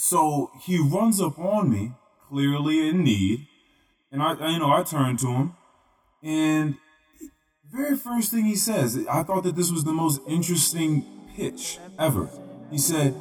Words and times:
So 0.00 0.52
he 0.60 0.78
runs 0.78 1.20
up 1.20 1.40
on 1.40 1.72
me, 1.72 1.90
clearly 2.28 2.88
in 2.88 3.02
need, 3.02 3.48
and 4.12 4.22
I, 4.22 4.52
you 4.52 4.60
know, 4.60 4.70
I 4.70 4.84
turn 4.84 5.16
to 5.16 5.26
him, 5.26 5.56
and 6.22 6.76
very 7.68 7.96
first 7.96 8.30
thing 8.30 8.44
he 8.44 8.54
says, 8.54 8.96
I 9.10 9.24
thought 9.24 9.42
that 9.42 9.56
this 9.56 9.72
was 9.72 9.82
the 9.82 9.92
most 9.92 10.20
interesting 10.28 11.04
pitch 11.34 11.80
ever. 11.98 12.30
He 12.70 12.78
said, 12.78 13.12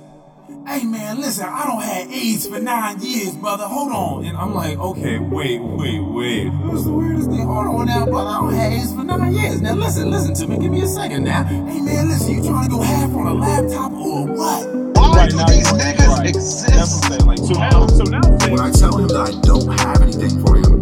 Hey 0.67 0.83
man, 0.83 1.19
listen, 1.19 1.47
I 1.49 1.65
don't 1.65 1.81
have 1.81 2.11
AIDS 2.11 2.47
for 2.47 2.59
nine 2.59 3.01
years, 3.01 3.33
brother. 3.35 3.63
Hold 3.63 3.91
on. 3.91 4.25
And 4.25 4.37
I'm 4.37 4.53
like, 4.53 4.77
okay, 4.77 5.17
wait, 5.17 5.59
wait, 5.59 5.99
wait. 5.99 6.49
What's 6.49 6.83
the 6.83 6.93
weirdest 6.93 7.27
thing? 7.27 7.39
Hold 7.39 7.67
on 7.67 7.85
now, 7.87 8.05
brother. 8.05 8.29
I 8.29 8.41
don't 8.41 8.53
have 8.53 8.71
AIDS 8.71 8.93
for 8.93 9.03
nine 9.03 9.33
years. 9.33 9.61
Now 9.61 9.73
listen, 9.73 10.11
listen 10.11 10.35
to 10.35 10.47
me. 10.47 10.59
Give 10.59 10.71
me 10.71 10.83
a 10.83 10.87
second 10.87 11.23
now. 11.23 11.43
Hey 11.43 11.81
man, 11.81 12.07
listen, 12.07 12.35
you 12.35 12.43
trying 12.43 12.65
to 12.65 12.69
go 12.69 12.81
half 12.81 13.09
on 13.15 13.25
a 13.27 13.33
laptop 13.33 13.91
or 13.93 14.27
what? 14.27 14.86
Why 15.17 15.23
right, 15.23 15.31
do 15.31 15.37
these 15.51 15.67
niggas 15.73 16.07
right. 16.09 16.27
exist? 16.29 17.25
Like, 17.25 17.39
so 17.39 17.53
now, 17.53 17.87
so 17.87 18.03
now, 18.03 18.21
when 18.53 18.59
I 18.59 18.69
tell 18.69 18.95
him 18.99 19.07
that 19.07 19.33
I 19.33 19.41
don't 19.41 19.67
have 19.79 19.99
anything 20.03 20.45
for 20.45 20.57
him, 20.57 20.77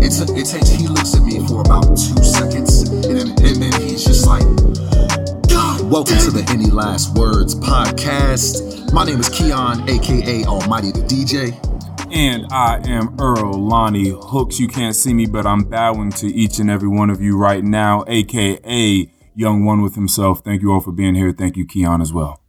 it's 0.00 0.18
a, 0.18 0.24
it 0.32 0.46
takes. 0.46 0.70
He 0.70 0.88
looks 0.88 1.14
at 1.14 1.22
me 1.22 1.46
for 1.46 1.60
about 1.60 1.84
two 1.92 2.16
seconds, 2.24 2.88
and 2.88 3.04
then, 3.04 3.28
and 3.28 3.60
then 3.60 3.82
he's 3.82 4.02
just 4.02 4.26
like, 4.26 4.44
Welcome 5.92 6.16
to 6.24 6.30
the 6.30 6.42
Any 6.48 6.70
Last 6.70 7.14
Words 7.14 7.54
podcast. 7.54 8.94
My 8.94 9.04
name 9.04 9.20
is 9.20 9.28
Keon, 9.28 9.86
aka 9.90 10.44
Almighty 10.46 10.92
the 10.92 11.00
DJ. 11.00 11.52
And 12.10 12.46
I 12.50 12.80
am 12.88 13.14
Earl 13.20 13.52
Lonnie 13.52 14.08
Hooks. 14.08 14.58
You 14.58 14.68
can't 14.68 14.96
see 14.96 15.12
me, 15.12 15.26
but 15.26 15.44
I'm 15.44 15.64
bowing 15.64 16.12
to 16.12 16.28
each 16.28 16.60
and 16.60 16.70
every 16.70 16.88
one 16.88 17.10
of 17.10 17.20
you 17.20 17.36
right 17.36 17.62
now, 17.62 18.04
aka 18.08 19.12
Young 19.34 19.66
One 19.66 19.82
with 19.82 19.96
himself. 19.96 20.40
Thank 20.42 20.62
you 20.62 20.72
all 20.72 20.80
for 20.80 20.92
being 20.92 21.14
here. 21.14 21.32
Thank 21.32 21.58
you, 21.58 21.66
Keon, 21.66 22.00
as 22.00 22.10
well. 22.10 22.40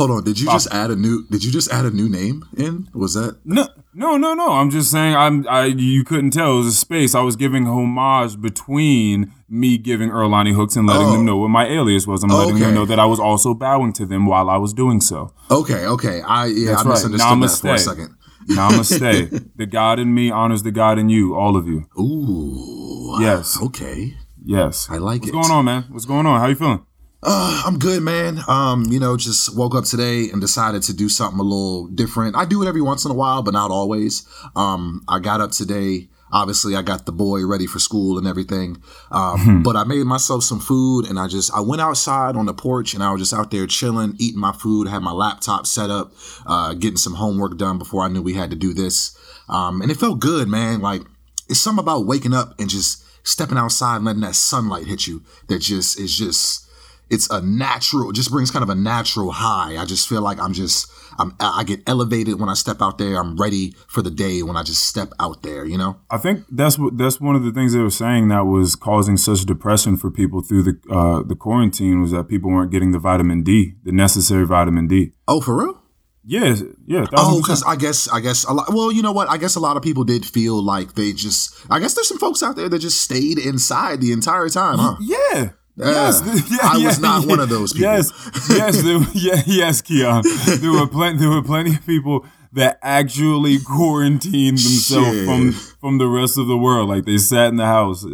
Hold 0.00 0.12
on, 0.12 0.24
did 0.24 0.40
you 0.40 0.46
just 0.46 0.66
add 0.72 0.90
a 0.90 0.96
new? 0.96 1.26
Did 1.26 1.44
you 1.44 1.52
just 1.52 1.70
add 1.70 1.84
a 1.84 1.90
new 1.90 2.08
name 2.08 2.46
in? 2.56 2.88
Was 2.94 3.12
that 3.12 3.38
no, 3.44 3.68
no, 3.92 4.16
no, 4.16 4.32
no? 4.32 4.52
I'm 4.52 4.70
just 4.70 4.90
saying. 4.90 5.14
I'm. 5.14 5.46
I. 5.46 5.66
You 5.66 6.04
couldn't 6.04 6.30
tell. 6.30 6.54
It 6.54 6.56
was 6.56 6.66
a 6.68 6.72
space. 6.72 7.14
I 7.14 7.20
was 7.20 7.36
giving 7.36 7.66
homage 7.66 8.40
between 8.40 9.30
me 9.46 9.76
giving 9.76 10.08
Erlani 10.08 10.54
Hooks 10.54 10.74
and 10.74 10.86
letting 10.86 11.08
oh. 11.08 11.12
them 11.12 11.26
know 11.26 11.36
what 11.36 11.48
my 11.48 11.66
alias 11.66 12.06
was. 12.06 12.24
I'm 12.24 12.30
letting 12.30 12.54
okay. 12.54 12.64
them 12.64 12.74
know 12.76 12.86
that 12.86 12.98
I 12.98 13.04
was 13.04 13.20
also 13.20 13.52
bowing 13.52 13.92
to 13.92 14.06
them 14.06 14.24
while 14.24 14.48
I 14.48 14.56
was 14.56 14.72
doing 14.72 15.02
so. 15.02 15.34
Okay, 15.50 15.84
okay. 15.84 16.22
I 16.22 16.46
yeah, 16.46 16.70
That's 16.70 16.86
I 16.86 16.88
misunderstood 16.88 17.20
right. 17.20 17.36
Namaste. 17.36 17.60
that 17.60 17.68
for 17.68 17.74
a 17.74 17.78
second. 17.78 18.16
Namaste. 18.48 19.50
the 19.56 19.66
God 19.66 19.98
in 19.98 20.14
me 20.14 20.30
honors 20.30 20.62
the 20.62 20.72
God 20.72 20.98
in 20.98 21.10
you, 21.10 21.34
all 21.34 21.58
of 21.58 21.66
you. 21.66 21.86
Ooh. 22.00 23.20
Yes. 23.20 23.60
Okay. 23.62 24.16
Yes. 24.42 24.88
I 24.88 24.96
like 24.96 25.20
What's 25.20 25.28
it. 25.28 25.36
What's 25.36 25.48
going 25.48 25.58
on, 25.58 25.64
man? 25.66 25.84
What's 25.90 26.06
going 26.06 26.24
on? 26.24 26.40
How 26.40 26.46
you 26.46 26.54
feeling? 26.54 26.86
Uh, 27.22 27.62
I'm 27.66 27.78
good, 27.78 28.02
man. 28.02 28.40
Um, 28.48 28.84
you 28.86 28.98
know, 28.98 29.16
just 29.16 29.54
woke 29.54 29.74
up 29.74 29.84
today 29.84 30.30
and 30.30 30.40
decided 30.40 30.82
to 30.84 30.94
do 30.94 31.08
something 31.08 31.38
a 31.38 31.42
little 31.42 31.86
different. 31.88 32.34
I 32.34 32.46
do 32.46 32.62
it 32.62 32.68
every 32.68 32.80
once 32.80 33.04
in 33.04 33.10
a 33.10 33.14
while, 33.14 33.42
but 33.42 33.52
not 33.52 33.70
always. 33.70 34.26
Um, 34.56 35.04
I 35.06 35.18
got 35.18 35.40
up 35.40 35.50
today. 35.50 36.08
Obviously, 36.32 36.76
I 36.76 36.82
got 36.82 37.06
the 37.06 37.12
boy 37.12 37.44
ready 37.44 37.66
for 37.66 37.78
school 37.78 38.16
and 38.16 38.26
everything. 38.26 38.80
Um, 39.10 39.40
hmm. 39.40 39.62
but 39.62 39.76
I 39.76 39.84
made 39.84 40.04
myself 40.06 40.44
some 40.44 40.60
food 40.60 41.06
and 41.10 41.18
I 41.18 41.26
just, 41.26 41.52
I 41.52 41.60
went 41.60 41.82
outside 41.82 42.36
on 42.36 42.46
the 42.46 42.54
porch 42.54 42.94
and 42.94 43.02
I 43.02 43.10
was 43.10 43.20
just 43.20 43.34
out 43.34 43.50
there 43.50 43.66
chilling, 43.66 44.14
eating 44.18 44.40
my 44.40 44.52
food, 44.52 44.88
had 44.88 45.02
my 45.02 45.12
laptop 45.12 45.66
set 45.66 45.90
up, 45.90 46.12
uh, 46.46 46.72
getting 46.74 46.96
some 46.96 47.14
homework 47.14 47.58
done 47.58 47.78
before 47.78 48.02
I 48.02 48.08
knew 48.08 48.22
we 48.22 48.34
had 48.34 48.50
to 48.50 48.56
do 48.56 48.72
this. 48.72 49.18
Um, 49.48 49.82
and 49.82 49.90
it 49.90 49.96
felt 49.96 50.20
good, 50.20 50.46
man. 50.46 50.80
Like, 50.80 51.02
it's 51.48 51.60
something 51.60 51.82
about 51.82 52.06
waking 52.06 52.32
up 52.32 52.54
and 52.60 52.70
just 52.70 53.04
stepping 53.26 53.58
outside 53.58 53.96
and 53.96 54.04
letting 54.04 54.22
that 54.22 54.36
sunlight 54.36 54.86
hit 54.86 55.08
you 55.08 55.24
that 55.48 55.58
just 55.58 55.98
is 55.98 56.16
just, 56.16 56.69
it's 57.10 57.28
a 57.30 57.40
natural, 57.42 58.12
just 58.12 58.30
brings 58.30 58.50
kind 58.50 58.62
of 58.62 58.68
a 58.68 58.74
natural 58.74 59.32
high. 59.32 59.76
I 59.76 59.84
just 59.84 60.08
feel 60.08 60.22
like 60.22 60.38
I'm 60.40 60.52
just, 60.52 60.90
I'm, 61.18 61.34
I 61.40 61.64
get 61.64 61.82
elevated 61.86 62.38
when 62.38 62.48
I 62.48 62.54
step 62.54 62.80
out 62.80 62.98
there. 62.98 63.16
I'm 63.16 63.36
ready 63.36 63.74
for 63.88 64.00
the 64.00 64.10
day 64.10 64.42
when 64.42 64.56
I 64.56 64.62
just 64.62 64.86
step 64.86 65.12
out 65.18 65.42
there, 65.42 65.64
you 65.64 65.76
know? 65.76 66.00
I 66.10 66.18
think 66.18 66.44
that's 66.50 66.78
what, 66.78 66.96
that's 66.96 67.20
one 67.20 67.34
of 67.34 67.42
the 67.42 67.52
things 67.52 67.72
they 67.72 67.80
were 67.80 67.90
saying 67.90 68.28
that 68.28 68.46
was 68.46 68.76
causing 68.76 69.16
such 69.16 69.44
depression 69.44 69.96
for 69.96 70.10
people 70.10 70.40
through 70.40 70.62
the, 70.62 70.80
uh, 70.90 71.22
the 71.22 71.34
quarantine 71.34 72.00
was 72.00 72.12
that 72.12 72.28
people 72.28 72.50
weren't 72.50 72.70
getting 72.70 72.92
the 72.92 73.00
vitamin 73.00 73.42
D, 73.42 73.74
the 73.82 73.92
necessary 73.92 74.46
vitamin 74.46 74.86
D. 74.86 75.12
Oh, 75.26 75.40
for 75.40 75.58
real? 75.58 75.80
Yeah, 76.22 76.54
yeah. 76.86 77.06
Oh, 77.14 77.40
because 77.40 77.64
I 77.64 77.76
guess 77.76 78.06
I 78.06 78.20
guess 78.20 78.44
a 78.44 78.52
lot. 78.52 78.66
Well, 78.68 78.92
you 78.92 79.00
know 79.00 79.10
what? 79.10 79.30
I 79.30 79.38
guess 79.38 79.56
a 79.56 79.60
lot 79.60 79.78
of 79.78 79.82
people 79.82 80.04
did 80.04 80.24
feel 80.24 80.62
like 80.62 80.94
they 80.94 81.14
just. 81.14 81.56
I 81.70 81.80
guess 81.80 81.94
there's 81.94 82.08
some 82.08 82.18
folks 82.18 82.42
out 82.42 82.56
there 82.56 82.68
that 82.68 82.78
just 82.78 83.00
stayed 83.00 83.38
inside 83.38 84.02
the 84.02 84.12
entire 84.12 84.50
time, 84.50 84.78
huh? 84.78 84.96
Yeah, 85.00 85.52
Yes, 85.80 86.22
uh, 86.22 86.40
yeah, 86.50 86.58
I 86.62 86.76
yeah, 86.78 86.86
was 86.86 87.00
not 87.00 87.22
yeah, 87.22 87.28
one 87.28 87.40
of 87.40 87.48
those 87.48 87.72
people. 87.72 87.92
Yes, 87.92 88.12
yes, 88.50 88.82
there, 88.82 89.00
yeah, 89.14 89.42
yes, 89.46 89.82
Keon. 89.82 90.22
There 90.60 90.72
were 90.72 90.86
plenty. 90.86 91.18
There 91.18 91.30
were 91.30 91.42
plenty 91.42 91.74
of 91.74 91.86
people 91.86 92.26
that 92.52 92.78
actually 92.82 93.58
quarantined 93.64 94.58
themselves 94.58 95.16
Shit. 95.16 95.26
from 95.26 95.52
from 95.52 95.98
the 95.98 96.08
rest 96.08 96.36
of 96.38 96.46
the 96.46 96.56
world. 96.56 96.88
Like 96.88 97.04
they 97.04 97.18
sat 97.18 97.48
in 97.48 97.56
the 97.56 97.66
house. 97.66 98.04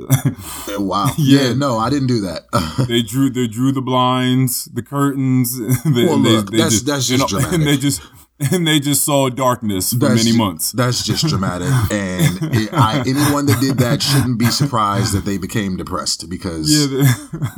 wow. 0.79 1.11
yeah. 1.19 1.55
no, 1.55 1.79
I 1.79 1.91
didn't 1.91 2.09
do 2.09 2.21
that. 2.21 2.87
they 2.89 3.03
drew. 3.03 3.31
They 3.31 3.47
drew 3.47 3.73
the 3.73 3.83
blinds, 3.83 4.67
the 4.67 4.83
curtains. 4.83 5.59
They, 5.59 6.05
well, 6.05 6.19
look, 6.19 6.51
they, 6.51 6.59
they 6.59 6.63
that's 6.63 6.75
just, 6.75 6.87
that's 6.87 7.07
just 7.07 7.11
you 7.11 7.19
know, 7.19 7.27
dramatic. 7.27 7.55
And 7.55 7.67
they 7.67 7.77
just 7.77 8.03
and 8.53 8.67
they 8.67 8.79
just 8.79 9.05
saw 9.05 9.31
darkness 9.31 9.93
for 9.93 9.99
that's 10.01 10.25
many 10.25 10.37
months. 10.37 10.73
That's 10.73 11.03
just 11.03 11.27
dramatic, 11.29 11.69
and 11.91 12.55
it, 12.55 12.73
I, 12.73 13.01
anyone 13.01 13.47
that 13.47 13.61
did 13.61 13.79
that 13.79 14.03
shouldn't 14.03 14.39
be 14.39 14.47
surprised 14.47 15.15
that 15.15 15.25
they 15.25 15.39
became 15.39 15.77
depressed 15.77 16.29
because 16.29 16.71
yeah, 16.71 17.03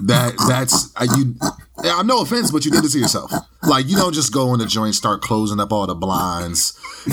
that 0.02 0.34
that's 0.46 0.94
uh, 0.96 1.06
you. 1.16 1.34
I'm 1.84 2.06
no 2.06 2.22
offense, 2.22 2.50
but 2.50 2.64
you 2.64 2.70
did 2.70 2.84
it 2.84 2.90
to 2.90 2.98
yourself. 2.98 3.32
Like 3.62 3.88
you 3.88 3.96
don't 3.96 4.12
just 4.12 4.32
go 4.32 4.52
in 4.52 4.60
the 4.60 4.66
joint, 4.66 4.94
start 4.94 5.22
closing 5.22 5.60
up 5.60 5.72
all 5.72 5.86
the 5.86 5.94
blinds, 5.94 6.78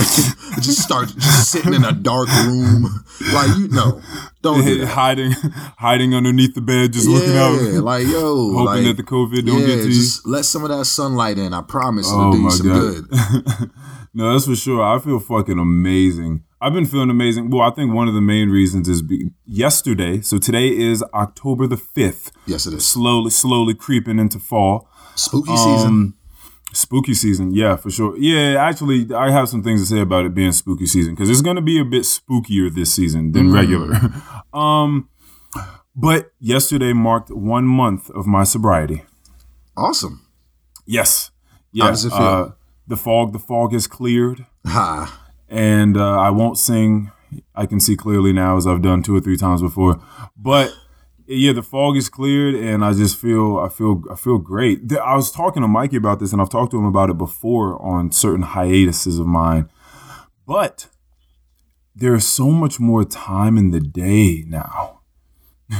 just 0.62 0.81
start 0.81 1.09
just 1.09 1.52
sitting 1.52 1.74
in 1.74 1.84
a 1.84 1.92
dark 1.92 2.28
room. 2.46 3.04
Like 3.34 3.58
you 3.58 3.68
know, 3.68 4.02
don't 4.42 4.64
do 4.64 4.80
that. 4.80 4.88
hiding, 4.88 5.31
hiding 5.78 6.14
underneath 6.14 6.56
the 6.56 6.62
bed, 6.62 6.94
just 6.94 7.08
yeah, 7.08 7.16
looking 7.16 7.38
out, 7.38 7.84
like 7.84 8.08
yo, 8.08 8.54
hoping 8.54 8.66
like, 8.66 8.84
that 8.86 8.98
the 8.98 9.04
COVID 9.04 9.46
don't 9.46 9.62
yeah, 9.62 9.68
get 9.68 9.75
to 9.84 9.88
you. 9.88 9.94
Just 9.94 10.28
let 10.28 10.46
some 10.46 10.64
of 10.64 10.70
that 10.70 10.86
sunlight 10.86 11.38
in. 11.38 11.54
I 11.54 11.62
promise 11.62 12.08
it'll 12.08 12.30
oh 12.30 12.31
do 12.31 12.42
you 12.42 12.52
some 12.52 12.68
God. 12.68 13.09
good. 13.09 13.72
no, 14.14 14.34
that's 14.34 14.46
for 14.46 14.56
sure. 14.56 14.84
I 14.84 15.00
feel 15.00 15.20
fucking 15.20 15.59
amazing. 15.59 16.44
I've 16.66 16.74
been 16.74 16.88
feeling 16.88 17.12
amazing. 17.12 17.52
Well, 17.52 17.62
I 17.62 17.70
think 17.70 17.94
one 17.94 18.08
of 18.08 18.16
the 18.16 18.22
main 18.22 18.50
reasons 18.50 18.90
is 18.90 19.03
be- 19.03 19.30
yesterday. 19.46 20.22
So 20.22 20.40
today 20.40 20.70
is 20.70 21.03
October 21.14 21.68
the 21.68 21.78
fifth. 21.78 22.31
Yes, 22.48 22.66
it 22.66 22.74
is. 22.74 22.88
Slowly, 22.88 23.30
slowly 23.30 23.76
creeping 23.76 24.18
into 24.18 24.40
fall. 24.40 24.90
Spooky 25.14 25.52
um, 25.52 25.58
season. 25.58 26.14
Spooky 26.74 27.14
season, 27.14 27.54
yeah, 27.54 27.75
for 27.75 27.92
sure. 27.92 28.18
Yeah, 28.18 28.59
actually, 28.59 29.14
I 29.14 29.30
have 29.30 29.48
some 29.48 29.62
things 29.62 29.80
to 29.84 29.96
say 29.96 30.02
about 30.02 30.25
it 30.25 30.34
being 30.34 30.52
spooky 30.54 30.88
season 30.88 31.14
because 31.14 31.30
it's 31.30 31.42
going 31.42 31.56
to 31.56 31.62
be 31.62 31.80
a 31.80 31.86
bit 31.86 32.02
spookier 32.02 32.74
this 32.74 32.92
season 32.92 33.34
than 33.34 33.50
mm. 33.50 33.54
regular. 33.54 34.00
um, 34.59 35.08
but 35.96 36.31
yesterday 36.40 36.94
marked 36.94 37.30
one 37.30 37.66
month 37.66 38.09
of 38.09 38.25
my 38.25 38.44
sobriety. 38.44 39.04
Awesome. 39.78 40.25
Yes. 40.88 41.30
Yeah. 41.72 41.84
How 41.84 41.90
does 41.92 42.06
it 42.06 42.09
feel? 42.09 42.18
Uh, 42.18 42.52
the 42.88 42.98
fog, 42.98 43.34
the 43.34 43.40
fog 43.40 43.72
has 43.74 43.86
cleared. 43.86 44.48
Ha. 44.66 45.25
And 45.56 45.96
uh, 45.96 46.20
I 46.20 46.32
won't 46.32 46.58
sing. 46.58 47.12
I 47.56 47.66
can 47.66 47.80
see 47.80 47.96
clearly 47.96 48.34
now, 48.34 48.58
as 48.58 48.68
I've 48.68 48.82
done 48.82 49.02
two 49.02 49.16
or 49.16 49.22
three 49.22 49.38
times 49.38 49.62
before. 49.62 50.02
But 50.36 50.76
yeah, 51.28 51.54
the 51.54 51.64
fog 51.64 51.96
is 51.96 52.10
cleared, 52.10 52.56
and 52.56 52.84
I 52.84 52.94
just 52.94 53.18
feel 53.18 53.58
I 53.58 53.70
feel 53.70 54.04
I 54.12 54.16
feel 54.16 54.38
great. 54.38 54.92
I 54.94 55.16
was 55.16 55.32
talking 55.32 55.62
to 55.62 55.68
Mikey 55.68 55.96
about 55.96 56.20
this, 56.20 56.34
and 56.34 56.42
I've 56.42 56.50
talked 56.50 56.72
to 56.72 56.78
him 56.78 56.86
about 56.86 57.10
it 57.10 57.18
before 57.18 57.82
on 57.82 58.12
certain 58.12 58.44
hiatuses 58.44 59.18
of 59.18 59.28
mine. 59.28 59.70
But 60.46 60.90
there's 61.96 62.26
so 62.26 62.50
much 62.50 62.80
more 62.80 63.06
time 63.06 63.58
in 63.58 63.72
the 63.72 63.80
day 63.80 64.44
now. 64.48 64.94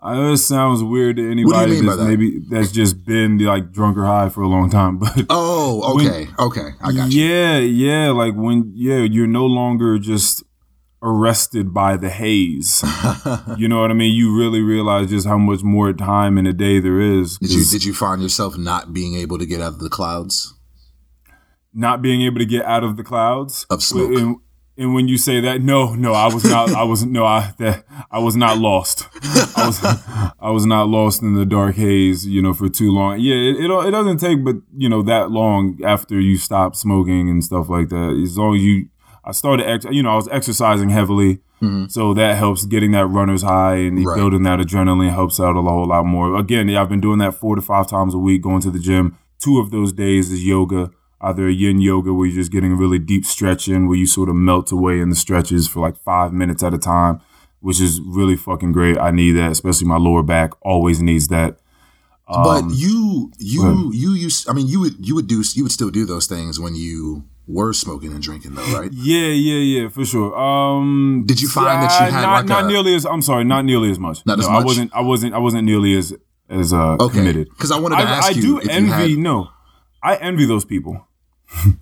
I 0.00 0.14
know 0.14 0.32
it 0.32 0.38
sounds 0.38 0.82
weird 0.82 1.16
to 1.16 1.30
anybody 1.30 1.80
that's 1.80 1.96
that? 1.96 2.04
maybe 2.04 2.38
that's 2.38 2.70
just 2.70 3.04
been 3.04 3.38
like 3.38 3.72
drunk 3.72 3.96
or 3.96 4.04
high 4.04 4.28
for 4.28 4.42
a 4.42 4.48
long 4.48 4.68
time, 4.68 4.98
but 4.98 5.24
oh, 5.30 5.96
okay, 5.96 6.26
when, 6.26 6.34
okay, 6.38 6.68
I 6.82 6.92
got 6.92 7.10
you. 7.10 7.24
Yeah, 7.24 7.58
yeah, 7.58 8.10
like 8.10 8.34
when 8.34 8.72
yeah, 8.74 8.98
you're 8.98 9.26
no 9.26 9.46
longer 9.46 9.98
just 9.98 10.44
arrested 11.02 11.72
by 11.72 11.96
the 11.96 12.10
haze. 12.10 12.84
you 13.56 13.68
know 13.68 13.80
what 13.80 13.90
I 13.90 13.94
mean? 13.94 14.14
You 14.14 14.36
really 14.36 14.60
realize 14.60 15.08
just 15.08 15.26
how 15.26 15.38
much 15.38 15.62
more 15.62 15.94
time 15.94 16.36
in 16.36 16.46
a 16.46 16.52
day 16.52 16.78
there 16.78 17.00
is. 17.00 17.38
Did 17.38 17.52
you 17.52 17.64
did 17.64 17.84
you 17.84 17.94
find 17.94 18.22
yourself 18.22 18.58
not 18.58 18.92
being 18.92 19.14
able 19.14 19.38
to 19.38 19.46
get 19.46 19.62
out 19.62 19.74
of 19.74 19.78
the 19.80 19.88
clouds? 19.88 20.54
Not 21.72 22.02
being 22.02 22.20
able 22.22 22.38
to 22.38 22.46
get 22.46 22.66
out 22.66 22.84
of 22.84 22.96
the 22.98 23.04
clouds 23.04 23.64
of 23.70 23.82
smoke. 23.82 24.12
And, 24.12 24.36
and 24.80 24.94
when 24.94 25.08
you 25.08 25.18
say 25.18 25.40
that, 25.40 25.60
no, 25.60 25.94
no, 25.94 26.14
I 26.14 26.32
was 26.32 26.42
not. 26.42 26.70
I 26.70 26.84
was 26.84 27.04
no, 27.04 27.26
I 27.26 27.52
that 27.58 27.84
I 28.10 28.18
was 28.18 28.34
not 28.34 28.56
lost. 28.56 29.06
I 29.56 29.66
was 29.66 29.78
I 30.40 30.50
was 30.50 30.64
not 30.64 30.88
lost 30.88 31.20
in 31.20 31.34
the 31.34 31.44
dark 31.44 31.76
haze, 31.76 32.26
you 32.26 32.40
know, 32.40 32.54
for 32.54 32.70
too 32.70 32.90
long. 32.90 33.20
Yeah, 33.20 33.34
it, 33.34 33.56
it 33.56 33.70
it 33.70 33.90
doesn't 33.90 34.18
take, 34.18 34.42
but 34.42 34.56
you 34.74 34.88
know, 34.88 35.02
that 35.02 35.30
long 35.30 35.78
after 35.84 36.18
you 36.18 36.38
stop 36.38 36.74
smoking 36.74 37.28
and 37.28 37.44
stuff 37.44 37.68
like 37.68 37.90
that. 37.90 38.18
As 38.22 38.38
long 38.38 38.56
as 38.56 38.62
you 38.62 38.88
I 39.22 39.32
started, 39.32 39.68
ex- 39.68 39.86
you 39.90 40.02
know, 40.02 40.12
I 40.12 40.16
was 40.16 40.28
exercising 40.28 40.88
heavily, 40.88 41.36
mm-hmm. 41.60 41.88
so 41.88 42.14
that 42.14 42.36
helps 42.36 42.64
getting 42.64 42.92
that 42.92 43.06
runner's 43.06 43.42
high 43.42 43.76
and 43.76 44.02
right. 44.02 44.16
building 44.16 44.44
that 44.44 44.60
adrenaline 44.60 45.10
helps 45.10 45.38
out 45.38 45.58
a 45.58 45.62
whole 45.62 45.88
lot 45.88 46.06
more. 46.06 46.38
Again, 46.38 46.68
yeah, 46.68 46.80
I've 46.80 46.88
been 46.88 47.02
doing 47.02 47.18
that 47.18 47.34
four 47.34 47.54
to 47.54 47.60
five 47.60 47.86
times 47.86 48.14
a 48.14 48.18
week, 48.18 48.40
going 48.42 48.62
to 48.62 48.70
the 48.70 48.78
gym. 48.78 49.18
Two 49.38 49.58
of 49.58 49.70
those 49.70 49.92
days 49.92 50.32
is 50.32 50.44
yoga. 50.44 50.90
Either 51.20 51.48
a 51.48 51.52
yin 51.52 51.80
yoga 51.80 52.12
where 52.14 52.26
you're 52.26 52.36
just 52.36 52.50
getting 52.52 52.72
a 52.72 52.76
really 52.76 52.98
deep 52.98 53.24
stretch 53.24 53.68
in, 53.68 53.86
where 53.88 53.96
you 53.98 54.06
sort 54.06 54.28
of 54.28 54.34
melt 54.36 54.72
away 54.72 55.00
in 55.00 55.10
the 55.10 55.16
stretches 55.16 55.68
for 55.68 55.80
like 55.80 55.96
five 55.98 56.32
minutes 56.32 56.62
at 56.62 56.72
a 56.74 56.78
time, 56.78 57.20
which 57.60 57.80
is 57.80 58.00
really 58.00 58.36
fucking 58.36 58.72
great. 58.72 58.96
I 58.98 59.10
need 59.10 59.32
that, 59.32 59.52
especially 59.52 59.86
my 59.86 59.98
lower 59.98 60.22
back 60.22 60.52
always 60.62 61.02
needs 61.02 61.28
that. 61.28 61.58
but 62.26 62.62
Um, 62.64 62.70
you, 62.74 63.30
you, 63.38 63.62
go 63.62 63.90
you 63.92 64.12
used. 64.12 64.48
I 64.48 64.52
mean, 64.52 64.66
you 64.66 64.80
would, 64.80 64.94
you 65.06 65.14
would 65.14 65.26
do, 65.26 65.42
you 65.54 65.62
would 65.64 65.72
still 65.72 65.90
do 65.90 66.06
those 66.06 66.26
things 66.26 66.58
when 66.58 66.74
you 66.74 67.24
were 67.46 67.72
smoking 67.72 68.12
and 68.12 68.22
drinking, 68.22 68.54
though, 68.54 68.62
right? 68.78 68.90
Yeah, 68.92 69.26
yeah, 69.28 69.58
yeah, 69.82 69.88
for 69.88 70.04
sure. 70.06 70.34
Um, 70.38 71.24
Did 71.26 71.40
you 71.42 71.48
find 71.48 71.82
that 71.82 71.90
you 72.00 72.06
uh, 72.06 72.10
had 72.12 72.22
not 72.22 72.32
like 72.36 72.46
not 72.46 72.64
a- 72.64 72.68
nearly 72.68 72.94
as 72.94 73.04
I'm 73.04 73.22
sorry, 73.22 73.44
not 73.44 73.64
nearly 73.64 73.90
as 73.90 73.98
much. 73.98 74.24
Not 74.24 74.38
no, 74.38 74.44
as 74.44 74.48
I 74.48 74.64
wasn't. 74.64 74.94
I 74.94 75.00
wasn't. 75.00 75.34
I 75.34 75.38
wasn't 75.38 75.64
nearly 75.64 75.96
as 75.98 76.14
as 76.48 76.72
uh, 76.72 76.94
Okay, 77.00 77.18
committed. 77.18 77.48
because 77.50 77.72
I 77.72 77.78
wanted 77.78 77.96
to 77.96 78.02
I, 78.02 78.04
ask 78.06 78.26
I 78.28 78.30
you 78.30 78.42
do 78.42 78.58
if 78.58 78.64
you 78.64 78.70
envy. 78.70 78.90
had 78.90 79.18
No, 79.18 79.48
I 80.02 80.16
envy 80.16 80.46
those 80.46 80.64
people. 80.64 81.06
That 81.54 81.74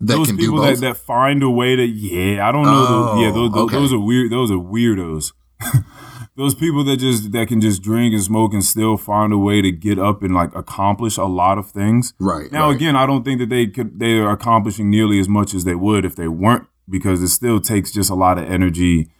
those 0.00 0.32
people 0.32 0.60
that, 0.62 0.78
that 0.80 0.96
find 0.96 1.42
a 1.42 1.50
way 1.50 1.76
to. 1.76 1.84
Yeah, 1.84 2.48
I 2.48 2.52
don't 2.52 2.64
know. 2.64 2.84
those, 2.84 3.20
yeah, 3.22 3.28
Oh, 3.28 3.32
those, 3.32 3.52
those, 3.52 3.62
okay. 3.64 3.76
those 3.76 3.92
are 3.92 3.98
weird. 4.00 4.32
Those 4.32 4.50
are 4.50 4.54
weirdos. 4.54 5.32
those 6.36 6.54
people 6.54 6.84
that 6.84 6.96
just 6.98 7.32
that 7.32 7.48
can 7.48 7.60
just 7.60 7.82
drink 7.82 8.12
and 8.12 8.22
smoke 8.22 8.52
and 8.52 8.64
still 8.64 8.96
find 8.96 9.32
a 9.32 9.38
way 9.38 9.62
to 9.62 9.70
get 9.70 9.98
up 9.98 10.22
and 10.22 10.34
like 10.34 10.54
accomplish 10.54 11.16
a 11.16 11.24
lot 11.24 11.58
of 11.58 11.70
things. 11.70 12.12
right 12.18 12.50
Now 12.50 12.68
right. 12.68 12.76
again, 12.76 12.96
I 12.96 13.06
don't 13.06 13.24
think 13.24 13.38
that 13.40 13.48
they 13.48 13.66
could 13.66 13.98
they 13.98 14.18
are 14.18 14.30
accomplishing 14.30 14.90
nearly 14.90 15.18
as 15.20 15.28
much 15.28 15.54
as 15.54 15.64
they 15.64 15.74
would 15.74 16.04
if 16.04 16.16
they 16.16 16.28
weren't 16.28 16.66
because 16.88 17.22
it 17.22 17.28
still 17.28 17.60
takes 17.60 17.92
just 17.92 18.10
a 18.10 18.14
lot 18.14 18.36
of 18.38 18.44
energy 18.50 19.10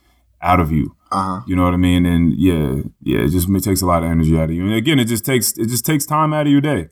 out 0.43 0.61
of 0.61 0.71
you. 0.73 0.97
Uh 1.11 1.23
huh. 1.23 1.41
You 1.47 1.57
know 1.57 1.65
what 1.65 1.75
I 1.75 1.79
mean? 1.79 2.05
And 2.05 2.35
yeah, 2.37 2.83
yeah, 3.01 3.21
it 3.21 3.29
just 3.29 3.49
it 3.49 3.63
takes 3.65 3.81
a 3.81 3.87
lot 3.87 4.03
of 4.03 4.11
energy 4.11 4.37
out 4.37 4.51
of 4.51 4.51
you. 4.51 4.65
And 4.65 4.75
again, 4.75 4.99
it 4.99 5.07
just 5.07 5.25
takes 5.25 5.57
it 5.57 5.69
just 5.69 5.87
takes 5.87 6.05
time 6.05 6.35
out 6.35 6.47
of 6.47 6.53
your 6.53 6.61
day. 6.61 6.89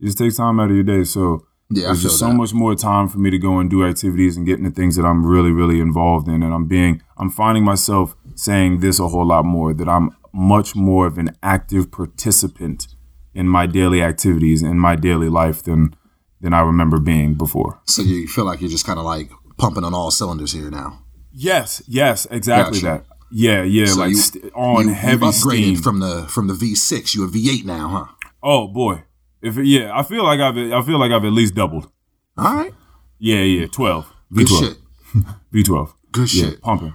It 0.00 0.06
just 0.06 0.18
takes 0.18 0.36
time 0.36 0.58
out 0.58 0.70
of 0.70 0.74
your 0.74 0.84
day. 0.84 1.04
So 1.04 1.46
Yeah, 1.70 1.86
there's 1.88 2.02
just 2.02 2.14
that. 2.20 2.26
so 2.26 2.32
much 2.32 2.54
more 2.54 2.74
time 2.74 3.08
for 3.08 3.18
me 3.18 3.30
to 3.30 3.38
go 3.38 3.58
and 3.58 3.68
do 3.68 3.84
activities 3.86 4.36
and 4.36 4.46
get 4.46 4.58
into 4.58 4.70
things 4.70 4.96
that 4.96 5.04
I'm 5.04 5.24
really, 5.26 5.50
really 5.50 5.80
involved 5.80 6.26
in. 6.28 6.42
And 6.42 6.54
I'm 6.54 6.66
being 6.66 7.02
I'm 7.18 7.30
finding 7.30 7.64
myself 7.64 8.16
saying 8.34 8.80
this 8.80 8.98
a 9.00 9.08
whole 9.08 9.26
lot 9.26 9.44
more, 9.44 9.74
that 9.74 9.88
I'm 9.88 10.10
much 10.32 10.74
more 10.76 11.06
of 11.06 11.18
an 11.18 11.36
active 11.42 11.90
participant 11.90 12.86
in 13.34 13.46
my 13.48 13.66
daily 13.66 14.02
activities 14.02 14.62
in 14.62 14.78
my 14.78 14.96
daily 14.96 15.28
life 15.28 15.62
than 15.62 15.94
than 16.40 16.54
I 16.54 16.60
remember 16.60 16.98
being 17.00 17.34
before. 17.34 17.80
So 17.86 18.02
you 18.02 18.26
feel 18.28 18.44
like 18.44 18.60
you're 18.60 18.70
just 18.70 18.86
kind 18.86 18.98
of 18.98 19.04
like 19.04 19.30
pumping 19.58 19.84
on 19.84 19.92
all 19.94 20.10
cylinders 20.10 20.52
here 20.52 20.70
now. 20.70 21.02
Yes, 21.32 21.82
yes, 21.86 22.26
exactly 22.30 22.80
Gotcha. 22.80 23.04
that. 23.04 23.16
Yeah, 23.30 23.62
yeah, 23.62 23.86
So 23.86 24.00
like 24.00 24.10
you- 24.10 24.16
st- 24.16 24.52
on 24.54 24.88
you, 24.88 24.94
heavy 24.94 25.26
you 25.26 25.32
upgraded 25.32 25.62
steam. 25.74 25.76
from 25.82 25.98
the 26.00 26.26
from 26.28 26.46
the 26.46 26.54
V6. 26.54 27.14
You 27.14 27.24
a 27.24 27.28
V8 27.28 27.64
now, 27.64 27.88
huh? 27.88 28.28
oh 28.42 28.68
boy, 28.68 29.02
if 29.42 29.56
yeah, 29.56 29.96
I 29.96 30.02
feel 30.02 30.24
like 30.24 30.40
I've 30.40 30.56
I 30.56 30.82
feel 30.82 30.98
like 30.98 31.12
I've 31.12 31.24
at 31.24 31.32
least 31.32 31.54
doubled. 31.54 31.90
All 32.36 32.54
right. 32.54 32.72
Yeah, 33.18 33.40
yeah, 33.42 33.66
twelve, 33.66 34.12
V 34.30 34.44
twelve. 34.44 34.76
V 35.52 35.62
twelve. 35.62 35.94
Good 36.12 36.32
Yeah, 36.32 36.50
shit. 36.50 36.62
pumping, 36.62 36.94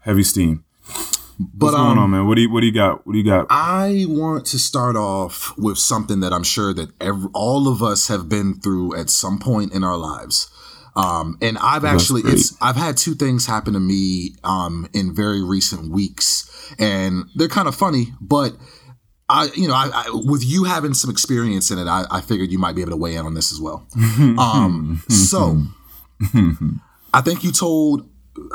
heavy 0.00 0.22
steam. 0.22 0.64
But 1.38 1.66
What's 1.66 1.76
going 1.76 1.92
um, 1.92 1.98
on, 1.98 2.10
man? 2.10 2.28
What 2.28 2.36
do 2.36 2.42
you 2.42 2.50
what 2.52 2.60
do 2.60 2.66
you 2.66 2.72
got? 2.72 3.06
What 3.06 3.12
do 3.12 3.18
you 3.18 3.24
got? 3.24 3.46
I 3.50 4.04
want 4.08 4.46
to 4.46 4.58
start 4.58 4.94
off 4.94 5.52
with 5.58 5.78
something 5.78 6.20
that 6.20 6.32
I'm 6.32 6.44
sure 6.44 6.72
that 6.74 6.90
every, 7.00 7.28
all 7.34 7.66
of 7.66 7.82
us 7.82 8.06
have 8.08 8.28
been 8.28 8.60
through 8.60 8.96
at 8.96 9.10
some 9.10 9.38
point 9.40 9.72
in 9.72 9.82
our 9.82 9.96
lives. 9.96 10.48
Um, 10.96 11.38
and 11.42 11.58
I've 11.58 11.84
actually, 11.84 12.22
great. 12.22 12.34
it's, 12.34 12.56
I've 12.62 12.76
had 12.76 12.96
two 12.96 13.16
things 13.16 13.46
happen 13.46 13.72
to 13.72 13.80
me, 13.80 14.36
um, 14.44 14.88
in 14.92 15.12
very 15.12 15.42
recent 15.42 15.90
weeks 15.90 16.72
and 16.78 17.24
they're 17.34 17.48
kind 17.48 17.68
of 17.68 17.74
funny, 17.74 18.12
but 18.20 18.56
I, 19.34 19.48
you 19.54 19.68
know, 19.68 19.74
I, 19.74 19.90
I, 19.92 20.04
with 20.24 20.44
you 20.44 20.64
having 20.64 20.94
some 20.94 21.10
experience 21.10 21.70
in 21.70 21.78
it, 21.78 21.86
I, 21.86 22.04
I 22.10 22.20
figured 22.20 22.50
you 22.52 22.58
might 22.58 22.74
be 22.74 22.82
able 22.82 22.92
to 22.92 22.96
weigh 22.96 23.16
in 23.16 23.26
on 23.26 23.34
this 23.34 23.52
as 23.52 23.60
well. 23.60 23.86
um, 24.38 25.02
so 25.08 25.62
I 27.12 27.20
think 27.20 27.44
you 27.44 27.52
told 27.52 28.08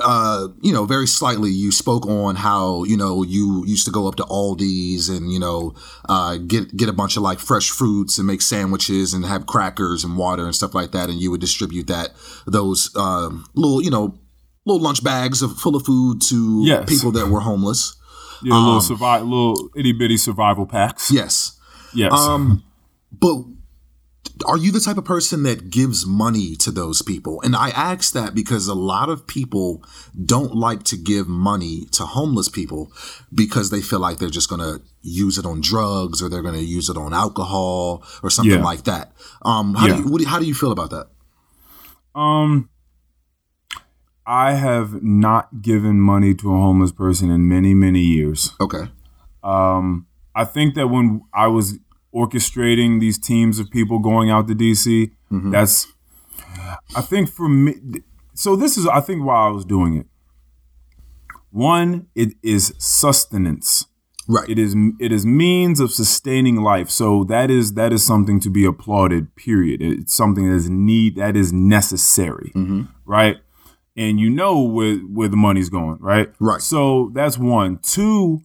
uh, 0.04 0.50
you 0.62 0.74
know, 0.74 0.86
very 0.86 1.08
slightly, 1.08 1.50
you 1.52 1.72
spoke 1.72 2.06
on 2.06 2.36
how 2.36 2.84
you 2.84 2.98
know 2.98 3.24
you 3.24 3.64
used 3.66 3.86
to 3.86 3.92
go 3.92 4.08
up 4.08 4.16
to 4.16 4.24
Aldi's 4.24 5.08
and 5.10 5.32
you 5.32 5.40
know 5.40 5.74
uh, 6.08 6.38
get 6.38 6.76
get 6.76 6.90
a 6.90 6.94
bunch 6.94 7.16
of 7.16 7.24
like 7.24 7.40
fresh 7.40 7.70
fruits 7.70 8.18
and 8.18 8.28
make 8.28 8.42
sandwiches 8.42 9.14
and 9.14 9.26
have 9.26 9.46
crackers 9.46 10.04
and 10.04 10.18
water 10.18 10.46
and 10.46 10.56
stuff 10.56 10.74
like 10.74 10.92
that, 10.92 11.10
and 11.10 11.20
you 11.22 11.32
would 11.32 11.42
distribute 11.42 11.88
that 11.88 12.10
those 12.46 12.94
um, 12.96 13.46
little 13.56 13.82
you 13.82 13.90
know 13.90 14.18
little 14.66 14.82
lunch 14.82 15.04
bags 15.04 15.42
of 15.42 15.58
full 15.58 15.76
of 15.76 15.86
food 15.86 16.22
to 16.22 16.64
Yes. 16.66 16.90
people 16.90 17.12
that 17.14 17.28
were 17.28 17.40
homeless. 17.40 17.96
Yeah, 18.44 18.56
little 18.58 18.82
survive, 18.82 19.24
little 19.24 19.70
itty 19.76 19.92
bitty 19.94 20.18
survival 20.18 20.66
packs. 20.66 21.12
Yes, 21.12 21.58
Yes. 21.94 22.14
um, 22.14 22.64
but 23.12 23.44
are 24.46 24.58
you 24.58 24.72
the 24.72 24.80
type 24.80 24.98
of 24.98 25.04
person 25.04 25.44
that 25.44 25.70
gives 25.70 26.06
money 26.06 26.56
to 26.56 26.72
those 26.72 27.02
people? 27.02 27.42
And 27.42 27.56
I 27.58 27.70
ask 27.72 28.14
that 28.14 28.34
because 28.34 28.68
a 28.70 28.74
lot 28.74 29.10
of 29.10 29.28
people 29.28 29.84
don't 30.26 30.56
like 30.56 30.84
to 30.84 30.96
give 30.98 31.28
money 31.28 31.88
to 31.92 32.06
homeless 32.06 32.48
people 32.48 32.90
because 33.34 33.70
they 33.70 33.82
feel 33.82 34.00
like 34.00 34.18
they're 34.20 34.30
just 34.30 34.50
going 34.50 34.62
to 34.62 34.82
use 35.02 35.38
it 35.38 35.46
on 35.46 35.60
drugs 35.60 36.22
or 36.22 36.30
they're 36.30 36.42
going 36.42 36.56
to 36.56 36.64
use 36.64 36.90
it 36.90 36.96
on 36.96 37.14
alcohol 37.14 38.02
or 38.24 38.30
something 38.30 38.60
Yeah. 38.60 38.64
like 38.64 38.86
that. 38.86 39.12
Um, 39.42 39.74
how 39.76 39.88
Yeah. 39.88 39.98
do 39.98 40.04
you, 40.04 40.08
what 40.10 40.24
how 40.24 40.40
do 40.40 40.46
you 40.46 40.54
feel 40.56 40.72
about 40.72 40.92
that? 40.92 41.08
Um, 42.16 42.69
I 44.30 44.54
have 44.54 45.02
not 45.02 45.64
given 45.64 46.00
money 46.00 46.36
to 46.36 46.54
a 46.54 46.58
homeless 46.58 46.92
person 46.92 47.32
in 47.32 47.48
many, 47.50 47.74
many 47.74 48.02
years. 48.02 48.54
Okay. 48.62 48.84
Um, 49.44 50.06
I 50.36 50.46
think 50.46 50.76
that 50.76 50.88
when 50.90 51.22
I 51.34 51.48
was 51.48 51.80
orchestrating 52.14 53.00
these 53.00 53.18
teams 53.18 53.58
of 53.58 53.72
people 53.72 53.98
going 53.98 54.30
out 54.30 54.48
to 54.48 54.54
DC, 54.54 55.12
Mhm. 55.32 55.52
that's, 55.52 55.88
I 56.96 57.02
think 57.02 57.30
for 57.30 57.50
me, 57.50 57.74
so 58.36 58.56
this 58.56 58.78
is, 58.78 58.86
I 58.86 59.02
think, 59.02 59.24
why 59.26 59.48
I 59.48 59.50
was 59.50 59.66
doing 59.66 59.96
it. 59.98 60.06
One, 61.52 62.06
it 62.14 62.34
is 62.44 62.76
sustenance. 62.78 63.88
Right. 64.28 64.48
It 64.48 64.60
is 64.60 64.76
it 65.00 65.12
is 65.12 65.26
means 65.26 65.80
of 65.80 65.92
sustaining 65.92 66.58
life. 66.58 66.92
So 66.92 67.24
that 67.24 67.50
is 67.50 67.74
that 67.74 67.92
is 67.92 68.06
something 68.06 68.40
to 68.42 68.50
be 68.52 68.64
applauded. 68.64 69.36
Period. 69.36 69.82
It's 69.82 70.14
something 70.14 70.48
that 70.48 70.54
is 70.54 70.70
need 70.70 71.16
that 71.16 71.36
is 71.36 71.52
necessary, 71.52 72.52
Mhm. 72.56 72.90
right? 73.08 73.38
And 74.00 74.18
you 74.18 74.30
know 74.30 74.62
where 74.62 74.96
where 74.96 75.28
the 75.28 75.36
money's 75.36 75.70
going, 75.70 75.98
right? 76.00 76.32
Right. 76.40 76.62
So 76.62 77.12
that's 77.14 77.38
one. 77.38 77.80
Two, 77.80 78.44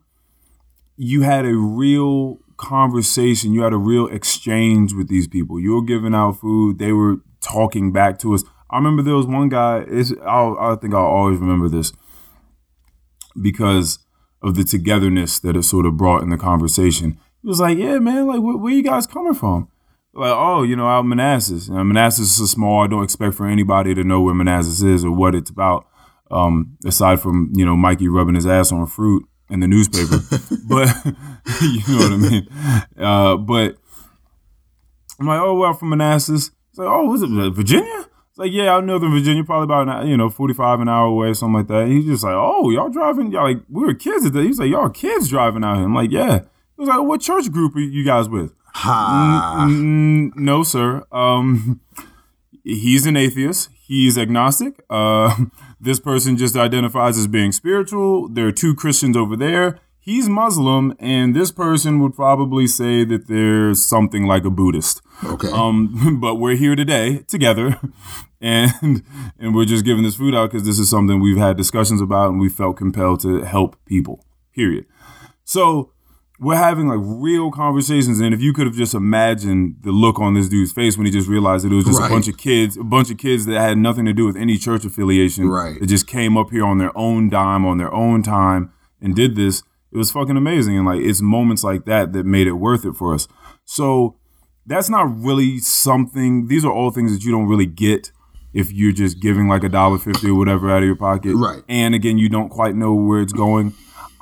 you 0.97 1.23
had 1.23 1.47
a 1.47 1.55
real 1.55 2.41
conversation. 2.57 3.53
You 3.53 3.63
had 3.63 3.73
a 3.73 3.77
real 3.79 4.09
exchange 4.09 4.95
with 4.95 5.09
these 5.09 5.29
people. 5.29 5.61
You 5.61 5.75
were 5.75 5.85
giving 5.85 6.13
out 6.13 6.41
food. 6.41 6.81
They 6.81 6.91
were 6.91 7.19
talking 7.41 7.93
back 7.93 8.19
to 8.21 8.35
us. 8.35 8.43
I 8.69 8.79
remember 8.79 9.03
there 9.03 9.15
was 9.15 9.29
one 9.29 9.49
guy. 9.49 9.85
It's, 9.87 10.13
I'll, 10.27 10.57
I 10.59 10.75
think 10.75 10.93
I'll 10.93 11.05
always 11.05 11.39
remember 11.39 11.69
this 11.69 11.93
because 13.41 14.01
of 14.43 14.57
the 14.57 14.65
togetherness 14.65 15.39
that 15.39 15.57
it 15.57 15.63
sort 15.63 15.87
of 15.87 15.97
brought 15.97 16.23
in 16.23 16.31
the 16.31 16.37
conversation. 16.37 17.17
He 17.43 17.49
was 17.49 17.61
like, 17.61 17.79
"Yeah, 17.79 18.01
man, 18.01 18.27
like 18.27 18.41
where, 18.41 18.57
where 18.57 18.73
you 18.73 18.83
guys 18.83 19.07
coming 19.07 19.35
from?" 19.35 19.69
Like, 20.17 20.33
oh, 20.33 20.63
you 20.63 20.77
know, 20.77 20.87
out 20.87 21.03
Manassas. 21.07 21.69
And 21.69 21.89
Manassas 21.89 22.27
is 22.27 22.37
so 22.37 22.47
small. 22.47 22.85
I 22.85 22.87
don't 22.87 23.03
expect 23.03 23.35
for 23.35 23.49
anybody 23.49 23.95
to 23.95 24.05
know 24.05 24.21
where 24.21 24.35
Manassas 24.35 24.81
is 24.81 25.05
or 25.05 25.11
what 25.11 25.35
it's 25.35 25.51
about, 25.51 25.87
um, 26.31 26.77
aside 26.87 27.21
from 27.21 27.53
you 27.55 27.65
know 27.65 27.77
Mikey 27.77 28.09
rubbing 28.09 28.37
his 28.37 28.47
ass 28.47 28.71
on 28.71 28.87
fruit 28.87 29.27
in 29.51 29.61
the 29.61 29.67
newspaper. 29.67 30.19
but 30.69 30.89
you 31.63 31.83
know 31.89 31.99
what 31.99 32.13
I 32.13 32.17
mean. 32.17 32.49
Uh, 32.97 33.37
but 33.37 33.77
I'm 35.19 35.27
like, 35.27 35.41
oh, 35.41 35.55
well, 35.55 35.71
I'm 35.71 35.77
from 35.77 35.91
Manassas. 35.91 36.51
It's 36.71 36.79
like, 36.79 36.89
oh, 36.89 37.07
was 37.07 37.23
it 37.23 37.29
Virginia? 37.53 38.07
It's 38.31 38.39
like, 38.39 38.53
yeah, 38.53 38.75
out 38.75 38.85
Northern 38.85 39.13
Virginia, 39.13 39.45
probably 39.45 39.65
about 39.65 40.03
an, 40.03 40.09
you 40.09 40.17
know 40.17 40.29
45 40.29 40.81
an 40.81 40.89
hour 40.89 41.07
away, 41.07 41.29
or 41.29 41.35
something 41.35 41.55
like 41.55 41.69
that. 41.69 41.89
He's 41.89 42.05
just 42.05 42.25
like, 42.25 42.35
oh, 42.35 42.71
y'all 42.71 42.89
driving? 42.89 43.33
Y'all 43.33 43.45
like 43.45 43.63
we 43.69 43.85
were 43.85 43.95
kids 43.95 44.27
at 44.27 44.33
that. 44.33 44.43
He 44.43 44.49
was 44.49 44.59
like, 44.59 44.71
y'all 44.71 44.91
kids 44.91 45.29
driving 45.29 45.65
out 45.65 45.77
here. 45.77 45.85
I'm 45.85 45.95
like, 45.95 46.11
yeah. 46.11 46.41
He 46.41 46.81
was 46.83 46.89
like, 46.89 47.03
what 47.03 47.21
church 47.21 47.51
group 47.53 47.77
are 47.77 47.81
you 47.81 48.05
guys 48.05 48.29
with? 48.29 48.53
Ha. 48.75 49.67
Mm, 49.69 50.37
no, 50.37 50.63
sir. 50.63 51.05
Um, 51.13 51.81
he's 52.65 53.07
an 53.07 53.17
atheist. 53.17 53.71
He's 53.87 54.19
agnostic. 54.19 54.83
Uh, 54.91 55.47
this 55.81 56.01
person 56.01 56.37
just 56.37 56.57
identifies 56.57 57.17
as 57.17 57.27
being 57.27 57.53
spiritual. 57.53 58.29
There 58.29 58.49
are 58.49 58.53
two 58.53 58.75
Christians 58.75 59.17
over 59.17 59.37
there. 59.37 59.79
He's 60.01 60.29
Muslim, 60.29 60.95
and 60.99 61.35
this 61.35 61.51
person 61.51 61.99
would 62.01 62.15
probably 62.15 62.67
say 62.67 63.05
that 63.05 63.27
there's 63.27 63.83
something 63.83 64.27
like 64.27 64.45
a 64.45 64.51
Buddhist. 64.51 65.01
Okay. 65.25 65.49
Um, 65.49 66.19
but 66.21 66.35
we're 66.35 66.57
here 66.57 66.77
today 66.77 67.21
together, 67.27 67.81
and 68.41 69.03
and 69.39 69.55
we're 69.55 69.65
just 69.65 69.85
giving 69.85 70.03
this 70.03 70.17
food 70.17 70.35
out 70.35 70.51
because 70.51 70.67
this 70.67 70.79
is 70.79 70.91
something 70.91 71.21
we've 71.21 71.39
had 71.39 71.57
discussions 71.57 72.03
about, 72.03 72.31
and 72.31 72.41
we 72.41 72.51
felt 72.51 72.77
compelled 72.77 73.21
to 73.21 73.45
help 73.45 73.77
people. 73.87 74.27
Period. 74.55 74.85
So 75.45 75.94
we're 76.41 76.57
having 76.57 76.89
like 76.89 76.99
real 77.01 77.51
conversations, 77.51 78.19
and 78.21 78.35
if 78.35 78.41
you 78.41 78.53
could 78.53 78.67
have 78.67 78.75
just 78.77 78.93
imagined 78.95 79.77
the 79.83 79.93
look 79.93 80.19
on 80.19 80.35
this 80.35 80.49
dude's 80.49 80.73
face 80.73 80.97
when 80.97 81.07
he 81.07 81.13
just 81.13 81.29
realized 81.29 81.65
that 81.65 81.73
it 81.73 81.77
was 81.77 81.85
just 81.85 82.01
Right. 82.01 82.11
a 82.11 82.13
bunch 82.15 82.27
of 82.29 82.37
kids, 82.37 82.77
a 82.77 82.83
bunch 82.85 83.11
of 83.11 83.19
kids 83.19 83.47
that 83.47 83.61
had 83.61 83.79
nothing 83.79 84.05
to 84.07 84.13
do 84.13 84.27
with 84.27 84.37
any 84.37 84.59
church 84.59 84.85
affiliation, 84.85 85.49
Right. 85.49 85.79
That 85.79 85.87
just 85.87 86.07
came 86.07 86.37
up 86.37 86.51
here 86.51 86.65
on 86.65 86.79
their 86.79 86.97
own 86.99 87.29
dime, 87.29 87.65
on 87.65 87.79
their 87.79 87.93
own 87.95 88.23
time, 88.23 88.71
and 89.01 89.15
did 89.15 89.37
this. 89.37 89.63
It 89.93 89.97
was 89.97 90.11
fucking 90.11 90.37
amazing, 90.37 90.77
and 90.77 90.85
like 90.87 91.01
it's 91.01 91.23
moments 91.23 91.63
like 91.63 91.85
that 91.85 92.13
that 92.15 92.27
made 92.27 92.49
it 92.49 92.55
worth 92.55 92.85
it 92.85 92.97
for 92.97 93.15
us. 93.15 93.29
So 93.65 94.17
that's 94.67 94.91
not 94.91 95.05
really 95.23 95.59
something. 95.59 96.49
These 96.49 96.65
are 96.65 96.73
all 96.73 96.91
things 96.91 97.13
that 97.13 97.25
you 97.25 97.31
don't 97.31 97.47
really 97.47 97.67
get 97.67 98.11
if 98.53 98.73
you're 98.73 98.93
just 98.93 99.21
giving 99.21 99.47
like 99.47 99.63
a 99.63 99.69
dollar 99.69 99.99
fifty 99.99 100.31
or 100.31 100.35
whatever 100.35 100.69
out 100.71 100.79
of 100.79 100.85
your 100.87 100.97
pocket. 100.97 101.37
Right. 101.37 101.63
And 101.69 101.95
again, 101.95 102.19
you 102.19 102.29
don't 102.29 102.49
quite 102.49 102.75
know 102.75 102.93
where 102.93 103.21
it's 103.21 103.33
going. 103.33 103.73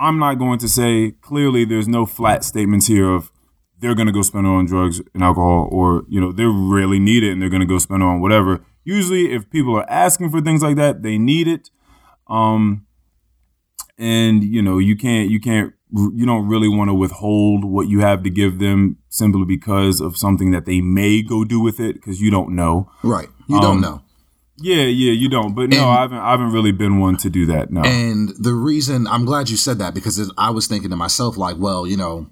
I'm 0.02 0.18
not 0.18 0.34
going 0.38 0.58
to 0.58 0.68
say 0.68 1.12
clearly. 1.28 1.64
There's 1.64 1.88
no 1.88 2.06
flat 2.06 2.44
statements 2.44 2.86
here 2.88 3.08
of 3.16 3.30
they're 3.78 3.94
going 3.94 4.06
to 4.06 4.12
go 4.12 4.22
spend 4.22 4.46
it 4.46 4.50
on 4.50 4.66
drugs 4.66 5.00
and 5.14 5.22
alcohol, 5.22 5.68
or 5.70 6.04
you 6.08 6.20
know 6.20 6.32
they 6.32 6.44
really 6.44 6.98
need 6.98 7.22
it 7.24 7.32
and 7.32 7.40
they're 7.40 7.48
going 7.56 7.66
to 7.68 7.72
go 7.74 7.78
spend 7.78 8.02
it 8.02 8.06
on 8.06 8.20
whatever. 8.20 8.64
Usually, 8.84 9.32
if 9.32 9.48
people 9.50 9.76
are 9.76 9.88
asking 9.88 10.30
for 10.30 10.40
things 10.40 10.62
like 10.62 10.76
that, 10.76 11.02
they 11.02 11.18
need 11.18 11.46
it. 11.48 11.70
Um, 12.28 12.86
and 13.98 14.42
you 14.42 14.62
know 14.62 14.78
you 14.78 14.96
can't 14.96 15.30
you 15.30 15.40
can't 15.40 15.72
you 15.94 16.24
don't 16.24 16.48
really 16.48 16.68
want 16.68 16.88
to 16.88 16.94
withhold 16.94 17.64
what 17.64 17.86
you 17.88 18.00
have 18.00 18.22
to 18.22 18.30
give 18.30 18.58
them 18.58 18.96
simply 19.08 19.44
because 19.44 20.00
of 20.00 20.16
something 20.16 20.50
that 20.50 20.64
they 20.64 20.80
may 20.80 21.22
go 21.22 21.44
do 21.44 21.60
with 21.60 21.78
it 21.78 21.94
because 21.94 22.20
you 22.20 22.30
don't 22.30 22.50
know. 22.56 22.90
Right. 23.02 23.28
You 23.46 23.60
don't 23.60 23.76
Um, 23.76 23.80
know. 23.82 24.02
Yeah, 24.62 24.84
yeah, 24.84 25.12
you 25.12 25.28
don't. 25.28 25.54
But 25.54 25.70
no, 25.70 25.76
And- 25.78 25.90
I 25.98 26.00
haven't. 26.02 26.18
I 26.18 26.30
haven't 26.30 26.52
really 26.52 26.72
been 26.72 26.98
one 27.00 27.16
to 27.18 27.28
do 27.30 27.46
that. 27.46 27.70
No. 27.70 27.82
And 27.82 28.30
the 28.38 28.54
reason 28.54 29.06
I'm 29.06 29.24
glad 29.24 29.50
you 29.50 29.56
said 29.56 29.78
that 29.78 29.94
because 29.94 30.18
it, 30.18 30.28
I 30.38 30.50
was 30.50 30.66
thinking 30.66 30.90
to 30.90 30.96
myself, 30.96 31.36
like, 31.36 31.56
well, 31.58 31.86
you 31.86 31.96
know, 31.96 32.28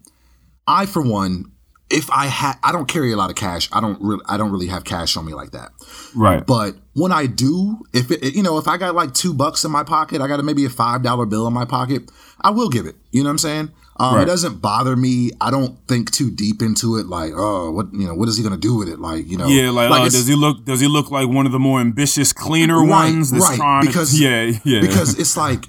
I 0.67 0.87
for 0.87 1.03
one, 1.03 1.53
if 1.91 2.09
I 2.11 2.27
had, 2.27 2.55
I 2.63 2.71
don't 2.73 2.87
carry 2.87 3.13
a 3.13 3.17
lot 3.17 3.31
of 3.31 3.37
cash. 3.37 3.69
I 3.73 3.81
don't 3.81 4.01
really, 4.01 4.23
I 4.29 4.37
don't 4.37 4.53
really 4.53 4.69
have 4.69 4.85
cash 4.85 5.17
on 5.17 5.27
me 5.27 5.35
like 5.35 5.51
that. 5.53 5.71
right. 6.15 6.47
But 6.47 6.77
when 6.95 7.11
I 7.13 7.27
do, 7.27 7.79
if 7.93 8.11
it, 8.11 8.35
you 8.35 8.43
know, 8.43 8.59
if 8.59 8.69
I 8.69 8.77
got 8.77 8.95
like 8.95 9.13
two 9.13 9.35
bucks 9.35 9.65
in 9.65 9.71
my 9.73 9.83
pocket, 9.83 10.21
I 10.21 10.29
got 10.29 10.43
maybe 10.45 10.65
a 10.65 10.71
five 10.71 11.03
dollar 11.03 11.27
bill 11.27 11.47
in 11.49 11.53
my 11.53 11.65
pocket, 11.65 12.11
I 12.41 12.51
will 12.51 12.69
give 12.69 12.87
it. 12.87 12.95
You 13.11 13.23
know 13.25 13.29
what 13.29 13.33
I'm 13.33 13.39
saying? 13.39 13.71
Um, 14.01 14.15
Right. 14.15 14.23
It 14.23 14.27
doesn't 14.27 14.63
bother 14.63 14.97
me. 14.97 15.31
I 15.43 15.51
don't 15.51 15.77
think 15.87 16.11
too 16.11 16.31
deep 16.31 16.63
into 16.63 16.97
it. 16.97 17.07
Like, 17.07 17.33
oh, 17.37 17.71
what 17.71 17.93
you 17.93 18.07
know, 18.09 18.15
what 18.15 18.29
is 18.31 18.37
he 18.39 18.43
gonna 18.43 18.57
do 18.57 18.75
with 18.75 18.89
it? 18.89 18.99
Like, 18.99 19.27
you 19.29 19.37
know, 19.37 19.47
yeah, 19.47 19.69
like, 19.71 19.91
uh, 19.91 20.05
does 20.05 20.27
he 20.27 20.35
look? 20.35 20.65
Does 20.65 20.81
he 20.81 20.89
look 20.89 21.11
like 21.11 21.29
one 21.29 21.45
of 21.45 21.53
the 21.53 21.59
more 21.59 21.81
ambitious, 21.81 22.33
cleaner 22.33 22.81
Right, 22.81 23.13
ones 23.13 23.31
right, 23.33 23.83
because- 23.85 24.13
to? 24.17 24.23
Yeah, 24.25 24.53
yeah. 24.65 24.81
because 24.81 25.19
it's 25.19 25.37
like 25.37 25.67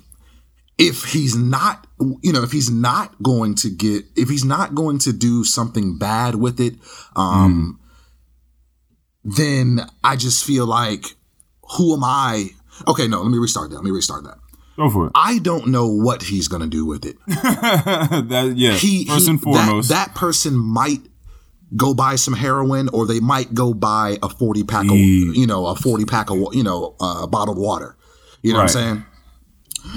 if 0.78 1.04
he's 1.04 1.36
not 1.36 1.86
you 2.24 2.32
know 2.32 2.42
if 2.42 2.52
he's 2.54 2.72
not 2.72 3.22
going 3.22 3.54
to 3.56 3.70
get 3.70 4.06
if 4.16 4.30
he's 4.30 4.46
not 4.46 4.74
going 4.74 4.98
to 5.00 5.12
do 5.14 5.44
something 5.44 5.98
bad 6.00 6.34
with 6.36 6.60
it 6.60 6.74
um 7.16 7.78
then 9.24 9.82
i 10.04 10.16
just 10.16 10.44
feel 10.44 10.66
like 10.66 11.06
who 11.78 11.94
am 11.96 12.04
i 12.04 12.50
okay 12.88 13.08
no 13.08 13.22
let 13.22 13.30
me 13.30 13.38
restart 13.38 13.70
that 13.70 13.76
let 13.76 13.84
me 13.84 13.92
restart 13.92 14.24
that 14.24 14.38
go 14.82 14.90
for 14.90 15.08
it. 15.08 15.12
i 15.16 15.40
don't 15.40 15.68
know 15.68 15.88
what 15.88 16.24
he's 16.24 16.48
going 16.48 16.62
to 16.62 16.68
do 16.68 16.86
with 16.86 17.06
it 17.06 17.16
that 17.28 18.54
yeah. 18.56 18.74
he 18.74 19.06
first 19.06 19.26
he- 19.26 19.32
and 19.32 19.42
foremost. 19.42 19.90
that, 19.90 20.08
that 20.08 20.16
person 20.16 20.56
might 20.56 21.02
go 21.76 21.94
buy 21.94 22.16
some 22.16 22.34
heroin 22.34 22.90
or 22.92 23.06
they 23.06 23.20
might 23.20 23.54
go 23.54 23.74
buy 23.74 24.18
a 24.22 24.30
40 24.30 24.64
pack 24.64 24.86
of 24.86 24.98
you 24.98 25.48
know 25.48 25.68
a 25.68 25.76
40 25.76 26.06
pack 26.06 26.30
of 26.30 26.38
you 26.54 26.64
know 26.64 26.96
uh, 27.00 27.26
bottled 27.28 27.58
water 27.58 27.96
you 28.42 28.52
know 28.52 28.60
what 28.60 28.64
i'm 28.64 28.68
saying 28.68 29.06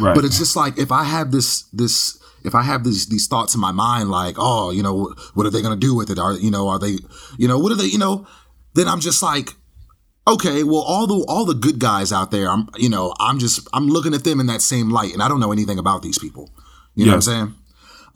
right. 0.01 0.15
but 0.15 0.25
it's 0.25 0.39
just 0.39 0.57
like 0.57 0.79
if 0.79 0.93
I 0.93 1.05
have 1.05 1.31
this 1.31 1.63
this 1.73 2.19
if 2.45 2.55
I 2.55 2.63
have 2.63 2.85
these 2.85 3.07
these 3.07 3.27
thoughts 3.27 3.55
in 3.55 3.61
my 3.61 3.73
mind, 3.73 4.11
like, 4.11 4.37
oh, 4.39 4.71
you 4.71 4.83
know, 4.83 5.15
what 5.35 5.47
are 5.47 5.51
they 5.51 5.63
gonna 5.63 5.77
do 5.77 5.95
with 5.95 6.11
it? 6.11 6.19
Are 6.19 6.35
you 6.35 6.51
know, 6.51 6.69
are 6.69 6.79
they, 6.79 6.99
you 7.39 7.49
know, 7.49 7.59
what 7.59 7.73
are 7.73 7.77
they, 7.77 7.87
you 7.87 7.99
know? 7.99 8.27
Then 8.75 8.89
I'm 8.89 9.01
just 9.01 9.23
like, 9.23 9.55
okay, 10.27 10.63
well, 10.65 10.83
all 10.83 11.07
the 11.07 11.25
all 11.29 11.45
the 11.45 11.55
good 11.55 11.79
guys 11.79 12.13
out 12.13 12.31
there, 12.31 12.49
I'm, 12.49 12.69
you 12.77 12.89
know, 12.89 13.15
I'm 13.21 13.39
just 13.39 13.69
I'm 13.73 13.89
looking 13.89 14.15
at 14.15 14.25
them 14.25 14.41
in 14.41 14.47
that 14.47 14.63
same 14.63 14.91
light, 14.91 15.13
and 15.13 15.23
I 15.23 15.29
don't 15.29 15.41
know 15.41 15.53
anything 15.53 15.79
about 15.79 16.03
these 16.03 16.19
people. 16.19 16.51
You 16.95 17.07
know 17.07 17.13
what 17.13 17.17
I'm 17.17 17.23
saying? 17.23 17.55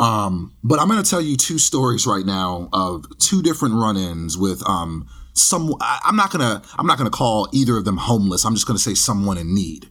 Um, 0.00 0.54
but 0.62 0.78
I'm 0.80 0.88
gonna 0.88 1.02
tell 1.02 1.20
you 1.20 1.36
two 1.36 1.58
stories 1.58 2.06
right 2.06 2.24
now 2.24 2.68
of 2.72 3.06
two 3.18 3.42
different 3.42 3.74
run-ins 3.74 4.38
with 4.38 4.62
um 4.68 5.08
some. 5.32 5.74
I, 5.80 6.00
I'm 6.04 6.16
not 6.16 6.30
gonna 6.30 6.62
I'm 6.78 6.86
not 6.86 6.98
gonna 6.98 7.10
call 7.10 7.48
either 7.52 7.76
of 7.76 7.84
them 7.84 7.96
homeless. 7.96 8.44
I'm 8.44 8.54
just 8.54 8.66
gonna 8.66 8.78
say 8.78 8.94
someone 8.94 9.36
in 9.38 9.54
need 9.54 9.88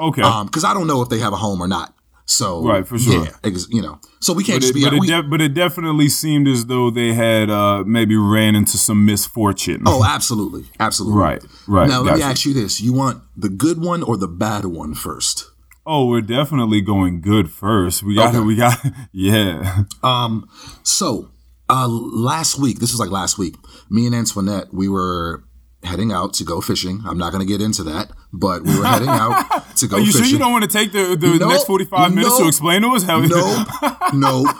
okay. 0.00 0.22
um 0.22 0.46
because 0.46 0.64
i 0.64 0.72
don't 0.74 0.86
know 0.86 1.02
if 1.02 1.08
they 1.08 1.18
have 1.18 1.32
a 1.32 1.36
home 1.36 1.60
or 1.60 1.68
not 1.68 1.94
so 2.30 2.62
Right, 2.62 2.86
for 2.86 2.98
sure. 2.98 3.24
yeah 3.24 3.30
ex- 3.42 3.66
you 3.70 3.80
know 3.80 3.98
so 4.20 4.32
we 4.34 4.44
can't 4.44 4.56
but 4.56 4.60
just 4.60 4.70
it, 4.72 4.74
be 4.74 4.84
but, 4.84 4.92
it 4.92 5.00
we- 5.00 5.06
de- 5.06 5.22
but 5.22 5.40
it 5.40 5.54
definitely 5.54 6.08
seemed 6.10 6.46
as 6.46 6.66
though 6.66 6.90
they 6.90 7.14
had 7.14 7.48
uh, 7.50 7.82
maybe 7.86 8.16
ran 8.16 8.54
into 8.54 8.76
some 8.76 9.04
misfortune. 9.06 9.82
oh 9.86 10.04
absolutely 10.16 10.64
absolutely 10.78 11.18
right, 11.18 11.42
right. 11.66 11.88
now 11.88 12.02
let 12.02 12.16
me 12.16 12.22
ask 12.22 12.44
you 12.44 12.52
this 12.52 12.80
you 12.80 12.92
want 12.92 13.22
the 13.36 13.48
good 13.48 13.80
one 13.82 14.02
or 14.02 14.16
the 14.18 14.28
bad 14.28 14.64
one 14.66 14.94
first 14.94 15.46
Oh, 15.90 16.04
we're 16.06 16.20
definitely 16.20 16.82
going 16.82 17.22
good 17.22 17.50
first. 17.50 18.02
We 18.02 18.14
got 18.14 18.34
Okay. 18.34 18.44
we 18.44 18.56
got 18.56 18.76
it. 18.84 18.92
yeah. 19.12 19.84
um 20.02 20.46
so 20.82 21.30
uh 21.70 21.88
last 21.88 22.58
week 22.58 22.78
this 22.78 22.92
was 22.92 23.00
like 23.00 23.10
last 23.10 23.38
week 23.38 23.54
me 23.88 24.04
and 24.04 24.14
antoinette 24.14 24.66
we 24.72 24.86
were 24.90 25.44
heading 25.88 26.12
out 26.12 26.34
to 26.34 26.44
go 26.44 26.60
fishing. 26.60 27.02
I'm 27.06 27.18
not 27.18 27.32
going 27.32 27.46
to 27.46 27.52
get 27.52 27.60
into 27.60 27.82
that 27.84 28.12
but 28.32 28.62
we 28.62 28.78
were 28.78 28.84
heading 28.84 29.08
out 29.08 29.76
to 29.76 29.86
go 29.88 29.96
Are 29.96 30.00
you 30.00 30.06
fishing 30.06 30.24
sure 30.24 30.32
you 30.32 30.38
don't 30.38 30.52
want 30.52 30.64
to 30.64 30.70
take 30.70 30.92
the, 30.92 31.16
the 31.16 31.38
Nope, 31.38 31.50
next 31.50 31.64
45 31.64 32.14
minutes 32.14 32.38
to 32.38 32.46
explain 32.46 32.82
to 32.82 32.88
us 32.88 33.02
how 33.02 33.20
nope, 33.20 33.68
nope, 34.12 34.54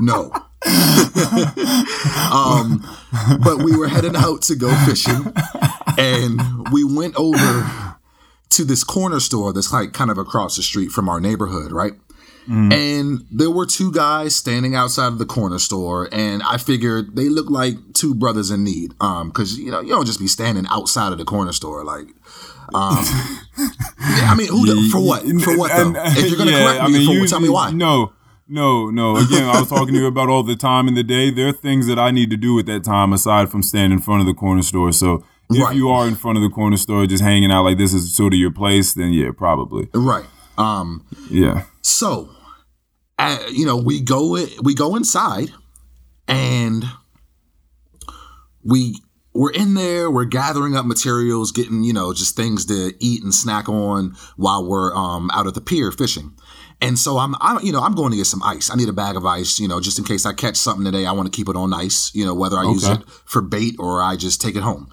no. 0.00 0.32
um, 2.32 2.84
but 3.44 3.62
we 3.62 3.76
were 3.76 3.88
heading 3.88 4.16
out 4.16 4.42
to 4.42 4.56
go 4.56 4.74
fishing, 4.84 5.32
and 5.96 6.40
we 6.72 6.82
went 6.82 7.14
over 7.16 7.96
to 8.50 8.64
this 8.64 8.82
corner 8.82 9.20
store 9.20 9.52
that's 9.52 9.72
like 9.72 9.92
kind 9.92 10.10
of 10.10 10.18
across 10.18 10.56
the 10.56 10.62
street 10.62 10.90
from 10.90 11.08
our 11.08 11.20
neighborhood, 11.20 11.70
right? 11.72 11.92
And 12.48 13.26
there 13.30 13.50
were 13.50 13.66
two 13.66 13.90
guys 13.92 14.34
standing 14.36 14.74
outside 14.74 15.08
of 15.08 15.18
the 15.18 15.26
corner 15.26 15.58
store, 15.58 16.08
and 16.12 16.42
I 16.42 16.56
figured 16.58 17.16
they 17.16 17.28
looked 17.28 17.50
like 17.50 17.74
two 17.94 18.14
brothers 18.14 18.50
in 18.50 18.62
need. 18.64 18.94
Um, 19.00 19.28
because 19.28 19.58
you 19.58 19.70
know 19.70 19.80
you 19.80 19.88
don't 19.90 20.06
just 20.06 20.20
be 20.20 20.28
standing 20.28 20.66
outside 20.68 21.12
of 21.12 21.18
the 21.18 21.24
corner 21.24 21.52
store 21.52 21.84
like. 21.84 22.06
Um, 22.74 22.96
yeah, 23.58 24.30
I 24.30 24.34
mean, 24.36 24.48
who 24.48 24.66
the, 24.66 24.88
for 24.90 25.00
what? 25.00 25.22
For 25.42 25.56
what 25.56 25.70
though? 25.76 25.92
If 26.04 26.28
you're 26.28 26.38
gonna 26.38 26.50
yeah, 26.56 26.64
correct 26.66 26.82
I 26.82 26.86
me, 26.88 26.98
mean, 26.98 27.06
for, 27.06 27.12
you- 27.14 27.26
tell 27.28 27.40
me 27.40 27.48
why. 27.48 27.70
No, 27.70 28.12
no, 28.48 28.90
no. 28.90 29.16
Again, 29.16 29.44
I 29.48 29.60
was 29.60 29.68
talking 29.68 29.94
to 29.94 30.00
you 30.00 30.06
about 30.06 30.28
all 30.28 30.42
the 30.42 30.56
time 30.56 30.88
in 30.88 30.94
the 30.94 31.02
day. 31.04 31.30
There 31.30 31.48
are 31.48 31.52
things 31.52 31.86
that 31.86 31.98
I 31.98 32.10
need 32.10 32.30
to 32.30 32.36
do 32.36 32.58
at 32.58 32.66
that 32.66 32.84
time 32.84 33.12
aside 33.12 33.50
from 33.50 33.62
standing 33.62 33.98
in 33.98 34.02
front 34.02 34.20
of 34.20 34.26
the 34.26 34.34
corner 34.34 34.62
store. 34.62 34.92
So 34.92 35.24
if 35.50 35.62
Right. 35.62 35.76
you 35.76 35.88
are 35.90 36.08
in 36.08 36.16
front 36.16 36.38
of 36.38 36.42
the 36.42 36.50
corner 36.50 36.76
store 36.76 37.06
just 37.06 37.22
hanging 37.22 37.52
out 37.52 37.62
like 37.64 37.78
this 37.78 37.94
is 37.94 38.14
sort 38.16 38.32
of 38.34 38.38
your 38.40 38.50
place, 38.50 38.94
then 38.94 39.12
yeah, 39.12 39.30
probably. 39.36 39.88
Right. 39.94 40.24
Um. 40.58 41.04
Yeah. 41.30 41.64
So, 41.82 42.30
uh, 43.18 43.38
you 43.50 43.66
know, 43.66 43.76
we 43.76 44.00
go 44.00 44.38
we 44.62 44.74
go 44.74 44.96
inside, 44.96 45.50
and 46.28 46.84
we 48.64 48.96
we're 49.32 49.52
in 49.52 49.74
there. 49.74 50.10
We're 50.10 50.24
gathering 50.24 50.76
up 50.76 50.86
materials, 50.86 51.52
getting 51.52 51.82
you 51.82 51.92
know 51.92 52.12
just 52.12 52.36
things 52.36 52.66
to 52.66 52.92
eat 53.00 53.22
and 53.22 53.34
snack 53.34 53.68
on 53.68 54.16
while 54.36 54.66
we're 54.66 54.94
um 54.94 55.30
out 55.32 55.46
at 55.46 55.54
the 55.54 55.60
pier 55.60 55.90
fishing. 55.90 56.34
And 56.80 56.98
so 56.98 57.16
I'm, 57.16 57.34
I'm, 57.40 57.64
you 57.64 57.72
know, 57.72 57.80
I'm 57.80 57.94
going 57.94 58.10
to 58.10 58.18
get 58.18 58.26
some 58.26 58.42
ice. 58.42 58.70
I 58.70 58.74
need 58.74 58.90
a 58.90 58.92
bag 58.92 59.16
of 59.16 59.24
ice, 59.24 59.58
you 59.58 59.66
know, 59.66 59.80
just 59.80 59.98
in 59.98 60.04
case 60.04 60.26
I 60.26 60.34
catch 60.34 60.56
something 60.56 60.84
today. 60.84 61.06
I 61.06 61.12
want 61.12 61.32
to 61.32 61.34
keep 61.34 61.48
it 61.48 61.56
on 61.56 61.72
ice, 61.72 62.14
you 62.14 62.24
know, 62.26 62.34
whether 62.34 62.58
I 62.58 62.64
use 62.64 62.86
it 62.86 63.00
for 63.24 63.40
bait 63.40 63.76
or 63.78 64.02
I 64.02 64.16
just 64.16 64.42
take 64.42 64.56
it 64.56 64.62
home. 64.62 64.92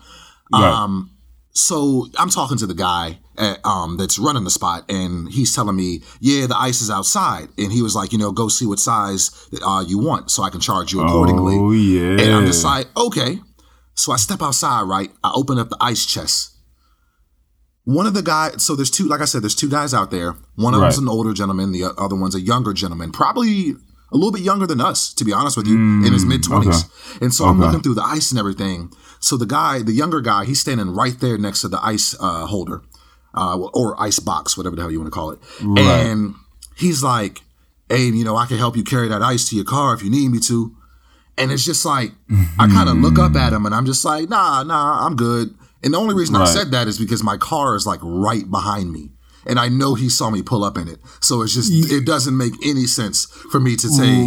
Right. 0.51 0.63
Um, 0.63 1.11
so 1.53 2.07
I'm 2.17 2.29
talking 2.29 2.57
to 2.57 2.65
the 2.65 2.74
guy 2.74 3.19
at, 3.38 3.60
um, 3.63 3.98
that's 3.98 4.17
running 4.19 4.43
the 4.43 4.50
spot, 4.50 4.86
and 4.89 5.29
he's 5.31 5.53
telling 5.55 5.75
me, 5.75 6.01
"Yeah, 6.19 6.48
the 6.48 6.57
ice 6.57 6.81
is 6.81 6.89
outside." 6.89 7.50
And 7.57 7.72
he 7.72 7.81
was 7.81 7.95
like, 7.95 8.12
"You 8.12 8.17
know, 8.17 8.31
go 8.31 8.48
see 8.48 8.65
what 8.65 8.79
size 8.79 9.31
uh, 9.65 9.83
you 9.88 9.98
want, 10.00 10.31
so 10.31 10.43
I 10.43 10.50
can 10.50 10.60
charge 10.60 10.93
you 10.93 11.01
accordingly." 11.01 11.55
Oh 11.57 11.72
yeah. 11.72 12.24
And 12.24 12.33
I'm 12.33 12.45
just 12.45 12.63
like, 12.63 12.88
"Okay." 12.98 13.39
So 13.95 14.12
I 14.12 14.17
step 14.17 14.41
outside, 14.41 14.83
right? 14.83 15.12
I 15.24 15.31
open 15.36 15.60
up 15.60 15.69
the 15.69 15.77
ice 15.79 16.05
chest. 16.05 16.50
One 17.86 18.07
of 18.07 18.13
the 18.13 18.24
guys, 18.24 18.63
so 18.63 18.75
there's 18.75 18.89
two, 18.89 19.07
like 19.07 19.19
I 19.22 19.25
said, 19.25 19.43
there's 19.43 19.55
two 19.55 19.69
guys 19.69 19.93
out 19.93 20.10
there. 20.10 20.36
One 20.55 20.74
of 20.74 20.79
them's 20.86 20.98
an 21.03 21.10
older 21.10 21.33
gentleman, 21.33 21.74
the 21.74 21.83
other 21.98 22.15
one's 22.15 22.33
a 22.33 22.39
younger 22.41 22.74
gentleman, 22.74 23.12
probably 23.12 23.72
a 24.12 24.15
little 24.15 24.31
bit 24.31 24.41
younger 24.41 24.65
than 24.65 24.79
us, 24.79 25.13
to 25.15 25.25
be 25.25 25.33
honest 25.33 25.57
with 25.57 25.67
you, 25.67 25.75
in 26.05 26.13
his 26.13 26.24
mid 26.25 26.41
20s. 26.43 27.19
And 27.22 27.33
so 27.33 27.45
I'm 27.45 27.60
looking 27.60 27.81
through 27.81 27.95
the 27.95 28.03
ice 28.03 28.31
and 28.31 28.39
everything. 28.39 28.91
So 29.23 29.37
the 29.37 29.45
guy, 29.45 29.81
the 29.81 29.93
younger 29.93 30.19
guy, 30.21 30.43
he's 30.45 30.59
standing 30.59 30.89
right 30.93 31.17
there 31.19 31.37
next 31.37 31.61
to 31.61 31.69
the 31.69 31.79
ice 31.83 32.13
uh, 32.19 32.45
holder 32.45 32.81
uh, 33.33 33.57
or 33.73 33.99
ice 34.01 34.19
box, 34.19 34.57
whatever 34.57 34.75
the 34.75 34.81
hell 34.81 34.91
you 34.91 34.99
want 34.99 35.11
to 35.13 35.17
call 35.17 35.31
it. 35.31 35.39
And 36.05 36.35
he's 36.75 37.01
like, 37.01 37.41
hey, 37.89 38.05
you 38.07 38.25
know, 38.25 38.35
I 38.35 38.45
can 38.47 38.57
help 38.57 38.75
you 38.75 38.83
carry 38.83 39.07
that 39.07 39.21
ice 39.21 39.47
to 39.49 39.55
your 39.55 39.65
car 39.65 39.93
if 39.93 40.03
you 40.03 40.09
need 40.09 40.29
me 40.29 40.39
to. 40.41 40.75
And 41.37 41.51
it's 41.51 41.63
just 41.65 41.85
like, 41.85 42.11
I 42.59 42.67
kind 42.67 42.89
of 42.89 42.97
look 42.97 43.17
up 43.17 43.35
at 43.35 43.53
him 43.53 43.65
and 43.65 43.73
I'm 43.73 43.85
just 43.85 44.03
like, 44.05 44.29
nah, 44.29 44.61
nah, 44.63 45.05
I'm 45.05 45.15
good. 45.15 45.55
And 45.83 45.93
the 45.93 45.97
only 45.97 46.15
reason 46.15 46.35
I 46.35 46.45
said 46.45 46.71
that 46.71 46.87
is 46.87 46.99
because 46.99 47.23
my 47.23 47.37
car 47.37 47.75
is 47.75 47.87
like 47.87 47.99
right 48.03 48.49
behind 48.49 48.91
me. 48.91 49.09
And 49.45 49.59
I 49.59 49.67
know 49.67 49.95
he 49.95 50.09
saw 50.09 50.29
me 50.29 50.41
pull 50.41 50.63
up 50.63 50.77
in 50.77 50.87
it. 50.87 50.99
So 51.21 51.41
it's 51.41 51.53
just, 51.53 51.71
it 51.91 52.05
doesn't 52.05 52.37
make 52.37 52.53
any 52.65 52.85
sense 52.87 53.25
for 53.51 53.59
me 53.59 53.75
to 53.77 53.87
say, 53.89 54.25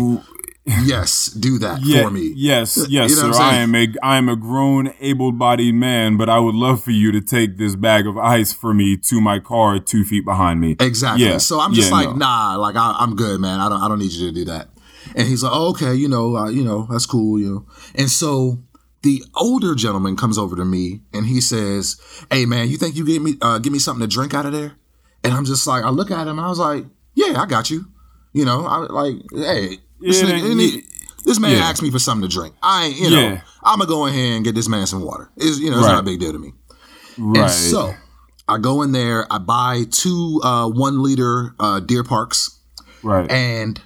yes, 0.84 1.26
do 1.28 1.58
that 1.60 1.80
yeah, 1.84 2.02
for 2.02 2.10
me. 2.10 2.32
Yes, 2.34 2.76
yes, 2.88 3.10
You 3.10 3.22
know 3.22 3.32
sir. 3.32 3.40
I 3.40 3.56
am 3.56 3.74
a 3.74 3.88
I 4.02 4.16
am 4.16 4.28
a 4.28 4.36
grown, 4.36 4.92
able-bodied 5.00 5.74
man, 5.74 6.16
but 6.16 6.28
I 6.28 6.38
would 6.38 6.54
love 6.54 6.82
for 6.82 6.90
you 6.90 7.12
to 7.12 7.20
take 7.20 7.56
this 7.56 7.76
bag 7.76 8.06
of 8.06 8.18
ice 8.18 8.52
for 8.52 8.74
me 8.74 8.96
to 8.96 9.20
my 9.20 9.38
car 9.38 9.78
two 9.78 10.04
feet 10.04 10.24
behind 10.24 10.60
me. 10.60 10.76
Exactly. 10.80 11.24
Yeah, 11.24 11.38
So 11.38 11.60
I'm 11.60 11.72
just 11.72 11.90
yeah, 11.90 11.96
like, 11.96 12.08
no. 12.10 12.16
nah, 12.16 12.56
like 12.56 12.76
I, 12.76 12.96
I'm 12.98 13.14
good, 13.14 13.40
man. 13.40 13.60
I 13.60 13.68
don't, 13.68 13.80
I 13.80 13.88
don't 13.88 13.98
need 13.98 14.12
you 14.12 14.26
to 14.28 14.34
do 14.34 14.44
that. 14.46 14.68
And 15.14 15.28
he's 15.28 15.42
like, 15.44 15.52
oh, 15.54 15.70
okay, 15.70 15.94
you 15.94 16.08
know, 16.08 16.36
uh, 16.36 16.48
you 16.48 16.64
know, 16.64 16.88
that's 16.90 17.06
cool, 17.06 17.38
you 17.38 17.48
know. 17.48 17.66
And 17.94 18.10
so 18.10 18.58
the 19.02 19.22
older 19.36 19.76
gentleman 19.76 20.16
comes 20.16 20.36
over 20.36 20.56
to 20.56 20.64
me 20.64 21.02
and 21.12 21.26
he 21.26 21.40
says, 21.40 22.00
"Hey 22.30 22.44
man, 22.44 22.68
you 22.68 22.76
think 22.76 22.96
you 22.96 23.06
get 23.06 23.22
me 23.22 23.34
uh, 23.40 23.58
give 23.58 23.72
me 23.72 23.78
something 23.78 24.00
to 24.00 24.12
drink 24.12 24.34
out 24.34 24.46
of 24.46 24.52
there?" 24.52 24.72
And 25.22 25.32
I'm 25.32 25.44
just 25.44 25.64
like, 25.66 25.84
I 25.84 25.90
look 25.90 26.10
at 26.10 26.26
him, 26.26 26.40
I 26.40 26.48
was 26.48 26.58
like, 26.58 26.86
"Yeah, 27.14 27.40
I 27.40 27.46
got 27.46 27.70
you." 27.70 27.84
You 28.32 28.44
know, 28.44 28.66
I 28.66 28.78
like, 28.78 29.14
hey, 29.32 29.78
this, 30.06 30.22
Yeah, 30.22 30.80
this 31.24 31.38
man 31.40 31.52
Yeah. 31.52 31.64
asked 31.68 31.82
me 31.82 31.90
for 31.90 31.98
something 31.98 32.28
to 32.28 32.34
drink. 32.34 32.54
I 32.62 32.86
ain't, 32.86 32.96
you 32.98 33.10
know. 33.10 33.38
I'm 33.62 33.78
gonna 33.78 33.88
go 33.88 34.06
in 34.06 34.14
here 34.14 34.36
and 34.36 34.44
get 34.44 34.54
this 34.54 34.68
man 34.68 34.86
some 34.86 35.02
water. 35.02 35.28
It's, 35.36 35.58
you 35.58 35.70
know, 35.70 35.78
it's 35.78 35.86
Right. 35.86 35.92
not 35.94 36.00
a 36.00 36.04
big 36.04 36.20
deal 36.20 36.32
to 36.32 36.38
me. 36.38 36.52
Right. 37.18 37.42
And 37.42 37.50
so 37.50 37.94
I 38.48 38.58
go 38.58 38.82
in 38.82 38.92
there, 38.92 39.26
I 39.32 39.38
buy 39.38 39.84
two 39.90 40.40
uh, 40.44 40.68
one 40.68 41.02
liter 41.02 41.54
uh, 41.58 41.80
Deer 41.80 42.04
Parks, 42.04 42.58
right. 43.02 43.28
and 43.30 43.80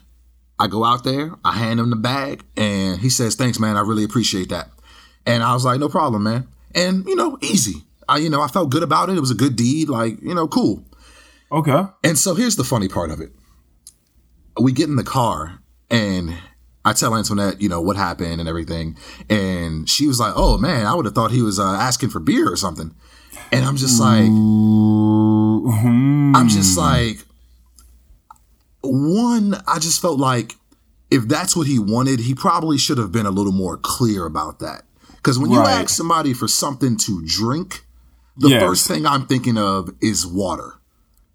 I 0.59 0.67
go 0.67 0.85
out 0.85 1.05
there, 1.05 1.35
I 1.45 1.53
hand 1.53 1.81
him 1.81 1.89
the 1.91 1.97
bag, 1.97 2.45
and 2.57 3.01
he 3.01 3.09
says, 3.09 3.35
"Thanks, 3.37 3.59
man. 3.59 3.77
I 3.79 3.81
really 3.81 4.05
appreciate 4.05 4.51
that." 4.51 4.69
And 5.25 5.43
I 5.43 5.55
was 5.55 5.65
like, 5.65 5.81
"No 5.81 5.89
problem, 5.89 6.25
man." 6.25 6.49
And 6.75 7.07
you 7.07 7.17
know, 7.17 7.39
easy. 7.41 7.85
I 8.09 8.19
you 8.19 8.29
know 8.29 8.43
I 8.43 8.49
felt 8.49 8.69
good 8.71 8.83
about 8.83 9.09
it. 9.09 9.17
It 9.17 9.21
was 9.21 9.31
a 9.31 9.35
good 9.35 9.57
deed. 9.57 9.89
Like 9.89 10.21
you 10.21 10.35
know, 10.35 10.47
cool. 10.47 10.85
okay. 11.51 11.85
And 12.05 12.19
so 12.19 12.35
here's 12.35 12.57
the 12.57 12.65
funny 12.65 12.89
part 12.89 13.11
of 13.11 13.21
it. 13.21 13.33
We 14.61 14.73
get 14.73 14.89
in 14.89 14.97
the 14.97 15.05
car 15.05 15.61
and 15.91 16.37
I 16.85 16.93
tell 16.95 17.15
Antoinette, 17.17 17.61
you 17.61 17.69
know, 17.69 17.81
what 17.81 17.97
happened 17.97 18.41
and 18.41 18.49
everything. 18.49 18.97
And 19.29 19.89
she 19.89 20.07
was 20.07 20.19
like, 20.21 20.33
oh 20.37 20.57
man, 20.59 20.87
I 20.87 20.95
would 20.95 21.05
have 21.05 21.15
thought 21.15 21.31
he 21.31 21.43
was 21.43 21.59
uh, 21.59 21.65
asking 21.65 22.11
for 22.11 22.21
beer 22.21 22.51
or 22.51 22.57
something. 22.57 22.95
And 23.53 23.65
I'm 23.65 23.77
just 23.77 24.01
like. 24.01 24.25
I'm 26.35 26.49
just 26.49 26.79
like, 26.79 27.19
one, 28.83 29.57
I 29.67 29.79
just 29.79 30.01
felt 30.01 30.19
like 30.19 30.55
if 31.11 31.27
that's 31.29 31.57
what 31.57 31.67
he 31.67 31.79
wanted, 31.79 32.21
he 32.21 32.35
probably 32.35 32.79
should 32.79 32.99
have 32.99 33.13
been 33.13 33.27
a 33.27 33.31
little 33.31 33.53
more 33.53 33.77
clear 33.77 34.25
about 34.27 34.61
that. 34.61 34.83
Because 35.17 35.39
when 35.39 35.51
you 35.51 35.59
ask 35.61 35.91
somebody 35.91 36.33
for 36.33 36.49
something 36.49 36.97
to 36.99 37.23
drink, 37.27 37.85
the 38.37 38.49
Yes. 38.49 38.63
first 38.63 38.89
thing 38.89 39.05
I'm 39.05 39.27
thinking 39.27 39.59
of 39.59 39.91
is 40.01 40.27
water. 40.27 40.75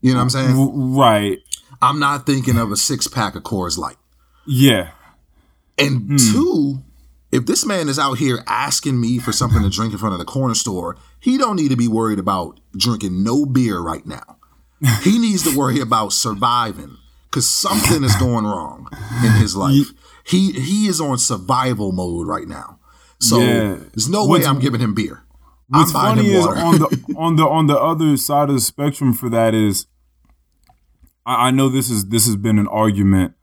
You 0.02 0.12
know 0.14 0.18
what 0.18 0.24
I'm 0.24 0.30
saying? 0.32 0.96
Right. 0.96 1.40
I'm 1.82 2.00
not 2.00 2.26
thinking 2.26 2.58
of 2.58 2.72
a 2.72 2.78
six 2.78 3.08
pack 3.08 3.36
of 3.36 3.44
Coors 3.44 3.78
Light. 3.78 3.98
Yeah. 4.46 4.90
And 5.78 6.10
Hmm. 6.12 6.16
two, 6.18 6.84
if 7.32 7.46
this 7.46 7.66
man 7.66 7.90
is 7.90 8.00
out 8.00 8.18
here 8.18 8.44
asking 8.48 9.00
me 9.00 9.18
for 9.20 9.32
something 9.32 9.62
to 9.62 9.70
drink 9.70 9.92
in 9.94 10.00
front 10.00 10.14
of 10.14 10.20
the 10.20 10.26
corner 10.26 10.56
store, 10.56 10.96
he 11.20 11.38
don't 11.38 11.56
need 11.58 11.70
to 11.70 11.76
be 11.76 11.88
worried 11.88 12.20
about 12.20 12.60
drinking 12.78 13.24
no 13.24 13.46
beer 13.46 13.80
right 13.80 14.06
now. 14.06 14.38
He 15.02 15.18
needs 15.26 15.44
to 15.44 15.58
worry 15.58 15.80
about 15.80 16.14
surviving 16.14 16.98
because 17.30 17.48
something 17.48 18.04
is 18.04 18.16
going 18.18 18.46
wrong 18.46 18.88
in 19.24 19.32
his 19.34 19.56
life. 19.56 19.92
He 20.24 20.52
he 20.54 20.88
is 20.88 21.02
on 21.02 21.18
survival 21.18 21.92
mode 21.92 22.28
right 22.28 22.48
now. 22.48 22.80
So 23.20 23.40
Yeah. 23.40 23.76
there's 23.94 24.08
no 24.10 24.26
What's- 24.26 24.44
way 24.44 24.50
I'm 24.50 24.60
giving 24.60 24.80
him 24.82 24.94
beer. 24.94 25.24
What's 25.68 25.92
funny 25.92 26.28
is 26.32 26.46
on 26.46 26.78
the 26.80 27.14
on 27.18 27.36
the 27.38 27.44
on 27.48 27.68
the 27.68 27.78
other 27.78 28.16
side 28.18 28.50
of 28.50 28.56
the 28.56 28.62
spectrum 28.62 29.14
for 29.14 29.30
that 29.30 29.54
is 29.56 29.88
I, 31.26 31.48
I 31.48 31.52
know 31.52 31.70
this 31.70 31.90
is 31.90 32.06
this 32.10 32.26
has 32.28 32.36
been 32.36 32.60
an 32.60 32.68
argument 32.68 33.34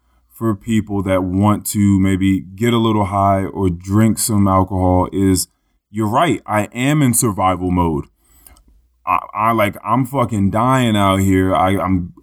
for 0.43 0.57
people 0.57 1.05
that 1.05 1.23
want 1.23 1.65
to 1.65 2.01
maybe 2.01 2.41
get 2.41 2.75
a 2.75 2.77
little 2.77 3.05
high 3.05 3.45
or 3.45 3.71
drink 3.71 4.19
some 4.19 4.49
alcohol 4.49 5.09
is 5.13 5.47
you're 5.89 6.09
right. 6.09 6.43
I 6.45 6.65
am 6.73 7.01
in 7.01 7.15
survival 7.15 7.71
mode. 7.71 8.07
I, 9.07 9.21
I 9.33 9.53
like 9.53 9.77
I'm 9.85 10.05
fucking 10.05 10.51
dying 10.51 10.97
out 10.97 11.21
here. 11.21 11.55
I, 11.55 11.79
I'm 11.79 12.15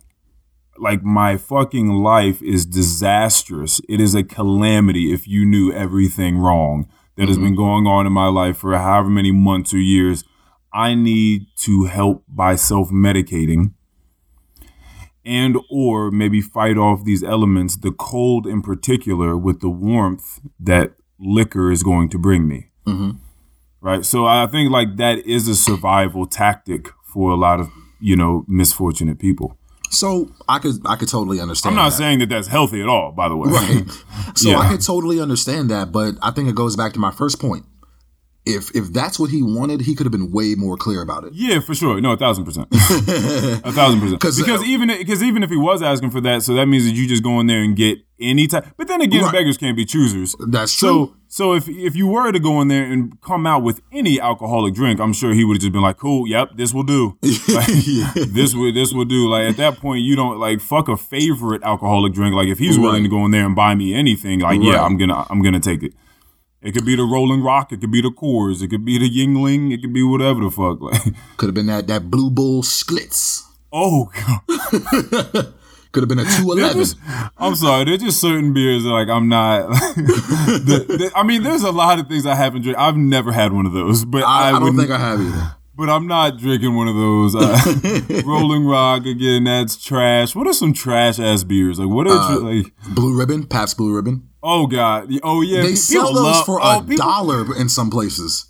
like 0.77 1.01
my 1.01 1.38
fucking 1.38 1.88
life 1.91 2.41
is 2.41 2.65
disastrous. 2.65 3.79
It 3.88 4.01
is 4.01 4.15
a 4.15 4.23
calamity 4.23 5.13
if 5.13 5.25
you 5.25 5.45
knew 5.45 5.71
everything 5.71 6.39
wrong 6.39 6.89
that 7.15 7.29
has 7.29 7.38
mm-hmm. 7.38 7.45
been 7.45 7.55
going 7.55 7.88
on 7.88 8.05
in 8.05 8.11
my 8.11 8.27
life 8.27 8.57
for 8.57 8.75
however 8.75 9.07
many 9.07 9.31
months 9.31 9.73
or 9.73 9.77
years. 9.77 10.25
I 10.73 10.93
need 10.93 11.45
to 11.59 11.85
help 11.85 12.25
by 12.27 12.57
self-medicating 12.57 13.75
and 15.25 15.57
or 15.69 16.11
maybe 16.11 16.41
fight 16.41 16.77
off 16.77 17.03
these 17.03 17.24
elements, 17.24 17.75
the 17.77 17.91
cold 17.91 18.48
in 18.48 18.61
particular 18.61 19.35
with 19.37 19.59
the 19.61 19.70
warmth 19.70 20.39
that 20.59 20.94
liquor 21.20 21.72
is 21.72 21.83
going 21.83 22.09
to 22.09 22.17
bring 22.17 22.48
me. 22.48 22.67
Mhm. 22.87 23.17
Right? 23.81 24.05
So 24.05 24.25
I 24.25 24.48
think 24.48 24.72
like 24.72 24.98
that 24.98 25.20
is 25.25 25.48
a 25.48 25.55
survival 25.55 26.25
tactic 26.25 26.89
for 27.03 27.31
a 27.31 27.35
lot 27.35 27.59
of, 27.59 27.70
you 28.00 28.15
know, 28.15 28.46
misfortunate 28.48 29.20
people. 29.20 29.57
So 29.91 30.29
I 30.48 30.59
could 30.59 30.75
I 30.85 30.96
could 30.96 31.07
totally 31.09 31.39
understand. 31.39 31.74
I'm 31.74 31.83
not 31.83 31.89
that. 31.91 31.98
saying 31.98 32.20
that 32.20 32.29
that's 32.29 32.48
healthy 32.48 32.81
at 32.81 32.87
all, 32.87 33.11
by 33.11 33.27
the 33.27 33.35
way. 33.35 33.50
Right. 33.51 33.85
So 34.35 34.50
Yeah. 34.51 34.59
I 34.59 34.70
could 34.70 34.81
totally 34.81 35.20
understand 35.20 35.70
that, 35.72 35.91
but 35.91 36.15
I 36.22 36.31
think 36.31 36.48
it 36.50 36.55
goes 36.55 36.75
back 36.75 36.94
to 36.94 37.00
my 37.00 37.11
first 37.11 37.39
point. 37.39 37.65
If 38.45 38.73
if 38.75 38.91
that's 38.93 39.19
what 39.19 39.29
he 39.29 39.43
wanted, 39.43 39.81
he 39.81 39.93
could 39.95 40.05
have 40.05 40.11
been 40.11 40.31
way 40.31 40.55
more 40.55 40.75
clear 40.77 41.01
about 41.01 41.23
it. 41.25 41.33
Yeah, 41.33 41.59
for 41.59 41.75
sure. 41.75 41.99
No, 42.01 42.13
a 42.13 42.17
thousand 42.17 42.45
percent, 42.45 42.67
a 42.71 43.71
thousand 43.71 43.99
percent. 43.99 44.19
Because 44.21 44.39
uh, 44.61 44.63
even 44.65 44.87
because 44.97 45.21
even 45.21 45.43
if 45.43 45.49
he 45.49 45.57
was 45.57 45.81
asking 45.83 46.11
for 46.11 46.21
that, 46.21 46.41
so 46.43 46.53
that 46.55 46.65
means 46.65 46.85
that 46.85 46.91
you 46.95 47.07
just 47.07 47.21
go 47.23 47.39
in 47.39 47.47
there 47.47 47.61
and 47.61 47.75
get 47.75 47.99
any 48.19 48.47
type. 48.47 48.65
But 48.77 48.87
then 48.87 49.01
again, 49.01 49.23
Right. 49.23 49.33
beggars 49.33 49.57
can't 49.57 49.75
be 49.77 49.85
choosers. 49.85 50.35
That's 50.39 50.71
So 50.71 51.07
true. 51.07 51.15
so 51.27 51.53
if 51.53 51.67
if 51.69 51.95
you 51.95 52.07
were 52.07 52.31
to 52.31 52.39
go 52.39 52.59
in 52.61 52.69
there 52.69 52.83
and 52.83 53.19
come 53.21 53.45
out 53.45 53.61
with 53.61 53.81
any 53.91 54.19
alcoholic 54.19 54.73
drink, 54.73 54.99
I'm 54.99 55.13
sure 55.13 55.33
he 55.33 55.43
would 55.43 55.55
have 55.57 55.61
just 55.61 55.73
been 55.73 55.81
like, 55.83 55.97
"Cool, 55.97 56.27
yep, 56.27 56.51
this 56.55 56.73
will 56.73 56.83
do. 56.83 57.17
Like, 57.49 57.67
This 57.67 58.55
will 58.55 58.73
this 58.73 58.93
will 58.93 59.05
do." 59.05 59.27
Like 59.29 59.49
at 59.49 59.57
that 59.57 59.77
point, 59.77 60.01
you 60.01 60.15
don't 60.15 60.39
like 60.39 60.59
fuck 60.61 60.87
a 60.87 60.97
favorite 60.97 61.61
alcoholic 61.63 62.13
drink. 62.13 62.33
Like 62.33 62.47
if 62.47 62.57
he's 62.57 62.79
willing 62.79 63.03
to 63.03 63.09
go 63.09 63.25
in 63.25 63.31
there 63.31 63.45
and 63.45 63.55
buy 63.55 63.75
me 63.75 63.93
anything, 63.93 64.39
like 64.39 64.59
yeah, 64.61 64.81
I'm 64.83 64.97
gonna 64.97 65.25
I'm 65.29 65.41
gonna 65.43 65.59
take 65.59 65.83
it. 65.83 65.93
It 66.61 66.74
could 66.74 66.85
be 66.85 66.95
the 66.95 67.03
Rolling 67.03 67.41
Rock. 67.41 67.72
It 67.72 67.79
could 67.81 67.91
be 67.91 68.01
the 68.01 68.09
Coors. 68.11 68.61
It 68.61 68.67
could 68.69 68.83
be 68.83 68.98
the 68.98 69.09
Yuengling. 69.09 69.74
It 69.74 69.81
could 69.81 69.93
be 69.93 70.03
whatever 70.03 70.41
the 70.41 70.51
fuck. 70.51 70.81
Like, 70.81 71.01
Could 71.37 71.48
have 71.48 71.55
been 71.55 71.67
that 71.67 71.87
that 71.87 72.11
blue 72.11 72.29
bull 72.29 72.61
Schlitz. 72.63 73.43
oh 73.72 74.09
god. 74.13 75.53
Could 75.91 76.03
have 76.03 76.09
been 76.09 76.19
a 76.19 76.24
two 76.24 76.53
There's 76.55 76.75
eleven. 76.75 76.77
just- 76.77 76.98
I'm 77.37 77.55
sorry. 77.55 77.83
There's 77.85 78.01
just 78.03 78.22
certain 78.22 78.53
beers 78.53 78.83
that 78.83 78.89
like 78.89 79.07
I'm 79.09 79.27
not. 79.29 79.69
the, 79.95 80.85
the- 80.87 81.11
I 81.15 81.24
mean, 81.24 81.41
there's 81.43 81.63
a 81.63 81.72
lot 81.72 81.98
of 81.98 82.07
things 82.07 82.25
I 82.27 82.35
haven't 82.35 82.61
drank. 82.61 82.77
I've 82.77 82.95
never 82.98 83.31
had 83.31 83.53
one 83.53 83.65
of 83.65 83.72
those, 83.74 84.05
but 84.05 84.24
I, 84.24 84.51
I, 84.51 84.55
I 84.55 84.59
don't 84.59 84.75
think 84.77 84.91
I 84.91 84.98
have 85.00 85.19
either. 85.19 85.55
But 85.79 85.89
I'm 85.89 86.07
not 86.07 86.37
drinking 86.37 86.75
one 86.75 86.89
of 86.89 86.96
those. 86.96 87.35
Uh, 87.35 88.22
Rolling 88.25 88.65
Rock 88.65 89.05
again. 89.05 89.46
That's 89.46 89.81
trash. 89.81 90.35
What 90.35 90.46
are 90.46 90.51
some 90.53 90.74
trash 90.74 91.20
ass 91.20 91.44
beers? 91.46 91.79
Like 91.79 91.87
what 91.87 92.05
are 92.05 92.11
Uh, 92.33 92.39
like? 92.39 92.74
Blue 92.94 93.18
ribbon, 93.18 93.46
Pabst 93.48 93.77
Blue 93.77 93.96
Ribbon. 93.96 94.27
Oh 94.44 94.68
god. 94.68 95.09
Oh 95.24 95.39
yeah. 95.42 95.61
They 95.61 95.70
pe- 95.70 95.75
sell 95.75 96.13
those 96.13 96.24
love- 96.24 96.46
for 96.46 96.59
oh, 96.61 96.79
a 96.79 96.83
people- 96.83 96.98
dollar 97.07 97.55
in 97.57 97.70
some 97.70 97.89
places. 97.89 98.48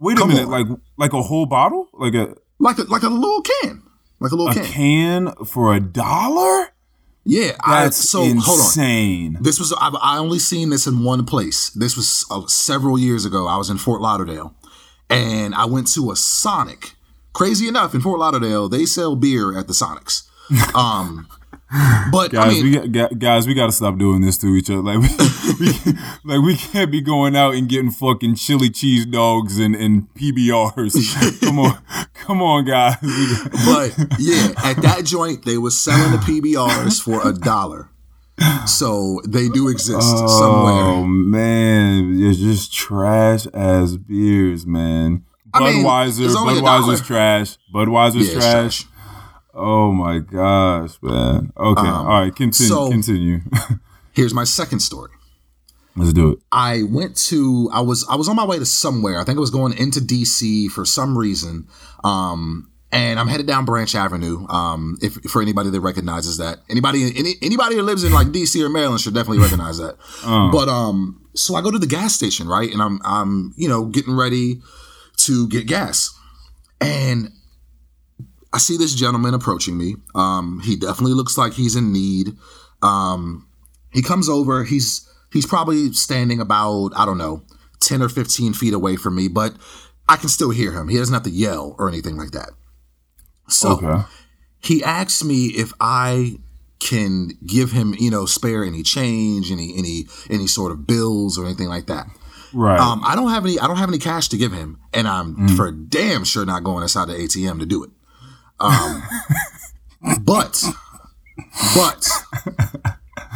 Wait 0.00 0.18
a 0.20 0.26
minute. 0.26 0.46
on. 0.46 0.50
Like 0.50 0.66
like 0.98 1.12
a 1.12 1.22
whole 1.22 1.46
bottle? 1.46 1.88
Like 1.94 2.14
a 2.14 2.34
Like 2.58 2.78
a 2.78 2.82
like 2.82 3.02
a 3.04 3.08
little 3.10 3.42
can. 3.42 3.82
Like 4.18 4.32
a 4.32 4.34
little 4.34 4.50
a 4.50 4.54
can. 4.54 4.64
can 4.64 5.34
for 5.46 5.72
a 5.72 5.78
dollar? 5.80 6.70
Yeah. 7.24 7.52
That's 7.66 8.00
I, 8.00 8.06
so 8.08 8.18
hold 8.18 8.32
on. 8.34 8.38
insane. 8.66 9.38
This 9.40 9.58
was 9.60 9.72
I've, 9.80 9.94
I 10.02 10.18
only 10.18 10.38
seen 10.40 10.70
this 10.70 10.86
in 10.88 11.04
one 11.04 11.24
place. 11.24 11.70
This 11.70 11.96
was 11.96 12.26
uh, 12.30 12.46
several 12.48 12.98
years 12.98 13.24
ago. 13.24 13.46
I 13.46 13.56
was 13.56 13.70
in 13.70 13.78
Fort 13.78 14.00
Lauderdale, 14.00 14.54
and 15.10 15.54
I 15.54 15.64
went 15.66 15.92
to 15.94 16.10
a 16.10 16.16
Sonic. 16.16 16.92
Crazy 17.32 17.68
enough, 17.68 17.94
in 17.94 18.00
Fort 18.00 18.18
Lauderdale, 18.18 18.68
they 18.68 18.86
sell 18.86 19.14
beer 19.14 19.58
at 19.58 19.66
the 19.66 19.74
Sonics. 19.74 20.22
Um, 20.74 21.28
but 22.12 22.30
Guys, 22.30 22.46
I 22.46 22.48
mean, 22.62 22.64
we 22.64 22.88
got, 22.88 23.18
guys, 23.18 23.46
we 23.46 23.54
got 23.54 23.66
to 23.66 23.72
stop 23.72 23.98
doing 23.98 24.20
this 24.20 24.38
to 24.38 24.46
each 24.54 24.70
other. 24.70 24.82
Like, 24.82 24.98
we, 24.98 25.08
we, 25.60 25.98
like 26.24 26.44
we 26.44 26.56
can't 26.56 26.90
be 26.90 27.00
going 27.00 27.34
out 27.34 27.54
and 27.54 27.68
getting 27.68 27.90
fucking 27.90 28.36
chili 28.36 28.70
cheese 28.70 29.04
dogs 29.04 29.58
and, 29.58 29.74
and 29.74 30.12
PBRs. 30.14 31.40
come 31.40 31.58
on, 31.58 31.78
come 32.14 32.40
on, 32.40 32.64
guys. 32.64 32.96
But 33.02 33.96
yeah, 34.18 34.52
at 34.64 34.80
that 34.82 35.02
joint, 35.04 35.44
they 35.44 35.58
were 35.58 35.70
selling 35.70 36.12
the 36.12 36.18
PBRs 36.18 37.02
for 37.02 37.26
a 37.28 37.32
dollar. 37.32 37.90
So 38.66 39.20
they 39.26 39.48
do 39.48 39.68
exist 39.68 39.98
oh 40.02 40.26
somewhere. 40.26 40.84
Oh 40.84 41.06
man, 41.06 42.20
it's 42.20 42.38
just 42.38 42.72
trash 42.72 43.46
as 43.46 43.96
beers, 43.96 44.66
man. 44.66 45.24
I 45.54 45.60
mean, 45.72 45.84
Budweiser, 45.84 46.24
it's 46.26 46.36
only 46.36 46.58
a 46.58 46.62
Budweiser's 46.62 47.00
trash. 47.00 47.56
Budweiser's 47.72 48.28
Yeah, 48.28 48.34
it's 48.34 48.34
trash. 48.34 48.84
Oh 49.54 49.92
my 49.92 50.18
gosh, 50.18 50.98
man. 51.00 51.52
Okay, 51.56 51.88
all 51.88 52.04
right, 52.20 52.34
continue. 52.34 52.74
Um, 52.74 52.78
so- 52.86 52.90
continue. 52.90 53.40
Here's 54.12 54.34
my 54.34 54.44
second 54.44 54.80
story. 54.80 55.10
Let's 55.96 56.12
do 56.12 56.32
it. 56.32 56.38
I 56.52 56.82
went 56.82 57.16
to 57.28 57.70
I 57.72 57.80
was 57.80 58.06
I 58.08 58.16
was 58.16 58.28
on 58.28 58.36
my 58.36 58.44
way 58.44 58.58
to 58.58 58.66
somewhere. 58.66 59.18
I 59.18 59.24
think 59.24 59.38
I 59.38 59.40
was 59.40 59.50
going 59.50 59.72
into 59.78 60.00
DC 60.00 60.68
for 60.70 60.84
some 60.84 61.16
reason. 61.16 61.68
Um 62.04 62.70
and 62.92 63.18
I'm 63.18 63.28
headed 63.28 63.46
down 63.46 63.64
Branch 63.64 63.92
Avenue. 63.94 64.46
Um 64.48 64.98
if 65.02 65.14
for 65.30 65.42
anybody 65.42 65.70
that 65.70 65.80
recognizes 65.80 66.38
that. 66.38 66.58
Anybody 66.70 67.12
any, 67.16 67.34
anybody 67.42 67.76
that 67.76 67.82
lives 67.82 68.04
in 68.04 68.12
like 68.12 68.28
DC 68.28 68.62
or 68.62 68.68
Maryland 68.68 69.00
should 69.00 69.14
definitely 69.14 69.42
recognize 69.42 69.78
that. 69.78 69.96
But 70.52 70.68
um 70.68 71.20
so 71.34 71.54
I 71.54 71.60
go 71.60 71.70
to 71.70 71.78
the 71.78 71.86
gas 71.86 72.14
station, 72.14 72.48
right? 72.48 72.70
And 72.72 72.80
I'm 72.80 73.00
I'm 73.04 73.54
you 73.56 73.68
know 73.68 73.86
getting 73.86 74.14
ready 74.16 74.60
to 75.18 75.48
get 75.48 75.66
gas. 75.66 76.10
And 76.80 77.30
I 78.52 78.58
see 78.58 78.76
this 78.76 78.94
gentleman 78.94 79.34
approaching 79.34 79.76
me. 79.76 79.96
Um 80.14 80.60
he 80.64 80.76
definitely 80.76 81.14
looks 81.14 81.36
like 81.36 81.54
he's 81.54 81.76
in 81.76 81.92
need. 81.92 82.36
Um 82.82 83.48
he 83.90 84.02
comes 84.02 84.28
over, 84.28 84.64
he's 84.64 85.08
he's 85.32 85.46
probably 85.46 85.92
standing 85.92 86.40
about, 86.40 86.90
I 86.96 87.04
don't 87.04 87.18
know, 87.18 87.42
10 87.80 88.02
or 88.02 88.08
15 88.08 88.52
feet 88.54 88.74
away 88.74 88.96
from 88.96 89.14
me, 89.14 89.28
but 89.28 89.54
I 90.08 90.16
can 90.16 90.28
still 90.28 90.50
hear 90.50 90.72
him. 90.72 90.88
He 90.88 90.96
doesn't 90.96 91.12
have 91.12 91.24
to 91.24 91.30
yell 91.30 91.74
or 91.78 91.88
anything 91.88 92.16
like 92.16 92.30
that. 92.32 92.50
So 93.48 93.70
Okay. 93.72 94.02
he 94.60 94.82
asks 94.84 95.22
me 95.24 95.46
if 95.46 95.72
I 95.80 96.38
can 96.78 97.30
give 97.46 97.72
him, 97.72 97.94
you 97.98 98.10
know, 98.10 98.26
spare 98.26 98.62
any 98.64 98.82
change, 98.82 99.50
any 99.50 99.74
any 99.76 100.06
any 100.28 100.46
sort 100.46 100.72
of 100.72 100.86
bills 100.86 101.38
or 101.38 101.46
anything 101.46 101.68
like 101.68 101.86
that. 101.86 102.06
Right. 102.52 102.78
Um, 102.78 103.02
I 103.04 103.14
don't 103.16 103.28
have 103.30 103.44
any. 103.44 103.58
I 103.58 103.66
don't 103.66 103.76
have 103.76 103.88
any 103.88 103.98
cash 103.98 104.28
to 104.28 104.36
give 104.36 104.52
him, 104.52 104.78
and 104.92 105.08
I'm 105.08 105.48
for 105.56 105.70
damn 105.70 106.24
sure 106.24 106.44
not 106.46 106.64
going 106.64 106.82
inside 106.82 107.06
the 107.08 107.14
ATM 107.14 107.58
to 107.60 107.66
do 107.66 107.84
it. 107.84 107.90
Um, 108.60 109.02
but, 110.22 110.62
but, 111.74 112.04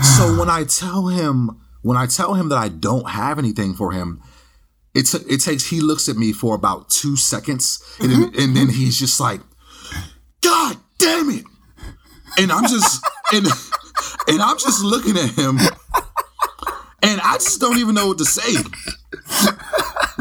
so 0.03 0.39
when 0.39 0.49
I 0.49 0.65
tell 0.65 1.09
him, 1.09 1.61
when 1.83 1.97
I 1.97 2.07
tell 2.07 2.35
him 2.35 2.49
that 2.51 2.57
I 2.59 2.69
don't 2.69 3.11
have 3.11 3.39
anything 3.39 3.75
for 3.75 3.93
him, 3.93 4.23
it's 4.95 5.13
it 5.15 5.39
takes. 5.41 5.67
He 5.67 5.81
looks 5.81 6.09
at 6.09 6.17
me 6.17 6.33
for 6.33 6.55
about 6.55 6.89
two 6.89 7.17
seconds, 7.17 7.83
and 8.01 8.11
then, 8.11 8.23
and 8.39 8.57
then 8.57 8.69
he's 8.71 8.99
just 8.99 9.21
like, 9.21 9.41
"God 10.43 10.77
damn 10.99 11.31
it!" 11.31 11.45
And 12.39 12.53
I'm 12.53 12.65
just 12.65 13.05
and 13.33 13.47
and 14.29 14.43
I'm 14.43 14.59
just 14.59 14.83
looking 14.83 15.17
at 15.17 15.31
him, 15.31 15.59
and 17.03 17.21
I 17.21 17.35
just 17.35 17.61
don't 17.61 17.79
even 17.79 17.95
know 17.95 18.09
what 18.09 18.19
to 18.19 18.25
say. 18.25 18.63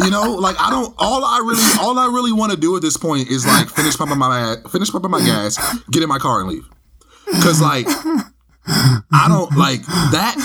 You 0.03 0.09
know, 0.09 0.35
like 0.35 0.55
I 0.59 0.69
don't. 0.69 0.93
All 0.97 1.25
I 1.25 1.39
really, 1.39 1.63
all 1.81 1.99
I 1.99 2.05
really 2.05 2.31
want 2.31 2.51
to 2.51 2.57
do 2.57 2.75
at 2.75 2.81
this 2.81 2.95
point 2.95 3.29
is 3.29 3.45
like 3.45 3.69
finish 3.69 3.97
pumping 3.97 4.17
my 4.17 4.55
finish 4.71 4.89
pumping 4.89 5.11
my 5.11 5.19
gas, 5.19 5.57
get 5.91 6.03
in 6.03 6.09
my 6.09 6.19
car 6.19 6.39
and 6.41 6.49
leave. 6.49 6.67
Cause 7.43 7.61
like 7.61 7.85
I 8.67 9.25
don't 9.27 9.55
like 9.57 9.85
that. 9.85 10.35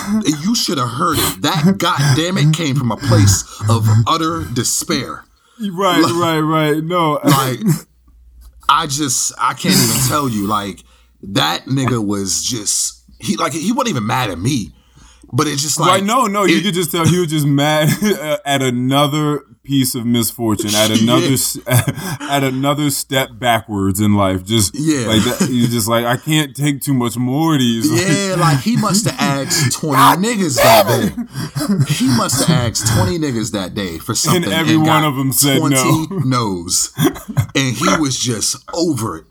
You 0.43 0.55
should 0.55 0.79
have 0.79 0.89
heard 0.89 1.19
it. 1.19 1.43
That 1.43 1.77
goddamn 1.79 2.39
it 2.39 2.55
came 2.55 2.75
from 2.75 2.91
a 2.91 2.97
place 2.97 3.45
of 3.69 3.87
utter 4.07 4.45
despair. 4.53 5.25
right, 5.61 6.03
right, 6.03 6.41
right. 6.41 6.83
No. 6.83 7.21
Like 7.23 7.61
I 8.69 8.87
just 8.87 9.33
I 9.39 9.55
can't 9.55 9.75
even 9.75 10.09
tell 10.09 10.29
you. 10.29 10.47
Like 10.47 10.83
that 11.23 11.65
nigga 11.67 12.05
was 12.05 12.43
just 12.43 13.05
he 13.21 13.37
like 13.37 13.53
he 13.53 13.73
wasn't 13.73 13.91
even 13.91 14.07
mad 14.07 14.31
at 14.31 14.39
me, 14.39 14.75
but 15.35 15.47
it's 15.47 15.63
just 15.63 15.79
like 15.81 15.89
Right, 15.91 16.05
no, 16.05 16.27
no, 16.27 16.45
you 16.45 16.61
could 16.63 16.75
just 16.75 16.91
tell 16.93 17.05
he 17.07 17.19
was 17.19 17.29
just 17.31 17.47
mad 17.47 17.89
at 18.45 18.63
another 18.63 19.43
piece 19.65 19.95
of 19.95 20.05
misfortune, 20.05 20.75
at 20.75 20.91
another, 21.01 21.33
s 21.33 21.59
at 21.67 22.45
another 22.45 22.91
step 22.91 23.31
backwards 23.39 23.99
in 24.01 24.15
life. 24.15 24.45
Just 24.45 24.75
Yeah. 24.75 25.07
like 25.07 25.23
that, 25.25 25.49
you're 25.51 25.69
just 25.69 25.89
like, 25.89 26.05
I 26.05 26.17
can't 26.19 26.55
take 26.55 26.81
too 26.83 26.93
much 26.95 27.17
more 27.17 27.55
of 27.55 27.61
these. 27.61 27.91
Yeah, 27.91 28.37
like 28.39 28.61
he 28.61 28.77
must 28.77 29.07
have 29.09 29.19
asked 29.49 29.73
20 29.73 30.23
niggas 30.27 30.57
that 30.57 30.87
day. 30.87 31.95
He 31.95 32.07
must 32.17 32.47
have 32.47 32.71
asked 32.71 32.87
20 32.95 33.19
niggas 33.19 33.53
that 33.53 33.75
day 33.75 33.99
for 33.99 34.15
something. 34.15 34.45
And 34.45 34.53
every 34.53 34.77
got 34.77 34.87
one 34.87 35.05
of 35.05 35.19
'em 35.19 35.33
said 35.33 35.63
no. 35.63 36.07
no's. 36.25 36.93
And 37.55 37.75
he 37.77 37.87
was 37.99 38.19
just 38.19 38.57
over 38.75 39.17
it. 39.17 39.25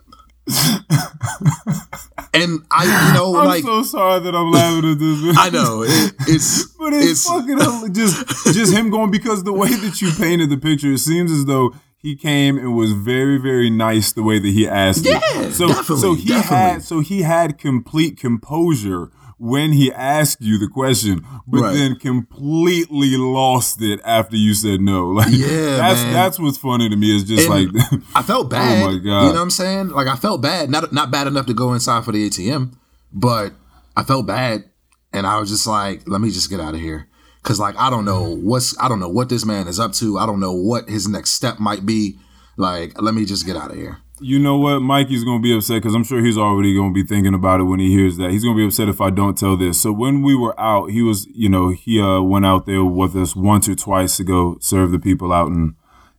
And 2.36 2.66
I, 2.72 2.84
you 2.86 3.14
know, 3.14 3.36
I'm 3.38 3.46
like, 3.48 3.64
so 3.64 3.84
sorry 3.84 4.20
that 4.22 4.34
I'm 4.36 4.52
laughing 4.52 4.92
at 4.92 4.98
this. 5.00 5.22
man. 5.22 5.36
I 5.38 5.50
know, 5.50 5.84
it, 5.84 6.14
it's, 6.28 6.66
But 6.80 6.94
it's, 6.94 7.12
it's, 7.12 7.28
fucking 7.28 7.94
just 7.94 8.54
just 8.56 8.74
him 8.74 8.90
going 8.90 9.12
because 9.12 9.44
the 9.44 9.54
way 9.54 9.70
that 9.70 10.02
you 10.02 10.12
painted 10.12 10.50
the 10.50 10.58
picture, 10.58 10.92
it 10.94 10.98
seems 10.98 11.32
as 11.32 11.46
though 11.46 11.74
he 11.98 12.16
came 12.16 12.58
and 12.58 12.76
was 12.76 12.92
very 12.92 13.38
very 13.38 13.70
nice 13.70 14.12
the 14.14 14.24
way 14.24 14.40
that 14.40 14.48
he 14.50 14.68
asked 14.68 15.06
Yeah, 15.06 15.20
it. 15.42 15.54
So 15.54 15.68
definitely, 15.68 15.98
so 16.02 16.14
he 16.16 16.28
definitely. 16.28 16.58
had 16.58 16.84
so 16.84 17.00
he 17.02 17.22
had 17.22 17.58
complete 17.60 18.18
composure 18.18 19.12
when 19.46 19.74
he 19.74 19.92
asked 19.92 20.42
you 20.42 20.58
the 20.58 20.70
question, 20.70 21.26
but 21.46 21.62
Right. 21.62 21.74
then 21.74 21.96
completely 21.98 23.18
lost 23.18 23.82
it 23.82 24.00
after 24.06 24.38
you 24.38 24.54
said 24.54 24.80
no. 24.80 25.08
Like 25.20 25.32
Yeah, 25.34 25.76
that's 25.78 26.02
man. 26.04 26.14
that's 26.14 26.40
what's 26.40 26.58
funny 26.58 26.88
to 26.90 26.96
me. 26.96 27.16
Is 27.16 27.24
just 27.26 27.50
And 27.50 27.74
like 27.74 27.84
I 28.16 28.22
felt 28.24 28.50
bad. 28.50 28.84
Oh 28.84 28.92
my 28.92 28.98
God. 28.98 29.04
You 29.04 29.10
know 29.10 29.34
what 29.34 29.38
I'm 29.42 29.50
saying? 29.50 29.90
Like 29.90 30.08
I 30.08 30.16
felt 30.16 30.42
bad. 30.42 30.70
Not 30.70 30.94
not 30.94 31.12
bad 31.12 31.28
enough 31.28 31.46
to 31.48 31.54
go 31.54 31.74
inside 31.74 32.06
for 32.06 32.12
the 32.14 32.30
ATM, 32.30 32.74
but 33.12 33.52
I 33.98 34.04
felt 34.04 34.26
bad, 34.26 34.64
and 35.12 35.28
I 35.28 35.40
was 35.40 35.50
just 35.50 35.68
like, 35.68 36.08
let 36.08 36.20
me 36.22 36.32
just 36.32 36.50
get 36.50 36.60
out 36.60 36.74
of 36.74 36.80
here. 36.80 37.08
Cause 37.44 37.60
like 37.60 37.76
I 37.78 37.90
don't 37.90 38.06
know 38.06 38.34
what's 38.38 38.80
I 38.80 38.88
don't 38.88 39.02
know 39.02 39.10
what 39.10 39.28
this 39.28 39.46
man 39.46 39.68
is 39.68 39.78
up 39.80 39.92
to. 39.94 40.18
I 40.18 40.26
don't 40.26 40.40
know 40.40 40.54
what 40.54 40.88
his 40.88 41.08
next 41.10 41.32
step 41.32 41.60
might 41.60 41.86
be. 41.86 42.18
Like, 42.56 43.00
let 43.02 43.14
me 43.14 43.26
just 43.26 43.46
get 43.46 43.58
out 43.58 43.72
of 43.72 43.78
here. 43.78 43.98
You 44.24 44.40
know 44.40 44.58
what? 44.58 44.80
Mikey's 44.80 45.26
gonna 45.26 45.42
be 45.42 45.54
upset 45.54 45.82
because 45.82 45.94
I'm 45.94 46.06
sure 46.06 46.24
he's 46.24 46.38
already 46.38 46.74
gonna 46.74 46.94
be 46.94 47.04
thinking 47.04 47.34
about 47.34 47.60
it 47.60 47.64
when 47.64 47.82
he 47.82 47.92
hears 47.92 48.16
that. 48.18 48.32
He's 48.32 48.46
gonna 48.46 48.56
be 48.56 48.66
upset 48.66 48.88
if 48.88 49.02
I 49.02 49.10
don't 49.10 49.38
tell 49.38 49.58
this. 49.58 49.82
So 49.82 49.92
when 49.92 50.22
we 50.22 50.34
were 50.34 50.58
out, 50.58 50.92
he 50.92 51.02
was, 51.02 51.28
you 51.34 51.50
know, 51.50 51.72
he 51.72 52.00
uh, 52.00 52.22
went 52.22 52.46
out 52.46 52.66
there 52.66 52.86
with 52.86 53.18
us 53.18 53.36
once 53.36 53.68
or 53.68 53.76
twice 53.76 54.16
to 54.18 54.24
go 54.24 54.58
serve 54.62 54.92
the 54.92 55.00
people 55.00 55.34
out 55.34 55.48
in 55.48 55.76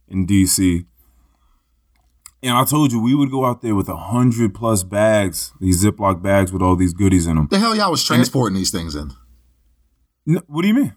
in 0.06 0.26
DC. 0.26 0.84
And 2.42 2.52
I 2.52 2.64
told 2.64 2.92
you 2.92 3.00
we 3.00 3.14
would 3.14 3.30
go 3.30 3.46
out 3.46 3.62
there 3.62 3.74
with 3.74 3.88
a 3.88 3.96
hundred 3.96 4.54
plus 4.54 4.82
bags, 4.82 5.54
these 5.58 5.82
Ziploc 5.82 6.20
bags 6.20 6.52
with 6.52 6.60
all 6.60 6.76
these 6.76 6.92
goodies 6.92 7.26
in 7.26 7.36
them. 7.36 7.48
The 7.50 7.58
hell 7.58 7.74
y'all 7.74 7.90
was 7.90 8.04
transporting 8.04 8.54
these 8.54 8.70
things 8.70 8.94
in? 8.94 9.12
what 10.46 10.60
do 10.60 10.68
you 10.68 10.74
mean? 10.74 10.94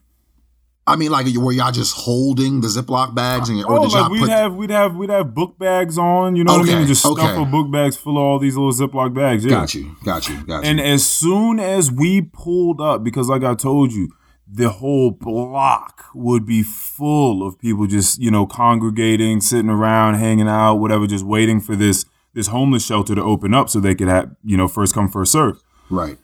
I 0.87 0.95
mean, 0.95 1.11
like 1.11 1.27
were 1.35 1.51
y'all 1.51 1.71
just 1.71 1.93
holding 1.95 2.61
the 2.61 2.67
Ziploc 2.69 3.13
bags 3.13 3.49
and 3.49 3.63
or 3.65 3.79
Oh, 3.79 3.83
did 3.83 3.91
y'all 3.91 4.03
like 4.03 4.11
we'd 4.11 4.19
put? 4.21 4.29
have 4.29 4.55
we'd 4.55 4.69
have 4.69 4.95
we'd 4.95 5.09
have 5.09 5.33
book 5.35 5.59
bags 5.59 5.97
on, 5.97 6.35
you 6.37 6.43
know 6.45 6.53
what 6.53 6.61
I 6.61 6.71
Okay, 6.71 6.77
mean? 6.79 6.87
Just 6.87 7.01
stuff 7.01 7.19
okay. 7.19 7.51
book 7.51 7.69
bags 7.71 7.97
full 7.97 8.17
of 8.17 8.23
all 8.23 8.39
these 8.39 8.55
little 8.55 8.71
Ziploc 8.71 9.13
bags. 9.13 9.43
Yeah. 9.43 9.51
got 9.51 9.73
you, 9.75 9.95
got 10.05 10.29
you, 10.29 10.37
got 10.45 10.63
you. 10.63 10.69
And 10.69 10.79
as 10.79 11.05
soon 11.05 11.59
as 11.59 11.91
we 11.91 12.21
pulled 12.21 12.79
up, 12.79 13.03
because 13.03 13.27
like 13.27 13.43
I 13.43 13.53
told 13.53 13.91
you, 13.91 14.09
the 14.49 14.69
whole 14.69 15.11
block 15.11 16.05
would 16.15 16.45
be 16.45 16.63
full 16.63 17.45
of 17.45 17.59
people 17.59 17.85
just, 17.85 18.21
you 18.21 18.31
know, 18.31 18.45
congregating, 18.47 19.41
sitting 19.41 19.69
around, 19.69 20.13
hanging 20.15 20.47
out, 20.47 20.75
whatever, 20.75 21.05
just 21.05 21.25
waiting 21.25 21.59
for 21.59 21.75
this 21.75 22.05
this 22.33 22.47
homeless 22.47 22.85
shelter 22.85 23.13
to 23.15 23.21
open 23.23 23.53
up 23.53 23.67
so 23.67 23.79
they 23.79 23.95
could 23.95 24.07
have, 24.07 24.29
you 24.43 24.55
know, 24.55 24.67
first 24.67 24.93
come, 24.93 25.09
first 25.09 25.31
serve. 25.31 25.59
right. 25.89 26.17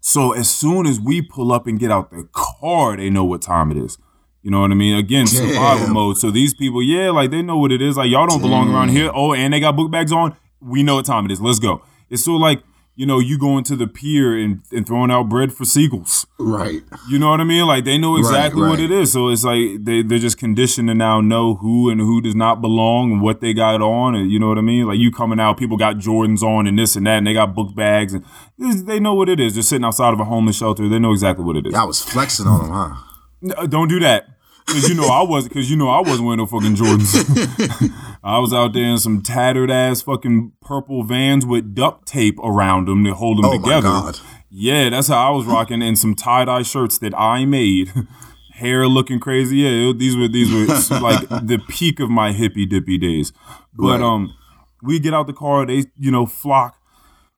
So 0.00 0.32
as 0.32 0.50
soon 0.50 0.86
as 0.86 1.00
we 1.00 1.22
pull 1.22 1.52
up 1.52 1.66
and 1.66 1.78
get 1.78 1.90
out 1.90 2.10
the 2.10 2.28
car, 2.32 2.96
they 2.96 3.10
know 3.10 3.24
what 3.24 3.42
time 3.42 3.70
it 3.70 3.76
is. 3.76 3.98
You 4.42 4.50
know 4.50 4.60
what 4.60 4.70
I 4.70 4.74
mean? 4.74 4.96
Again, 4.96 5.26
survival 5.26 5.86
Damn. 5.86 5.92
mode. 5.94 6.18
So 6.18 6.30
these 6.30 6.54
people, 6.54 6.82
yeah, 6.82 7.10
like 7.10 7.30
they 7.30 7.42
know 7.42 7.58
what 7.58 7.72
it 7.72 7.82
is. 7.82 7.96
Like 7.96 8.10
y'all 8.10 8.26
don't 8.26 8.40
belong 8.40 8.72
around 8.72 8.90
here. 8.90 9.10
Oh, 9.14 9.34
and 9.34 9.52
they 9.52 9.60
got 9.60 9.76
book 9.76 9.90
bags 9.90 10.12
on. 10.12 10.36
We 10.60 10.82
know 10.82 10.96
what 10.96 11.06
time 11.06 11.24
it 11.26 11.32
is. 11.32 11.40
Let's 11.40 11.58
go. 11.58 11.82
It's 12.10 12.24
so 12.24 12.32
like, 12.32 12.62
you 12.98 13.06
know, 13.06 13.20
you 13.20 13.38
going 13.38 13.62
to 13.62 13.76
the 13.76 13.86
pier 13.86 14.36
and, 14.36 14.60
and 14.72 14.84
throwing 14.84 15.08
out 15.08 15.28
bread 15.28 15.52
for 15.52 15.64
seagulls. 15.64 16.26
Right. 16.36 16.82
You 17.08 17.20
know 17.20 17.30
what 17.30 17.40
I 17.40 17.44
mean? 17.44 17.64
Like 17.64 17.84
they 17.84 17.96
know 17.96 18.16
exactly 18.16 18.60
what 18.60 18.80
right. 18.80 18.80
it 18.80 18.90
is. 18.90 19.12
So 19.12 19.28
it's 19.28 19.44
like 19.44 19.84
they, 19.84 20.02
they're 20.02 20.18
just 20.18 20.36
conditioned 20.36 20.88
to 20.88 20.96
now 20.96 21.20
know 21.20 21.54
who 21.54 21.90
and 21.90 22.00
who 22.00 22.20
does 22.20 22.34
not 22.34 22.60
belong 22.60 23.12
and 23.12 23.22
what 23.22 23.40
they 23.40 23.54
got 23.54 23.80
on. 23.80 24.16
And 24.16 24.32
you 24.32 24.40
know 24.40 24.48
what 24.48 24.58
I 24.58 24.62
mean? 24.62 24.88
Like 24.88 24.98
you 24.98 25.12
coming 25.12 25.38
out, 25.38 25.58
people 25.58 25.76
got 25.76 25.98
Jordans 25.98 26.42
on 26.42 26.66
and 26.66 26.76
this 26.76 26.96
and 26.96 27.06
that, 27.06 27.18
and 27.18 27.26
they 27.28 27.34
got 27.34 27.54
book 27.54 27.72
bags. 27.72 28.14
And 28.14 28.24
they 28.58 28.98
know 28.98 29.14
what 29.14 29.28
it 29.28 29.38
is. 29.38 29.54
They're 29.54 29.62
sitting 29.62 29.84
outside 29.84 30.12
of 30.12 30.18
a 30.18 30.24
homeless 30.24 30.56
shelter. 30.56 30.88
They 30.88 30.98
know 30.98 31.12
exactly 31.12 31.44
what 31.44 31.54
it 31.54 31.68
is. 31.68 31.74
Y'all 31.74 31.86
was 31.86 32.02
flexing 32.02 32.48
on 32.48 32.62
them, 32.62 32.70
huh? 32.72 32.96
No, 33.42 33.54
uh, 33.54 33.66
Don't 33.66 33.86
do 33.86 34.00
that. 34.00 34.26
Cause 34.68 34.88
you 34.88 34.94
know 34.94 35.08
I 35.08 35.22
wasn't. 35.22 35.54
Cause 35.54 35.70
you 35.70 35.76
know 35.76 35.88
I 35.88 36.00
wasn't 36.00 36.24
wearing 36.24 36.38
no 36.38 36.46
fucking 36.46 36.76
Jordans. 36.76 38.18
I 38.22 38.38
was 38.38 38.52
out 38.52 38.72
there 38.74 38.84
in 38.84 38.98
some 38.98 39.22
tattered 39.22 39.70
ass 39.70 40.02
fucking 40.02 40.52
purple 40.60 41.02
Vans 41.04 41.46
with 41.46 41.74
duct 41.74 42.06
tape 42.06 42.38
around 42.40 42.86
them 42.86 43.04
to 43.04 43.14
hold 43.14 43.38
them 43.38 43.46
Oh 43.46 43.50
my 43.52 43.56
together. 43.56 43.88
God. 43.88 44.20
Yeah, 44.50 44.90
that's 44.90 45.08
how 45.08 45.28
I 45.32 45.36
was 45.36 45.46
rocking, 45.46 45.82
and 45.82 45.98
some 45.98 46.14
tie 46.14 46.44
dye 46.44 46.62
shirts 46.62 46.98
that 46.98 47.14
I 47.18 47.44
made. 47.44 47.92
Hair 48.54 48.88
looking 48.88 49.20
crazy. 49.20 49.58
Yeah, 49.58 49.90
it- 49.90 49.98
these 49.98 50.16
were 50.16 50.28
these 50.28 50.52
were 50.52 50.66
like 51.00 51.28
the 51.28 51.60
peak 51.68 52.00
of 52.00 52.10
my 52.10 52.32
hippy 52.32 52.66
dippy 52.66 52.98
days. 52.98 53.32
But 53.74 54.00
Right. 54.00 54.02
um, 54.02 54.34
we 54.82 54.98
get 54.98 55.14
out 55.14 55.26
the 55.26 55.32
car. 55.32 55.64
They 55.66 55.84
you 55.96 56.10
know 56.10 56.26
flock. 56.26 56.74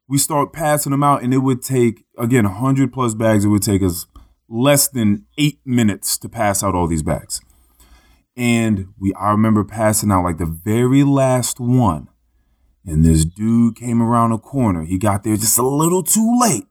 We 0.08 0.18
start 0.18 0.52
passing 0.52 0.90
them 0.90 1.02
out, 1.04 1.22
and 1.22 1.32
it 1.34 1.38
would 1.38 1.62
take 1.62 2.04
again 2.18 2.44
hundred 2.46 2.92
plus 2.92 3.14
bags. 3.14 3.44
It 3.44 3.48
would 3.48 3.62
take 3.62 3.82
us 3.82 4.06
less 4.50 4.88
than 4.88 5.24
eight 5.38 5.60
minutes 5.64 6.18
to 6.18 6.28
pass 6.28 6.62
out 6.62 6.74
all 6.74 6.88
these 6.88 7.04
bags. 7.04 7.40
And 8.36 8.88
we 8.98 9.14
I 9.14 9.30
remember 9.30 9.64
passing 9.64 10.10
out 10.10 10.24
like 10.24 10.38
the 10.38 10.46
very 10.46 11.04
last 11.04 11.60
one. 11.60 12.08
And 12.84 13.04
this 13.04 13.24
dude 13.24 13.76
came 13.76 14.02
around 14.02 14.30
the 14.30 14.38
corner. 14.38 14.84
He 14.84 14.98
got 14.98 15.22
there 15.22 15.36
just 15.36 15.58
a 15.58 15.66
little 15.66 16.02
too 16.02 16.36
late. 16.40 16.64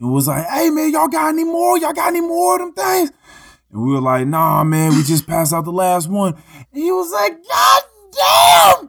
And 0.00 0.12
was 0.12 0.26
like, 0.26 0.46
hey 0.46 0.70
man, 0.70 0.92
y'all 0.92 1.08
got 1.08 1.28
any 1.28 1.44
more? 1.44 1.78
Y'all 1.78 1.92
got 1.92 2.08
any 2.08 2.20
more 2.20 2.54
of 2.56 2.60
them 2.60 2.72
things? 2.72 3.12
And 3.70 3.82
we 3.82 3.92
were 3.92 4.00
like, 4.00 4.26
nah, 4.26 4.64
man, 4.64 4.96
we 4.96 5.02
just 5.02 5.26
passed 5.26 5.52
out 5.52 5.64
the 5.64 5.72
last 5.72 6.08
one. 6.08 6.34
And 6.34 6.82
he 6.82 6.90
was 6.90 7.12
like, 7.12 7.36
God 7.48 7.82
damn! 8.16 8.88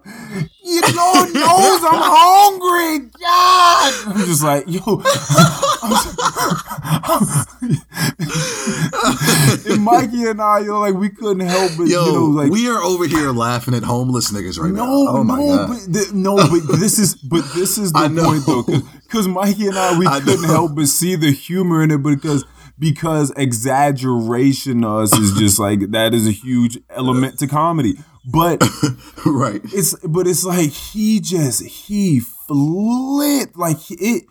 You 0.63 0.81
Lord 0.81 1.29
knows 1.33 1.81
I'm 1.83 2.01
hungry. 2.01 3.09
God. 3.21 3.93
I'm 4.07 4.25
just 4.25 4.43
like, 4.43 4.65
yo. 4.67 4.81
and 9.73 9.83
Mikey 9.83 10.25
and 10.25 10.41
I, 10.41 10.59
you 10.59 10.67
know, 10.67 10.79
like 10.79 10.95
we 10.95 11.09
couldn't 11.09 11.47
help 11.47 11.71
but 11.77 11.87
Yo, 11.87 12.05
you 12.05 12.11
know, 12.13 12.25
like 12.25 12.51
we 12.51 12.69
are 12.69 12.81
over 12.81 13.07
here 13.07 13.31
laughing 13.31 13.73
at 13.73 13.83
homeless 13.83 14.31
niggas 14.31 14.59
right 14.59 14.71
now. 14.71 14.85
no, 14.85 15.07
Oh 15.09 15.23
my 15.23 15.37
god. 15.37 15.69
but 15.69 15.93
th- 15.93 16.13
no, 16.13 16.35
but 16.35 16.77
this 16.79 16.99
is 16.99 17.15
but 17.15 17.43
this 17.53 17.77
is 17.77 17.91
the 17.93 18.07
know. 18.07 18.25
point 18.25 18.45
though, 18.45 18.63
because 19.03 19.27
Mikey 19.27 19.67
and 19.67 19.77
I 19.77 19.97
we 19.97 20.07
I 20.07 20.19
couldn't 20.19 20.43
know. 20.43 20.47
help 20.49 20.75
but 20.75 20.87
see 20.87 21.15
the 21.15 21.31
humor 21.31 21.83
in 21.83 21.91
it 21.91 22.03
because 22.03 22.45
because 22.77 23.31
exaggeration 23.37 24.81
to 24.81 24.89
us 24.89 25.17
is 25.17 25.33
just 25.37 25.59
like 25.59 25.91
that 25.91 26.13
is 26.13 26.27
a 26.27 26.31
huge 26.31 26.77
element 26.89 27.39
to 27.39 27.47
comedy. 27.47 27.95
But 28.31 28.63
right. 29.25 29.61
it's 29.65 29.95
but 29.99 30.27
it's 30.27 30.43
like 30.43 30.71
he 30.71 31.19
just 31.19 31.63
he 31.63 32.19
flipped. 32.19 33.57
Like 33.57 33.77
it 33.89 34.23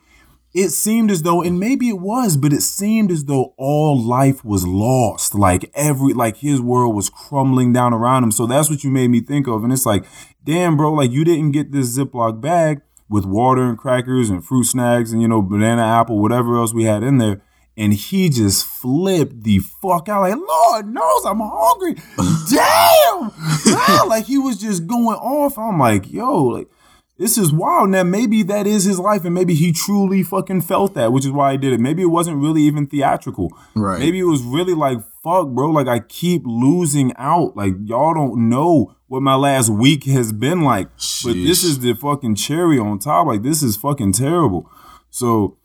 it 0.52 0.70
seemed 0.70 1.10
as 1.10 1.22
though 1.22 1.42
and 1.42 1.58
maybe 1.58 1.88
it 1.88 1.98
was 1.98 2.36
but 2.36 2.52
it 2.52 2.62
seemed 2.62 3.10
as 3.10 3.24
though 3.24 3.54
all 3.56 4.00
life 4.00 4.44
was 4.44 4.66
lost. 4.66 5.34
Like 5.34 5.70
every 5.74 6.12
like 6.12 6.38
his 6.38 6.60
world 6.60 6.94
was 6.94 7.10
crumbling 7.10 7.72
down 7.72 7.92
around 7.92 8.24
him. 8.24 8.32
So 8.32 8.46
that's 8.46 8.70
what 8.70 8.84
you 8.84 8.90
made 8.90 9.08
me 9.08 9.20
think 9.20 9.46
of. 9.46 9.64
And 9.64 9.72
it's 9.72 9.86
like 9.86 10.04
damn 10.44 10.76
bro 10.76 10.92
like 10.92 11.10
you 11.10 11.24
didn't 11.24 11.52
get 11.52 11.72
this 11.72 11.96
ziploc 11.96 12.40
bag 12.40 12.82
with 13.08 13.24
water 13.24 13.62
and 13.62 13.78
crackers 13.78 14.30
and 14.30 14.44
fruit 14.44 14.64
snacks 14.64 15.12
and 15.12 15.20
you 15.22 15.28
know 15.28 15.42
banana 15.42 15.82
apple 15.82 16.18
whatever 16.20 16.56
else 16.56 16.72
we 16.72 16.84
had 16.84 17.02
in 17.02 17.18
there 17.18 17.42
and 17.76 17.92
he 17.94 18.28
just 18.28 18.64
flipped 18.64 19.42
the 19.42 19.58
fuck 19.82 20.08
out 20.08 20.22
like 20.22 20.36
lord 20.36 20.86
knows 20.86 21.24
i'm 21.24 21.40
hungry 21.42 21.94
damn 22.50 24.08
like 24.08 24.24
he 24.24 24.38
was 24.38 24.58
just 24.58 24.86
going 24.86 25.16
off 25.16 25.58
i'm 25.58 25.78
like 25.78 26.10
yo 26.12 26.44
like 26.44 26.68
this 27.16 27.38
is 27.38 27.52
wild. 27.52 27.90
Now 27.90 28.02
maybe 28.02 28.42
that 28.44 28.66
is 28.66 28.84
his 28.84 28.98
life, 28.98 29.24
and 29.24 29.34
maybe 29.34 29.54
he 29.54 29.72
truly 29.72 30.22
fucking 30.22 30.62
felt 30.62 30.94
that, 30.94 31.12
which 31.12 31.24
is 31.24 31.30
why 31.30 31.52
he 31.52 31.58
did 31.58 31.72
it. 31.72 31.80
Maybe 31.80 32.02
it 32.02 32.06
wasn't 32.06 32.38
really 32.38 32.62
even 32.62 32.86
theatrical. 32.86 33.56
Right. 33.76 34.00
Maybe 34.00 34.18
it 34.18 34.24
was 34.24 34.42
really 34.42 34.74
like, 34.74 34.98
fuck, 35.22 35.48
bro. 35.48 35.70
Like 35.70 35.86
I 35.86 36.00
keep 36.00 36.42
losing 36.44 37.12
out. 37.16 37.56
Like 37.56 37.74
y'all 37.84 38.14
don't 38.14 38.48
know 38.48 38.96
what 39.06 39.22
my 39.22 39.36
last 39.36 39.68
week 39.68 40.04
has 40.04 40.32
been 40.32 40.62
like. 40.62 40.88
But 41.24 41.34
this 41.34 41.62
is 41.62 41.78
the 41.78 41.94
fucking 41.94 42.34
cherry 42.34 42.78
on 42.80 42.98
top. 42.98 43.28
Like 43.28 43.42
this 43.42 43.62
is 43.62 43.76
fucking 43.76 44.12
terrible. 44.12 44.68
So 45.10 45.56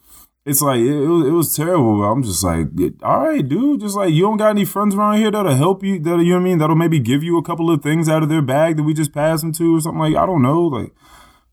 it's 0.49 0.61
like 0.61 0.79
it, 0.79 0.87
it, 1.03 1.07
was, 1.07 1.27
it 1.27 1.31
was 1.31 1.55
terrible. 1.55 2.03
I'm 2.03 2.23
just 2.23 2.43
like, 2.43 2.67
all 3.03 3.19
right, 3.27 3.47
dude. 3.47 3.81
Just 3.81 3.95
like 3.95 4.13
you 4.13 4.23
don't 4.23 4.37
got 4.37 4.49
any 4.49 4.65
friends 4.65 4.95
around 4.95 5.17
here 5.17 5.31
that'll 5.31 5.55
help 5.55 5.83
you. 5.83 5.99
That 5.99 6.17
you 6.19 6.31
know 6.31 6.35
what 6.35 6.41
I 6.41 6.43
mean? 6.43 6.57
That'll 6.57 6.75
maybe 6.75 6.99
give 6.99 7.23
you 7.23 7.37
a 7.37 7.43
couple 7.43 7.69
of 7.71 7.81
things 7.81 8.09
out 8.09 8.23
of 8.23 8.29
their 8.29 8.41
bag 8.41 8.77
that 8.77 8.83
we 8.83 8.93
just 8.93 9.13
pass 9.13 9.41
them 9.41 9.51
to 9.53 9.75
or 9.77 9.81
something 9.81 9.99
like. 9.99 10.15
I 10.15 10.25
don't 10.25 10.41
know. 10.41 10.61
Like. 10.63 10.91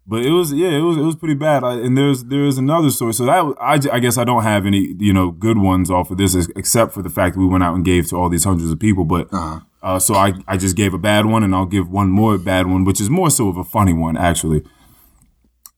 But 0.09 0.25
it 0.25 0.31
was 0.31 0.53
yeah, 0.53 0.69
it 0.69 0.81
was 0.83 0.97
it 0.97 1.03
was 1.03 1.17
pretty 1.17 1.35
bad. 1.35 1.65
I, 1.65 1.75
and 1.75 1.99
there's 1.99 2.25
there's 2.25 2.59
another 2.59 2.91
story. 2.91 3.13
So 3.13 3.25
that 3.27 3.55
I, 3.61 3.75
I 3.93 3.99
guess 3.99 4.17
I 4.17 4.25
don't 4.25 4.45
have 4.45 4.65
any 4.65 4.95
you 4.99 5.13
know 5.13 5.33
good 5.33 5.59
ones 5.59 5.91
off 5.91 6.11
of 6.13 6.19
this 6.19 6.35
except 6.55 6.93
for 6.95 7.03
the 7.03 7.11
fact 7.11 7.35
that 7.35 7.41
we 7.41 7.47
went 7.47 7.65
out 7.65 7.75
and 7.75 7.85
gave 7.85 8.09
to 8.11 8.17
all 8.17 8.29
these 8.29 8.45
hundreds 8.45 8.71
of 8.71 8.79
people. 8.79 9.05
But 9.05 9.27
Uh-huh. 9.33 9.61
uh, 9.83 9.99
so 9.99 10.15
I 10.15 10.35
I 10.47 10.57
just 10.57 10.77
gave 10.77 10.95
a 10.95 10.99
bad 10.99 11.27
one, 11.27 11.43
and 11.43 11.53
I'll 11.55 11.67
give 11.67 11.91
one 11.91 12.11
more 12.11 12.39
bad 12.39 12.69
one, 12.69 12.85
which 12.85 13.01
is 13.01 13.11
more 13.11 13.31
so 13.31 13.49
of 13.49 13.57
a 13.57 13.65
funny 13.65 13.93
one 13.93 14.17
actually. 14.17 14.63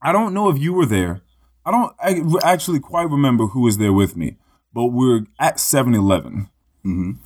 I 0.02 0.12
don't 0.12 0.34
know 0.34 0.48
if 0.50 0.58
you 0.58 0.72
were 0.74 0.86
there. 0.86 1.22
I 1.68 1.70
don't 1.70 1.92
I 2.44 2.50
actually 2.52 2.80
quite 2.80 3.10
remember 3.10 3.46
who 3.48 3.60
was 3.60 3.76
there 3.78 3.92
with 3.92 4.16
me, 4.16 4.36
but 4.72 4.86
we're 4.86 5.26
at 5.38 5.56
7-Eleven. 5.58 6.48
Mhm. 6.84 7.18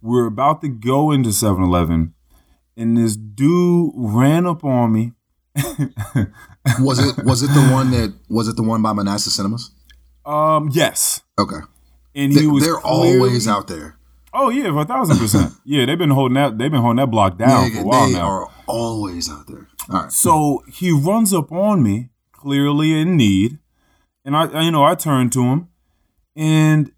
We're 0.00 0.26
about 0.26 0.62
to 0.62 0.68
go 0.68 1.10
into 1.10 1.28
7-Eleven, 1.30 2.14
and 2.76 2.96
this 2.96 3.16
dude 3.16 3.92
ran 3.94 4.46
up 4.46 4.64
on 4.64 4.92
me. 4.92 5.12
Was 6.80 6.98
it 6.98 7.24
was 7.24 7.42
it 7.42 7.48
the 7.48 7.68
one 7.72 7.90
that 7.90 8.14
was 8.28 8.46
it 8.48 8.54
the 8.56 8.62
one 8.62 8.82
by 8.82 8.92
Manassas 8.92 9.34
Cinemas? 9.34 9.70
Um, 10.26 10.68
yes. 10.72 11.22
Okay. 11.38 11.56
And 12.14 12.32
They, 12.34 12.42
he 12.42 12.46
was 12.46 12.66
are 12.68 12.76
clearly- 12.80 13.18
always 13.18 13.48
out 13.48 13.66
there. 13.66 13.96
Oh 14.32 14.48
yeah, 14.50 14.70
for 14.70 14.82
a 14.82 14.84
thousand 14.84 15.18
percent. 15.18 15.52
Yeah, 15.64 15.86
they've 15.86 15.98
been 15.98 16.10
holding 16.10 16.34
that. 16.34 16.56
They've 16.58 16.70
been 16.70 16.80
holding 16.82 16.98
that 16.98 17.10
block 17.10 17.36
down 17.38 17.64
Nigga, 17.70 17.74
for 17.76 17.80
a 17.80 17.84
while 17.84 18.06
they 18.06 18.12
now. 18.14 18.28
are 18.30 18.46
always 18.66 19.30
out 19.30 19.46
there. 19.48 19.66
All 19.90 20.02
right. 20.02 20.12
So 20.12 20.62
he 20.70 20.92
runs 20.92 21.32
up 21.34 21.50
on 21.50 21.82
me, 21.82 22.10
clearly 22.30 22.92
in 23.00 23.16
need, 23.16 23.58
and 24.24 24.36
I, 24.36 24.44
I- 24.46 24.62
you 24.62 24.70
know, 24.70 24.84
I 24.84 24.94
turned 24.94 25.32
to 25.32 25.42
him, 25.42 25.68
and 26.36 26.92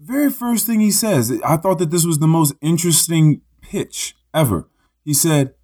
very 0.00 0.30
first 0.30 0.66
thing 0.66 0.80
he 0.80 0.90
says, 0.90 1.32
I 1.44 1.56
thought 1.56 1.78
that 1.78 1.90
this 1.90 2.04
was 2.04 2.18
the 2.18 2.26
most 2.26 2.54
interesting 2.60 3.40
pitch 3.60 4.16
ever. 4.34 4.68
He 5.04 5.14
said, 5.14 5.54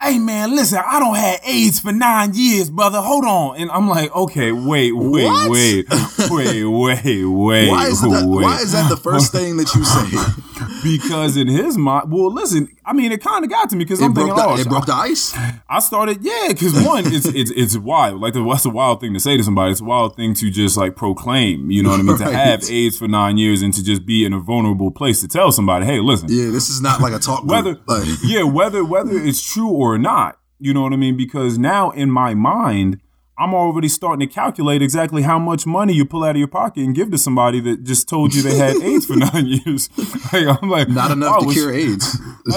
"Hey 0.00 0.18
man, 0.18 0.54
listen, 0.54 0.80
I 0.86 0.98
don't 1.00 1.16
had 1.16 1.40
AIDS 1.46 1.80
for 1.80 1.92
nine 1.92 2.32
years, 2.34 2.70
brother. 2.70 3.00
Hold 3.00 3.24
on." 3.24 3.56
And 3.56 3.70
I'm 3.70 3.88
like, 3.88 4.14
"Okay, 4.14 4.52
wait, 4.52 4.92
wait, 4.92 5.24
What? 5.24 5.50
wait, 5.50 5.86
wait, 6.30 6.64
wait, 6.64 7.24
wait, 7.24 7.68
Why 7.70 7.86
is 7.86 8.00
that? 8.02 8.24
wait." 8.26 8.42
Why 8.44 8.56
is 8.60 8.72
that 8.72 8.88
the 8.90 8.96
first 8.96 9.32
thing 9.32 9.56
that 9.56 9.74
you 9.74 9.84
say? 9.84 10.42
because 10.82 11.36
in 11.36 11.48
his 11.48 11.76
mind, 11.76 12.12
well, 12.12 12.32
listen, 12.32 12.68
I 12.84 12.92
mean, 12.92 13.12
it 13.12 13.22
kind 13.22 13.44
of 13.44 13.50
got 13.50 13.70
to 13.70 13.76
me 13.76 13.84
because 13.84 14.00
I'm 14.00 14.12
broke 14.12 14.28
thinking, 14.28 14.42
the, 14.42 14.50
oh, 14.50 14.56
it 14.56 14.68
broke 14.68 14.86
the 14.86 14.94
ice. 14.94 15.36
I 15.68 15.78
started, 15.80 16.18
yeah, 16.22 16.48
because 16.48 16.74
one, 16.84 17.04
it's 17.06 17.26
it's 17.26 17.50
it's 17.50 17.76
wild. 17.76 18.20
Like 18.20 18.34
that's 18.34 18.64
a 18.64 18.70
wild 18.70 19.00
thing 19.00 19.14
to 19.14 19.20
say 19.20 19.36
to 19.36 19.42
somebody. 19.42 19.72
It's 19.72 19.80
a 19.80 19.84
wild 19.84 20.16
thing 20.16 20.34
to 20.34 20.50
just 20.50 20.76
like 20.76 20.96
proclaim. 20.96 21.70
You 21.70 21.82
know 21.82 21.90
what 21.90 22.00
I 22.00 22.02
mean? 22.02 22.18
To 22.18 22.32
have 22.32 22.68
AIDS 22.70 22.98
for 22.98 23.08
nine 23.08 23.38
years 23.38 23.62
and 23.62 23.72
to 23.74 23.82
just 23.82 24.04
be 24.04 24.24
in 24.24 24.32
a 24.32 24.40
vulnerable 24.40 24.90
place 24.90 25.20
to 25.20 25.28
tell 25.28 25.52
somebody, 25.52 25.86
hey, 25.86 26.00
listen, 26.00 26.28
Yeah, 26.30 26.50
this 26.50 26.68
is 26.68 26.80
not 26.80 27.00
like 27.00 27.12
a 27.12 27.18
talk. 27.18 27.44
Whether 27.44 27.78
Like, 27.86 28.06
yeah, 28.24 28.42
whether 28.42 28.84
whether 28.84 29.12
it's 29.12 29.42
true 29.42 29.70
or 29.70 29.98
not, 29.98 30.38
you 30.58 30.74
know 30.74 30.82
what 30.82 30.92
I 30.92 30.96
mean? 30.96 31.16
Because 31.16 31.58
now 31.58 31.90
in 31.90 32.10
my 32.10 32.34
mind, 32.34 33.00
I'm 33.40 33.54
already 33.54 33.88
starting 33.88 34.28
to 34.28 34.32
calculate 34.32 34.82
exactly 34.82 35.22
how 35.22 35.38
much 35.38 35.64
money 35.64 35.94
you 35.94 36.04
pull 36.04 36.24
out 36.24 36.32
of 36.32 36.36
your 36.36 36.46
pocket 36.46 36.84
and 36.84 36.94
give 36.94 37.10
to 37.10 37.16
somebody 37.16 37.58
that 37.60 37.84
just 37.84 38.06
told 38.06 38.34
you 38.34 38.42
they 38.42 38.54
had 38.54 38.76
AIDS 38.82 39.06
for 39.06 39.16
nine 39.16 39.46
years. 39.46 39.88
Like, 40.32 40.62
I'm 40.62 40.68
like, 40.68 40.88
not 40.88 41.10
enough 41.10 41.38
oh, 41.40 41.48
to 41.48 41.52
cure 41.52 41.72
AIDS. 41.72 42.20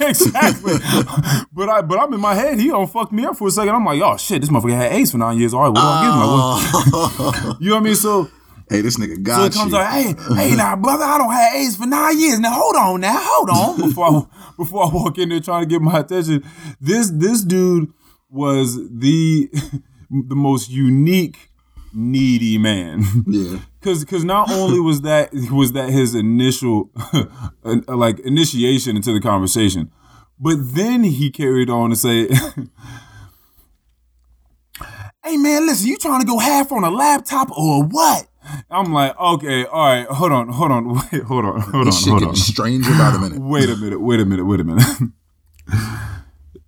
exactly. 0.00 0.74
but 1.52 1.68
I 1.68 1.82
but 1.82 2.00
I'm 2.00 2.12
in 2.14 2.20
my 2.20 2.34
head, 2.34 2.58
he 2.58 2.68
don't 2.68 2.90
fuck 2.90 3.12
me 3.12 3.24
up 3.24 3.36
for 3.36 3.46
a 3.46 3.50
second. 3.50 3.74
I'm 3.74 3.84
like, 3.84 4.00
oh 4.02 4.16
shit, 4.16 4.40
this 4.40 4.50
motherfucker 4.50 4.76
had 4.76 4.92
AIDS 4.92 5.12
for 5.12 5.18
nine 5.18 5.38
years. 5.38 5.54
All 5.54 5.62
right, 5.62 5.68
what 5.68 5.76
do 5.76 5.86
I 5.86 6.02
give 6.02 6.14
him? 6.14 6.20
Like, 6.20 7.12
oh. 7.14 7.56
you 7.60 7.68
know 7.68 7.74
what 7.76 7.80
I 7.80 7.84
mean? 7.84 7.94
So 7.94 8.28
hey, 8.70 8.80
this 8.80 8.98
nigga 8.98 9.16
so 9.16 9.22
got 9.22 9.46
it 9.46 9.54
comes 9.54 9.72
you. 9.72 9.78
out, 9.78 9.92
hey, 9.92 10.14
hey 10.34 10.56
now, 10.56 10.74
brother, 10.74 11.04
I 11.04 11.18
don't 11.18 11.32
have 11.32 11.54
AIDS 11.54 11.76
for 11.76 11.86
nine 11.86 12.18
years. 12.18 12.40
Now 12.40 12.52
hold 12.54 12.76
on 12.76 13.00
now, 13.02 13.18
hold 13.20 13.50
on. 13.50 13.88
Before 13.88 14.06
I 14.06 14.52
before 14.56 14.84
I 14.84 14.88
walk 14.92 15.18
in 15.18 15.28
there 15.28 15.40
trying 15.40 15.62
to 15.62 15.68
get 15.68 15.82
my 15.82 16.00
attention. 16.00 16.44
This 16.80 17.10
this 17.10 17.42
dude 17.42 17.92
was 18.30 18.76
the 18.90 19.50
the 20.12 20.36
most 20.36 20.70
unique 20.70 21.50
needy 21.92 22.58
man. 22.58 23.04
yeah, 23.26 23.58
Cause, 23.80 24.04
cause 24.04 24.22
not 24.24 24.50
only 24.50 24.78
was 24.80 25.00
that 25.02 25.30
was 25.50 25.72
that 25.72 25.90
his 25.90 26.14
initial, 26.14 26.90
uh, 27.64 27.76
like 27.88 28.20
initiation 28.20 28.94
into 28.96 29.12
the 29.12 29.20
conversation, 29.20 29.90
but 30.38 30.56
then 30.60 31.02
he 31.04 31.30
carried 31.30 31.68
on 31.68 31.90
to 31.90 31.96
say, 31.96 32.28
"Hey 35.24 35.36
man, 35.36 35.66
listen, 35.66 35.88
you 35.88 35.96
trying 35.96 36.20
to 36.20 36.26
go 36.26 36.38
half 36.38 36.70
on 36.70 36.84
a 36.84 36.90
laptop 36.90 37.50
or 37.56 37.84
what?" 37.84 38.26
I'm 38.70 38.92
like, 38.92 39.18
okay, 39.18 39.64
all 39.66 39.86
right, 39.86 40.06
hold 40.06 40.32
on, 40.32 40.48
hold 40.48 40.72
on, 40.72 40.94
wait, 40.94 41.22
hold 41.22 41.44
on, 41.44 41.60
hold 41.60 41.74
on, 41.74 41.84
this 41.86 42.00
shit 42.00 42.08
hold 42.08 42.20
getting 42.20 42.30
on. 42.30 42.36
stranger 42.36 42.90
by 42.90 43.10
the 43.10 43.18
minute. 43.20 43.38
Wait 43.40 43.68
a 43.70 43.76
minute, 43.76 44.00
wait 44.00 44.18
a 44.20 44.24
minute, 44.24 44.44
wait 44.44 44.60
a 44.60 44.64
minute. 44.64 44.84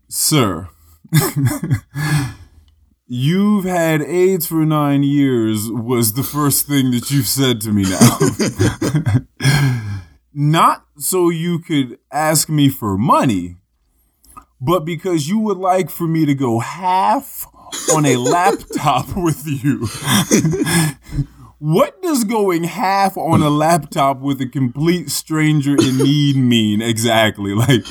Sir, 0.08 0.68
you've 3.06 3.64
had 3.64 4.02
AIDS 4.02 4.46
for 4.46 4.64
nine 4.64 5.02
years, 5.02 5.70
was 5.70 6.14
the 6.14 6.22
first 6.22 6.66
thing 6.66 6.90
that 6.92 7.10
you've 7.10 7.26
said 7.26 7.60
to 7.62 7.72
me 7.72 7.84
now. 7.84 8.18
Not 10.32 10.84
so 10.98 11.28
you 11.30 11.58
could 11.60 11.98
ask 12.10 12.48
me 12.48 12.68
for 12.68 12.98
money, 12.98 13.56
but 14.60 14.80
because 14.80 15.28
you 15.28 15.38
would 15.38 15.58
like 15.58 15.90
for 15.90 16.06
me 16.08 16.26
to 16.26 16.34
go 16.34 16.58
half 16.58 17.46
on 17.94 18.06
a 18.06 18.16
laptop 18.16 19.06
with 19.16 19.46
you. 19.46 19.86
What 21.66 22.02
does 22.02 22.24
going 22.24 22.64
half 22.64 23.16
on 23.16 23.40
a 23.40 23.48
laptop 23.48 24.20
with 24.20 24.38
a 24.42 24.46
complete 24.46 25.08
stranger 25.08 25.70
in 25.72 25.96
need 25.96 26.36
mean 26.52 26.82
exactly? 26.82 27.54
Like, 27.54 27.86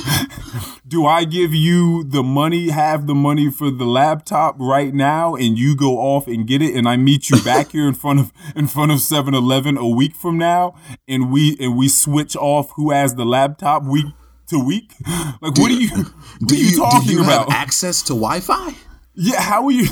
do 0.88 1.08
I 1.08 1.24
give 1.24 1.56
you 1.56 2.04
the 2.04 2.22
money, 2.22 2.70
have 2.70 3.08
the 3.08 3.16
money 3.16 3.50
for 3.50 3.72
the 3.72 3.86
laptop 3.86 4.58
right 4.60 4.94
now, 4.94 5.34
and 5.34 5.58
you 5.58 5.76
go 5.76 5.98
off 5.98 6.28
and 6.28 6.46
get 6.46 6.62
it, 6.62 6.76
and 6.76 6.88
I 6.88 6.98
meet 6.98 7.32
you 7.32 7.42
back 7.42 7.72
here 7.72 7.88
in 7.88 7.96
front 7.96 8.20
of 8.20 8.32
in 8.56 8.68
front 8.68 8.92
of 8.92 9.00
7-Eleven 9.00 9.76
a 9.78 9.88
week 9.88 10.14
from 10.16 10.38
now, 10.38 10.76
and 11.08 11.32
we 11.32 11.58
and 11.60 11.76
we 11.76 11.90
switch 11.90 12.36
off 12.36 12.74
who 12.76 12.92
has 12.92 13.16
the 13.16 13.26
laptop 13.26 13.86
week 13.86 14.06
to 14.50 14.60
week? 14.60 14.94
Like, 15.42 15.58
what 15.58 15.72
are 15.72 15.74
you 15.74 15.90
what 15.90 16.08
Do 16.46 16.54
are 16.54 16.58
you, 16.60 16.66
you, 16.68 16.78
talking 16.78 17.08
do 17.08 17.14
you 17.16 17.24
about? 17.24 17.52
access 17.52 18.04
to 18.04 18.14
Wi-Fi? 18.14 18.76
Yeah, 19.16 19.42
how 19.42 19.66
are 19.66 19.72
you? 19.72 19.88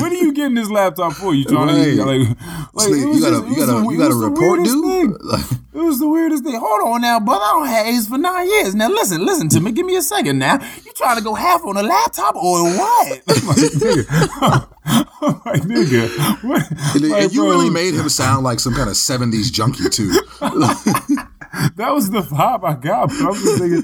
What 0.00 0.10
are 0.10 0.14
you 0.14 0.32
getting 0.32 0.54
this 0.54 0.70
laptop 0.70 1.12
for? 1.14 1.34
You 1.34 1.44
trying 1.44 1.68
Right. 1.68 1.96
to 1.96 2.04
like, 2.04 2.28
like 2.74 2.88
it 2.88 2.96
you 2.98 3.20
gotta, 3.20 3.40
just- 3.40 3.48
you 3.48 3.56
gotta, 3.56 3.72
the- 3.80 3.88
you 3.90 3.98
gotta 3.98 4.14
report, 4.14 4.64
dude. 4.64 5.16
It 5.72 5.78
was 5.84 6.00
the 6.00 6.08
weirdest 6.08 6.42
thing. 6.42 6.56
Hold 6.58 6.82
on 6.94 7.00
now, 7.00 7.20
brother. 7.20 7.44
I 7.44 7.50
don't 7.52 7.68
have 7.68 7.86
AIDS 7.86 8.08
for 8.08 8.18
nine 8.18 8.46
years. 8.48 8.74
Now 8.74 8.88
listen, 8.88 9.24
listen 9.24 9.48
to 9.50 9.60
me. 9.60 9.70
Give 9.70 9.86
me 9.86 9.94
a 9.96 10.02
second 10.02 10.38
now. 10.40 10.54
You 10.84 10.92
trying 10.96 11.16
to 11.16 11.22
go 11.22 11.34
half 11.34 11.64
on 11.64 11.76
a 11.76 11.82
laptop 11.82 12.34
or 12.34 12.64
what? 12.64 13.20
I'm 14.90 15.40
like, 15.44 15.62
nigga. 15.62 16.10
I'm 16.18 16.48
like, 16.48 16.62
nigga. 16.68 16.70
What? 16.70 16.70
And, 16.94 17.10
Like, 17.10 17.22
and 17.22 17.32
you 17.32 17.42
bro, 17.42 17.50
really 17.50 17.70
made 17.70 17.94
him 17.94 18.08
sound 18.08 18.44
like 18.44 18.60
some 18.60 18.74
kind 18.74 18.88
of 18.88 18.96
'70s 18.96 19.52
junkie 19.52 19.88
too. 19.88 20.12
that 21.76 21.92
was 21.92 22.10
the 22.10 22.20
vibe 22.22 22.64
I 22.64 22.74
got. 22.74 23.08
But 23.08 23.20
I'm 23.20 23.34
just 23.34 23.58
thinking, 23.58 23.82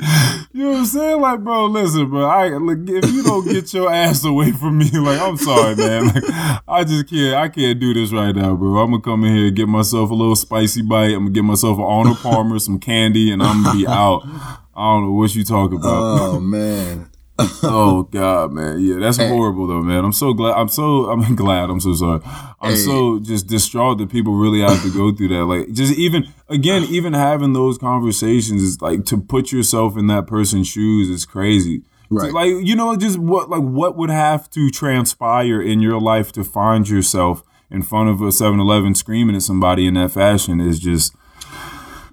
you 0.52 0.64
know 0.64 0.70
what 0.70 0.78
I'm 0.78 0.86
saying? 0.86 1.20
Like, 1.20 1.40
bro, 1.40 1.66
listen, 1.66 2.08
bro. 2.08 2.24
I 2.24 2.48
like, 2.48 2.78
if 2.88 3.12
you 3.12 3.22
don't 3.24 3.44
get 3.44 3.72
your 3.74 3.92
ass 3.92 4.24
away 4.24 4.52
from 4.52 4.78
me, 4.78 4.88
like, 4.92 5.20
I'm 5.20 5.36
sorry, 5.36 5.74
man. 5.74 6.06
Like, 6.06 6.24
I 6.68 6.84
just 6.84 7.08
can't. 7.08 7.34
I 7.34 7.48
can't 7.48 7.80
do 7.80 7.92
this 7.92 8.12
right 8.12 8.34
now, 8.34 8.54
bro. 8.54 8.78
I'm 8.78 8.90
gonna 8.90 9.02
come 9.02 9.24
in 9.24 9.34
here 9.34 9.46
and 9.48 9.56
get 9.56 9.68
myself 9.68 10.10
a 10.10 10.14
little 10.14 10.36
spicy 10.36 10.82
bite. 10.82 11.06
I'm 11.10 11.24
gonna 11.24 11.30
get 11.30 11.44
myself 11.44 11.78
an 11.78 11.84
Arnold 11.84 12.18
Palmer, 12.18 12.58
some 12.58 12.78
candy, 12.78 13.32
and 13.32 13.42
I'm 13.42 13.64
gonna 13.64 13.78
be 13.78 13.86
out. 13.86 14.22
I 14.24 14.92
don't 14.92 15.06
know 15.06 15.12
what 15.12 15.34
you 15.34 15.44
talk 15.44 15.72
about. 15.72 16.20
Oh 16.20 16.40
man. 16.40 17.10
Oh 17.38 18.08
God, 18.10 18.52
man, 18.52 18.80
yeah, 18.80 18.96
that's 18.98 19.18
Hey. 19.18 19.28
horrible 19.28 19.66
though, 19.66 19.82
man. 19.82 20.04
I'm 20.04 20.12
so 20.12 20.32
glad. 20.32 20.54
I'm 20.54 20.68
so. 20.68 21.06
I'm 21.10 21.34
glad. 21.36 21.68
I'm 21.70 21.80
so 21.80 21.94
sorry. 21.94 22.20
I'm 22.60 22.70
Hey. 22.72 22.76
so 22.76 23.18
just 23.18 23.46
distraught 23.46 23.98
that 23.98 24.08
people 24.10 24.34
really 24.36 24.60
have 24.60 24.82
to 24.82 24.90
go 24.92 25.12
through 25.14 25.28
that. 25.28 25.44
Like, 25.44 25.72
just 25.72 25.94
even 25.98 26.26
again, 26.48 26.84
even 26.84 27.12
having 27.12 27.52
those 27.52 27.76
conversations 27.78 28.62
is 28.62 28.80
like 28.80 29.04
to 29.06 29.18
put 29.18 29.52
yourself 29.52 29.96
in 29.96 30.06
that 30.06 30.26
person's 30.26 30.66
shoes 30.68 31.08
is 31.10 31.24
crazy. 31.26 31.82
Right. 32.08 32.32
Like, 32.32 32.52
you 32.64 32.76
know, 32.76 32.96
just 32.96 33.18
what 33.18 33.50
like 33.50 33.62
what 33.62 33.96
would 33.96 34.10
have 34.10 34.48
to 34.50 34.70
transpire 34.70 35.60
in 35.60 35.80
your 35.80 36.00
life 36.00 36.32
to 36.32 36.44
find 36.44 36.88
yourself 36.88 37.42
in 37.68 37.82
front 37.82 38.08
of 38.08 38.20
a 38.20 38.26
7-Eleven 38.26 38.94
screaming 38.94 39.34
at 39.34 39.42
somebody 39.42 39.88
in 39.88 39.94
that 39.94 40.12
fashion 40.12 40.60
is 40.60 40.78
just 40.78 41.12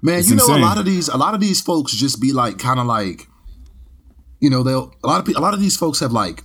Man, 0.02 0.22
you 0.24 0.34
know 0.34 0.44
insane. 0.44 0.58
a 0.60 0.64
lot 0.66 0.78
of 0.78 0.84
these 0.84 1.08
a 1.08 1.16
lot 1.16 1.32
of 1.32 1.40
these 1.40 1.60
folks 1.60 1.92
just 1.92 2.20
be 2.20 2.32
like 2.32 2.58
kind 2.58 2.80
of 2.80 2.86
like 2.86 3.28
you 4.40 4.50
know, 4.50 4.62
they'll 4.62 4.92
a 5.02 5.06
lot 5.06 5.20
of 5.20 5.26
people 5.26 5.40
a 5.40 5.44
lot 5.44 5.54
of 5.54 5.60
these 5.60 5.76
folks 5.76 6.00
have 6.00 6.12
like 6.12 6.42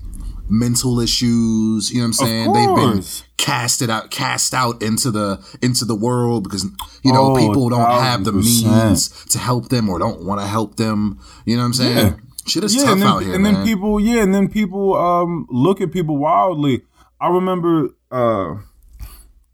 mental 0.49 0.99
issues, 0.99 1.91
you 1.91 1.97
know 1.97 2.04
what 2.04 2.08
I'm 2.08 2.13
saying? 2.13 2.54
They've 2.54 2.75
been 2.75 3.04
casted 3.38 3.89
out 3.89 4.12
cast 4.12 4.54
out 4.54 4.82
into 4.82 5.12
the 5.12 5.39
into 5.62 5.86
the 5.86 5.95
world 5.95 6.43
because 6.43 6.63
you 7.04 7.13
know, 7.13 7.34
Oh, 7.34 7.38
people 7.38 7.69
don't 7.69 7.89
have 7.89 8.23
the 8.23 8.32
means 8.32 9.10
to 9.25 9.38
help 9.39 9.69
them 9.69 9.89
or 9.89 9.99
don't 9.99 10.23
want 10.25 10.41
to 10.41 10.47
help 10.47 10.75
them. 10.75 11.19
You 11.45 11.56
know 11.56 11.62
what 11.63 11.67
I'm 11.67 11.73
saying? 11.73 11.97
Yeah. 11.97 12.15
Shit 12.47 12.63
is 12.63 12.75
yeah, 12.75 12.84
tough 12.84 12.93
and 12.93 13.02
then, 13.02 13.08
out 13.08 13.19
here, 13.19 13.34
and 13.36 13.43
man. 13.43 13.54
then 13.54 13.65
people, 13.65 13.99
yeah, 13.99 14.23
and 14.23 14.34
then 14.34 14.49
people 14.49 14.95
um 14.95 15.45
look 15.52 15.82
at 15.82 15.91
people 15.91 16.17
wildly. 16.17 16.82
I 17.21 17.30
remember, 17.30 17.89
uh 18.12 18.56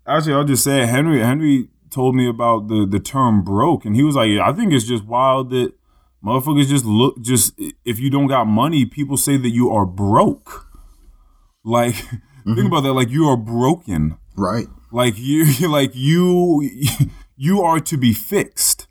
actually, 0.08 0.34
I'll 0.34 0.46
just 0.46 0.64
say 0.64 0.86
Henry. 0.86 1.20
Henry 1.20 1.68
told 1.90 2.16
me 2.16 2.30
about 2.30 2.68
the 2.70 2.86
the 2.86 3.00
term 3.00 3.44
broke, 3.44 3.84
and 3.86 3.96
he 3.96 4.04
was 4.04 4.16
like, 4.16 4.30
I 4.40 4.54
think 4.54 4.72
it's 4.72 4.86
just 4.86 5.04
wild 5.06 5.50
that 5.50 5.74
motherfuckers 6.26 6.68
just 6.68 6.86
look 6.86 7.22
just 7.22 7.54
if 7.86 8.00
you 8.00 8.10
don't 8.10 8.28
got 8.28 8.46
money, 8.48 8.86
people 8.86 9.18
say 9.18 9.38
that 9.38 9.50
you 9.52 9.70
are 9.70 9.86
broke. 9.86 10.68
Like, 11.64 11.96
Mm-hmm. 12.46 12.56
think 12.58 12.68
about 12.68 12.82
that. 12.82 12.94
Like 12.94 13.10
you 13.10 13.26
are 13.28 13.38
broken. 13.38 14.18
right. 14.38 14.68
Like 14.92 15.16
you, 15.18 15.68
like 15.68 15.96
you, 15.96 16.70
you 17.36 17.62
are 17.64 17.80
to 17.80 17.98
be 17.98 18.14
fixed. 18.14 18.88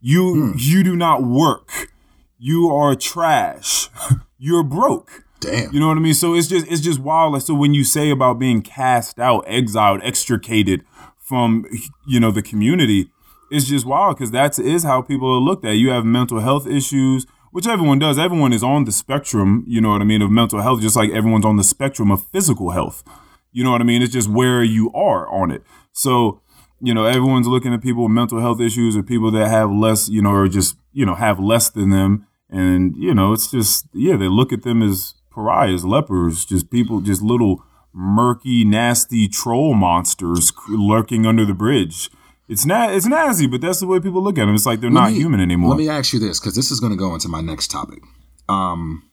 You 0.00 0.32
Hmm. 0.34 0.52
you 0.56 0.82
do 0.82 0.96
not 0.96 1.22
work. 1.22 1.92
You 2.38 2.70
are 2.70 2.94
trash. 2.96 3.90
You're 4.38 4.62
broke. 4.62 5.24
Damn. 5.40 5.70
You 5.74 5.80
know 5.80 5.88
what 5.88 5.98
I 5.98 6.00
mean? 6.00 6.14
So 6.14 6.34
it's 6.34 6.48
just 6.48 6.66
it's 6.66 6.80
just 6.80 6.98
wild. 6.98 7.34
Like, 7.34 7.42
So 7.42 7.52
when 7.52 7.74
you 7.74 7.84
say 7.84 8.08
about 8.10 8.38
being 8.38 8.62
cast 8.62 9.18
out, 9.20 9.44
exiled, 9.46 10.00
extricated 10.02 10.82
from 11.18 11.66
you 12.06 12.18
know 12.20 12.30
the 12.30 12.40
community, 12.42 13.10
it's 13.50 13.66
just 13.66 13.86
wild 13.86 14.16
because 14.16 14.30
that 14.32 14.58
is 14.58 14.84
how 14.84 15.02
people 15.02 15.30
are 15.30 15.40
looked 15.40 15.64
at. 15.64 15.76
You 15.76 15.90
have 15.90 16.04
mental 16.04 16.40
health 16.40 16.66
issues, 16.66 17.26
which 17.50 17.66
everyone 17.66 17.98
does. 17.98 18.18
Everyone 18.18 18.52
is 18.52 18.62
on 18.62 18.84
the 18.84 18.92
spectrum. 18.92 19.64
You 19.66 19.80
know 19.80 19.90
what 19.90 20.00
I 20.00 20.04
mean 20.04 20.22
of 20.22 20.30
mental 20.30 20.60
health, 20.60 20.80
just 20.80 20.96
like 20.96 21.10
everyone's 21.10 21.44
on 21.44 21.56
the 21.56 21.64
spectrum 21.64 22.10
of 22.10 22.26
physical 22.28 22.70
health. 22.70 23.04
You 23.52 23.62
know 23.62 23.70
what 23.70 23.80
I 23.80 23.84
mean? 23.84 24.02
It's 24.02 24.12
just 24.12 24.28
where 24.28 24.62
you 24.62 24.92
are 24.92 25.28
on 25.28 25.50
it. 25.50 25.62
So 25.92 26.40
you 26.80 26.92
know 26.92 27.04
everyone's 27.04 27.46
looking 27.46 27.72
at 27.72 27.82
people 27.82 28.02
with 28.02 28.12
mental 28.12 28.40
health 28.40 28.60
issues 28.60 28.96
or 28.96 29.02
people 29.02 29.30
that 29.30 29.48
have 29.48 29.70
less, 29.70 30.08
you 30.08 30.20
know, 30.20 30.32
or 30.32 30.48
just 30.48 30.76
you 30.92 31.06
know 31.06 31.14
have 31.14 31.38
less 31.38 31.70
than 31.70 31.90
them, 31.90 32.26
and 32.50 32.96
you 32.96 33.14
know 33.14 33.32
it's 33.32 33.50
just 33.50 33.86
yeah 33.94 34.16
they 34.16 34.28
look 34.28 34.52
at 34.52 34.62
them 34.62 34.82
as 34.82 35.14
pariahs, 35.34 35.84
lepers, 35.84 36.44
just 36.44 36.70
people, 36.70 37.00
just 37.00 37.22
little 37.22 37.64
murky, 37.92 38.64
nasty 38.64 39.28
troll 39.28 39.74
monsters 39.74 40.52
lurking 40.68 41.26
under 41.26 41.44
the 41.44 41.54
bridge. 41.54 42.10
It's 42.48 42.66
not 42.66 42.92
it's 42.94 43.06
nasty, 43.06 43.46
but 43.46 43.60
that's 43.60 43.80
the 43.80 43.86
way 43.86 44.00
people 44.00 44.22
look 44.22 44.38
at 44.38 44.44
them. 44.46 44.54
It's 44.54 44.66
like 44.66 44.80
they're 44.80 44.90
Let 44.90 45.00
not 45.00 45.12
me- 45.12 45.18
human 45.18 45.40
anymore. 45.40 45.70
Let 45.70 45.78
me 45.78 45.88
ask 45.88 46.12
you 46.12 46.18
this, 46.20 46.38
because 46.38 46.54
this 46.54 46.70
is 46.70 46.78
going 46.80 46.92
to 46.92 46.98
go 46.98 47.14
into 47.14 47.28
my 47.28 47.40
next 47.40 47.70
topic. 47.70 48.02
Um, 48.48 49.08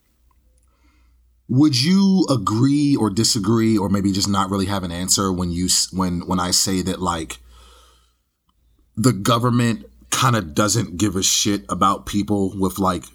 would 1.48 1.82
you 1.82 2.26
agree 2.30 2.96
or 2.96 3.10
disagree, 3.10 3.78
or 3.78 3.90
maybe 3.90 4.12
just 4.12 4.28
not 4.30 4.50
really 4.50 4.66
have 4.66 4.84
an 4.84 4.92
answer 4.92 5.32
when 5.32 5.52
you 5.52 5.68
when 5.94 6.28
when 6.28 6.40
I 6.40 6.52
say 6.52 6.82
that 6.82 7.02
like 7.02 7.40
the 8.98 9.14
government 9.14 9.86
kind 10.10 10.36
of 10.36 10.54
doesn't 10.54 10.98
give 10.98 11.16
a 11.16 11.24
shit 11.24 11.64
about 11.70 12.06
people 12.06 12.52
with 12.60 12.80
like 12.80 13.06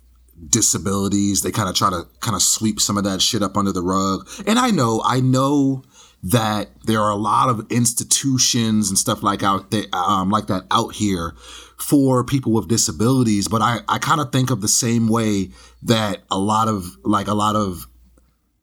disabilities. 0.48 1.42
They 1.42 1.50
kind 1.50 1.68
of 1.68 1.74
try 1.74 1.90
to 1.90 2.04
kind 2.20 2.34
of 2.34 2.42
sweep 2.42 2.80
some 2.80 2.96
of 2.96 3.04
that 3.04 3.20
shit 3.22 3.42
up 3.42 3.56
under 3.56 3.72
the 3.72 3.82
rug. 3.82 4.26
And 4.46 4.58
I 4.58 4.70
know, 4.70 5.02
I 5.04 5.20
know 5.20 5.82
that 6.30 6.68
there 6.84 7.00
are 7.00 7.10
a 7.10 7.16
lot 7.16 7.48
of 7.48 7.66
institutions 7.70 8.88
and 8.88 8.98
stuff 8.98 9.22
like 9.22 9.42
out 9.42 9.70
there, 9.70 9.84
um, 9.92 10.30
like 10.30 10.46
that 10.46 10.64
out 10.70 10.94
here 10.94 11.34
for 11.78 12.24
people 12.24 12.52
with 12.52 12.68
disabilities. 12.68 13.48
But 13.48 13.62
I, 13.62 13.78
I 13.88 13.98
kind 13.98 14.20
of 14.20 14.32
think 14.32 14.50
of 14.50 14.60
the 14.60 14.68
same 14.68 15.08
way 15.08 15.50
that 15.82 16.22
a 16.30 16.38
lot 16.38 16.68
of 16.68 16.84
like 17.04 17.28
a 17.28 17.34
lot 17.34 17.54
of 17.56 17.86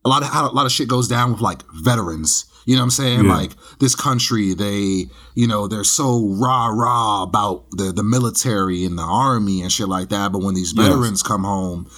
a 0.04 0.08
lot 0.08 0.22
of 0.22 0.28
a 0.34 0.54
lot 0.54 0.66
of 0.66 0.72
shit 0.72 0.88
goes 0.88 1.08
down 1.08 1.32
with 1.32 1.40
like 1.40 1.62
veterans. 1.72 2.46
You 2.66 2.76
know 2.76 2.80
what 2.80 2.84
I'm 2.84 2.90
saying? 2.90 3.24
Yeah. 3.26 3.34
Like 3.36 3.52
this 3.78 3.94
country, 3.94 4.54
they, 4.54 5.04
you 5.34 5.46
know, 5.46 5.68
they're 5.68 5.84
so 5.84 6.28
rah 6.38 6.68
rah 6.68 7.22
about 7.22 7.70
the 7.72 7.92
the 7.92 8.02
military 8.02 8.84
and 8.84 8.98
the 8.98 9.02
army 9.02 9.62
and 9.62 9.70
shit 9.70 9.88
like 9.88 10.08
that. 10.08 10.32
But 10.32 10.42
when 10.42 10.54
these 10.54 10.72
Yes. 10.74 10.88
veterans 10.88 11.22
come 11.22 11.44
home, 11.44 11.90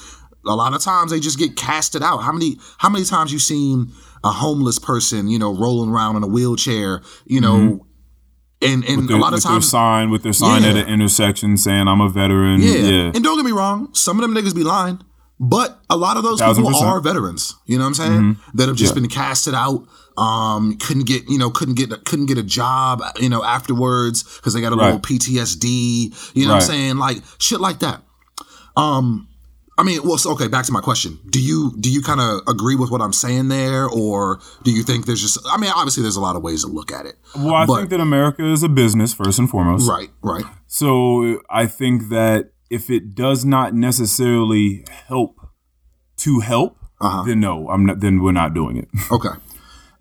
a 0.44 0.55
lot 0.57 0.74
of 0.74 0.83
times 0.83 1.11
they 1.12 1.20
just 1.20 1.38
get 1.38 1.57
casted 1.57 2.02
out. 2.02 2.18
How 2.18 2.33
many 2.33 2.59
how 2.79 2.88
many 2.88 3.05
times 3.05 3.33
you 3.33 3.38
seen 3.38 3.92
a 4.26 4.30
homeless 4.30 4.78
person, 4.78 5.28
you 5.28 5.38
know, 5.38 5.52
rolling 5.54 5.90
around 5.90 6.16
in 6.16 6.22
a 6.22 6.26
wheelchair, 6.26 7.02
you 7.26 7.40
know, 7.40 7.86
and 8.62 8.84
and 8.84 8.84
Mm-hmm. 8.84 8.96
with 8.96 9.08
their, 9.08 9.16
a 9.18 9.20
lot 9.20 9.34
of 9.34 9.42
times 9.42 9.68
sign, 9.68 10.10
with 10.10 10.22
their 10.22 10.32
sign 10.32 10.62
Yeah. 10.62 10.70
at 10.70 10.76
an 10.76 10.88
intersection 10.88 11.56
saying 11.56 11.86
"I'm 11.88 12.00
a 12.00 12.08
veteran." 12.08 12.60
Yeah. 12.60 12.72
Yeah, 12.74 13.10
And 13.14 13.22
don't 13.22 13.36
get 13.36 13.44
me 13.44 13.52
wrong, 13.52 13.92
some 13.94 14.18
of 14.18 14.22
them 14.22 14.34
niggas 14.34 14.54
be 14.54 14.64
lying, 14.64 14.98
but 15.38 15.78
a 15.90 15.96
lot 15.96 16.16
of 16.16 16.22
those 16.22 16.38
Thousand 16.40 16.64
people 16.64 16.72
percent. 16.72 16.88
Mm-hmm. 16.88 16.98
are 16.98 17.00
veterans. 17.12 17.54
You 17.66 17.76
know 17.78 17.84
what 17.84 17.88
I'm 17.88 17.94
saying? 18.06 18.36
That 18.54 18.68
have 18.68 18.76
just 18.76 18.94
been 18.94 19.08
casted 19.08 19.54
out. 19.54 19.86
Um, 20.18 20.78
couldn't 20.78 21.06
get 21.06 21.28
you 21.28 21.36
know 21.38 21.50
couldn't 21.50 21.74
get 21.74 21.90
couldn't 22.06 22.26
get 22.26 22.38
a 22.38 22.42
job 22.42 23.02
you 23.20 23.28
know 23.28 23.44
afterwards 23.44 24.22
because 24.36 24.54
they 24.54 24.62
got 24.62 24.72
a 24.72 24.76
little 24.76 24.98
PTSD. 24.98 26.34
You 26.34 26.46
know 26.46 26.54
what 26.54 26.62
I'm 26.62 26.68
saying? 26.72 26.96
Like 26.96 27.18
shit 27.38 27.60
like 27.60 27.80
that. 27.80 28.00
Um, 28.76 29.28
I 29.78 29.82
mean, 29.82 30.00
well, 30.04 30.16
so, 30.16 30.32
okay. 30.32 30.48
Back 30.48 30.64
to 30.66 30.72
my 30.72 30.80
question. 30.80 31.18
Do 31.30 31.40
you 31.40 31.74
do 31.78 31.90
you 31.92 32.00
kind 32.02 32.20
of 32.20 32.40
agree 32.48 32.76
with 32.76 32.90
what 32.90 33.02
I'm 33.02 33.12
saying 33.12 33.48
there, 33.48 33.86
or 33.86 34.40
do 34.64 34.70
you 34.70 34.82
think 34.82 35.04
there's 35.06 35.20
just? 35.20 35.38
I 35.50 35.58
mean, 35.58 35.70
obviously, 35.74 36.02
there's 36.02 36.16
a 36.16 36.20
lot 36.20 36.34
of 36.34 36.42
ways 36.42 36.62
to 36.64 36.68
look 36.70 36.90
at 36.92 37.04
it. 37.04 37.16
Well, 37.36 37.54
I 37.54 37.66
But- 37.66 37.76
think 37.76 37.90
that 37.90 38.00
America 38.00 38.44
is 38.44 38.62
a 38.62 38.68
business 38.68 39.12
first 39.12 39.38
and 39.38 39.50
foremost. 39.50 39.88
Right. 39.88 40.10
Right. 40.22 40.44
So 40.66 41.40
I 41.50 41.66
think 41.66 42.08
that 42.08 42.52
if 42.70 42.88
it 42.90 43.14
does 43.14 43.44
not 43.44 43.74
necessarily 43.74 44.84
help 45.08 45.36
to 46.18 46.40
help, 46.40 46.78
Uh-huh. 47.00 47.24
then 47.24 47.40
no, 47.40 47.68
I'm 47.68 47.84
not. 47.86 48.00
Then 48.00 48.22
we're 48.22 48.32
not 48.32 48.54
doing 48.54 48.76
it. 48.78 48.88
Okay. 49.12 49.28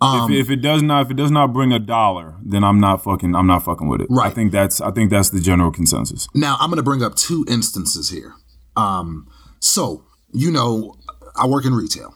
Um, 0.01 0.29
if, 0.31 0.45
if 0.45 0.49
it 0.51 0.57
does 0.61 0.81
not, 0.83 1.05
if 1.05 1.11
it 1.11 1.15
does 1.15 1.31
not 1.31 1.53
bring 1.53 1.71
a 1.71 1.79
dollar, 1.79 2.35
then 2.43 2.63
I'm 2.63 2.79
not 2.79 3.03
fucking. 3.03 3.33
I'm 3.35 3.47
not 3.47 3.63
fucking 3.63 3.87
with 3.87 4.01
it. 4.01 4.07
Right. 4.09 4.27
I 4.27 4.29
think 4.29 4.51
that's. 4.51 4.79
I 4.81 4.91
think 4.91 5.09
that's 5.09 5.29
the 5.31 5.39
general 5.39 5.71
consensus. 5.71 6.27
Now 6.33 6.57
I'm 6.59 6.69
going 6.69 6.77
to 6.77 6.83
bring 6.83 7.01
up 7.03 7.15
two 7.15 7.45
instances 7.49 8.09
here. 8.09 8.33
Um, 8.75 9.27
so 9.65 10.03
you 10.33 10.51
know, 10.51 10.95
I 11.35 11.47
work 11.47 11.65
in 11.65 11.73
retail. 11.73 12.13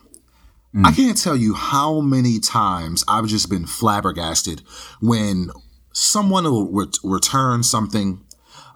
I 0.84 0.92
can't 0.92 1.18
tell 1.18 1.36
you 1.36 1.54
how 1.56 2.00
many 2.00 2.40
times 2.40 3.04
I've 3.08 3.26
just 3.26 3.50
been 3.50 3.66
flabbergasted 3.66 4.62
when 5.02 5.50
someone 5.94 6.44
will 6.44 6.72
ret- 6.72 6.98
return 7.04 7.64
something. 7.64 8.24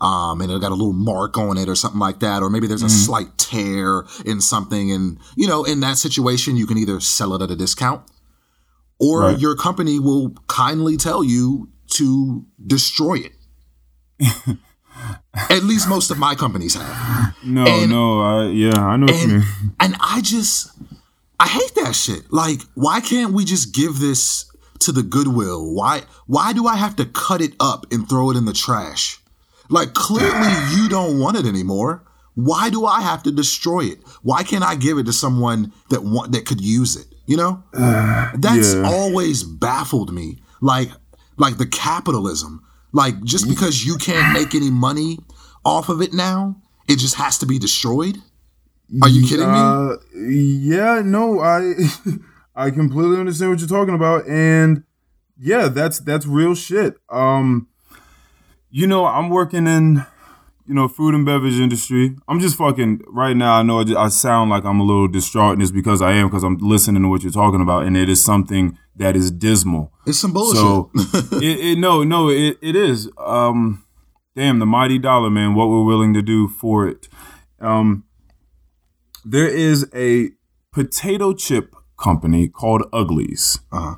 Um, 0.01 0.41
and 0.41 0.51
it 0.51 0.59
got 0.59 0.71
a 0.71 0.75
little 0.75 0.91
mark 0.91 1.38
on 1.38 1.57
it 1.57 1.69
or 1.69 1.75
something 1.75 1.99
like 1.99 2.19
that, 2.21 2.41
or 2.41 2.49
maybe 2.49 2.67
there's 2.67 2.81
a 2.83 2.89
slight 2.89 3.38
tear 3.38 4.03
in 4.25 4.41
something, 4.41 4.91
and 4.91 5.17
you 5.38 5.47
know, 5.47 5.63
in 5.63 5.79
that 5.81 5.97
situation, 5.97 6.57
you 6.57 6.65
can 6.65 6.77
either 6.77 6.99
sell 6.99 7.33
it 7.36 7.41
at 7.41 7.49
a 7.51 7.55
discount, 7.55 8.01
or 8.99 9.19
Right. 9.21 9.39
your 9.39 9.55
company 9.55 9.99
will 9.99 10.31
kindly 10.47 10.97
tell 10.97 11.23
you 11.23 11.69
to 11.91 12.45
destroy 12.65 13.19
it. 14.19 14.57
At 15.49 15.63
least 15.63 15.88
most 15.89 16.12
of 16.12 16.17
my 16.17 16.36
companies 16.36 16.76
have. 16.76 17.36
No, 17.43 17.66
And- 17.66 17.89
no. 17.91 18.22
I, 18.22 18.47
yeah, 18.49 18.78
I 18.86 18.95
know 18.97 19.05
what 19.05 19.16
you 19.16 19.22
And 19.24 19.32
mean. 19.34 19.43
and 19.80 19.95
I 19.99 20.22
just 20.22 20.72
I 21.39 21.47
hate 21.47 21.76
that 21.76 21.93
shit. 21.95 22.32
Like, 22.32 22.61
why 22.76 23.01
can't 23.01 23.34
we 23.34 23.43
just 23.45 23.74
give 23.74 23.99
this 23.99 24.45
to 24.80 24.91
the 24.91 25.03
Goodwill? 25.03 25.74
Why 25.74 26.03
why 26.28 26.53
do 26.53 26.68
I 26.68 26.76
have 26.76 26.95
to 26.97 27.05
cut 27.05 27.41
it 27.41 27.53
up 27.59 27.86
and 27.91 28.07
throw 28.07 28.32
it 28.32 28.38
in 28.38 28.45
the 28.45 28.53
trash? 28.53 29.20
Like 29.70 29.93
clearly 29.93 30.53
you 30.76 30.88
don't 30.89 31.20
want 31.20 31.38
it 31.38 31.45
anymore. 31.45 32.03
Why 32.36 32.70
do 32.70 32.86
I 32.86 33.01
have 33.01 33.24
to 33.24 33.32
destroy 33.32 33.82
it? 33.86 33.99
Why 34.24 34.43
can't 34.43 34.64
I 34.64 34.76
give 34.76 34.97
it 34.97 35.05
to 35.05 35.14
someone 35.14 35.72
that 35.89 36.03
want 36.03 36.32
that 36.34 36.45
could 36.45 36.61
use 36.61 36.95
it? 36.95 37.07
You 37.26 37.38
know? 37.38 37.64
Uh, 37.74 38.32
That's 38.36 38.74
yeah. 38.74 38.84
always 38.86 39.43
baffled 39.43 40.14
me. 40.14 40.41
Like 40.61 40.89
like 41.38 41.57
the 41.57 41.66
capitalism. 41.68 42.61
Like 42.93 43.21
just 43.23 43.49
because 43.49 43.83
you 43.85 43.97
can't 43.97 44.31
make 44.33 44.55
any 44.55 44.71
money 44.71 45.17
off 45.65 45.89
of 45.89 46.01
it 46.01 46.13
now. 46.13 46.55
It 46.87 46.99
just 46.99 47.15
has 47.15 47.37
to 47.39 47.45
be 47.45 47.59
destroyed. 47.59 48.17
Are 49.01 49.09
you 49.09 49.27
kidding 49.27 49.51
me? 49.51 49.59
Uh, 49.59 49.95
yeah, 50.15 51.01
no, 51.03 51.39
I 51.39 51.73
I 52.55 52.69
completely 52.69 53.17
understand 53.17 53.51
what 53.51 53.59
you're 53.59 53.67
talking 53.67 53.95
about, 53.95 54.27
and 54.27 54.83
yeah, 55.39 55.67
that's 55.69 55.99
that's 55.99 56.27
real 56.27 56.53
shit. 56.53 56.95
Um, 57.09 57.67
you 58.69 58.85
know, 58.85 59.05
I'm 59.05 59.29
working 59.29 59.65
in 59.65 60.05
you 60.66 60.74
know 60.74 60.88
food 60.88 61.14
and 61.14 61.26
beverage 61.26 61.59
industry. 61.59 62.16
I'm 62.28 62.39
just 62.39 62.57
fucking 62.57 63.01
right 63.07 63.36
now. 63.36 63.55
I 63.55 63.64
know 63.64 63.80
I, 63.80 63.84
just, 63.84 63.97
I 63.97 64.07
sound 64.09 64.49
like 64.49 64.64
I'm 64.64 64.80
a 64.80 64.84
little 64.84 65.07
distraught, 65.07 65.53
and 65.53 65.61
it's 65.61 65.72
because 65.72 66.01
I 66.01 66.14
am 66.14 66.28
because 66.28 66.43
I'm 66.43 66.57
listening 66.57 67.03
to 67.03 67.09
what 67.09 67.24
you're 67.24 67.32
talking 67.32 67.61
about, 67.61 67.86
and 67.86 67.97
it 67.97 68.09
is 68.09 68.24
something 68.24 68.78
that 68.95 69.16
is 69.16 69.32
dismal. 69.32 69.91
It's 70.05 70.20
some 70.20 70.34
bullshit. 70.34 70.57
So 70.57 70.91
it, 71.38 71.59
it 71.59 71.80
no 71.80 72.03
no 72.03 72.30
it, 72.30 72.57
it 72.61 72.76
is. 72.76 73.09
Um, 73.18 73.86
damn 74.36 74.59
the 74.59 74.66
mighty 74.66 74.99
dollar 74.99 75.30
man. 75.30 75.55
What 75.55 75.70
we're 75.70 75.84
willing 75.84 76.14
to 76.14 76.22
do 76.22 76.47
for 76.47 76.88
it. 76.88 77.09
Um, 77.59 78.05
there 79.26 79.47
is 79.47 79.89
a 79.95 80.32
potato 80.72 81.34
chip 81.34 81.76
company 81.97 82.47
called 82.47 82.84
Uglies. 82.91 83.59
Uh-huh. 83.72 83.95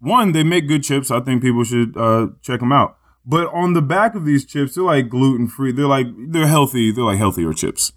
One, 0.00 0.32
they 0.32 0.44
make 0.44 0.68
good 0.68 0.82
chips. 0.82 1.10
I 1.10 1.20
think 1.20 1.42
people 1.42 1.64
should 1.64 1.96
uh, 1.96 2.28
check 2.42 2.60
them 2.60 2.72
out. 2.72 2.97
But 3.24 3.48
on 3.48 3.74
the 3.74 3.82
back 3.82 4.14
of 4.14 4.24
these 4.24 4.44
chips, 4.44 4.74
they're 4.74 4.84
like 4.84 5.08
gluten 5.08 5.48
free. 5.48 5.72
They're 5.72 5.86
like 5.86 6.06
they're 6.16 6.46
healthy. 6.46 6.90
They're 6.92 7.04
like 7.04 7.18
healthier 7.18 7.52
chips. 7.52 7.92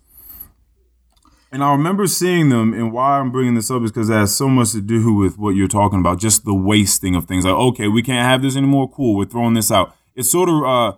And 1.53 1.63
I 1.63 1.71
remember 1.71 2.07
seeing 2.07 2.47
them, 2.47 2.73
and 2.73 2.93
why 2.93 3.19
I'm 3.19 3.29
bringing 3.29 3.55
this 3.55 3.69
up 3.69 3.83
is 3.83 3.91
because 3.91 4.09
it 4.09 4.13
has 4.13 4.33
so 4.33 4.47
much 4.47 4.71
to 4.71 4.81
do 4.81 5.13
with 5.13 5.37
what 5.37 5.53
you're 5.53 5.67
talking 5.67 5.99
about, 5.99 6.17
just 6.17 6.45
the 6.45 6.53
wasting 6.53 7.13
of 7.13 7.25
things. 7.25 7.43
Like, 7.43 7.53
okay, 7.53 7.89
we 7.89 8.01
can't 8.01 8.25
have 8.25 8.41
this 8.41 8.55
anymore. 8.55 8.89
Cool, 8.89 9.17
we're 9.17 9.25
throwing 9.25 9.53
this 9.53 9.69
out. 9.69 9.93
It 10.15 10.23
sort 10.23 10.47
of 10.47 10.63
uh, 10.63 10.97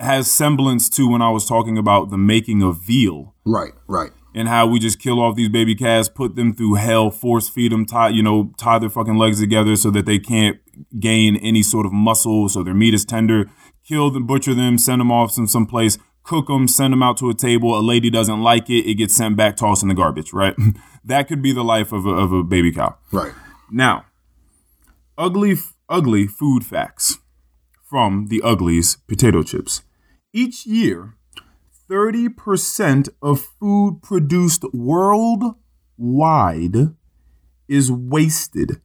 has 0.00 0.30
semblance 0.30 0.88
to 0.90 1.08
when 1.08 1.22
I 1.22 1.30
was 1.30 1.46
talking 1.46 1.78
about 1.78 2.10
the 2.10 2.18
making 2.18 2.60
of 2.62 2.80
veal 2.82 3.34
right, 3.44 3.72
right. 3.86 4.10
and 4.34 4.48
how 4.48 4.66
we 4.66 4.80
just 4.80 4.98
kill 4.98 5.20
off 5.20 5.36
these 5.36 5.48
baby 5.48 5.76
calves, 5.76 6.08
put 6.08 6.34
them 6.34 6.54
through 6.54 6.74
hell, 6.74 7.10
force 7.12 7.48
feed 7.48 7.70
them, 7.70 7.86
tie 7.86 8.08
you 8.08 8.22
know, 8.22 8.52
tie 8.58 8.80
their 8.80 8.90
fucking 8.90 9.16
legs 9.16 9.40
together 9.40 9.76
so 9.76 9.90
that 9.92 10.06
they 10.06 10.18
can't 10.18 10.58
gain 10.98 11.36
any 11.36 11.62
sort 11.62 11.86
of 11.86 11.92
muscle, 11.92 12.48
so 12.48 12.62
their 12.62 12.74
meat 12.74 12.94
is 12.94 13.04
tender. 13.04 13.50
Kill 13.86 14.10
them, 14.10 14.26
butcher 14.26 14.54
them, 14.54 14.78
send 14.78 15.00
them 15.00 15.10
off 15.10 15.32
some 15.32 15.46
someplace, 15.46 15.98
cook 16.22 16.48
them, 16.48 16.68
send 16.68 16.92
them 16.92 17.02
out 17.02 17.16
to 17.18 17.30
a 17.30 17.34
table. 17.34 17.78
A 17.78 17.80
lady 17.80 18.10
doesn't 18.10 18.42
like 18.42 18.68
it, 18.68 18.88
it 18.88 18.94
gets 18.94 19.16
sent 19.16 19.36
back, 19.36 19.56
tossed 19.56 19.82
in 19.82 19.88
the 19.88 19.94
garbage. 19.94 20.32
Right? 20.32 20.54
that 21.04 21.28
could 21.28 21.42
be 21.42 21.52
the 21.52 21.64
life 21.64 21.92
of 21.92 22.06
a, 22.06 22.10
of 22.10 22.32
a 22.32 22.42
baby 22.42 22.72
cow. 22.72 22.96
Right. 23.12 23.32
Now, 23.70 24.06
ugly, 25.16 25.56
ugly 25.88 26.26
food 26.26 26.64
facts 26.64 27.18
from 27.88 28.26
the 28.26 28.42
Uglies 28.42 28.96
potato 29.08 29.42
chips. 29.42 29.82
Each 30.32 30.66
year, 30.66 31.14
30% 31.90 33.08
of 33.22 33.40
food 33.40 34.00
produced 34.02 34.64
worldwide 34.74 35.56
is 37.66 37.90
wasted. 37.90 38.82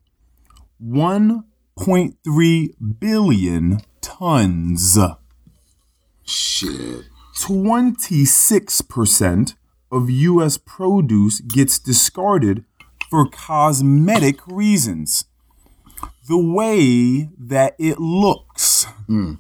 1.3 1.77 2.99
billion 2.99 3.81
tons. 4.01 4.97
Shit. 6.23 7.05
26% 7.35 9.55
of 9.91 10.09
US 10.09 10.57
produce 10.57 11.41
gets 11.41 11.79
discarded 11.79 12.63
for 13.09 13.27
cosmetic 13.27 14.45
reasons. 14.47 15.25
The 16.27 16.37
way 16.37 17.29
that 17.37 17.75
it 17.77 17.99
looks 17.99 18.85
hmm. 19.07 19.33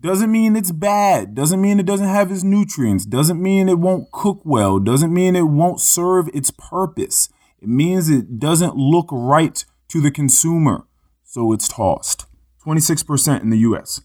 doesn't 0.00 0.32
mean 0.32 0.56
it's 0.56 0.72
bad, 0.72 1.34
doesn't 1.34 1.60
mean 1.60 1.78
it 1.78 1.86
doesn't 1.86 2.08
have 2.08 2.32
its 2.32 2.42
nutrients, 2.42 3.04
doesn't 3.04 3.40
mean 3.40 3.68
it 3.68 3.78
won't 3.78 4.10
cook 4.10 4.40
well, 4.44 4.78
doesn't 4.78 5.14
mean 5.14 5.36
it 5.36 5.48
won't 5.48 5.80
serve 5.80 6.28
its 6.34 6.50
purpose. 6.50 7.28
It 7.60 7.68
means 7.68 8.08
it 8.08 8.38
doesn't 8.38 8.76
look 8.76 9.08
right 9.12 9.64
to 9.88 10.00
the 10.00 10.10
consumer, 10.10 10.86
so 11.34 11.52
it's 11.52 11.66
tossed. 11.66 12.26
26% 12.64 13.42
in 13.42 13.50
the 13.50 13.58
US. 13.58 14.00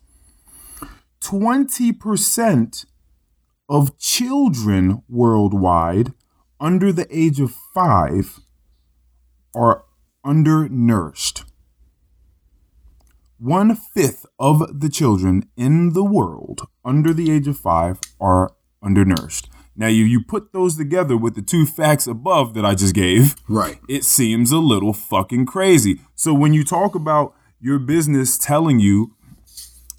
20% 1.21 2.85
of 3.69 3.99
children 3.99 5.03
worldwide 5.07 6.13
under 6.59 6.91
the 6.91 7.05
age 7.15 7.39
of 7.39 7.51
five 7.51 8.39
are 9.55 9.85
undernourished. 10.25 11.43
One 13.37 13.75
fifth 13.75 14.25
of 14.39 14.79
the 14.79 14.89
children 14.89 15.47
in 15.55 15.93
the 15.93 16.03
world 16.03 16.67
under 16.83 17.13
the 17.13 17.29
age 17.29 17.47
of 17.47 17.59
five 17.59 17.99
are 18.19 18.55
undernourished. 18.81 19.49
Now, 19.79 19.87
you, 19.87 20.03
you 20.03 20.21
put 20.21 20.51
those 20.53 20.75
together 20.75 21.15
with 21.17 21.35
the 21.35 21.41
two 21.41 21.65
facts 21.65 22.05
above 22.05 22.53
that 22.53 22.65
I 22.65 22.75
just 22.75 22.93
gave, 22.93 23.35
Right. 23.47 23.79
it 23.87 24.03
seems 24.03 24.51
a 24.51 24.57
little 24.59 24.91
fucking 24.93 25.45
crazy. 25.45 26.01
So 26.15 26.33
when 26.33 26.53
you 26.53 26.63
talk 26.65 26.95
about 26.95 27.33
your 27.61 27.79
business 27.79 28.37
telling 28.37 28.79
you, 28.81 29.15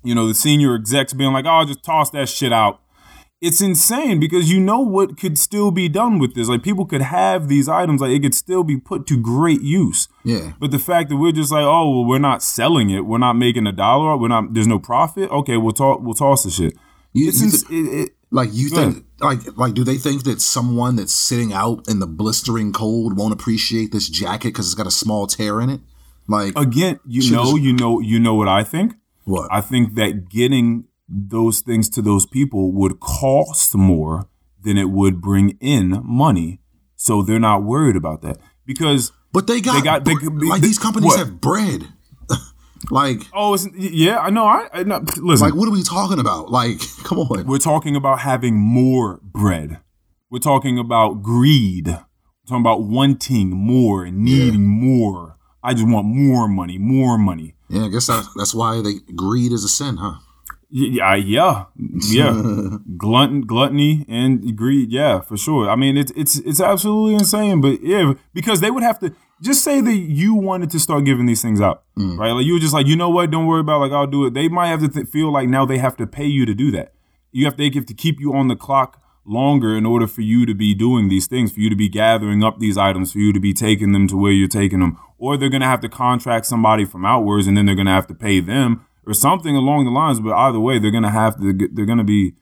you 0.04 0.14
know, 0.14 0.28
the 0.28 0.34
senior 0.34 0.74
execs 0.74 1.12
being 1.14 1.32
like, 1.32 1.46
oh, 1.48 1.64
just 1.64 1.82
toss 1.82 2.10
that 2.10 2.28
shit 2.28 2.52
out. 2.52 2.80
It's 3.40 3.62
insane 3.62 4.20
because 4.20 4.52
you 4.52 4.60
know 4.60 4.80
what 4.80 5.16
could 5.16 5.38
still 5.38 5.70
be 5.70 5.88
done 5.88 6.18
with 6.18 6.34
this. 6.34 6.46
Like 6.48 6.62
people 6.62 6.84
could 6.84 7.00
have 7.00 7.48
these 7.48 7.66
items, 7.66 8.02
like 8.02 8.10
it 8.10 8.20
could 8.20 8.34
still 8.34 8.62
be 8.64 8.76
put 8.76 9.06
to 9.06 9.16
great 9.16 9.62
use. 9.62 10.08
Yeah. 10.24 10.52
But 10.60 10.72
the 10.72 10.78
fact 10.78 11.08
that 11.08 11.16
we're 11.16 11.32
just 11.32 11.50
like, 11.50 11.64
oh, 11.64 11.90
well, 11.90 12.04
we're 12.04 12.18
not 12.18 12.42
selling 12.42 12.90
it, 12.90 13.06
we're 13.06 13.16
not 13.16 13.32
making 13.34 13.66
a 13.66 13.72
dollar, 13.72 14.14
we're 14.18 14.28
not, 14.28 14.52
there's 14.52 14.66
no 14.66 14.78
profit. 14.78 15.30
Okay, 15.30 15.56
we'll 15.56 15.72
talk, 15.72 16.00
we'll 16.02 16.12
toss 16.12 16.44
the 16.44 16.50
shit. 16.50 16.74
You, 17.14 17.28
It's 17.28 17.40
you 17.40 17.46
ins- 17.46 17.62
thi- 17.62 17.78
it, 17.80 18.00
it, 18.08 18.10
like 18.30 18.50
you 18.52 18.68
think 18.68 18.96
hmm. 18.96 19.24
like 19.24 19.56
like 19.56 19.74
do 19.74 19.84
they 19.84 19.96
think 19.96 20.24
that 20.24 20.40
someone 20.40 20.96
that's 20.96 21.12
sitting 21.12 21.52
out 21.52 21.88
in 21.88 21.98
the 21.98 22.06
blistering 22.06 22.72
cold 22.72 23.16
won't 23.16 23.32
appreciate 23.32 23.92
this 23.92 24.08
jacket 24.08 24.48
because 24.48 24.66
it's 24.66 24.74
got 24.74 24.86
a 24.86 24.90
small 24.90 25.26
tear 25.26 25.60
in 25.60 25.70
it? 25.70 25.80
Like 26.28 26.56
again, 26.56 27.00
you 27.06 27.30
know, 27.32 27.56
is- 27.56 27.62
you 27.62 27.72
know, 27.72 28.00
you 28.00 28.20
know 28.20 28.34
what 28.34 28.48
I 28.48 28.62
think. 28.64 28.94
what? 29.24 29.48
I 29.52 29.60
think 29.60 29.94
that 29.94 30.28
getting 30.28 30.84
those 31.08 31.60
things 31.60 31.88
to 31.90 32.02
those 32.02 32.24
people 32.24 32.70
would 32.72 33.00
cost 33.00 33.74
more 33.74 34.28
than 34.62 34.78
it 34.78 34.90
would 34.90 35.20
bring 35.20 35.56
in 35.60 36.00
money. 36.04 36.60
So 36.94 37.22
they're 37.22 37.40
not 37.40 37.62
worried 37.64 37.96
about 37.96 38.22
that 38.22 38.38
because 38.64 39.10
but 39.32 39.46
they 39.46 39.60
got, 39.60 39.74
they 39.74 39.82
got- 39.82 40.04
they 40.04 40.14
br- 40.14 40.20
could 40.20 40.38
be- 40.38 40.48
like 40.48 40.62
these 40.62 40.78
companies 40.78 41.06
what? 41.06 41.18
have 41.18 41.40
bread. 41.40 41.88
Like 42.90 43.22
oh, 43.32 43.54
it's, 43.54 43.68
yeah, 43.76 44.18
I 44.18 44.30
know. 44.30 44.46
I, 44.46 44.68
I 44.72 44.82
no, 44.84 45.04
listen. 45.18 45.46
like 45.46 45.54
what 45.54 45.68
are 45.68 45.72
we 45.72 45.82
talking 45.82 46.18
about? 46.18 46.50
Like 46.50 46.80
come 47.04 47.18
on. 47.18 47.46
we're 47.46 47.58
talking 47.58 47.96
about 47.96 48.20
having 48.20 48.56
more 48.56 49.20
bread. 49.22 49.80
We're 50.30 50.38
talking 50.38 50.78
about 50.78 51.22
greed. 51.22 51.88
We're 51.88 52.46
talking 52.46 52.62
about 52.62 52.82
wanting 52.82 53.50
more 53.50 54.04
and 54.04 54.18
needing 54.18 54.66
more. 54.66 55.36
I 55.62 55.74
just 55.74 55.86
want 55.86 56.06
more 56.06 56.48
money, 56.48 56.78
more 56.78 57.18
money. 57.18 57.54
Yeah, 57.68 57.84
I 57.84 57.88
guess 57.88 58.06
that, 58.06 58.26
that's 58.36 58.54
why 58.54 58.80
they 58.80 58.94
greed 59.14 59.52
is 59.52 59.64
a 59.64 59.68
sin, 59.68 59.98
huh? 59.98 60.14
Yeah, 60.70 61.16
yeah, 61.16 61.64
yeah. 61.76 62.78
Glutton, 62.96 63.42
gluttony, 63.42 64.06
and 64.08 64.56
greed. 64.56 64.92
Yeah, 64.92 65.20
for 65.20 65.36
sure. 65.36 65.68
I 65.68 65.76
mean, 65.76 65.96
it's 65.96 66.12
it's 66.12 66.38
it's 66.38 66.60
absolutely 66.60 67.14
insane. 67.14 67.60
But 67.60 67.82
yeah, 67.82 68.14
because 68.32 68.60
they 68.60 68.70
would 68.70 68.84
have 68.84 69.00
to 69.00 69.14
just 69.42 69.64
say 69.64 69.80
that 69.80 69.94
you 69.94 70.34
wanted 70.34 70.70
to 70.70 70.78
start 70.78 71.04
giving 71.04 71.26
these 71.26 71.40
things 71.42 71.60
out, 71.60 71.84
right? 72.18 72.32
Like 72.32 72.44
you 72.44 72.54
were 72.54 72.60
just 72.60 72.74
like, 72.74 72.86
you 72.86 72.96
know 72.96 73.08
what? 73.10 73.30
Don't 73.30 73.46
worry 73.46 73.60
about. 73.60 73.80
Like 73.80 73.92
I'll 73.92 74.06
do 74.06 74.26
it. 74.26 74.34
They 74.34 74.48
might 74.48 74.68
have 74.68 74.80
to 74.80 74.88
th- 74.88 75.08
feel 75.08 75.32
like 75.32 75.48
now 75.48 75.64
they 75.64 75.78
have 75.78 75.96
to 75.96 76.06
pay 76.06 76.26
you 76.26 76.44
to 76.46 76.54
do 76.54 76.70
that. 76.72 76.92
You 77.32 77.44
have 77.46 77.54
to, 77.54 77.58
they 77.58 77.70
have 77.74 77.86
to 77.86 77.94
keep 77.94 78.20
you 78.20 78.34
on 78.34 78.48
the 78.48 78.56
clock 78.56 79.02
longer 79.24 79.76
in 79.76 79.86
order 79.86 80.06
for 80.06 80.22
you 80.22 80.44
to 80.46 80.54
be 80.54 80.74
doing 80.74 81.08
these 81.08 81.26
things, 81.26 81.52
for 81.52 81.60
you 81.60 81.70
to 81.70 81.76
be 81.76 81.88
gathering 81.88 82.42
up 82.42 82.58
these 82.58 82.76
items, 82.76 83.12
for 83.12 83.18
you 83.18 83.32
to 83.32 83.40
be 83.40 83.52
taking 83.52 83.92
them 83.92 84.08
to 84.08 84.16
where 84.16 84.32
you're 84.32 84.48
taking 84.48 84.80
them, 84.80 84.98
or 85.18 85.36
they're 85.36 85.48
gonna 85.48 85.66
have 85.66 85.80
to 85.80 85.88
contract 85.88 86.46
somebody 86.46 86.84
from 86.84 87.04
outwards, 87.04 87.46
and 87.46 87.56
then 87.56 87.66
they're 87.66 87.74
gonna 87.74 87.94
have 87.94 88.06
to 88.08 88.14
pay 88.14 88.40
them 88.40 88.84
or 89.06 89.14
something 89.14 89.56
along 89.56 89.84
the 89.84 89.90
lines. 89.90 90.20
But 90.20 90.32
either 90.34 90.60
way, 90.60 90.78
they're 90.78 90.90
gonna 90.90 91.10
have 91.10 91.38
to. 91.40 91.52
They're 91.52 91.86
gonna 91.86 92.04
be. 92.04 92.34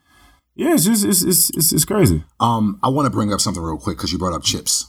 Yeah, 0.54 0.74
it's 0.74 0.84
just 0.84 1.04
it's 1.04 1.22
it's 1.22 1.50
it's, 1.50 1.72
it's 1.72 1.84
crazy. 1.84 2.24
Um, 2.40 2.78
I 2.82 2.88
want 2.88 3.06
to 3.06 3.10
bring 3.10 3.32
up 3.32 3.40
something 3.40 3.62
real 3.62 3.78
quick 3.78 3.96
because 3.96 4.12
you 4.12 4.18
brought 4.18 4.34
up 4.34 4.42
chips. 4.42 4.87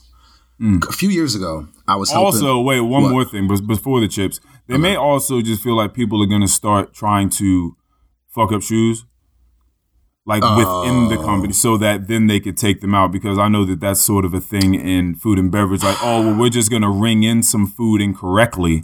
Mm. 0.61 0.87
A 0.89 0.91
few 0.91 1.09
years 1.09 1.35
ago, 1.35 1.67
I 1.87 1.95
was 1.95 2.11
helping. 2.11 2.25
Also, 2.25 2.59
wait, 2.59 2.81
one 2.81 3.03
What? 3.03 3.11
more 3.11 3.25
thing, 3.25 3.47
but 3.47 3.65
before 3.65 4.01
the 4.01 4.07
chips, 4.07 4.41
they 4.67 4.77
may 4.77 4.95
also 4.95 5.41
just 5.41 5.63
feel 5.63 5.75
like 5.75 5.93
people 5.93 6.21
are 6.21 6.27
gonna 6.27 6.47
start 6.47 6.93
trying 6.93 7.29
to 7.31 7.75
fuck 8.27 8.51
up 8.51 8.61
shoes, 8.61 9.05
like 10.25 10.43
within 10.43 11.07
the 11.07 11.17
oh. 11.17 11.23
company, 11.23 11.53
so 11.53 11.77
that 11.77 12.07
then 12.07 12.27
they 12.27 12.39
could 12.39 12.57
take 12.57 12.81
them 12.81 12.93
out. 12.93 13.11
Because 13.11 13.37
I 13.37 13.47
know 13.47 13.63
that 13.65 13.79
that's 13.79 14.01
sort 14.01 14.25
of 14.25 14.33
a 14.33 14.41
thing 14.41 14.75
in 14.75 15.15
food 15.15 15.39
and 15.39 15.49
beverage. 15.49 15.81
Like, 15.81 15.97
oh, 16.03 16.25
well, 16.25 16.37
we're 16.37 16.49
just 16.49 16.69
gonna 16.69 16.91
ring 16.91 17.23
in 17.23 17.41
some 17.41 17.65
food 17.65 18.01
incorrectly, 18.01 18.83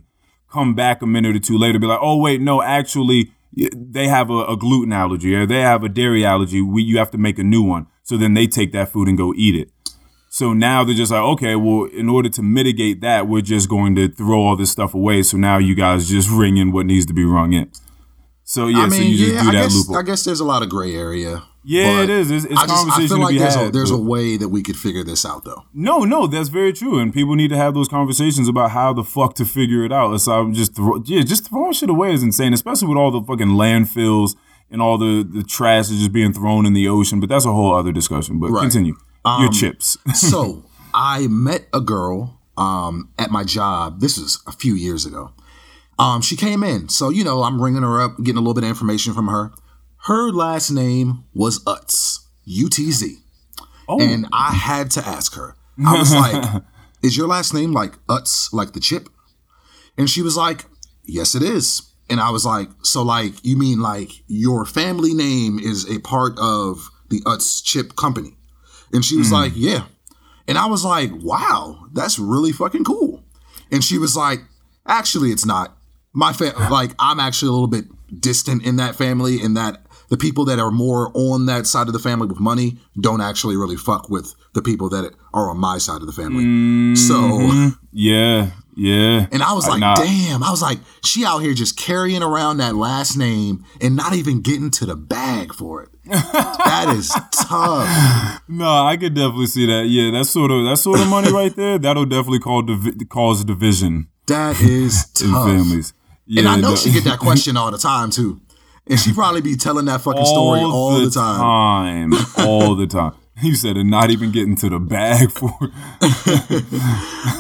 come 0.50 0.76
back 0.76 1.02
a 1.02 1.06
minute 1.06 1.36
or 1.36 1.40
two 1.40 1.58
later, 1.58 1.78
be 1.78 1.88
like, 1.88 2.00
oh, 2.02 2.18
wait, 2.18 2.42
no, 2.42 2.62
actually. 2.62 3.32
They 3.58 4.10
have 4.10 4.30
a, 4.30 4.44
a 4.48 4.58
gluten 4.58 4.92
allergy 4.92 5.34
or 5.34 5.46
they 5.46 5.62
have 5.62 5.82
a 5.82 5.88
dairy 5.88 6.26
allergy. 6.26 6.62
We, 6.62 6.84
you 6.84 6.98
have 6.98 7.10
to 7.12 7.18
make 7.18 7.40
a 7.40 7.44
new 7.44 7.62
one. 7.62 7.88
So 8.04 8.18
then 8.18 8.34
they 8.34 8.48
take 8.48 8.74
that 8.74 8.90
food 8.90 9.08
and 9.08 9.18
go 9.18 9.34
eat 9.34 9.56
it. 9.56 9.72
So 10.36 10.52
now 10.52 10.84
they're 10.84 10.94
just 10.94 11.14
like, 11.14 11.22
okay, 11.22 11.56
well, 11.56 11.86
in 11.86 12.10
order 12.10 12.28
to 12.28 12.42
mitigate 12.44 13.00
that, 13.00 13.26
we're 13.26 13.40
just 13.40 13.70
going 13.70 13.96
to 13.96 14.10
throw 14.10 14.42
all 14.42 14.58
this 14.58 14.70
stuff 14.70 14.94
away. 14.94 15.24
So 15.24 15.38
now 15.38 15.58
you 15.60 15.76
guys 15.76 16.10
just 16.10 16.30
ring 16.30 16.58
in 16.58 16.74
what 16.74 16.86
needs 16.86 17.06
to 17.06 17.14
be 17.14 17.24
rung 17.24 17.54
in. 17.54 17.72
So 18.44 18.68
yeah, 18.68 18.80
I 18.80 18.90
so 18.90 18.98
mean, 19.00 19.12
you 19.14 19.18
just 19.18 19.34
yeah, 19.34 19.42
do 19.44 19.48
I 19.48 19.52
that 19.54 19.62
guess 19.62 19.76
loophole. 19.76 19.98
I 19.98 20.02
guess 20.02 20.26
there's 20.26 20.42
a 20.42 20.44
lot 20.44 20.62
of 20.62 20.68
gray 20.68 20.94
area. 20.94 21.44
Yeah, 21.64 22.04
it 22.04 22.10
is. 22.10 22.32
It's, 22.32 22.44
it's 22.44 22.54
I 22.60 22.66
just 22.68 22.74
I 22.74 22.76
conversation 22.76 23.08
feel 23.08 23.18
to 23.20 23.24
like 23.24 23.38
there's 23.40 23.56
had. 23.56 23.68
a 23.68 23.72
there's 23.72 23.92
but- 23.92 23.98
a 23.98 24.02
way 24.02 24.36
that 24.36 24.50
we 24.50 24.62
could 24.62 24.76
figure 24.76 25.06
this 25.06 25.24
out 25.26 25.46
though. 25.46 25.64
No, 25.74 26.00
no, 26.04 26.28
that's 26.28 26.50
very 26.50 26.74
true, 26.74 27.00
and 27.00 27.14
people 27.14 27.36
need 27.36 27.48
to 27.52 27.58
have 27.58 27.74
those 27.74 27.88
conversations 27.88 28.50
about 28.50 28.72
how 28.72 28.92
the 28.92 29.06
fuck 29.06 29.36
to 29.36 29.46
figure 29.46 29.86
it 29.86 29.94
out. 29.94 30.18
So 30.18 30.34
I'm 30.34 30.54
just 30.54 30.76
throw, 30.76 31.02
yeah, 31.06 31.22
just 31.24 31.48
throwing 31.50 31.72
shit 31.72 31.90
away 31.90 32.14
is 32.14 32.24
insane, 32.24 32.54
especially 32.54 32.90
with 32.90 32.98
all 32.98 33.10
the 33.10 33.22
fucking 33.22 33.48
landfills 33.56 34.36
and 34.70 34.82
all 34.82 34.98
the 34.98 35.24
the 35.24 35.44
trash 35.44 35.86
is 35.90 36.00
just 36.00 36.12
being 36.12 36.34
thrown 36.34 36.66
in 36.66 36.74
the 36.74 36.90
ocean. 36.90 37.22
But 37.22 37.30
that's 37.30 37.46
a 37.46 37.54
whole 37.54 37.74
other 37.74 37.94
discussion. 37.94 38.38
But 38.42 38.52
Right. 38.52 38.64
continue 38.64 38.98
your 39.26 39.52
chips. 39.52 39.98
so 40.14 40.64
I 40.94 41.28
met 41.28 41.68
a 41.74 41.82
girl 41.82 42.40
um, 42.58 43.12
at 43.18 43.32
my 43.32 43.44
job. 43.44 44.00
This 44.00 44.18
was 44.18 44.42
a 44.48 44.52
few 44.52 44.76
years 44.76 45.06
ago. 45.06 45.32
Um, 45.98 46.22
she 46.22 46.36
came 46.36 46.64
in, 46.64 46.90
so 46.90 47.10
you 47.10 47.24
know 47.24 47.44
I'm 47.44 47.62
ringing 47.62 47.84
her 47.84 48.02
up, 48.02 48.18
getting 48.18 48.38
a 48.38 48.42
little 48.42 48.54
bit 48.54 48.64
of 48.64 48.70
information 48.70 49.14
from 49.14 49.28
her. 49.28 49.52
Her 50.06 50.32
last 50.32 50.70
name 50.70 51.24
was 51.34 51.64
Utz, 51.64 52.20
U 52.44 52.70
T 52.70 52.92
Z, 52.92 53.18
oh, 53.88 54.02
and 54.02 54.28
I 54.34 54.52
had 54.52 54.92
to 54.92 55.08
ask 55.08 55.36
her. 55.36 55.56
I 55.86 55.98
was 55.98 56.14
like, 56.14 56.64
"Is 57.04 57.16
your 57.16 57.28
last 57.28 57.54
name 57.54 57.72
like 57.72 57.94
Utz, 58.08 58.52
like 58.52 58.74
the 58.74 58.82
chip?" 58.82 59.08
And 59.98 60.10
she 60.10 60.22
was 60.22 60.36
like, 60.36 60.66
"Yes, 61.06 61.34
it 61.34 61.44
is." 61.44 61.94
And 62.10 62.20
I 62.20 62.30
was 62.30 62.46
like, 62.46 62.70
"So 62.84 63.02
like 63.02 63.34
you 63.44 63.58
mean 63.58 63.80
like 63.80 64.12
your 64.28 64.66
family 64.66 65.14
name 65.14 65.60
is 65.60 65.90
a 65.90 66.00
part 66.00 66.38
of 66.38 66.90
the 67.10 67.22
Utz 67.22 67.64
chip 67.64 67.96
company?" 67.96 68.35
And 68.96 69.04
she 69.04 69.18
was 69.18 69.30
mm. 69.30 69.34
like, 69.34 69.52
"Yeah." 69.56 69.86
And 70.48 70.58
I 70.58 70.66
was 70.68 70.84
like, 70.86 71.12
"Wow, 71.14 71.88
that's 71.94 72.18
really 72.18 72.52
fucking 72.52 72.84
cool." 72.84 73.24
And 73.72 73.84
she 73.84 73.98
was 73.98 74.16
like, 74.16 74.40
"Actually, 74.88 75.32
it's 75.32 75.46
not. 75.46 75.76
My 76.14 76.34
fa- 76.34 76.54
like 76.72 76.92
I'm 76.98 77.20
actually 77.20 77.50
a 77.50 77.52
little 77.52 77.68
bit 77.68 77.86
distant 78.22 78.66
in 78.66 78.78
that 78.78 78.96
family 78.96 79.42
in 79.42 79.56
that 79.56 79.86
the 80.10 80.18
people 80.18 80.46
that 80.46 80.60
are 80.60 80.72
more 80.72 81.12
on 81.16 81.48
that 81.48 81.66
side 81.66 81.88
of 81.88 81.94
the 81.94 82.00
family 82.00 82.28
with 82.28 82.40
money 82.40 82.78
don't 83.00 83.22
actually 83.22 83.58
really 83.58 83.76
fuck 83.76 84.08
with 84.10 84.34
the 84.54 84.62
people 84.62 84.88
that 84.90 85.14
are 85.34 85.50
on 85.50 85.58
my 85.58 85.78
side 85.78 86.02
of 86.02 86.08
the 86.08 86.14
family." 86.14 86.96
So, 86.96 87.16
mm-hmm. 87.16 87.70
yeah, 87.92 88.52
yeah. 88.76 89.28
and 89.32 89.42
I 89.42 89.54
was 89.54 89.68
like, 89.68 89.80
nah. 89.80 89.96
"Damn!" 89.96 90.44
I 90.44 90.52
was 90.52 90.62
like, 90.62 90.80
"She 91.04 91.26
out 91.26 91.40
here 91.40 91.54
just 91.54 91.78
carrying 91.78 92.22
around 92.24 92.58
that 92.58 92.76
last 92.76 93.18
name 93.18 93.64
and 93.82 93.96
not 93.96 94.14
even 94.14 94.42
getting 94.42 94.70
to 94.72 94.86
the 94.86 94.96
bag 94.96 95.54
for 95.54 95.84
it." 95.84 95.90
that 96.06 96.94
is 96.96 97.10
tough. 97.32 98.42
No, 98.48 98.86
I 98.86 98.96
could 98.98 99.14
definitely 99.16 99.48
see 99.48 99.66
that. 99.66 99.88
Yeah, 99.88 100.12
that's 100.12 100.30
sort 100.30 100.52
of 100.52 100.66
that 100.66 100.78
sort 100.78 101.00
of 101.00 101.08
money 101.08 101.32
right 101.32 101.56
there. 101.58 101.78
That'll 101.80 102.06
definitely 102.06 102.40
call 102.40 102.62
divi- 102.62 103.06
cause 103.06 103.44
division 103.44 104.08
That 104.28 104.60
is 104.62 105.06
in 105.22 105.32
tough. 105.32 105.48
families. 105.48 105.94
Yeah, 106.28 106.42
And 106.42 106.50
I 106.50 106.56
know 106.58 106.72
the- 106.72 106.78
she 106.78 106.92
get 106.92 107.04
that 107.06 107.20
question 107.20 107.58
all 107.58 107.72
the 107.72 107.78
time 107.78 108.10
too. 108.12 108.40
And 108.88 109.00
she 109.00 109.14
probably 109.14 109.42
be 109.42 109.56
telling 109.56 109.86
that 109.86 110.02
fucking 110.02 110.26
story 110.26 110.60
all 110.60 111.00
the, 111.00 111.10
time. 111.10 112.12
time. 112.12 112.26
all 112.46 112.76
the 112.76 112.86
time. 112.86 113.14
You 113.42 113.56
said 113.56 113.78
and 113.78 113.90
not 113.90 114.12
even 114.12 114.32
getting 114.32 114.56
to 114.58 114.70
the 114.70 114.78
bag 114.80 115.32
for. 115.32 115.52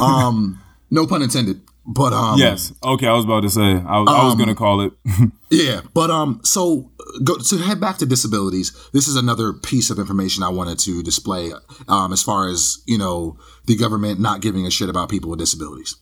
Um, 0.01 0.59
No 0.95 1.05
pun 1.05 1.21
intended. 1.21 1.61
But 1.85 2.13
um 2.13 2.39
yes. 2.39 2.73
Okay, 2.83 3.05
I 3.07 3.13
was 3.13 3.25
about 3.25 3.41
to 3.41 3.49
say. 3.49 3.61
I, 3.61 3.99
was- 3.99 4.09
I 4.09 4.25
was 4.25 4.35
gonna 4.35 4.55
call 4.55 4.81
it. 4.81 4.93
yeah, 5.51 5.81
but 5.93 6.09
um 6.09 6.39
so 6.43 6.89
go 7.23 7.37
to 7.37 7.57
head 7.57 7.79
back 7.79 7.97
to 7.99 8.05
disabilities. 8.07 8.67
This 8.93 9.07
is 9.07 9.15
another 9.15 9.53
piece 9.53 9.89
of 9.91 9.99
information 9.99 10.41
I 10.41 10.49
wanted 10.49 10.79
to 10.79 11.03
display 11.03 11.51
um 11.87 12.11
as 12.11 12.23
far 12.23 12.47
as, 12.49 12.79
you 12.87 12.97
know, 12.97 13.37
the 13.67 13.75
government 13.75 14.19
not 14.19 14.41
giving 14.41 14.65
a 14.65 14.71
shit 14.71 14.89
about 14.89 15.09
people 15.09 15.29
with 15.29 15.39
disabilities. 15.39 15.95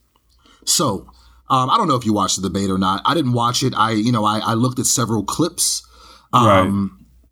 So, 0.66 1.08
um 1.50 1.70
I 1.70 1.76
don't 1.78 1.90
know 1.90 1.96
if 2.02 2.06
you 2.06 2.14
watched 2.14 2.38
the 2.42 2.48
debate 2.50 2.70
or 2.70 2.78
not. 2.78 3.02
I 3.04 3.14
didn't 3.14 3.34
watch 3.34 3.62
it. 3.64 3.74
I 3.76 3.92
you 3.92 4.12
know, 4.14 4.24
I 4.24 4.40
I 4.40 4.54
looked 4.54 4.80
at 4.80 4.86
several 4.86 5.24
clips 5.24 5.82
right. 6.48 6.70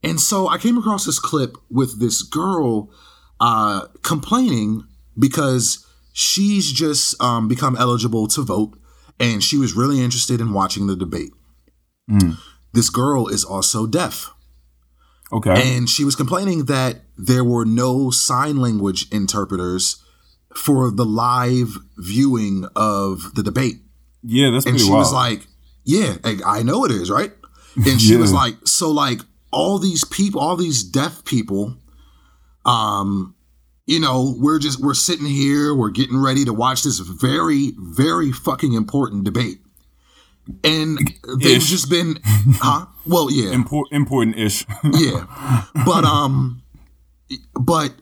And 0.03 0.19
so 0.19 0.47
I 0.49 0.57
came 0.57 0.77
across 0.77 1.05
this 1.05 1.19
clip 1.19 1.55
with 1.69 1.99
this 1.99 2.21
girl 2.23 2.89
uh, 3.39 3.85
complaining 4.03 4.83
because 5.17 5.85
she's 6.13 6.71
just 6.71 7.21
um, 7.21 7.47
become 7.47 7.75
eligible 7.77 8.27
to 8.27 8.41
vote 8.41 8.77
and 9.19 9.43
she 9.43 9.57
was 9.57 9.73
really 9.73 10.01
interested 10.03 10.41
in 10.41 10.53
watching 10.53 10.87
the 10.87 10.95
debate. 10.95 11.31
This 12.73 12.89
girl 12.89 13.27
is 13.27 13.43
also 13.45 13.85
deaf. 13.87 14.31
Okay. 15.31 15.75
And 15.77 15.89
she 15.89 16.03
was 16.03 16.15
complaining 16.15 16.65
that 16.65 17.01
there 17.17 17.43
were 17.43 17.63
no 17.65 18.11
sign 18.11 18.57
language 18.57 19.07
interpreters 19.11 20.03
for 20.55 20.91
the 20.91 21.05
live 21.05 21.77
viewing 21.97 22.65
of 22.75 23.33
the 23.35 23.43
debate. 23.43 23.77
yeah, 24.23 24.49
that's 24.51 24.65
And 24.65 24.73
pretty 24.73 24.85
she 24.85 24.89
wild. 24.91 24.99
was 25.01 25.13
like, 25.13 25.47
"Yeah, 25.85 26.17
I 26.25 26.39
I 26.45 26.63
know 26.63 26.83
it 26.85 26.91
is, 26.91 27.09
right?" 27.09 27.31
And 27.75 28.01
she 28.01 28.17
was 28.17 28.33
like, 28.33 28.55
"So 28.65 28.91
like 28.91 29.21
all 29.51 29.79
these 29.79 30.03
people, 30.03 30.41
all 30.41 30.57
these 30.57 30.83
deaf 30.83 31.23
people, 31.23 31.77
um, 32.65 33.35
you 33.85 33.99
know, 33.99 34.35
we're 34.37 34.59
just 34.59 34.79
we're 34.81 34.93
sitting 34.93 35.25
here, 35.25 35.73
we're 35.75 35.89
getting 35.89 36.17
ready 36.17 36.45
to 36.45 36.53
watch 36.53 36.83
this 36.83 36.99
very, 36.99 37.73
very 37.77 38.31
fucking 38.31 38.73
important 38.73 39.23
debate." 39.23 39.59
And 40.63 40.97
they've 41.39 41.57
Ish. 41.57 41.69
just 41.69 41.89
been, 41.89 42.19
huh? 42.23 42.87
Well, 43.05 43.31
yeah, 43.31 43.51
Impor- 43.53 43.85
important 43.91 44.37
ish. 44.37 44.65
yeah, 44.83 45.25
but 45.85 46.03
um, 46.03 46.63
but 47.53 47.93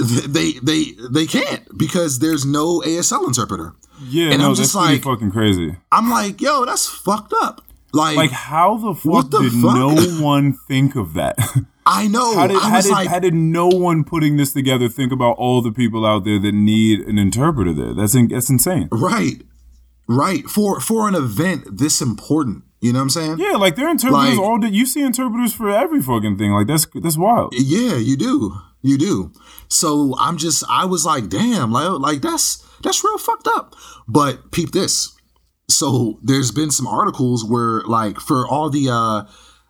th- 0.00 0.24
they 0.24 0.52
they 0.62 0.84
they 1.10 1.26
can't 1.26 1.62
because 1.78 2.18
there's 2.18 2.44
no 2.44 2.80
ASL 2.80 3.26
interpreter. 3.26 3.74
yeah, 4.02 4.30
And 4.30 4.40
no, 4.42 4.48
I'm 4.50 4.54
just 4.56 4.74
like- 4.74 5.02
fucking 5.02 5.30
crazy. 5.30 5.76
I'm 5.92 6.10
like, 6.10 6.40
yo, 6.40 6.64
that's 6.64 6.86
fucked 6.88 7.32
up. 7.42 7.62
Like, 7.92 8.16
Like, 8.16 8.30
how 8.32 8.76
the 8.76 8.94
fuck 8.94 9.30
the 9.30 9.38
did 9.42 9.52
fuck? 9.52 9.76
no 9.76 9.94
one 10.20 10.58
think 10.68 10.96
of 10.96 11.14
that? 11.14 11.38
I 11.86 12.08
know. 12.08 12.34
How 12.34 12.46
did, 12.46 12.56
I 12.56 12.70
how, 12.70 12.80
did, 12.80 12.90
like, 12.90 13.08
how 13.08 13.18
did 13.18 13.34
no 13.34 13.68
one 13.68 14.04
putting 14.04 14.36
this 14.36 14.52
together 14.52 14.88
think 14.88 15.12
about 15.12 15.36
all 15.36 15.60
the 15.60 15.72
people 15.72 16.06
out 16.06 16.24
there 16.24 16.38
that 16.38 16.52
need 16.52 17.00
an 17.00 17.18
interpreter 17.18 17.72
there? 17.72 17.92
That's 17.94 18.14
in, 18.14 18.28
that's 18.28 18.48
insane. 18.48 18.88
right, 18.90 19.42
right 20.08 20.44
for 20.46 20.80
for 20.80 21.08
an 21.08 21.14
event 21.14 21.78
this 21.78 22.00
important. 22.00 22.64
You 22.80 22.92
know 22.92 22.98
what 22.98 23.04
I'm 23.04 23.10
saying? 23.10 23.36
Yeah, 23.38 23.52
like 23.56 23.76
they're 23.76 23.88
interpreters 23.88 24.36
Like- 24.36 24.46
all 24.46 24.58
day. 24.58 24.68
You 24.68 24.84
see 24.86 25.00
interpreters 25.02 25.54
for 25.54 25.70
every 25.70 26.02
fucking 26.02 26.36
thing. 26.38 26.52
Like 26.52 26.66
that's 26.66 26.86
that's 27.02 27.16
wild. 27.16 27.54
Yeah, 27.56 27.96
you 27.96 28.16
do. 28.16 28.54
You 28.82 28.98
do. 28.98 29.32
So 29.68 30.14
I'm 30.18 30.36
just 30.36 30.62
I 30.68 30.84
was 30.84 31.06
like, 31.06 31.28
damn, 31.30 31.72
like 31.72 31.98
like 32.00 32.20
that's 32.20 32.56
that's 32.82 33.02
real 33.02 33.16
fucked 33.18 33.48
up. 33.48 33.74
But 34.06 34.52
peep 34.52 34.72
this. 34.72 35.14
So 35.70 36.18
there's 36.22 36.50
been 36.50 36.70
some 36.70 36.86
articles 36.86 37.42
where 37.42 37.80
like 37.86 38.20
for 38.20 38.46
all 38.46 38.68
the 38.68 38.90
uh 38.90 39.22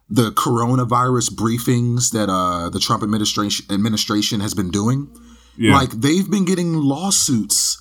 the 0.08 0.30
coronavirus 0.32 1.30
briefings 1.34 2.12
that 2.12 2.28
uh 2.28 2.68
the 2.70 2.78
Trump 2.80 3.02
administration 3.02 3.66
administration 3.70 4.40
has 4.40 4.54
been 4.54 4.70
doing, 4.70 5.08
Yeah. 5.56 5.74
like 5.74 5.90
they've 5.90 6.30
been 6.30 6.44
getting 6.44 6.74
lawsuits 6.74 7.80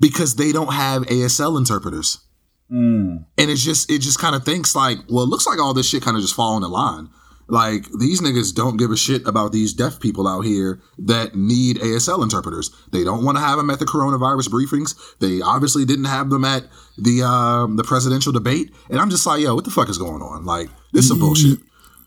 because 0.00 0.36
they 0.36 0.52
don't 0.52 0.72
have 0.72 1.02
ASL 1.06 1.56
interpreters. 1.58 2.18
Mm. 2.70 3.24
And 3.38 3.50
it's 3.50 3.62
just 3.62 3.90
it 3.90 3.98
just 4.00 4.18
kind 4.18 4.34
of 4.34 4.44
thinks 4.44 4.74
like, 4.74 4.98
well, 5.08 5.24
it 5.24 5.28
looks 5.28 5.46
like 5.46 5.58
all 5.58 5.74
this 5.74 5.88
shit 5.88 6.02
kind 6.02 6.16
of 6.16 6.22
just 6.22 6.34
fall 6.34 6.56
in 6.56 6.62
line. 6.68 7.10
Like 7.48 7.86
these 7.98 8.20
niggas 8.20 8.54
don't 8.54 8.76
give 8.76 8.90
a 8.90 8.96
shit 8.96 9.26
about 9.26 9.52
these 9.52 9.72
deaf 9.74 10.00
people 10.00 10.26
out 10.26 10.42
here 10.42 10.80
that 10.98 11.34
need 11.34 11.76
ASL 11.76 12.22
interpreters. 12.22 12.70
They 12.92 13.04
don't 13.04 13.24
want 13.24 13.36
to 13.36 13.42
have 13.42 13.58
them 13.58 13.70
at 13.70 13.78
the 13.78 13.84
coronavirus 13.84 14.48
briefings. 14.48 14.94
They 15.18 15.40
obviously 15.42 15.84
didn't 15.84 16.06
have 16.06 16.30
them 16.30 16.44
at 16.44 16.64
the 16.96 17.22
um, 17.22 17.76
the 17.76 17.84
presidential 17.84 18.32
debate. 18.32 18.72
And 18.88 18.98
I'm 18.98 19.10
just 19.10 19.26
like, 19.26 19.40
yo, 19.42 19.54
what 19.54 19.64
the 19.64 19.70
fuck 19.70 19.88
is 19.88 19.98
going 19.98 20.22
on? 20.22 20.44
Like 20.44 20.68
this 20.92 21.04
is 21.04 21.08
some 21.08 21.18
bullshit. 21.18 21.58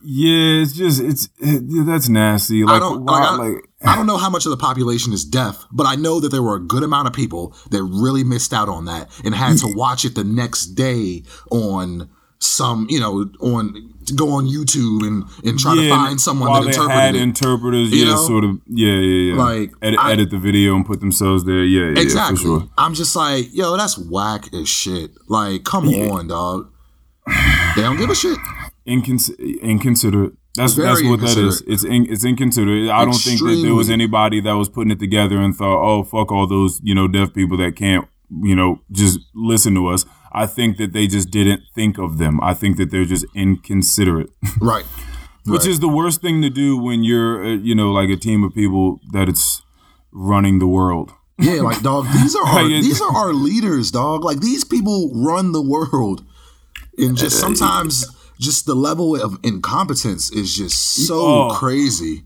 yeah, 0.04 0.62
it's 0.62 0.74
just 0.74 1.02
it's 1.02 1.30
it, 1.38 1.86
that's 1.86 2.10
nasty. 2.10 2.64
Like, 2.64 2.78
I 2.78 2.80
don't 2.80 3.06
why, 3.06 3.20
like, 3.20 3.30
I, 3.30 3.36
like 3.36 3.70
I 3.84 3.96
don't 3.96 4.08
know 4.08 4.18
how 4.18 4.30
much 4.30 4.46
of 4.46 4.50
the 4.52 4.58
population 4.58 5.14
is 5.14 5.24
deaf, 5.24 5.66
but 5.72 5.86
I 5.86 5.96
know 5.96 6.20
that 6.20 6.30
there 6.30 6.42
were 6.42 6.56
a 6.56 6.60
good 6.60 6.84
amount 6.84 7.08
of 7.08 7.14
people 7.14 7.56
that 7.70 7.84
really 7.84 8.24
missed 8.24 8.54
out 8.54 8.70
on 8.70 8.86
that 8.86 9.10
and 9.24 9.36
had 9.36 9.58
to 9.60 9.72
watch 9.76 10.04
it 10.04 10.16
the 10.16 10.24
next 10.24 10.68
day 10.68 11.24
on 11.52 12.10
some, 12.40 12.88
you 12.90 13.00
know, 13.00 13.30
on 13.40 13.94
to 14.08 14.14
go 14.14 14.32
on 14.32 14.48
YouTube 14.48 15.06
and 15.06 15.24
and 15.46 15.60
try 15.60 15.76
to 15.76 15.90
find 15.90 16.20
someone 16.20 16.50
while 16.50 16.64
that 16.64 16.74
they 16.76 16.94
had 16.94 17.16
it. 17.16 17.22
interpreters. 17.22 17.92
You 17.92 18.06
yeah, 18.06 18.12
know? 18.12 18.28
sort 18.28 18.44
of. 18.44 18.60
Yeah, 18.68 18.94
yeah, 18.94 19.34
yeah. 19.34 19.44
Like, 19.44 19.72
edit, 19.82 20.00
I- 20.00 20.12
edit 20.14 20.30
the 20.32 20.40
video 20.40 20.76
and 20.76 20.86
put 20.86 21.00
themselves 21.00 21.46
there. 21.46 21.64
Yeah, 21.64 21.92
yeah, 21.92 22.02
Exactly. 22.02 22.38
for 22.38 22.42
sure. 22.42 22.70
I'm 22.78 22.94
just 22.94 23.16
like, 23.16 23.54
yo, 23.54 23.78
that's 23.78 23.98
whack 23.98 24.54
as 24.54 24.68
shit. 24.68 25.12
Like, 25.28 25.64
come 25.64 25.88
on, 25.90 26.28
dog. 26.28 26.72
They 27.76 27.82
don't 27.84 27.98
give 27.98 28.10
a 28.10 28.16
shit. 28.16 28.38
Incons- 28.88 29.38
inconsiderate. 29.62 30.34
That's 30.56 30.74
Very 30.74 30.88
that's 30.88 31.04
what 31.04 31.20
that 31.20 31.38
is. 31.38 31.62
It's 31.68 31.84
in, 31.84 32.12
it's 32.12 32.26
inconsiderate. 32.26 32.90
I 32.90 33.06
don't 33.06 33.14
think 33.14 33.40
that 33.42 33.62
there 33.64 33.76
was 33.76 33.90
anybody 33.92 34.42
that 34.42 34.54
was 34.54 34.70
putting 34.70 34.90
it 34.92 35.00
together 35.00 35.40
and 35.40 35.56
thought, 35.56 35.84
oh 35.84 36.04
fuck 36.04 36.32
all 36.32 36.48
those 36.48 36.80
you 36.84 36.96
know 36.96 37.08
deaf 37.08 37.32
people 37.34 37.58
that 37.58 37.76
can't 37.76 38.08
you 38.42 38.56
know 38.56 38.82
just 38.92 39.20
listen 39.36 39.76
to 39.76 39.88
us. 39.88 40.06
I 40.44 40.46
think 40.48 40.78
that 40.78 40.92
they 40.94 41.08
just 41.08 41.30
didn't 41.32 41.62
think 41.76 41.98
of 41.98 42.18
them. 42.18 42.40
I 42.42 42.54
think 42.54 42.78
that 42.78 42.90
they're 42.92 43.06
just 43.16 43.26
inconsiderate, 43.36 44.30
Right. 44.62 44.86
which 45.46 45.62
Right. 45.62 45.70
is 45.72 45.80
the 45.80 45.88
worst 46.00 46.22
thing 46.22 46.42
to 46.42 46.50
do 46.50 46.78
when 46.88 47.04
you're 47.04 47.44
uh, 47.44 47.56
you 47.68 47.76
know 47.76 47.92
like 48.00 48.10
a 48.10 48.18
team 48.18 48.44
of 48.44 48.54
people 48.54 49.00
that 49.14 49.28
it's 49.30 49.62
running 50.12 50.60
the 50.60 50.68
world. 50.68 51.12
Yeah, 51.40 51.62
like 51.62 51.82
dog, 51.84 52.06
these 52.14 52.36
are 52.36 52.44
our, 52.56 52.68
these 52.68 53.00
are 53.00 53.14
our 53.16 53.32
leaders, 53.32 53.92
dog. 53.92 54.24
Like 54.24 54.40
these 54.40 54.64
people 54.64 55.12
run 55.14 55.52
the 55.52 55.62
world. 55.62 56.24
And 56.98 57.16
just 57.16 57.40
sometimes 57.40 57.94
just 58.40 58.66
the 58.66 58.74
level 58.74 59.16
of 59.26 59.38
incompetence 59.44 60.32
is 60.32 60.56
just 60.58 60.78
so 61.08 61.20
Oh. 61.20 61.56
crazy. 61.60 62.24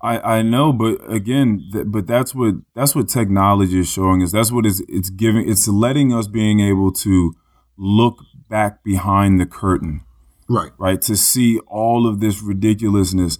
I, 0.00 0.18
I 0.38 0.42
know, 0.42 0.72
but 0.72 1.00
again, 1.10 1.68
th- 1.72 1.86
but 1.88 2.06
that's 2.06 2.34
what 2.34 2.54
that's 2.74 2.94
what 2.94 3.08
technology 3.08 3.80
is 3.80 3.88
showing 3.88 4.22
us. 4.22 4.32
That's 4.32 4.52
what 4.52 4.66
it's 4.66 4.82
it's 4.88 5.10
giving. 5.10 5.48
It's 5.48 5.66
letting 5.68 6.12
us 6.12 6.26
being 6.28 6.60
able 6.60 6.92
to 6.92 7.34
look 7.78 8.18
back 8.48 8.84
behind 8.84 9.40
the 9.40 9.46
curtain, 9.46 10.02
Right. 10.48 10.70
right, 10.78 11.00
to 11.02 11.16
see 11.16 11.58
all 11.60 12.06
of 12.06 12.20
this 12.20 12.42
ridiculousness. 12.42 13.38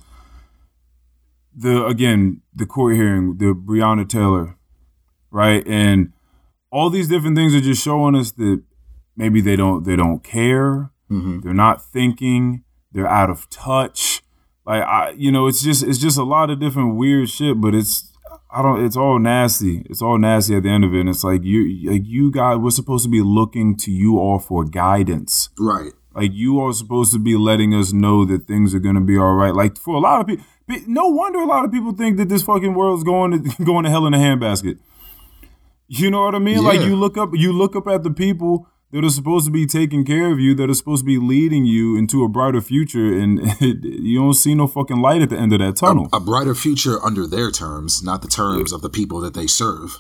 The 1.55 1.87
again, 1.87 2.43
the 2.55 2.67
court 2.67 2.97
hearing, 2.97 3.39
the 3.39 3.55
Breonna 3.55 4.09
Taylor, 4.09 4.57
right, 5.31 5.67
and 5.67 6.13
all 6.71 6.91
these 6.91 7.09
different 7.09 7.37
things 7.37 7.55
are 7.55 7.61
just 7.61 7.83
showing 7.83 8.15
us 8.15 8.33
that 8.33 8.63
maybe 9.17 9.41
they 9.41 9.57
don't 9.57 9.85
they 9.85 9.97
don't 9.97 10.23
care. 10.25 10.91
hmm 11.09 11.41
They're 11.41 11.55
not 11.55 11.83
thinking. 11.85 12.65
They're 12.93 13.09
out 13.09 13.31
of 13.31 13.49
touch. 13.51 14.23
Like 14.67 14.83
I, 14.83 15.11
you 15.17 15.31
know, 15.31 15.47
it's 15.47 15.63
just 15.63 15.83
it's 15.83 15.99
just 15.99 16.19
a 16.19 16.25
lot 16.25 16.51
of 16.51 16.59
different 16.59 16.97
weird 16.97 17.31
shit. 17.31 17.61
But 17.61 17.75
it's 17.75 18.13
I 18.51 18.63
don't. 18.63 18.85
It's 18.85 18.97
all 18.97 19.19
nasty. 19.19 19.83
It's 19.89 20.03
all 20.03 20.19
nasty 20.19 20.57
at 20.57 20.65
the 20.65 20.71
end 20.71 20.85
of 20.85 20.95
it. 20.95 21.01
And 21.01 21.09
it's 21.09 21.23
like 21.23 21.45
you 21.45 21.91
like 21.91 22.03
you 22.05 22.31
guys. 22.31 22.59
We're 22.59 22.71
supposed 22.71 23.05
to 23.05 23.11
be 23.11 23.23
looking 23.23 23.77
to 23.79 23.93
you 23.93 24.19
all 24.19 24.39
for 24.39 24.65
guidance. 24.65 25.51
Right. 25.59 25.93
Like 26.15 26.33
you 26.33 26.59
are 26.61 26.73
supposed 26.73 27.13
to 27.13 27.19
be 27.19 27.37
letting 27.37 27.75
us 27.75 27.93
know 27.93 28.25
that 28.25 28.47
things 28.47 28.75
are 28.75 28.79
gonna 28.79 29.03
be 29.03 29.17
all 29.17 29.35
right. 29.35 29.55
Like 29.55 29.79
for 29.79 29.95
a 29.95 30.01
lot 30.01 30.21
of 30.21 30.27
people, 30.27 30.45
no 30.87 31.09
wonder 31.09 31.39
a 31.39 31.47
lot 31.47 31.65
of 31.65 31.71
people 31.71 31.93
think 31.93 32.17
that 32.17 32.29
this 32.29 32.43
fucking 32.43 32.75
world's 32.75 33.05
going 33.05 33.45
to 33.45 33.65
going 33.65 33.85
to 33.85 33.91
hell 33.91 34.07
in 34.07 34.15
a 34.15 34.19
handbasket. 34.19 34.79
You 35.89 36.11
know 36.11 36.25
what 36.25 36.35
I 36.35 36.41
mean? 36.41 36.65
Like 36.65 36.81
you 36.81 36.97
look 36.97 37.17
up, 37.17 37.31
you 37.35 37.53
look 37.53 37.77
up 37.77 37.87
at 37.87 38.03
the 38.03 38.11
people 38.11 38.69
that 38.93 39.05
are 39.05 39.11
supposed 39.11 39.47
to 39.47 39.53
be 39.53 39.67
taking 39.67 40.05
care 40.05 40.33
of 40.33 40.39
you, 40.39 40.55
that 40.55 40.71
are 40.71 40.75
supposed 40.75 41.03
to 41.03 41.07
be 41.07 41.19
leading 41.19 41.65
you 41.65 41.97
into 41.97 42.25
a 42.25 42.29
brighter 42.29 42.61
future, 42.61 43.19
and 43.19 43.41
you 43.61 44.19
don't 44.19 44.35
see 44.35 44.55
no 44.55 44.67
fucking 44.67 45.01
light 45.01 45.23
at 45.23 45.31
the 45.31 45.37
end 45.37 45.53
of 45.53 45.59
that 45.59 45.77
tunnel. 45.77 46.09
A 46.13 46.21
brighter 46.21 46.55
future 46.55 47.03
under 47.05 47.27
their 47.27 47.51
terms, 47.51 48.03
not 48.03 48.23
the 48.23 48.29
terms 48.29 48.73
of 48.73 48.83
the 48.83 48.91
people 48.91 49.21
that 49.21 49.35
they 49.35 49.47
serve. 49.47 49.99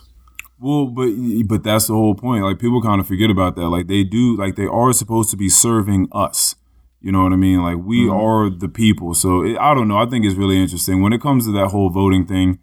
Well, 0.58 0.86
but 0.86 1.10
but 1.46 1.62
that's 1.64 1.88
the 1.88 1.92
whole 1.92 2.14
point. 2.14 2.44
Like 2.44 2.58
people 2.58 2.80
kind 2.80 3.00
of 3.00 3.06
forget 3.06 3.30
about 3.30 3.56
that. 3.56 3.68
Like 3.68 3.88
they 3.88 4.04
do, 4.04 4.36
like 4.36 4.56
they 4.56 4.66
are 4.66 4.92
supposed 4.92 5.30
to 5.30 5.36
be 5.36 5.48
serving 5.48 6.08
us. 6.12 6.54
You 7.00 7.12
know 7.12 7.22
what 7.22 7.32
I 7.32 7.36
mean? 7.36 7.62
Like 7.62 7.76
we 7.84 8.04
mm-hmm. 8.04 8.16
are 8.16 8.50
the 8.50 8.68
people. 8.68 9.14
So 9.14 9.44
it, 9.44 9.58
I 9.58 9.74
don't 9.74 9.88
know. 9.88 9.98
I 9.98 10.06
think 10.06 10.24
it's 10.24 10.34
really 10.34 10.60
interesting 10.60 11.02
when 11.02 11.12
it 11.12 11.20
comes 11.20 11.44
to 11.44 11.52
that 11.52 11.68
whole 11.68 11.90
voting 11.90 12.26
thing. 12.26 12.58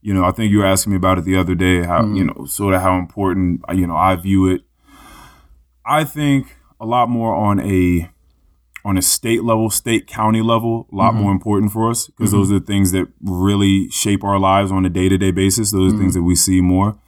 You 0.00 0.14
know, 0.14 0.24
I 0.24 0.30
think 0.30 0.50
you 0.50 0.58
were 0.58 0.66
asking 0.66 0.92
me 0.92 0.96
about 0.96 1.18
it 1.18 1.24
the 1.24 1.36
other 1.36 1.54
day. 1.54 1.82
How 1.82 2.02
mm-hmm. 2.02 2.14
you 2.14 2.24
know, 2.24 2.44
sort 2.44 2.74
of 2.74 2.82
how 2.82 2.96
important 2.96 3.62
you 3.74 3.86
know 3.86 3.96
I 3.96 4.14
view 4.16 4.48
it. 4.48 4.62
I 5.84 6.04
think 6.04 6.56
a 6.80 6.86
lot 6.86 7.08
more 7.08 7.34
on 7.34 7.60
a 7.60 8.10
on 8.84 8.98
a 8.98 9.02
state 9.02 9.44
level, 9.44 9.70
state 9.70 10.06
county 10.06 10.42
level, 10.42 10.88
a 10.92 10.96
lot 10.96 11.12
mm-hmm. 11.12 11.22
more 11.22 11.32
important 11.32 11.72
for 11.72 11.88
us 11.88 12.08
because 12.08 12.30
mm-hmm. 12.30 12.38
those 12.38 12.52
are 12.52 12.58
the 12.58 12.66
things 12.66 12.90
that 12.92 13.06
really 13.22 13.88
shape 13.90 14.24
our 14.24 14.38
lives 14.38 14.72
on 14.72 14.84
a 14.84 14.90
day 14.90 15.08
to 15.08 15.16
day 15.16 15.30
basis. 15.30 15.70
Those 15.70 15.92
are 15.92 15.98
things 15.98 16.14
mm-hmm. 16.14 16.20
that 16.20 16.26
we 16.26 16.34
see 16.34 16.60
more, 16.60 16.98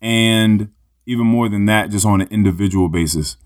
and 0.00 0.70
even 1.06 1.26
more 1.26 1.48
than 1.48 1.66
that, 1.66 1.90
just 1.90 2.06
on 2.06 2.20
an 2.20 2.28
individual 2.28 2.88
basis. 2.88 3.36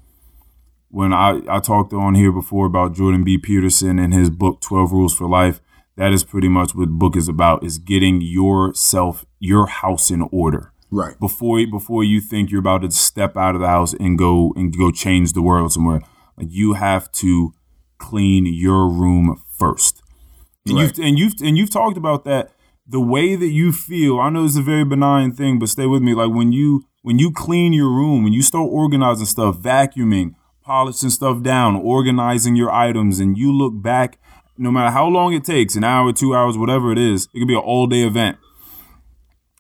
When 0.91 1.13
I 1.13 1.41
I 1.49 1.61
talked 1.61 1.93
on 1.93 2.15
here 2.15 2.33
before 2.33 2.67
about 2.67 2.95
Jordan 2.95 3.25
B. 3.25 3.39
Peterson 3.39 3.99
and 3.99 4.13
his 4.13 4.31
book 4.31 4.61
Twelve 4.61 4.93
Rules 4.93 5.15
for 5.15 5.29
Life, 5.29 5.61
that 5.97 6.13
is 6.13 6.25
pretty 6.25 6.49
much 6.49 6.75
what 6.75 6.87
the 6.87 6.93
book 6.93 7.17
is 7.17 7.29
about: 7.29 7.65
is 7.65 7.79
getting 7.79 8.21
yourself 8.21 9.25
your 9.39 9.67
house 9.67 10.11
in 10.11 10.23
order 10.31 10.73
Right. 10.91 11.19
before 11.21 11.65
before 11.71 12.03
you 12.03 12.21
think 12.21 12.51
you're 12.51 12.61
about 12.61 12.83
to 12.83 12.91
step 12.91 13.37
out 13.37 13.55
of 13.55 13.61
the 13.61 13.67
house 13.69 13.93
and 13.95 14.17
go 14.19 14.53
and 14.57 14.77
go 14.77 14.91
change 14.91 15.35
the 15.35 15.43
world 15.43 15.73
somewhere. 15.73 16.01
Like 16.37 16.49
you 16.51 16.75
have 16.75 17.13
to 17.13 17.53
clean 17.99 18.47
your 18.47 18.89
room 18.89 19.43
first. 19.59 20.03
And 20.67 20.77
Right. 20.77 20.83
you've 20.97 21.07
and 21.07 21.19
you've 21.19 21.35
and 21.43 21.59
you've 21.59 21.71
talked 21.71 21.97
about 21.99 22.25
that. 22.25 22.53
The 22.87 23.01
way 23.01 23.37
that 23.37 23.49
you 23.49 23.71
feel, 23.71 24.19
I 24.19 24.31
know 24.31 24.45
it's 24.47 24.57
a 24.57 24.63
very 24.63 24.85
benign 24.85 25.33
thing, 25.33 25.59
but 25.59 25.69
stay 25.69 25.87
with 25.87 26.01
me. 26.03 26.15
Like 26.15 26.31
when 26.31 26.53
you 26.53 26.85
when 27.03 27.19
you 27.19 27.33
clean 27.33 27.73
your 27.75 27.91
room, 27.91 28.25
when 28.25 28.33
you 28.33 28.43
start 28.43 28.69
organizing 28.71 29.27
stuff, 29.27 29.59
vacuuming, 29.59 30.35
polishing 30.63 31.11
stuff 31.11 31.43
down, 31.43 31.77
organizing 31.77 32.57
your 32.57 32.71
items, 32.71 33.21
and 33.21 33.37
you 33.37 33.53
look 33.53 33.81
back, 33.83 34.19
no 34.57 34.71
matter 34.71 34.91
how 34.91 35.07
long 35.07 35.35
it 35.35 35.45
takes, 35.45 35.77
an 35.77 35.85
hour, 35.85 36.13
two 36.13 36.35
hours, 36.35 36.57
whatever 36.57 36.91
it 36.93 36.99
is, 36.99 37.29
it 37.35 37.41
could 37.41 37.49
be 37.49 37.55
an 37.55 37.61
all 37.61 37.87
day 37.87 38.05
event 38.05 38.39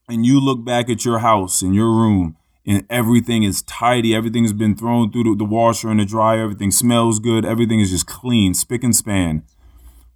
and 0.08 0.24
you 0.24 0.40
look 0.40 0.64
back 0.64 0.88
at 0.88 1.04
your 1.04 1.18
house 1.18 1.62
and 1.62 1.74
your 1.74 1.90
room 1.90 2.36
and 2.66 2.84
everything 2.90 3.42
is 3.42 3.62
tidy, 3.62 4.14
everything's 4.14 4.52
been 4.52 4.74
thrown 4.74 5.10
through 5.12 5.24
the, 5.24 5.34
the 5.36 5.44
washer 5.44 5.90
and 5.90 6.00
the 6.00 6.04
dryer, 6.04 6.42
everything 6.42 6.70
smells 6.70 7.18
good, 7.18 7.44
everything 7.44 7.80
is 7.80 7.90
just 7.90 8.06
clean, 8.06 8.54
spick 8.54 8.82
and 8.82 8.96
span. 8.96 9.42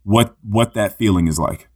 What 0.04 0.36
what 0.42 0.74
that 0.74 0.98
feeling 0.98 1.28
is 1.28 1.38
like. 1.38 1.68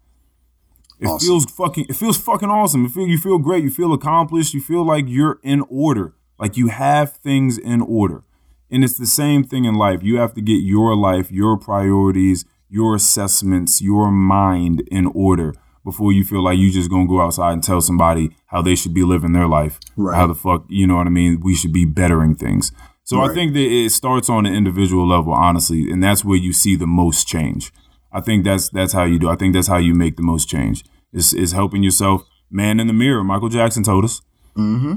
It 0.98 1.06
Awesome. 1.06 1.26
feels 1.26 1.44
fucking 1.46 1.86
it 1.88 1.96
feels 1.96 2.18
fucking 2.18 2.50
awesome. 2.50 2.86
It 2.86 2.90
feel 2.90 3.06
you 3.06 3.18
feel 3.18 3.38
great, 3.38 3.62
you 3.62 3.70
feel 3.70 3.92
accomplished, 3.92 4.54
you 4.54 4.60
feel 4.60 4.84
like 4.84 5.04
you're 5.06 5.38
in 5.42 5.62
order. 5.68 6.14
Like 6.38 6.56
you 6.56 6.68
have 6.68 7.12
things 7.12 7.56
in 7.56 7.80
order. 7.80 8.22
And 8.70 8.82
it's 8.82 8.98
the 8.98 9.06
same 9.06 9.44
thing 9.44 9.64
in 9.64 9.74
life. 9.74 10.02
You 10.02 10.16
have 10.18 10.34
to 10.34 10.40
get 10.40 10.62
your 10.62 10.96
life, 10.96 11.30
your 11.30 11.56
priorities, 11.56 12.44
your 12.68 12.96
assessments, 12.96 13.80
your 13.80 14.10
mind 14.10 14.82
in 14.90 15.06
order 15.06 15.54
before 15.86 16.12
you 16.12 16.24
feel 16.24 16.42
like 16.42 16.58
you 16.58 16.72
just 16.72 16.90
gonna 16.90 17.06
go 17.06 17.20
outside 17.20 17.52
and 17.52 17.62
tell 17.62 17.80
somebody 17.80 18.30
how 18.46 18.60
they 18.60 18.74
should 18.74 18.92
be 18.92 19.04
living 19.04 19.32
their 19.32 19.46
life. 19.46 19.78
Right. 19.96 20.16
How 20.16 20.26
the 20.26 20.34
fuck, 20.34 20.64
you 20.68 20.84
know 20.84 20.96
what 20.96 21.06
I 21.06 21.10
mean? 21.10 21.40
We 21.40 21.54
should 21.54 21.72
be 21.72 21.84
bettering 21.84 22.34
things. 22.34 22.72
So 23.04 23.20
I 23.20 23.32
think 23.32 23.52
that 23.52 23.60
it 23.60 23.90
starts 23.92 24.28
on 24.28 24.46
an 24.46 24.52
individual 24.52 25.06
level, 25.06 25.32
honestly, 25.32 25.88
and 25.92 26.02
that's 26.02 26.24
where 26.24 26.36
you 26.36 26.52
see 26.52 26.74
the 26.74 26.88
most 26.88 27.28
change. 27.28 27.72
I 28.12 28.20
think 28.20 28.44
that's 28.44 28.68
that's 28.68 28.92
how 28.94 29.04
you 29.04 29.20
do. 29.20 29.28
I 29.28 29.36
think 29.36 29.54
that's 29.54 29.68
how 29.68 29.76
you 29.76 29.94
make 29.94 30.16
the 30.16 30.24
most 30.24 30.48
change. 30.48 30.84
Is 31.12 31.32
is 31.32 31.52
helping 31.52 31.84
yourself. 31.84 32.26
Man 32.50 32.80
in 32.80 32.88
the 32.88 32.92
mirror. 32.92 33.22
Michael 33.22 33.48
Jackson 33.48 33.84
told 33.84 34.04
us. 34.04 34.22
Mm-hmm. 34.56 34.94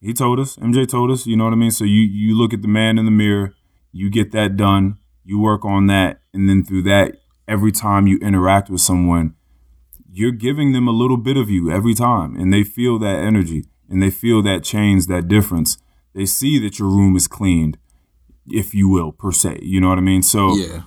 He 0.00 0.12
told 0.12 0.38
us. 0.38 0.56
MJ 0.56 0.86
told 0.88 1.10
us. 1.10 1.26
You 1.26 1.36
know 1.36 1.44
what 1.44 1.52
I 1.52 1.56
mean. 1.56 1.72
So 1.72 1.84
you 1.84 2.02
you 2.02 2.38
look 2.38 2.52
at 2.54 2.62
the 2.62 2.68
man 2.68 2.96
in 2.96 3.04
the 3.06 3.10
mirror. 3.10 3.54
You 3.90 4.08
get 4.08 4.30
that 4.32 4.56
done. 4.56 4.98
You 5.24 5.40
work 5.40 5.64
on 5.64 5.88
that, 5.88 6.20
and 6.32 6.48
then 6.48 6.64
through 6.64 6.82
that, 6.82 7.16
every 7.48 7.72
time 7.72 8.06
you 8.06 8.18
interact 8.18 8.70
with 8.70 8.80
someone, 8.80 9.34
you're 10.10 10.32
giving 10.32 10.72
them 10.72 10.88
a 10.88 10.92
little 10.92 11.16
bit 11.16 11.36
of 11.36 11.50
you 11.50 11.70
every 11.70 11.94
time, 11.94 12.36
and 12.36 12.52
they 12.52 12.64
feel 12.64 12.98
that 13.00 13.18
energy, 13.18 13.64
and 13.88 14.02
they 14.02 14.10
feel 14.10 14.42
that 14.42 14.64
change, 14.64 15.06
that 15.06 15.28
difference. 15.28 15.78
They 16.14 16.26
see 16.26 16.58
that 16.60 16.78
your 16.78 16.88
room 16.88 17.16
is 17.16 17.28
cleaned, 17.28 17.78
if 18.48 18.74
you 18.74 18.88
will, 18.88 19.12
per 19.12 19.32
se. 19.32 19.60
You 19.62 19.80
know 19.80 19.88
what 19.88 19.98
I 19.98 20.02
mean. 20.02 20.22
So 20.22 20.54
Yeah. 20.56 20.82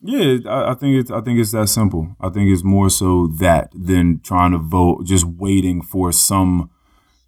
yeah, 0.00 0.38
I, 0.50 0.72
I 0.72 0.74
think 0.74 0.96
it's 0.96 1.10
I 1.10 1.20
think 1.20 1.38
it's 1.38 1.52
that 1.52 1.68
simple. 1.68 2.16
I 2.20 2.28
think 2.30 2.50
it's 2.50 2.64
more 2.64 2.90
so 2.90 3.26
that 3.38 3.70
than 3.74 4.20
trying 4.20 4.52
to 4.52 4.58
vote, 4.58 5.04
just 5.06 5.24
waiting 5.24 5.82
for 5.82 6.12
some 6.12 6.70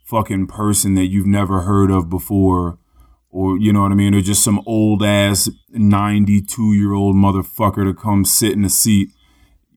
fucking 0.05 0.47
person 0.47 0.95
that 0.95 1.07
you've 1.07 1.27
never 1.27 1.63
heard 1.63 1.91
of 1.91 2.09
before, 2.09 2.79
or 3.31 3.59
you 3.59 3.73
know 3.73 3.83
what 3.83 3.93
I 3.93 3.97
mean, 3.97 4.15
or 4.15 4.21
just 4.23 4.43
some 4.43 4.63
old 4.67 5.03
ass 5.05 5.49
ninety 5.71 6.41
two 6.41 6.73
year 6.73 6.95
old 6.95 7.17
motherfucker 7.17 7.85
to 7.85 7.95
come 7.95 8.25
sit 8.25 8.53
in 8.53 8.65
a 8.65 8.71
seat. 8.71 9.11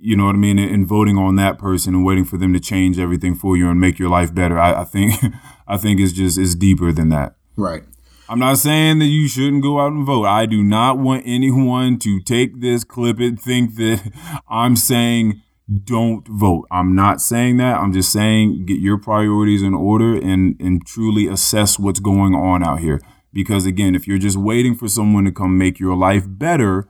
You 0.01 0.15
know 0.15 0.25
what 0.25 0.35
I 0.35 0.39
mean, 0.39 0.57
and, 0.57 0.71
and 0.71 0.87
voting 0.87 1.17
on 1.17 1.35
that 1.35 1.57
person 1.57 1.93
and 1.93 2.05
waiting 2.05 2.25
for 2.25 2.37
them 2.37 2.53
to 2.53 2.59
change 2.59 2.97
everything 2.97 3.35
for 3.35 3.57
you 3.57 3.69
and 3.69 3.79
make 3.79 3.99
your 3.99 4.09
life 4.09 4.33
better. 4.33 4.57
I, 4.57 4.81
I 4.81 4.83
think 4.85 5.13
I 5.67 5.77
think 5.77 5.99
it's 5.99 6.13
just 6.13 6.37
it's 6.37 6.55
deeper 6.55 6.91
than 6.91 7.09
that. 7.09 7.35
Right. 7.55 7.83
I'm 8.29 8.39
not 8.39 8.59
saying 8.59 8.99
that 8.99 9.05
you 9.05 9.27
shouldn't 9.27 9.63
go 9.63 9.79
out 9.79 9.91
and 9.91 10.05
vote. 10.05 10.25
I 10.25 10.45
do 10.45 10.63
not 10.63 10.99
want 10.99 11.23
anyone 11.25 11.97
to 11.99 12.21
take 12.21 12.61
this, 12.61 12.83
clip 12.83 13.19
it, 13.19 13.39
think 13.39 13.75
that 13.75 14.11
I'm 14.49 14.75
saying 14.75 15.41
don't 15.83 16.27
vote. 16.27 16.67
I'm 16.71 16.95
not 16.95 17.21
saying 17.21 17.57
that. 17.57 17.77
I'm 17.77 17.91
just 17.91 18.11
saying 18.11 18.65
get 18.65 18.79
your 18.79 18.97
priorities 18.97 19.61
in 19.61 19.73
order 19.73 20.15
and 20.15 20.55
and 20.59 20.85
truly 20.85 21.27
assess 21.27 21.77
what's 21.77 21.99
going 21.99 22.33
on 22.33 22.63
out 22.63 22.79
here. 22.79 23.01
Because 23.33 23.65
again, 23.65 23.95
if 23.95 24.07
you're 24.07 24.17
just 24.17 24.37
waiting 24.37 24.75
for 24.75 24.87
someone 24.87 25.25
to 25.25 25.31
come 25.31 25.57
make 25.57 25.79
your 25.79 25.95
life 25.95 26.23
better, 26.27 26.87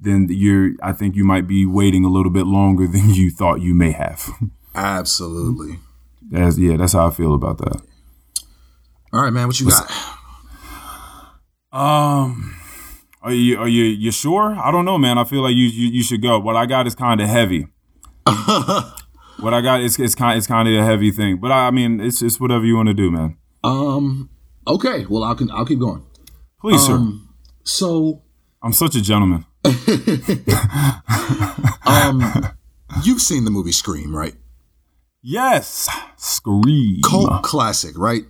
then 0.00 0.28
you're 0.30 0.72
I 0.82 0.92
think 0.92 1.16
you 1.16 1.24
might 1.24 1.46
be 1.46 1.66
waiting 1.66 2.04
a 2.04 2.08
little 2.08 2.30
bit 2.30 2.46
longer 2.46 2.86
than 2.92 3.10
you 3.10 3.30
thought 3.30 3.60
you 3.60 3.74
may 3.74 3.92
have. 3.92 4.30
Absolutely. 4.74 5.78
That's 6.30 6.58
yeah, 6.58 6.76
that's 6.76 6.92
how 6.92 7.08
I 7.08 7.10
feel 7.10 7.34
about 7.34 7.58
that. 7.58 7.80
All 9.12 9.22
right, 9.22 9.32
man. 9.32 9.46
What 9.46 9.58
you 9.58 9.68
got? 9.70 9.90
Um, 11.70 12.56
are 13.22 13.32
you 13.32 13.58
are 13.58 13.68
you 13.68 13.84
you 13.84 14.10
sure? 14.10 14.54
I 14.54 14.70
don't 14.70 14.84
know, 14.84 14.98
man. 14.98 15.18
I 15.18 15.24
feel 15.24 15.42
like 15.42 15.54
you 15.54 15.66
you, 15.66 15.88
you 15.88 16.02
should 16.02 16.22
go. 16.22 16.38
What 16.38 16.56
I 16.56 16.66
got 16.66 16.86
is 16.86 16.94
kind 16.94 17.20
of 17.20 17.28
heavy. 17.28 17.66
what 18.26 19.54
I 19.54 19.60
got 19.60 19.80
is 19.80 19.98
it's 19.98 20.14
kind 20.14 20.36
it's 20.36 20.46
kind 20.46 20.68
of 20.68 20.74
a 20.74 20.84
heavy 20.84 21.10
thing, 21.10 21.38
but 21.38 21.50
I, 21.50 21.68
I 21.68 21.70
mean 21.70 22.00
it's 22.00 22.22
it's 22.22 22.38
whatever 22.38 22.64
you 22.64 22.76
want 22.76 22.88
to 22.88 22.94
do, 22.94 23.10
man. 23.10 23.36
Um. 23.64 24.30
Okay. 24.66 25.06
Well, 25.06 25.24
I'll 25.24 25.36
I'll 25.52 25.66
keep 25.66 25.78
going. 25.78 26.04
Please, 26.60 26.84
sir. 26.84 26.94
Um. 26.94 27.34
So, 27.64 28.22
I'm 28.62 28.72
such 28.72 28.94
a 28.96 29.02
gentleman. 29.02 29.44
um, 31.86 32.22
you've 33.02 33.20
seen 33.20 33.44
the 33.44 33.50
movie 33.50 33.72
Scream, 33.72 34.14
right? 34.14 34.34
Yes, 35.22 35.88
scream. 36.16 37.00
Cult 37.04 37.42
classic, 37.42 37.98
right? 37.98 38.22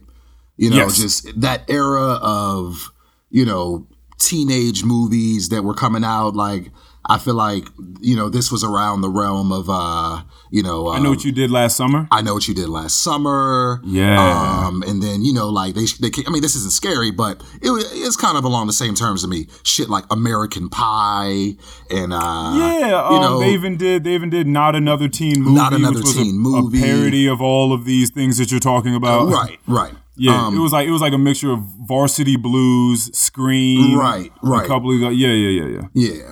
You 0.57 0.71
know, 0.71 0.77
Yes. 0.77 0.97
just 0.97 1.41
that 1.41 1.63
era 1.69 2.19
of 2.23 2.91
you 3.31 3.45
know 3.45 3.87
teenage 4.19 4.85
movies 4.85 5.51
that 5.51 5.63
were 5.65 5.75
coming 5.75 6.03
out. 6.03 6.35
Like 6.35 6.71
I 7.09 7.19
feel 7.19 7.35
like 7.35 7.65
you 8.01 8.15
know 8.17 8.29
this 8.29 8.53
was 8.53 8.63
around 8.63 9.01
the 9.01 9.09
realm 9.09 9.51
of 9.53 9.69
uh 9.71 10.23
you 10.51 10.63
know 10.63 10.89
I 10.89 10.99
know 10.99 11.07
um, 11.07 11.15
what 11.17 11.25
you 11.25 11.33
did 11.33 11.51
last 11.51 11.77
summer. 11.77 12.07
I 12.11 12.23
know 12.23 12.35
what 12.35 12.47
you 12.49 12.55
did 12.55 12.69
last 12.69 12.99
summer. 13.03 13.81
Yeah. 13.85 14.19
Um, 14.67 14.83
and 14.87 15.03
then 15.03 15.25
you 15.25 15.33
know, 15.33 15.49
like 15.49 15.75
they, 15.75 15.85
they, 16.01 16.11
I 16.27 16.31
mean, 16.31 16.43
this 16.43 16.55
isn't 16.57 16.73
scary, 16.73 17.11
but 17.11 17.43
it, 17.63 17.71
was- 17.71 17.91
it's 17.93 18.17
kind 18.17 18.37
of 18.37 18.45
along 18.45 18.67
the 18.67 18.73
same 18.73 18.95
terms 18.95 19.23
to 19.23 19.29
me. 19.29 19.47
Shit 19.63 19.89
like 19.89 20.05
American 20.11 20.69
Pie 20.69 21.57
and 21.91 22.13
uh, 22.13 22.55
Yeah, 22.57 23.03
um, 23.05 23.15
you 23.15 23.21
know, 23.21 23.41
they 23.41 23.51
even 23.51 23.77
did. 23.77 24.05
They 24.05 24.15
even 24.15 24.31
did 24.31 24.47
not 24.47 24.75
another 24.77 25.09
teen 25.09 25.41
movie. 25.43 25.55
Not 25.57 25.73
Another 25.73 26.03
Teen 26.03 26.35
a, 26.35 26.39
Movie. 26.39 26.79
A 26.79 26.83
parody 26.83 27.27
of 27.27 27.41
all 27.41 27.73
of 27.73 27.85
these 27.85 28.11
things 28.11 28.39
that 28.39 28.51
you're 28.51 28.61
talking 28.61 28.95
about. 28.95 29.29
right, 29.29 29.59
right, 29.67 29.93
Yeah, 30.17 30.47
Um, 30.47 30.57
it 30.57 30.61
was 30.61 30.73
like 30.73 30.87
it 30.89 30.91
was 30.91 31.01
like 31.01 31.13
a 31.13 31.19
mixture 31.19 31.51
of 31.53 31.61
Varsity 31.87 32.37
Blues, 32.37 33.11
Scream, 33.17 33.99
Right, 33.99 34.31
right, 34.43 34.65
A 34.65 34.69
couple 34.69 34.91
of 34.93 35.01
yeah, 35.01 35.29
yeah, 35.29 35.49
yeah, 35.63 35.67
yeah. 35.67 35.83
yeah. 35.95 36.31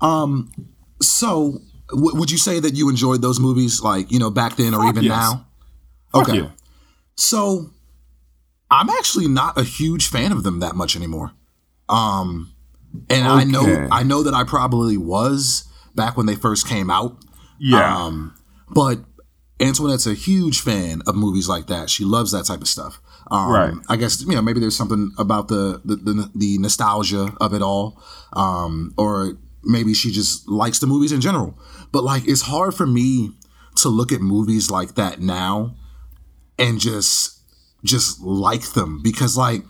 Um, 0.00 0.50
so 1.02 1.60
w- 1.90 2.16
would 2.18 2.30
you 2.30 2.38
say 2.38 2.60
that 2.60 2.74
you 2.74 2.88
enjoyed 2.88 3.22
those 3.22 3.38
movies, 3.40 3.82
like 3.82 4.10
you 4.10 4.18
know, 4.18 4.30
back 4.30 4.56
then 4.56 4.74
or 4.74 4.82
Fuck 4.82 4.88
even 4.94 5.04
yes. 5.04 5.10
now? 5.10 5.46
Fuck 6.12 6.28
Okay, 6.28 6.38
yeah. 6.38 6.50
so 7.16 7.70
I'm 8.70 8.88
actually 8.90 9.28
not 9.28 9.58
a 9.58 9.62
huge 9.64 10.08
fan 10.08 10.32
of 10.32 10.42
them 10.42 10.60
that 10.60 10.74
much 10.74 10.96
anymore. 10.96 11.32
Um, 11.88 12.52
and 13.08 13.26
I 13.26 13.44
know 13.44 13.88
I 13.90 14.02
know 14.02 14.22
that 14.22 14.34
I 14.34 14.44
probably 14.44 14.96
was 14.96 15.64
back 15.94 16.16
when 16.16 16.26
they 16.26 16.34
first 16.36 16.66
came 16.66 16.90
out. 16.90 17.16
Yeah. 17.58 17.96
Um, 18.04 18.34
but 18.70 19.00
Antoinette's 19.60 20.06
a 20.06 20.14
huge 20.14 20.60
fan 20.60 21.02
of 21.06 21.14
movies 21.14 21.48
like 21.48 21.66
that. 21.66 21.90
She 21.90 22.04
loves 22.04 22.32
that 22.32 22.44
type 22.46 22.60
of 22.62 22.68
stuff. 22.68 23.00
Um, 23.30 23.50
Right. 23.52 23.74
I 23.88 23.96
guess 23.96 24.22
you 24.22 24.34
know 24.34 24.42
maybe 24.42 24.58
there's 24.60 24.76
something 24.76 25.12
about 25.18 25.48
the 25.48 25.80
the, 25.84 25.96
the, 25.96 26.30
the 26.34 26.58
nostalgia 26.58 27.32
of 27.40 27.52
it 27.54 27.62
all, 27.62 28.02
um, 28.32 28.92
or 28.96 29.36
maybe 29.64 29.94
she 29.94 30.10
just 30.10 30.48
likes 30.48 30.78
the 30.78 30.86
movies 30.86 31.12
in 31.12 31.20
general. 31.20 31.58
But 31.92 32.04
like, 32.04 32.26
it's 32.26 32.42
hard 32.42 32.74
for 32.74 32.86
me 32.86 33.32
to 33.76 33.88
look 33.88 34.12
at 34.12 34.20
movies 34.20 34.70
like 34.70 34.94
that 34.96 35.20
now 35.20 35.76
and 36.58 36.78
just 36.80 37.40
just 37.84 38.20
like 38.20 38.72
them 38.72 39.00
because 39.02 39.36
like 39.36 39.62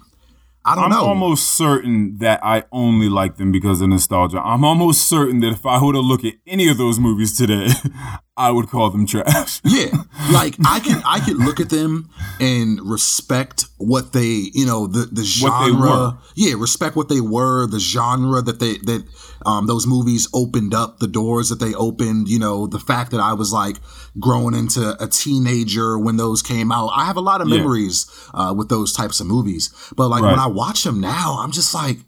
I 0.62 0.74
don't 0.74 0.90
know. 0.90 1.04
I'm 1.04 1.08
almost 1.08 1.54
certain 1.54 2.18
that 2.18 2.40
I 2.42 2.64
only 2.70 3.08
like 3.08 3.38
them 3.38 3.50
because 3.50 3.80
of 3.80 3.88
nostalgia. 3.88 4.40
I'm 4.44 4.62
almost 4.62 5.08
certain 5.08 5.40
that 5.40 5.52
if 5.52 5.64
I 5.64 5.82
were 5.82 5.94
to 5.94 6.00
look 6.00 6.22
at 6.22 6.34
any 6.46 6.68
of 6.68 6.76
those 6.76 6.98
movies 6.98 7.34
today, 7.34 7.68
I 8.36 8.50
would 8.50 8.68
call 8.68 8.90
them 8.90 9.06
trash. 9.06 9.62
Yeah, 9.64 9.86
like 10.32 10.56
I 10.66 10.80
can 10.80 11.00
I 11.06 11.20
could 11.24 11.38
look 11.38 11.60
at 11.60 11.70
them 11.70 12.10
and 12.40 12.78
respect 12.82 13.64
what 13.78 14.12
they 14.12 14.50
you 14.52 14.66
know 14.66 14.86
the 14.86 15.06
the 15.06 15.22
What 15.40 15.64
they 15.64 15.72
genre. 15.72 15.88
were. 15.90 16.18
Yeah, 16.36 16.54
respect 16.58 16.94
what 16.94 17.08
they 17.08 17.22
were, 17.22 17.66
the 17.66 17.80
genre 17.80 18.42
that 18.42 18.60
they 18.60 18.74
that 18.78 19.06
um, 19.46 19.66
those 19.66 19.86
movies 19.86 20.28
opened 20.34 20.74
up, 20.74 20.98
the 20.98 21.06
doors 21.08 21.48
that 21.48 21.60
they 21.60 21.74
opened. 21.74 22.28
You 22.28 22.38
know, 22.38 22.66
the 22.66 22.78
fact 22.80 23.10
that 23.12 23.20
I 23.20 23.32
was 23.34 23.52
like 23.52 23.76
growing 24.18 24.54
into 24.54 24.96
a 25.02 25.06
teenager 25.06 25.98
when 25.98 26.16
those 26.16 26.42
came 26.42 26.70
out. 26.72 26.90
I 26.94 27.04
have 27.06 27.16
a 27.16 27.20
lot 27.20 27.40
of 27.40 27.48
Yeah. 27.48 27.58
memories 27.58 28.06
uh, 28.34 28.54
with 28.56 28.68
those 28.68 28.92
types 28.92 29.20
of 29.20 29.26
movies. 29.26 29.70
But 29.96 30.08
like 30.08 30.22
Right. 30.22 30.30
when 30.32 30.40
I 30.40 30.46
watch 30.46 30.84
them 30.84 31.00
now, 31.00 31.38
I'm 31.40 31.52
just 31.52 31.74
like. 31.74 31.98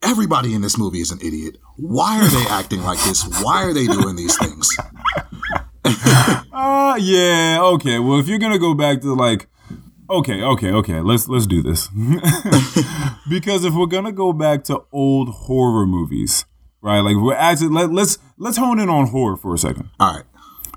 Everybody 0.00 0.54
in 0.54 0.60
this 0.60 0.78
movie 0.78 1.00
is 1.00 1.10
an 1.10 1.18
idiot. 1.20 1.56
Why 1.76 2.20
are 2.20 2.28
they 2.28 2.46
acting 2.50 2.84
like 2.84 3.02
this? 3.02 3.24
Why 3.42 3.64
are 3.64 3.72
they 3.74 3.88
doing 3.88 4.14
these 4.14 4.36
things? 4.38 4.70
Uh 5.84 6.94
yeah, 7.00 7.58
okay. 7.74 7.98
Well, 7.98 8.20
if 8.20 8.28
you're 8.28 8.38
gonna 8.38 8.60
go 8.60 8.74
back 8.74 9.00
to 9.00 9.14
like, 9.14 9.48
okay, 10.10 10.42
okay, 10.42 10.70
okay, 10.72 11.00
let's 11.00 11.28
let's 11.28 11.46
do 11.46 11.62
this. 11.62 11.88
because 13.28 13.64
if 13.64 13.74
we're 13.74 13.86
gonna 13.86 14.12
go 14.12 14.32
back 14.32 14.64
to 14.64 14.84
old 14.92 15.28
horror 15.28 15.86
movies, 15.86 16.44
right? 16.80 17.00
Like 17.00 17.16
we're 17.16 17.34
actually 17.34 17.68
let, 17.68 17.92
let's 17.92 18.18
let's 18.36 18.56
hone 18.56 18.78
in 18.78 18.88
on 18.88 19.08
horror 19.08 19.36
for 19.36 19.54
a 19.54 19.58
second, 19.58 19.90
All 20.00 20.14
right. 20.14 20.24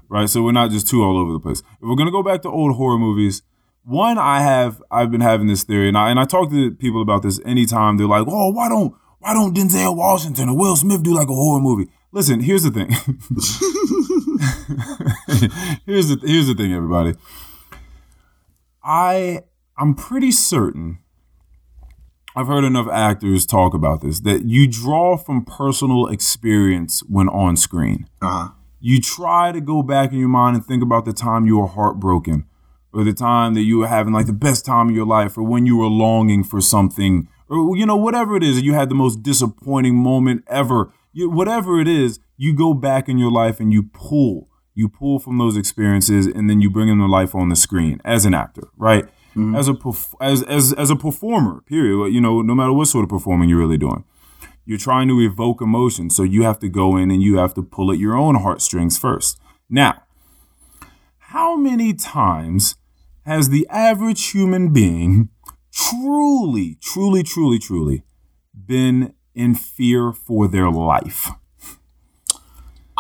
right? 0.10 0.30
So 0.30 0.44
we're 0.44 0.52
not 0.52 0.72
just 0.72 0.88
too 0.88 1.04
all 1.04 1.18
over 1.18 1.34
the 1.34 1.40
place. 1.40 1.60
If 1.60 1.82
we're 1.82 1.96
gonna 1.96 2.12
go 2.12 2.24
back 2.24 2.42
to 2.44 2.50
old 2.50 2.76
horror 2.76 2.98
movies, 2.98 3.42
one 3.84 4.18
I 4.18 4.42
have 4.42 4.82
I've 4.92 5.12
been 5.12 5.22
having 5.22 5.48
this 5.48 5.64
theory, 5.64 5.88
and 5.88 5.98
I 5.98 6.10
and 6.10 6.20
I 6.20 6.26
talk 6.26 6.50
to 6.52 6.72
people 6.72 7.02
about 7.02 7.24
this 7.24 7.40
anytime 7.46 7.98
they're 7.98 8.08
like, 8.08 8.26
oh, 8.28 8.52
why 8.52 8.70
don't 8.70 8.96
why 9.20 9.34
don't 9.34 9.56
Denzel 9.56 9.96
Washington 9.96 10.50
or 10.50 10.58
Will 10.58 10.76
Smith 10.76 11.04
do 11.04 11.14
like 11.14 11.30
a 11.30 11.34
horror 11.34 11.62
movie? 11.62 11.90
Listen, 12.12 12.42
here's 12.42 12.64
the 12.64 12.72
thing. 12.72 12.90
here's 15.86 16.10
the 16.10 16.20
here's 16.26 16.48
the 16.48 16.56
thing, 16.56 16.74
everybody. 16.74 17.14
I 18.84 19.42
I'm 19.78 19.96
pretty 19.96 20.32
certain 20.32 21.00
I've 22.36 22.48
heard 22.48 22.64
enough 22.64 22.88
actors 22.90 23.46
talk 23.46 23.74
about 23.74 24.02
this 24.02 24.22
that 24.22 24.46
you 24.46 24.68
draw 24.68 25.18
from 25.18 25.44
personal 25.44 26.08
experience 26.08 27.02
when 27.02 27.28
on 27.28 27.58
screen. 27.58 28.08
Uh 28.22 28.30
huh. 28.30 28.50
You 28.80 29.02
try 29.02 29.52
to 29.52 29.62
go 29.62 29.84
back 29.84 30.12
in 30.12 30.20
your 30.20 30.30
mind 30.30 30.56
and 30.56 30.66
think 30.66 30.82
about 30.82 31.06
the 31.06 31.14
time 31.14 31.46
you 31.46 31.60
were 31.60 31.68
heartbroken, 31.68 32.46
or 32.94 33.04
the 33.04 33.14
time 33.14 33.54
that 33.54 33.62
you 33.62 33.80
were 33.80 33.88
having 33.88 34.14
like 34.14 34.26
the 34.26 34.34
best 34.34 34.66
time 34.66 34.90
of 34.90 34.96
your 34.96 35.06
life, 35.06 35.38
or 35.38 35.44
when 35.44 35.66
you 35.66 35.78
were 35.78 35.88
longing 35.88 36.44
for 36.44 36.62
something, 36.62 37.28
or 37.50 37.76
you 37.78 37.86
know 37.86 37.98
whatever 37.98 38.36
it 38.38 38.44
is, 38.44 38.62
you 38.62 38.74
had 38.74 38.90
the 38.90 38.96
most 38.96 39.22
disappointing 39.22 39.96
moment 39.96 40.44
ever. 40.48 40.92
You, 41.14 41.30
whatever 41.30 41.80
it 41.82 41.88
is, 41.88 42.20
you 42.38 42.54
go 42.54 42.74
back 42.74 43.10
in 43.10 43.18
your 43.18 43.32
life 43.32 43.60
and 43.60 43.74
you 43.74 43.84
pull, 43.84 44.50
you 44.74 44.90
pull 44.90 45.20
from 45.20 45.38
those 45.38 45.58
experiences, 45.58 46.28
and 46.28 46.50
then 46.50 46.62
you 46.62 46.70
bring 46.70 46.88
them 46.88 47.00
to 47.00 47.06
life 47.06 47.36
on 47.36 47.50
the 47.50 47.56
screen 47.56 48.02
as 48.06 48.26
an 48.26 48.34
actor, 48.34 48.70
right? 48.78 49.06
Mm-hmm. 49.36 49.56
As 49.56 49.70
a 49.70 49.76
as 50.22 50.44
as 50.44 50.74
as 50.74 50.90
a 50.90 50.96
performer, 50.96 51.62
period. 51.62 52.12
You 52.14 52.22
know, 52.22 52.42
no 52.42 52.54
matter 52.54 52.74
what 52.74 52.88
sort 52.88 53.04
of 53.04 53.10
performing 53.10 53.50
you're 53.50 53.60
really 53.60 53.78
doing 53.78 54.04
you're 54.66 54.78
trying 54.78 55.08
to 55.08 55.20
evoke 55.20 55.62
emotion 55.62 56.10
so 56.10 56.24
you 56.24 56.44
have 56.44 56.60
to 56.60 56.70
go 56.70 56.96
in 56.98 57.12
and 57.12 57.22
you 57.22 57.38
have 57.38 57.54
to 57.54 57.64
pull 57.64 57.92
at 57.92 57.98
your 57.98 58.16
own 58.16 58.36
heartstrings 58.36 58.98
first 58.98 59.40
now 59.70 60.04
how 61.18 61.56
many 61.56 61.94
times 61.94 62.76
has 63.26 63.50
the 63.50 63.68
average 63.70 64.30
human 64.30 64.72
being 64.72 65.30
truly 65.72 66.78
truly 66.82 67.24
truly 67.24 67.60
truly 67.60 68.04
been 68.66 69.14
in 69.34 69.56
fear 69.56 70.12
for 70.12 70.48
their 70.48 70.70
life 70.70 71.30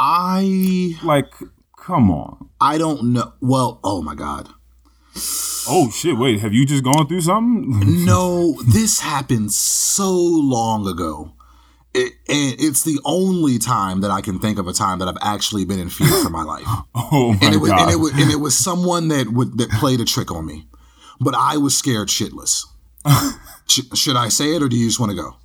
I 0.03 0.95
like 1.03 1.33
come 1.81 2.09
on 2.11 2.49
I 2.61 2.77
don't 2.77 3.13
know. 3.13 3.33
Well, 3.41 3.79
oh 3.83 4.01
my 4.01 4.15
god. 4.15 4.47
oh 5.67 5.89
shit 5.93 6.17
wait 6.17 6.39
have 6.39 6.53
you 6.53 6.65
just 6.65 6.83
gone 6.83 7.07
through 7.07 7.21
something 7.21 8.05
No, 8.05 8.55
this 8.67 8.99
happened 9.01 9.51
so 9.51 10.11
long 10.13 10.87
ago. 10.87 11.33
It, 11.93 12.13
and 12.29 12.55
it's 12.57 12.83
the 12.83 12.99
only 13.03 13.57
time 13.59 13.99
that 13.99 14.11
I 14.11 14.21
can 14.21 14.39
think 14.39 14.57
of 14.57 14.65
a 14.67 14.71
time 14.71 14.99
that 14.99 15.09
I've 15.09 15.17
actually 15.21 15.65
been 15.65 15.77
in 15.79 15.89
fear 15.89 16.07
for 16.23 16.29
my 16.29 16.43
life. 16.43 16.63
oh 16.95 17.33
my 17.33 17.39
And 17.45 17.53
it 17.55 17.57
was, 17.57 17.69
god 17.71 17.81
and 17.81 17.91
it 17.91 17.97
was, 17.97 18.11
and 18.13 18.31
it 18.31 18.39
was 18.39 18.57
someone 18.57 19.09
that 19.09 19.27
would 19.27 19.57
that 19.57 19.69
played 19.71 19.99
a 19.99 20.05
trick 20.05 20.31
on 20.31 20.45
me, 20.45 20.67
but 21.19 21.35
I 21.35 21.57
was 21.57 21.77
scared 21.77 22.07
shitless. 22.07 22.63
Sh- 23.67 23.81
should 23.93 24.15
I 24.15 24.29
say 24.29 24.55
it 24.55 24.63
or 24.63 24.69
do 24.69 24.77
you 24.77 24.87
just 24.87 24.99
want 25.01 25.11
to 25.11 25.17
go? 25.17 25.35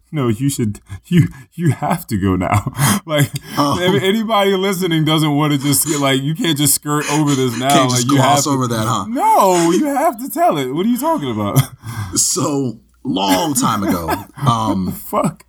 No, 0.14 0.28
you 0.28 0.50
should. 0.50 0.80
You 1.06 1.28
you 1.54 1.70
have 1.72 2.06
to 2.08 2.18
go 2.18 2.36
now. 2.36 2.70
like 3.06 3.30
Oh. 3.56 3.80
anybody 3.80 4.54
listening 4.56 5.04
doesn't 5.06 5.34
want 5.34 5.54
to 5.54 5.58
just 5.58 5.86
get 5.86 6.00
like 6.00 6.20
you 6.20 6.34
can't 6.34 6.58
just 6.58 6.74
skirt 6.74 7.10
over 7.12 7.34
this 7.34 7.56
now. 7.58 7.68
Can't 7.70 7.90
like 7.90 8.00
just 8.00 8.10
you 8.10 8.16
have 8.18 8.24
gloss 8.26 8.44
to- 8.44 8.50
over 8.50 8.66
that, 8.68 8.84
huh? 8.86 9.06
No, 9.08 9.70
you 9.70 9.86
have 9.86 10.18
to 10.20 10.28
tell 10.28 10.58
it. 10.58 10.70
What 10.72 10.84
are 10.84 10.88
you 10.90 10.98
talking 10.98 11.30
about? 11.30 11.58
So 12.14 12.80
long 13.04 13.54
time 13.54 13.82
ago, 13.82 14.10
um, 14.46 14.92
Fuck. 14.92 15.44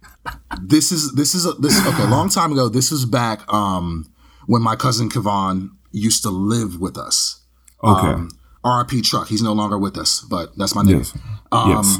this 0.62 0.92
is 0.94 1.12
this 1.14 1.36
is 1.36 1.46
a, 1.46 1.52
this 1.54 1.78
okay. 1.86 2.08
Long 2.08 2.30
time 2.30 2.54
ago, 2.54 2.70
this 2.70 2.90
was 2.90 3.06
back 3.06 3.42
um, 3.54 4.06
when 4.46 4.62
my 4.62 4.76
cousin 4.78 5.10
Kavan 5.10 5.70
used 5.92 6.24
to 6.24 6.30
live 6.30 6.80
with 6.80 6.98
us. 6.98 7.44
Okay. 7.84 8.08
Um, 8.08 8.30
RP 8.64 9.04
Truck. 9.04 9.28
He's 9.28 9.44
no 9.44 9.52
longer 9.52 9.78
with 9.78 9.98
us, 9.98 10.22
but 10.22 10.58
that's 10.58 10.74
my 10.74 10.84
name. 10.84 11.00
yes. 11.00 11.18
Um, 11.52 11.70
yes. 11.72 12.00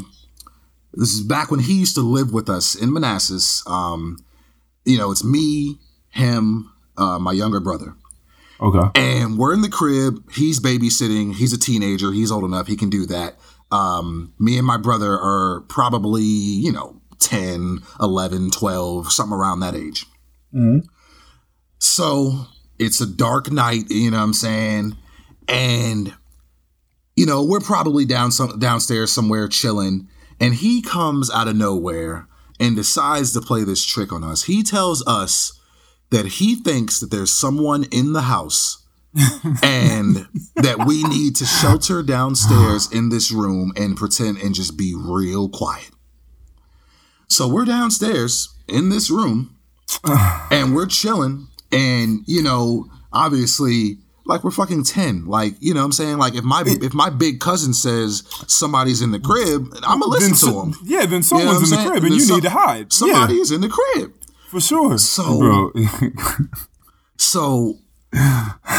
This 0.96 1.12
is 1.14 1.22
back 1.22 1.50
when 1.50 1.60
he 1.60 1.74
used 1.74 1.94
to 1.96 2.00
live 2.02 2.32
with 2.32 2.48
us 2.48 2.74
in 2.74 2.92
Manassas. 2.92 3.62
Um, 3.66 4.18
you 4.84 4.96
know, 4.98 5.10
it's 5.10 5.24
me, 5.24 5.78
him, 6.10 6.70
uh, 6.96 7.18
my 7.18 7.32
younger 7.32 7.58
brother, 7.60 7.94
Okay. 8.60 8.90
and 8.94 9.38
we're 9.38 9.52
in 9.54 9.62
the 9.62 9.68
crib. 9.68 10.22
He's 10.32 10.60
babysitting. 10.60 11.34
He's 11.34 11.52
a 11.52 11.58
teenager. 11.58 12.12
He's 12.12 12.30
old 12.30 12.44
enough. 12.44 12.66
He 12.66 12.76
can 12.76 12.90
do 12.90 13.06
that. 13.06 13.38
Um, 13.72 14.32
me 14.38 14.56
and 14.58 14.66
my 14.66 14.76
brother 14.76 15.12
are 15.12 15.62
probably, 15.68 16.22
you 16.22 16.70
know, 16.70 17.00
10, 17.18 17.80
11, 18.00 18.50
12, 18.50 19.10
something 19.10 19.36
around 19.36 19.60
that 19.60 19.74
age. 19.74 20.06
Hmm. 20.52 20.78
So 21.78 22.46
it's 22.78 23.00
a 23.00 23.06
dark 23.06 23.50
night, 23.50 23.90
you 23.90 24.10
know 24.10 24.18
what 24.18 24.24
I'm 24.24 24.32
saying? 24.34 24.96
And, 25.48 26.14
you 27.16 27.26
know, 27.26 27.44
we're 27.44 27.60
probably 27.60 28.04
down 28.04 28.30
some, 28.30 28.58
downstairs 28.58 29.10
somewhere 29.10 29.48
chilling. 29.48 30.08
And 30.40 30.54
he 30.54 30.82
comes 30.82 31.30
out 31.30 31.48
of 31.48 31.56
nowhere 31.56 32.26
and 32.60 32.76
decides 32.76 33.32
to 33.32 33.40
play 33.40 33.64
this 33.64 33.84
trick 33.84 34.12
on 34.12 34.24
us. 34.24 34.44
He 34.44 34.62
tells 34.62 35.06
us 35.06 35.58
that 36.10 36.26
he 36.26 36.54
thinks 36.54 37.00
that 37.00 37.10
there's 37.10 37.32
someone 37.32 37.84
in 37.90 38.12
the 38.12 38.22
house 38.22 38.84
and 39.62 40.26
that 40.56 40.84
we 40.86 41.02
need 41.04 41.36
to 41.36 41.44
shelter 41.44 42.02
downstairs 42.02 42.90
in 42.92 43.08
this 43.08 43.30
room 43.30 43.72
and 43.76 43.96
pretend 43.96 44.38
and 44.38 44.54
just 44.54 44.76
be 44.76 44.94
real 44.96 45.48
quiet. 45.48 45.90
So 47.28 47.48
we're 47.48 47.64
downstairs 47.64 48.54
in 48.68 48.90
this 48.90 49.10
room 49.10 49.56
and 50.50 50.74
we're 50.74 50.86
chilling. 50.86 51.48
And, 51.72 52.20
you 52.26 52.42
know, 52.42 52.86
obviously, 53.12 53.98
like 54.26 54.42
we're 54.44 54.50
fucking 54.50 54.84
10. 54.84 55.26
Like, 55.26 55.54
you 55.60 55.74
know 55.74 55.80
what 55.80 55.86
I'm 55.86 55.92
saying? 55.92 56.18
Like 56.18 56.34
if 56.34 56.44
my 56.44 56.62
if 56.66 56.94
my 56.94 57.10
big 57.10 57.40
cousin 57.40 57.74
says 57.74 58.22
somebody's 58.46 59.02
in 59.02 59.10
the 59.12 59.20
crib, 59.20 59.68
I'm 59.82 60.00
gonna 60.00 60.06
listen 60.12 60.34
to 60.48 60.60
him. 60.60 60.74
Yeah, 60.84 61.00
then 61.00 61.10
You 61.10 61.16
know 61.16 61.20
someone's 61.22 61.72
in 61.72 61.78
the 61.78 61.84
crib 61.84 62.02
and 62.04 62.12
Then 62.12 62.18
you 62.18 62.20
some- 62.20 62.36
need 62.36 62.42
to 62.44 62.50
hide. 62.50 62.92
Somebody 62.92 63.34
yeah, 63.34 63.40
is 63.42 63.50
in 63.50 63.60
the 63.60 63.68
crib. 63.68 64.12
for 64.48 64.60
sure. 64.60 64.96
So- 64.98 65.38
bro, 65.38 65.72
So 67.16 67.78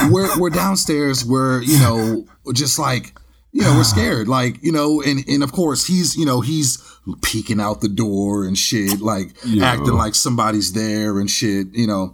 we're 0.10 0.40
we're 0.40 0.50
downstairs. 0.50 1.26
We're 1.26 1.62
you 1.62 1.80
know 1.80 2.26
just 2.54 2.80
like 2.80 3.18
you 3.52 3.62
know 3.62 3.76
we're 3.76 3.84
scared. 3.84 4.28
Like 4.28 4.62
you 4.64 4.72
know, 4.72 5.02
and 5.02 5.24
and 5.28 5.44
of 5.44 5.52
course 5.52 5.86
he's 5.86 6.16
you 6.16 6.26
know 6.26 6.42
he's 6.42 6.78
peeking 7.22 7.60
out 7.62 7.82
the 7.82 7.90
door 7.90 8.46
and 8.46 8.58
shit, 8.58 9.00
like 9.02 9.36
Yeah. 9.46 9.66
acting 9.66 9.94
like 9.94 10.16
somebody's 10.16 10.74
there 10.74 11.20
and 11.20 11.30
shit. 11.30 11.68
You 11.74 11.88
know, 11.88 12.14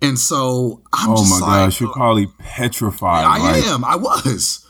and 0.00 0.18
so 0.18 0.82
I'm 0.92 1.10
oh 1.10 1.24
my 1.24 1.46
like, 1.46 1.66
gosh, 1.66 1.80
you're 1.80 1.90
uh, 1.90 1.94
probably 1.94 2.26
petrified. 2.38 3.24
I 3.24 3.38
right? 3.38 3.64
am. 3.66 3.84
I 3.84 3.96
was. 3.96 4.66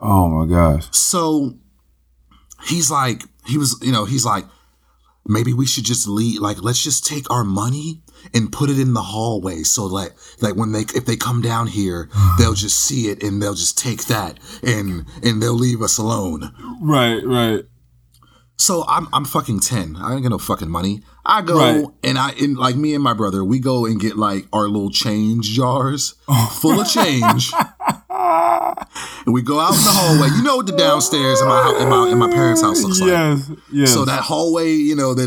Oh 0.00 0.28
my 0.28 0.46
gosh. 0.52 0.88
So 0.92 1.54
he's 2.66 2.90
like, 2.90 3.22
he 3.46 3.58
was, 3.58 3.78
you 3.82 3.92
know, 3.92 4.04
he's 4.06 4.24
like, 4.24 4.44
maybe 5.26 5.52
we 5.52 5.66
should 5.66 5.84
just 5.84 6.08
leave. 6.08 6.40
Like, 6.40 6.62
let's 6.62 6.82
just 6.82 7.06
take 7.06 7.30
our 7.30 7.44
money 7.44 8.00
and 8.34 8.50
put 8.50 8.70
it 8.70 8.78
in 8.78 8.94
the 8.94 9.02
hallway. 9.02 9.62
So 9.62 9.84
like, 9.84 10.12
like 10.40 10.56
when 10.56 10.72
they, 10.72 10.82
if 10.94 11.04
they 11.04 11.16
come 11.16 11.42
down 11.42 11.66
here, 11.66 12.08
they'll 12.38 12.54
just 12.54 12.78
see 12.78 13.08
it 13.08 13.22
and 13.22 13.42
they'll 13.42 13.54
just 13.54 13.78
take 13.78 14.06
that 14.06 14.38
and, 14.62 15.06
and 15.22 15.42
they'll 15.42 15.52
leave 15.52 15.82
us 15.82 15.98
alone. 15.98 16.54
Right, 16.80 17.22
right. 17.24 17.64
So 18.60 18.84
I'm, 18.86 19.08
I'm 19.14 19.24
fucking 19.24 19.60
10. 19.60 19.96
I 19.96 20.12
ain't 20.12 20.22
got 20.22 20.28
no 20.28 20.38
fucking 20.38 20.68
money. 20.68 21.00
I 21.24 21.40
go 21.40 21.56
Right. 21.56 21.84
and 22.04 22.18
I, 22.18 22.32
and 22.32 22.58
like 22.58 22.76
me 22.76 22.94
and 22.94 23.02
my 23.02 23.14
brother, 23.14 23.42
we 23.42 23.58
go 23.58 23.86
and 23.86 23.98
get 23.98 24.16
like 24.18 24.46
our 24.52 24.68
little 24.68 24.90
change 24.90 25.48
jars 25.50 26.14
full 26.60 26.78
of 26.80 26.86
change. 26.88 27.52
And 29.26 29.34
we 29.34 29.42
go 29.42 29.60
out 29.60 29.72
in 29.74 29.84
the 29.84 29.90
hallway. 29.92 30.28
You 30.36 30.42
know 30.42 30.56
what 30.56 30.66
the 30.66 30.76
downstairs 30.76 31.40
in 31.40 31.48
my 31.48 31.78
in 31.80 31.88
my 31.88 32.08
in 32.08 32.18
my 32.18 32.30
parents' 32.30 32.62
house 32.62 32.82
looks 32.82 33.00
like. 33.00 33.08
Yes, 33.10 33.50
yes. 33.72 33.92
So 33.92 34.04
that 34.06 34.22
hallway, 34.22 34.72
you 34.72 34.96
know, 34.96 35.14
that 35.14 35.26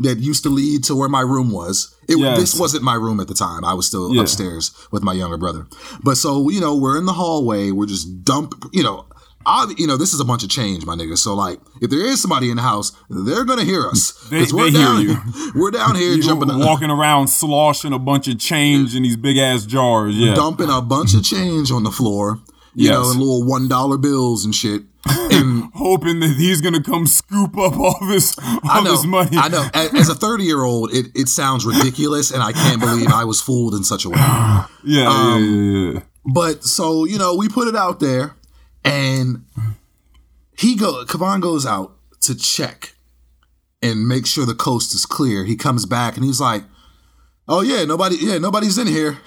that 0.00 0.18
used 0.18 0.42
to 0.44 0.48
lead 0.48 0.84
to 0.84 0.94
where 0.96 1.08
my 1.08 1.20
room 1.20 1.50
was. 1.50 1.94
It, 2.08 2.18
Yes. 2.18 2.38
This 2.38 2.58
wasn't 2.58 2.82
my 2.82 2.94
room 2.94 3.20
at 3.20 3.28
the 3.28 3.34
time. 3.34 3.64
I 3.64 3.74
was 3.74 3.86
still 3.86 4.14
Yeah. 4.14 4.22
upstairs 4.22 4.72
with 4.90 5.02
my 5.02 5.12
younger 5.12 5.36
brother. 5.36 5.66
But 6.02 6.16
so 6.16 6.48
you 6.50 6.60
know, 6.60 6.74
we're 6.76 6.98
in 6.98 7.04
the 7.06 7.12
hallway. 7.12 7.70
We're 7.70 7.86
just 7.86 8.24
dump. 8.24 8.54
You 8.72 8.82
know, 8.82 9.06
I, 9.46 9.72
you 9.78 9.86
know, 9.86 9.96
this 9.96 10.12
is 10.12 10.20
a 10.20 10.24
bunch 10.24 10.42
of 10.44 10.50
change, 10.50 10.84
my 10.84 10.94
nigga. 10.94 11.16
So 11.16 11.34
like, 11.34 11.58
if 11.80 11.90
there 11.90 12.04
is 12.04 12.20
somebody 12.20 12.50
in 12.50 12.56
the 12.56 12.62
house, 12.62 12.92
they're 13.08 13.44
gonna 13.44 13.64
hear 13.64 13.86
us 13.86 14.12
They- 14.30 14.44
we're 14.52 14.70
down. 14.70 15.02
you. 15.02 15.16
We're 15.54 15.70
down 15.70 15.96
here 15.96 16.12
you 16.16 16.22
jumping, 16.22 16.48
walking 16.58 16.90
around 16.90 17.28
sloshing 17.28 17.92
a 17.92 17.98
bunch 17.98 18.28
of 18.28 18.38
change 18.38 18.94
in 18.94 19.02
these 19.02 19.16
big 19.16 19.38
ass 19.38 19.64
jars. 19.66 20.14
Yeah. 20.16 20.34
dumping 20.34 20.68
a 20.70 20.80
bunch 20.82 21.14
of 21.14 21.24
change 21.24 21.70
on 21.70 21.82
the 21.84 21.90
floor. 21.90 22.38
You 22.74 22.88
Yes. 22.90 22.92
know, 22.92 23.10
and 23.10 23.18
little 23.20 23.44
one 23.44 23.66
dollar 23.66 23.96
bills 23.98 24.44
and 24.44 24.54
shit. 24.54 24.82
And 25.08 25.70
Hoping 25.74 26.20
that 26.20 26.36
he's 26.36 26.60
gonna 26.60 26.82
come 26.82 27.06
scoop 27.06 27.56
up 27.56 27.72
all 27.78 27.98
this 28.06 28.38
all 28.38 28.60
I 28.64 28.82
know, 28.82 28.92
this 28.92 29.06
money. 29.06 29.36
I 29.38 29.48
know. 29.48 29.66
As 29.74 30.08
a 30.10 30.14
30 30.14 30.44
year 30.44 30.62
old, 30.62 30.92
it, 30.94 31.06
it 31.14 31.28
sounds 31.28 31.64
ridiculous, 31.64 32.30
and 32.30 32.42
I 32.42 32.52
can't 32.52 32.80
believe 32.80 33.08
I 33.08 33.24
was 33.24 33.40
fooled 33.40 33.74
in 33.74 33.82
such 33.84 34.04
a 34.04 34.10
way. 34.10 34.16
Yeah, 34.20 34.64
yeah, 34.84 35.08
Um, 35.08 35.44
yeah, 35.44 35.92
yeah. 35.94 36.00
But 36.26 36.62
so 36.64 37.06
you 37.06 37.18
know, 37.18 37.34
we 37.34 37.48
put 37.48 37.66
it 37.66 37.74
out 37.74 37.98
there, 37.98 38.36
and 38.84 39.44
he 40.56 40.76
go. 40.76 41.04
Kavan 41.04 41.40
goes 41.40 41.66
out 41.66 41.96
to 42.22 42.34
check 42.34 42.94
and 43.82 44.06
make 44.06 44.26
sure 44.26 44.44
the 44.44 44.54
coast 44.54 44.94
is 44.94 45.06
clear. 45.06 45.44
He 45.44 45.56
comes 45.56 45.86
back 45.86 46.16
and 46.16 46.24
he's 46.24 46.40
like, 46.40 46.64
"Oh 47.48 47.62
yeah, 47.62 47.84
nobody. 47.84 48.16
Yeah, 48.16 48.38
nobody's 48.38 48.78
in 48.78 48.86
here." 48.86 49.18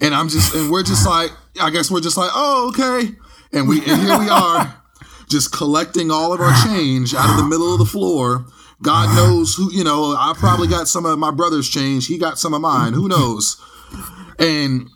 And 0.00 0.14
I'm 0.14 0.28
just, 0.28 0.54
and 0.54 0.70
we're 0.70 0.82
just 0.82 1.06
like, 1.06 1.30
I 1.60 1.70
guess 1.70 1.90
we're 1.90 2.00
just 2.00 2.16
like, 2.16 2.30
"Oh 2.34 2.70
okay." 2.70 3.14
And 3.52 3.68
we, 3.68 3.78
and 3.78 4.02
here 4.02 4.18
we 4.18 4.28
are, 4.28 4.82
just 5.28 5.52
collecting 5.52 6.10
all 6.10 6.32
of 6.32 6.40
our 6.40 6.52
change 6.64 7.14
out 7.14 7.30
of 7.30 7.36
the 7.36 7.44
middle 7.44 7.72
of 7.72 7.78
the 7.78 7.84
floor. 7.84 8.46
God 8.82 9.14
knows 9.14 9.54
who, 9.54 9.72
you 9.72 9.84
know, 9.84 10.16
I 10.18 10.34
probably 10.36 10.66
got 10.66 10.88
some 10.88 11.06
of 11.06 11.18
my 11.18 11.30
brother's 11.30 11.68
change. 11.70 12.08
He 12.08 12.18
got 12.18 12.38
some 12.38 12.52
of 12.52 12.60
mine. 12.60 12.92
Who 12.92 13.08
knows? 13.08 13.60
And 14.38 14.88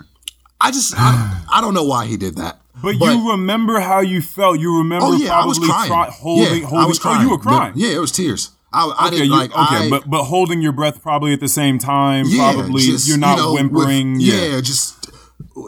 I 0.60 0.72
just, 0.72 0.94
I, 0.96 1.44
I 1.50 1.60
don't 1.60 1.72
know 1.72 1.84
why 1.84 2.06
he 2.06 2.16
did 2.16 2.36
that. 2.36 2.60
But, 2.82 2.96
you 2.96 3.30
remember 3.32 3.80
how 3.80 4.00
you 4.00 4.20
felt. 4.22 4.60
You 4.60 4.78
remember 4.78 5.06
Oh 5.06 5.12
yeah, 5.16 5.26
I 5.30 5.42
probably 5.42 5.48
was 5.48 5.58
crying. 5.68 5.88
try- 5.88 6.10
holding, 6.10 6.44
yeah, 6.62 6.66
holding. 6.66 6.78
I 6.78 6.86
was 6.86 6.98
crying. 6.98 7.18
Oh, 7.18 7.22
you 7.22 7.30
were 7.30 7.38
crying. 7.38 7.72
Yeah, 7.76 7.90
it 7.96 7.98
was 7.98 8.12
tears. 8.12 8.50
I, 8.72 8.84
I 8.86 9.06
Okay, 9.06 9.16
didn't 9.16 9.26
you, 9.32 9.38
like. 9.38 9.50
okay, 9.50 9.86
I, 9.86 9.90
but 9.90 10.08
but 10.10 10.24
holding 10.24 10.60
your 10.60 10.72
breath 10.72 11.00
probably 11.02 11.32
at 11.32 11.40
the 11.40 11.48
same 11.48 11.78
time. 11.78 12.26
yeah, 12.28 12.52
probably 12.52 12.82
just, 12.82 13.08
you're 13.08 13.16
not 13.18 13.36
you 13.38 13.42
know, 13.44 13.52
with- 13.54 13.62
whimpering. 13.72 14.16
yeah. 14.20 14.60
just 14.60 15.10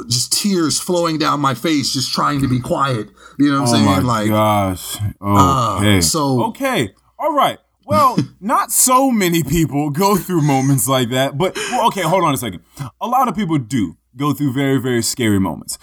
just 0.09 0.33
tears 0.33 0.79
flowing 0.79 1.19
down 1.19 1.41
my 1.41 1.55
face, 1.55 1.93
just 1.93 2.13
trying 2.13 2.41
to 2.43 2.49
be 2.49 2.61
quiet. 2.61 3.09
You 3.39 3.51
know 3.51 3.63
what 3.63 3.69
I'm 3.69 3.69
Oh 3.69 3.73
saying? 3.73 3.85
my 3.87 3.99
like, 4.01 4.29
gosh. 4.29 4.97
uh, 5.21 5.77
Okay. 5.79 6.01
so 6.01 6.45
okay. 6.49 6.91
All 7.19 7.35
right. 7.35 7.59
Well, 7.87 8.17
not 8.41 8.71
so 8.71 9.11
many 9.11 9.43
people 9.43 9.91
go 9.91 10.17
through 10.17 10.43
moments 10.43 10.87
like 10.87 11.09
that, 11.11 11.37
but 11.39 11.57
well, 11.57 11.89
okay, 11.89 12.03
hold 12.03 12.23
on 12.25 12.35
a 12.35 12.37
second. 12.37 12.63
A 13.01 13.07
lot 13.09 13.27
of 13.29 13.35
people 13.35 13.59
do 13.59 13.97
go 14.17 14.33
through 14.33 14.53
very, 14.53 14.79
very 14.81 15.03
scary 15.03 15.41
moments. 15.41 15.77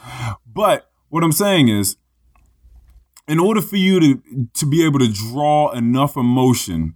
But 0.46 0.90
what 1.10 1.24
I'm 1.24 1.32
saying 1.32 1.70
is, 1.70 1.98
in 3.28 3.40
order 3.40 3.62
for 3.62 3.76
you 3.76 4.00
to 4.00 4.48
to 4.54 4.66
be 4.66 4.86
able 4.86 5.00
to 5.00 5.12
draw 5.12 5.72
enough 5.72 6.16
emotion, 6.16 6.96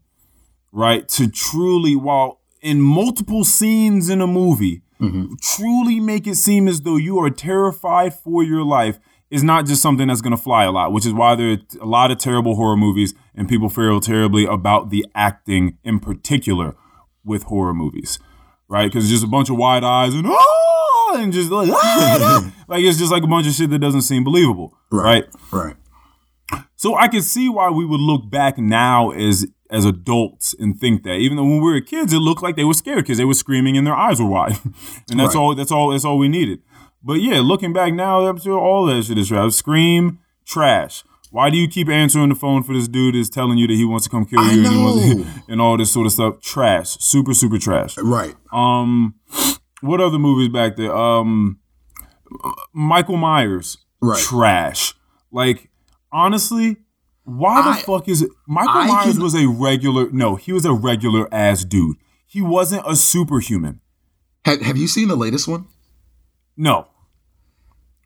right, 0.72 1.07
to 1.09 1.30
truly, 1.30 1.95
while 1.95 2.41
in 2.62 2.82
multiple 2.82 3.43
scenes 3.43 4.09
in 4.09 4.22
a 4.22 4.28
movie, 4.28 4.82
mm-hmm. 4.99 5.34
truly 5.41 5.99
make 5.99 6.28
it 6.28 6.36
seem 6.36 6.68
as 6.68 6.82
though 6.82 6.97
you 6.97 7.20
are 7.20 7.30
terrified 7.30 8.14
for 8.14 8.43
your 8.43 8.64
life 8.64 8.99
is 9.30 9.43
not 9.43 9.66
just 9.66 9.82
something 9.82 10.09
that's 10.09 10.22
going 10.22 10.36
to 10.36 10.41
fly 10.41 10.66
a 10.66 10.72
lot, 10.72 10.91
which 10.91 11.05
is 11.05 11.14
why 11.14 11.36
there 11.36 11.51
are 11.51 11.57
a 11.80 11.86
lot 11.86 12.12
of 12.12 12.18
terrible 12.18 12.55
horror 12.55 12.76
movies 12.76 13.14
and 13.34 13.47
people 13.47 13.70
feel 13.70 13.99
terribly 14.01 14.45
about 14.45 14.89
the 14.89 15.05
acting 15.16 15.78
in 15.84 15.99
particular 15.99 16.76
with 17.24 17.43
horror 17.43 17.74
movies, 17.74 18.20
right? 18.72 18.86
Because 18.89 19.03
it's 19.03 19.11
just 19.11 19.24
a 19.24 19.28
bunch 19.28 19.49
of 19.49 19.57
wide 19.57 19.84
eyes 19.84 20.15
and 20.15 20.26
oh, 20.28 21.15
and 21.19 21.32
just 21.34 21.51
like 21.51 21.69
ah, 21.72 22.51
like 22.67 22.84
it's 22.84 22.97
just 22.97 23.11
like 23.11 23.22
a 23.24 23.28
bunch 23.28 23.45
of 23.45 23.53
shit 23.53 23.69
that 23.69 23.80
doesn't 23.80 24.03
seem 24.03 24.24
believable, 24.24 24.74
right? 24.91 25.26
right. 25.51 25.76
So 26.76 26.95
I 26.95 27.07
can 27.07 27.22
see 27.22 27.47
why 27.49 27.69
we 27.69 27.86
would 27.86 27.99
look 27.99 28.32
back 28.32 28.57
now 28.57 29.11
as 29.11 29.45
as 29.69 29.86
adults 29.86 30.53
and 30.59 30.80
think 30.80 31.03
that 31.03 31.15
even 31.15 31.38
though 31.38 31.43
when 31.43 31.61
we 31.61 31.72
were 31.72 31.80
kids 31.82 32.11
it 32.13 32.19
looked 32.19 32.41
like 32.43 32.55
they 32.55 32.63
were 32.65 32.74
scared 32.74 33.03
because 33.03 33.17
they 33.17 33.26
were 33.26 33.34
screaming 33.34 33.78
and 33.78 33.86
their 33.86 33.95
eyes 33.95 34.19
were 34.22 34.28
wide, 34.28 34.57
and 35.09 35.19
that's 35.19 35.36
Right. 35.36 35.41
all 35.41 35.53
that's 35.55 35.72
all 35.72 35.91
that's 35.91 36.05
all 36.05 36.17
we 36.17 36.30
needed. 36.30 36.59
But 37.03 37.15
yeah, 37.22 37.39
looking 37.41 37.74
back 37.74 37.93
now, 37.93 38.19
all 38.19 38.86
that 38.86 39.03
shit 39.03 39.17
is 39.17 39.28
trash. 39.28 39.53
Scream, 39.53 40.19
trash. 40.45 41.03
Why 41.32 41.49
do 41.49 41.57
you 41.57 41.67
keep 41.67 41.88
answering 41.89 42.29
the 42.29 42.36
phone 42.36 42.61
for 42.61 42.73
this 42.73 42.88
dude 42.89 43.15
that's 43.15 43.29
telling 43.29 43.57
you 43.57 43.65
that 43.67 43.73
he 43.73 43.86
wants 43.86 44.03
to 44.03 44.09
come 44.09 44.25
kill 44.25 44.43
you 44.51 44.67
and, 44.67 44.84
wants 44.84 45.29
and 45.47 45.61
all 45.61 45.77
this 45.77 45.89
sort 45.91 46.05
of 46.05 46.11
stuff? 46.13 46.41
Trash, 46.41 46.97
super 46.99 47.34
super 47.34 47.57
trash. 47.57 47.97
Right. 47.97 48.36
Um, 48.51 49.15
what 49.82 50.01
other 50.01 50.19
movies 50.19 50.49
back 50.49 50.75
there? 50.75 50.93
Um, 50.95 51.59
Michael 52.73 53.17
Myers, 53.17 53.77
Right. 54.01 54.19
trash. 54.21 54.93
Like 55.32 55.69
honestly, 56.11 56.77
why 57.23 57.61
the 57.61 57.69
I- 57.69 57.82
fuck 57.82 58.09
is 58.09 58.21
it? 58.23 58.29
Michael 58.47 58.73
I 58.73 58.88
Myers 58.88 59.13
can- 59.13 59.23
was 59.23 59.34
a 59.36 59.47
regular. 59.47 60.09
No, 60.11 60.36
he 60.36 60.51
was 60.51 60.65
a 60.65 60.73
regular 60.73 61.34
ass 61.34 61.63
dude. 61.63 61.95
He 62.27 62.41
wasn't 62.41 62.84
a 62.86 62.95
superhuman. 62.95 63.79
Have, 64.45 64.61
have 64.61 64.77
you 64.77 64.88
seen 64.88 65.07
the 65.07 65.15
latest 65.15 65.47
one? 65.47 65.65
No. 66.57 66.88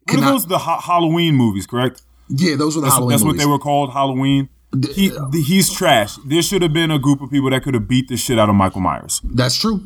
What 0.03 0.07
Can 0.07 0.19
are 0.19 0.28
I- 0.28 0.32
those? 0.32 0.45
The 0.45 0.57
ha- 0.59 0.82
Halloween 0.82 1.36
movies, 1.36 1.65
correct? 1.65 2.03
Yeah, 2.30 2.55
those 2.55 2.76
were 2.76 2.82
the 2.82 2.86
That's, 2.88 2.95
Halloween 2.95 3.11
that's 3.11 3.23
what 3.23 3.38
they 3.38 3.45
were 3.45 3.59
called, 3.59 3.91
Halloween. 3.93 4.49
He, 4.93 5.11
uh, 5.15 5.28
the- 5.30 5.41
he's 5.41 5.71
trash. 5.71 6.15
There 6.26 6.41
should 6.41 6.61
have 6.61 6.73
been 6.73 6.91
a 6.91 6.99
group 6.99 7.21
of 7.21 7.30
people 7.30 7.49
that 7.51 7.63
could 7.63 7.73
have 7.76 7.88
beat 7.88 8.07
the 8.09 8.17
shit 8.17 8.38
out 8.39 8.49
of 8.49 8.55
Michael 8.55 8.82
Myers. 8.82 9.21
That's 9.23 9.55
true. 9.55 9.82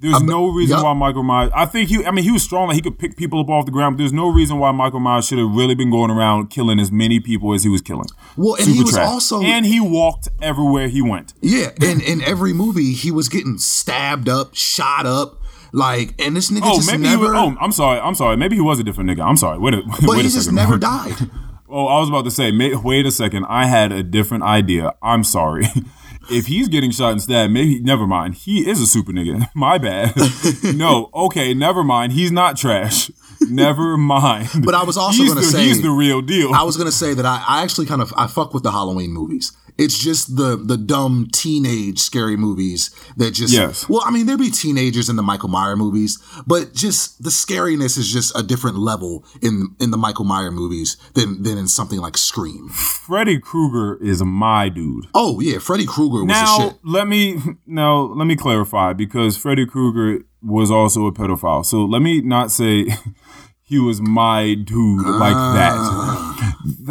There's 0.00 0.22
no 0.22 0.48
reason 0.50 0.76
yup. 0.76 0.84
why 0.84 0.92
Michael 0.92 1.22
Myers. 1.22 1.50
I 1.54 1.64
think 1.64 1.88
he. 1.88 2.04
I 2.04 2.10
mean, 2.10 2.24
he 2.24 2.30
was 2.30 2.42
strong. 2.42 2.66
Like 2.68 2.74
he 2.74 2.82
could 2.82 2.98
pick 2.98 3.16
people 3.16 3.40
up 3.40 3.48
off 3.48 3.64
the 3.64 3.70
ground. 3.72 3.96
But 3.96 4.02
there's 4.02 4.12
no 4.12 4.28
reason 4.28 4.58
why 4.58 4.70
Michael 4.70 5.00
Myers 5.00 5.26
should 5.26 5.38
have 5.38 5.50
really 5.54 5.74
been 5.74 5.90
going 5.90 6.10
around 6.10 6.48
killing 6.50 6.78
as 6.78 6.92
many 6.92 7.20
people 7.20 7.54
as 7.54 7.62
he 7.62 7.70
was 7.70 7.80
killing. 7.80 8.04
Well, 8.36 8.54
and 8.56 8.64
Super 8.64 8.74
he 8.76 8.82
was 8.82 8.92
trash. 8.92 9.06
also 9.08 9.40
and 9.40 9.64
he 9.64 9.80
walked 9.80 10.28
everywhere 10.42 10.88
he 10.88 11.00
went. 11.00 11.32
yeah, 11.40 11.70
in 11.80 12.02
in 12.02 12.20
every 12.22 12.52
movie 12.52 12.92
he 12.92 13.10
was 13.10 13.30
getting 13.30 13.56
stabbed 13.56 14.28
up, 14.28 14.54
shot 14.54 15.06
up, 15.06 15.40
like, 15.72 16.12
and 16.20 16.36
this 16.36 16.50
nigga 16.50 16.60
Oh, 16.64 16.76
just 16.76 16.90
maybe 16.90 17.04
never. 17.04 17.24
he 17.24 17.30
was. 17.30 17.56
Oh, 17.56 17.56
I'm 17.64 17.72
sorry. 17.72 17.98
I'm 18.00 18.14
sorry. 18.14 18.36
Maybe 18.36 18.56
he 18.56 18.62
was 18.62 18.78
a 18.78 18.84
different 18.84 19.08
nigga. 19.08 19.24
I'm 19.26 19.38
sorry. 19.38 19.58
Wait 19.58 19.72
a, 19.72 19.82
but 19.86 20.00
wait 20.02 20.16
he 20.18 20.22
just 20.24 20.36
second. 20.44 20.56
never 20.56 20.76
died. 20.92 21.14
Oh, 21.68 21.86
I 21.86 21.98
was 22.00 22.08
about 22.08 22.24
to 22.24 22.30
say. 22.30 22.50
May, 22.52 22.74
wait 22.74 23.06
a 23.06 23.10
second. 23.10 23.46
I 23.48 23.66
had 23.66 23.90
a 23.92 24.02
different 24.02 24.44
idea. 24.44 24.94
I'm 25.02 25.24
sorry. 25.24 25.64
If 26.30 26.46
he's 26.46 26.68
getting 26.68 26.90
shot 26.90 27.20
stabbed, 27.20 27.52
maybe 27.52 27.80
never 27.80 28.06
mind. 28.06 28.36
He 28.36 28.66
is 28.66 28.80
a 28.80 28.86
super 28.86 29.12
nigga. 29.12 29.46
My 29.54 29.76
bad. 29.76 30.14
no, 30.74 31.10
okay, 31.12 31.52
never 31.52 31.84
mind. 31.84 32.14
He's 32.14 32.32
not 32.32 32.56
trash. 32.56 33.10
Never 33.42 33.98
mind. 33.98 34.48
But 34.64 34.74
I 34.74 34.84
was 34.84 34.96
also 34.96 35.22
gonna 35.26 35.42
say- 35.42 35.64
he's 35.64 35.82
the 35.82 35.90
real 35.90 36.22
deal. 36.22 36.54
I 36.54 36.62
was 36.62 36.78
gonna 36.78 36.92
say 36.92 37.12
that 37.12 37.26
I, 37.26 37.44
I 37.46 37.62
actually 37.62 37.84
kind 37.84 38.00
of 38.00 38.10
I 38.16 38.26
fuck 38.26 38.54
with 38.54 38.62
the 38.62 38.70
Halloween 38.72 39.10
movies. 39.12 39.52
It's 39.76 39.98
just 39.98 40.36
the 40.36 40.56
the 40.56 40.76
dumb 40.76 41.28
teenage 41.32 41.98
scary 41.98 42.36
movies 42.36 42.94
that 43.16 43.32
just 43.32 43.52
Yes. 43.52 43.88
Well, 43.88 44.02
I 44.04 44.10
mean, 44.10 44.26
there'd 44.26 44.38
be 44.38 44.50
teenagers 44.50 45.08
in 45.08 45.16
the 45.16 45.22
Michael 45.22 45.48
Myers 45.48 45.76
movies, 45.76 46.18
but 46.46 46.74
just 46.74 47.22
the 47.22 47.30
scariness 47.30 47.98
is 47.98 48.12
just 48.12 48.36
a 48.38 48.42
different 48.42 48.78
level 48.78 49.24
in 49.42 49.74
in 49.80 49.90
the 49.90 49.96
Michael 49.96 50.24
Myers 50.24 50.52
movies 50.52 50.96
than 51.14 51.42
than 51.42 51.58
in 51.58 51.66
something 51.66 51.98
like 51.98 52.16
Scream. 52.16 52.68
Freddy 52.68 53.38
Krueger 53.40 54.02
is 54.02 54.22
my 54.22 54.68
dude. 54.68 55.06
Oh 55.14 55.40
yeah, 55.40 55.58
Freddy 55.58 55.86
Krueger 55.86 56.24
Now 56.24 56.58
shit. 56.68 56.78
let 56.84 57.08
me 57.08 57.40
now 57.66 58.02
let 58.14 58.26
me 58.26 58.36
clarify 58.36 58.92
because 58.92 59.36
Freddy 59.36 59.66
Krueger 59.66 60.24
was 60.40 60.70
also 60.70 61.06
a 61.06 61.12
pedophile. 61.12 61.64
So 61.64 61.84
let 61.84 62.00
me 62.02 62.20
not 62.20 62.50
say 62.52 62.86
he 63.62 63.78
was 63.78 64.00
my 64.00 64.54
dude 64.54 65.06
like 65.06 65.34
that. 65.34 65.72
Ah. 65.76 66.33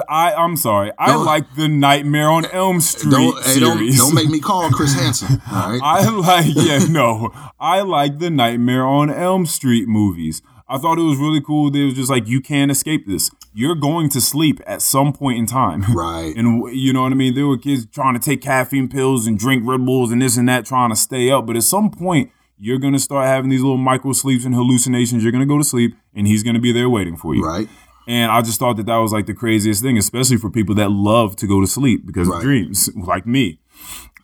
I 0.10 0.34
I'm 0.34 0.56
sorry. 0.58 0.92
I 0.98 1.08
Don't- 1.08 1.26
like 1.26 1.56
the 1.56 1.68
Nightmare 1.68 2.30
on 2.30 2.46
Elm 2.46 2.80
Street 2.82 3.12
Don't, 3.12 3.44
hey, 3.44 3.60
don't 3.60 3.96
don't 3.98 4.14
make 4.16 4.30
me 4.30 4.40
call 4.40 4.70
Chris 4.70 4.94
Hansen. 4.94 5.42
All 5.52 5.72
right. 5.72 5.82
I 5.84 6.10
like 6.10 6.46
yeah 6.56 6.80
no. 6.90 7.32
I 7.60 7.82
like 7.82 8.20
the 8.20 8.30
Nightmare 8.30 8.86
on 8.86 9.10
Elm 9.10 9.46
Street 9.46 9.88
movies. 9.88 10.42
I 10.68 10.78
thought 10.78 10.98
it 10.98 11.04
was 11.04 11.18
really 11.18 11.42
cool. 11.42 11.70
They 11.70 11.84
was 11.84 11.94
just 11.94 12.10
like 12.10 12.28
you 12.28 12.42
can't 12.42 12.72
escape 12.72 13.06
this. 13.06 13.30
You're 13.54 13.76
going 13.76 14.10
to 14.10 14.22
sleep 14.22 14.60
at 14.66 14.82
some 14.82 15.14
point 15.14 15.38
in 15.38 15.46
time. 15.46 15.84
Right. 15.94 16.36
And 16.36 16.76
you 16.76 16.94
know 16.94 17.04
what 17.04 17.12
I 17.12 17.16
mean? 17.16 17.36
There 17.36 17.46
were 17.46 17.58
kids 17.58 17.86
trying 17.86 18.14
to 18.16 18.20
take 18.20 18.42
caffeine 18.42 18.88
pills 18.88 19.28
and 19.28 19.38
drink 19.38 19.64
Red 19.68 19.86
Bulls 19.86 20.12
and 20.12 20.22
this 20.22 20.38
and 20.38 20.48
that, 20.50 20.66
trying 20.66 20.90
to 20.90 20.96
stay 20.96 21.30
up. 21.30 21.46
But 21.46 21.56
at 21.58 21.64
some 21.64 21.92
point, 21.92 22.32
you're 22.58 22.80
gonna 22.80 22.98
start 23.00 23.28
having 23.28 23.50
these 23.50 23.62
little 23.62 23.78
micro 23.78 24.14
sleeps 24.14 24.46
and 24.46 24.56
hallucinations. 24.56 25.22
You're 25.22 25.32
gonna 25.34 25.46
go 25.46 25.58
to 25.58 25.64
sleep, 25.64 25.96
and 26.16 26.26
he's 26.26 26.42
gonna 26.44 26.60
be 26.60 26.72
there 26.72 26.90
waiting 26.90 27.18
for 27.18 27.36
you. 27.36 27.44
Right. 27.46 27.68
And 28.08 28.32
I 28.32 28.42
just 28.42 28.60
thought 28.60 28.76
that 28.78 28.86
that 28.88 28.98
was 28.98 29.14
like 29.14 29.26
the 29.28 29.34
craziest 29.34 29.82
thing, 29.82 29.98
especially 29.98 30.38
for 30.38 30.50
people 30.50 30.76
that 30.76 30.92
love 30.92 31.36
to 31.38 31.48
go 31.48 31.62
to 31.62 31.68
sleep 31.68 32.06
because 32.06 32.28
Right. 32.28 32.38
of 32.38 32.42
dreams, 32.44 32.90
like 32.96 33.26
me. 33.26 33.60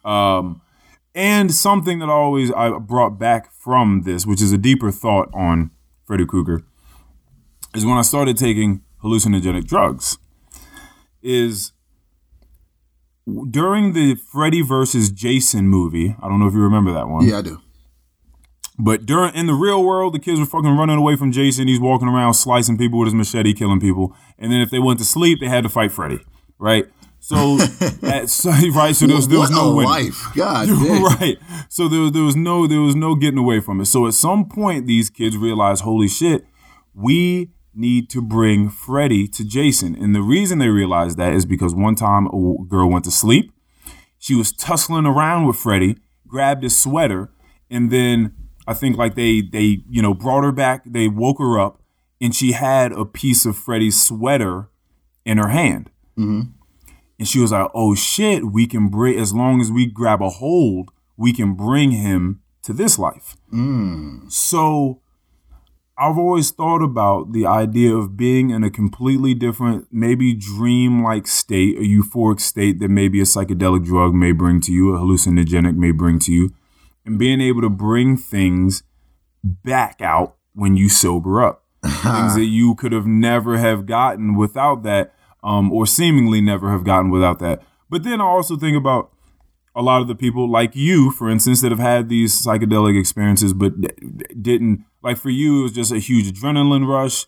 Um, 0.03 0.61
and 1.15 1.53
something 1.53 1.99
that 1.99 2.09
I 2.09 2.13
always 2.13 2.51
I 2.51 2.77
brought 2.77 3.17
back 3.19 3.51
from 3.53 4.03
this, 4.03 4.25
which 4.25 4.41
is 4.41 4.51
a 4.51 4.57
deeper 4.57 4.91
thought 4.91 5.29
on 5.33 5.71
Freddy 6.05 6.25
Krueger, 6.25 6.63
is 7.75 7.85
when 7.85 7.97
I 7.97 8.01
started 8.01 8.37
taking 8.37 8.81
hallucinogenic 9.03 9.65
drugs. 9.65 10.17
Is 11.21 11.73
during 13.51 13.93
the 13.93 14.15
Freddy 14.15 14.61
versus 14.61 15.11
Jason 15.11 15.67
movie. 15.67 16.15
I 16.21 16.27
don't 16.29 16.39
know 16.39 16.47
if 16.47 16.53
you 16.53 16.61
remember 16.61 16.93
that 16.93 17.07
one. 17.09 17.27
Yeah, 17.27 17.39
I 17.39 17.41
do. 17.41 17.59
But 18.81 19.05
during 19.05 19.35
in 19.35 19.45
the 19.45 19.53
real 19.53 19.83
world, 19.83 20.13
the 20.13 20.19
kids 20.19 20.39
were 20.39 20.45
fucking 20.45 20.77
running 20.77 20.97
away 20.97 21.17
from 21.17 21.33
Jason. 21.33 21.67
He's 21.67 21.81
walking 21.81 22.07
around 22.07 22.33
slicing 22.35 22.77
people 22.77 22.97
with 22.97 23.07
his 23.07 23.13
machete, 23.13 23.53
killing 23.53 23.81
people. 23.81 24.15
And 24.37 24.51
then 24.51 24.61
if 24.61 24.69
they 24.69 24.79
went 24.79 24.99
to 24.99 25.05
sleep, 25.05 25.41
they 25.41 25.49
had 25.49 25.63
to 25.63 25.69
fight 25.69 25.91
Freddy, 25.91 26.19
right? 26.57 26.85
So, 27.19 27.59
at, 28.03 28.29
so 28.29 28.49
right, 28.73 28.95
so 28.95 29.05
there 29.05 29.17
was, 29.17 29.27
there 29.27 29.39
was 29.39 29.51
no 29.51 29.75
winning. 29.75 29.91
life. 29.91 30.27
God 30.33 30.69
right. 31.19 31.37
So 31.67 31.89
there, 31.89 32.09
there 32.09 32.23
was 32.23 32.37
no 32.37 32.67
there 32.67 32.79
was 32.79 32.95
no 32.95 33.15
getting 33.15 33.37
away 33.37 33.59
from 33.59 33.81
it. 33.81 33.85
So 33.85 34.07
at 34.07 34.13
some 34.13 34.47
point, 34.47 34.87
these 34.87 35.09
kids 35.09 35.35
realized, 35.35 35.83
holy 35.83 36.07
shit, 36.07 36.45
we 36.93 37.51
need 37.75 38.09
to 38.11 38.21
bring 38.21 38.69
Freddy 38.69 39.27
to 39.27 39.43
Jason. 39.43 39.93
And 39.95 40.15
the 40.15 40.21
reason 40.21 40.57
they 40.57 40.69
realized 40.69 41.17
that 41.17 41.33
is 41.33 41.45
because 41.45 41.75
one 41.75 41.95
time 41.95 42.27
a 42.27 42.55
girl 42.67 42.89
went 42.89 43.03
to 43.05 43.11
sleep. 43.11 43.51
She 44.17 44.35
was 44.35 44.51
tussling 44.51 45.05
around 45.05 45.47
with 45.47 45.55
Freddy, 45.57 45.97
grabbed 46.27 46.63
his 46.63 46.81
sweater, 46.81 47.29
and 47.69 47.89
then 47.91 48.33
I 48.69 48.75
think 48.75 48.97
like 48.97 49.15
they 49.15 49.41
they 49.41 49.81
you 49.89 49.99
know 49.99 50.13
brought 50.13 50.43
her 50.43 50.51
back. 50.51 50.83
They 50.85 51.07
woke 51.07 51.39
her 51.39 51.59
up, 51.59 51.81
and 52.21 52.35
she 52.35 52.51
had 52.51 52.91
a 52.91 53.03
piece 53.03 53.43
of 53.43 53.57
Freddy's 53.57 53.99
sweater 53.99 54.69
in 55.25 55.39
her 55.39 55.47
hand. 55.47 55.89
Mm-hmm. 56.15 56.51
And 57.17 57.27
she 57.27 57.39
was 57.39 57.51
like, 57.51 57.71
"Oh 57.73 57.95
shit, 57.95 58.51
we 58.51 58.67
can 58.67 58.89
bring 58.89 59.17
as 59.17 59.33
long 59.33 59.59
as 59.59 59.71
we 59.71 59.87
grab 59.87 60.21
a 60.21 60.29
hold, 60.29 60.91
we 61.17 61.33
can 61.33 61.55
bring 61.55 61.89
him 61.89 62.41
to 62.61 62.71
this 62.71 62.99
life." 62.99 63.37
Mm. 63.51 64.31
So 64.31 65.01
I've 65.97 66.19
always 66.19 66.51
thought 66.51 66.83
about 66.83 67.33
the 67.33 67.47
idea 67.47 67.95
of 67.95 68.15
being 68.15 68.51
in 68.51 68.63
a 68.63 68.69
completely 68.69 69.33
different, 69.33 69.87
maybe 69.91 70.35
dream-like 70.35 71.25
state, 71.25 71.75
a 71.79 71.81
euphoric 71.81 72.39
state 72.39 72.79
that 72.81 72.89
maybe 72.89 73.19
a 73.19 73.23
psychedelic 73.23 73.83
drug 73.83 74.13
may 74.13 74.31
bring 74.31 74.61
to 74.61 74.71
you, 74.71 74.93
a 74.93 74.99
hallucinogenic 74.99 75.75
may 75.75 75.91
bring 75.91 76.19
to 76.19 76.31
you, 76.31 76.51
and 77.09 77.19
being 77.19 77.41
able 77.41 77.61
to 77.61 77.69
bring 77.69 78.17
things 78.17 78.83
back 79.43 80.01
out 80.01 80.35
when 80.53 80.77
you 80.77 80.89
sober 80.89 81.43
up. 81.43 81.65
things 81.81 82.35
that 82.35 82.45
you 82.45 82.75
could 82.75 82.91
have 82.91 83.07
never 83.07 83.57
have 83.57 83.85
gotten 83.85 84.35
without 84.35 84.83
that, 84.83 85.13
um, 85.43 85.71
or 85.71 85.85
seemingly 85.85 86.41
never 86.41 86.71
have 86.71 86.83
gotten 86.83 87.09
without 87.09 87.39
that. 87.39 87.61
But 87.89 88.03
then 88.03 88.19
I 88.19 88.25
also 88.25 88.57
think 88.57 88.75
about 88.75 89.13
a 89.75 89.81
lot 89.81 90.01
of 90.01 90.09
the 90.09 90.15
people 90.15 90.49
like 90.49 90.75
you, 90.75 91.11
for 91.11 91.29
instance, 91.29 91.61
that 91.61 91.71
have 91.71 91.79
had 91.79 92.09
these 92.09 92.35
psychedelic 92.35 92.99
experiences, 92.99 93.53
but 93.53 93.79
d- 93.79 93.87
d- 93.97 94.25
didn't 94.41 94.83
like 95.01 95.17
for 95.17 95.29
you. 95.29 95.59
It 95.59 95.63
was 95.63 95.71
just 95.71 95.93
a 95.93 95.99
huge 95.99 96.33
adrenaline 96.33 96.85
rush, 96.85 97.25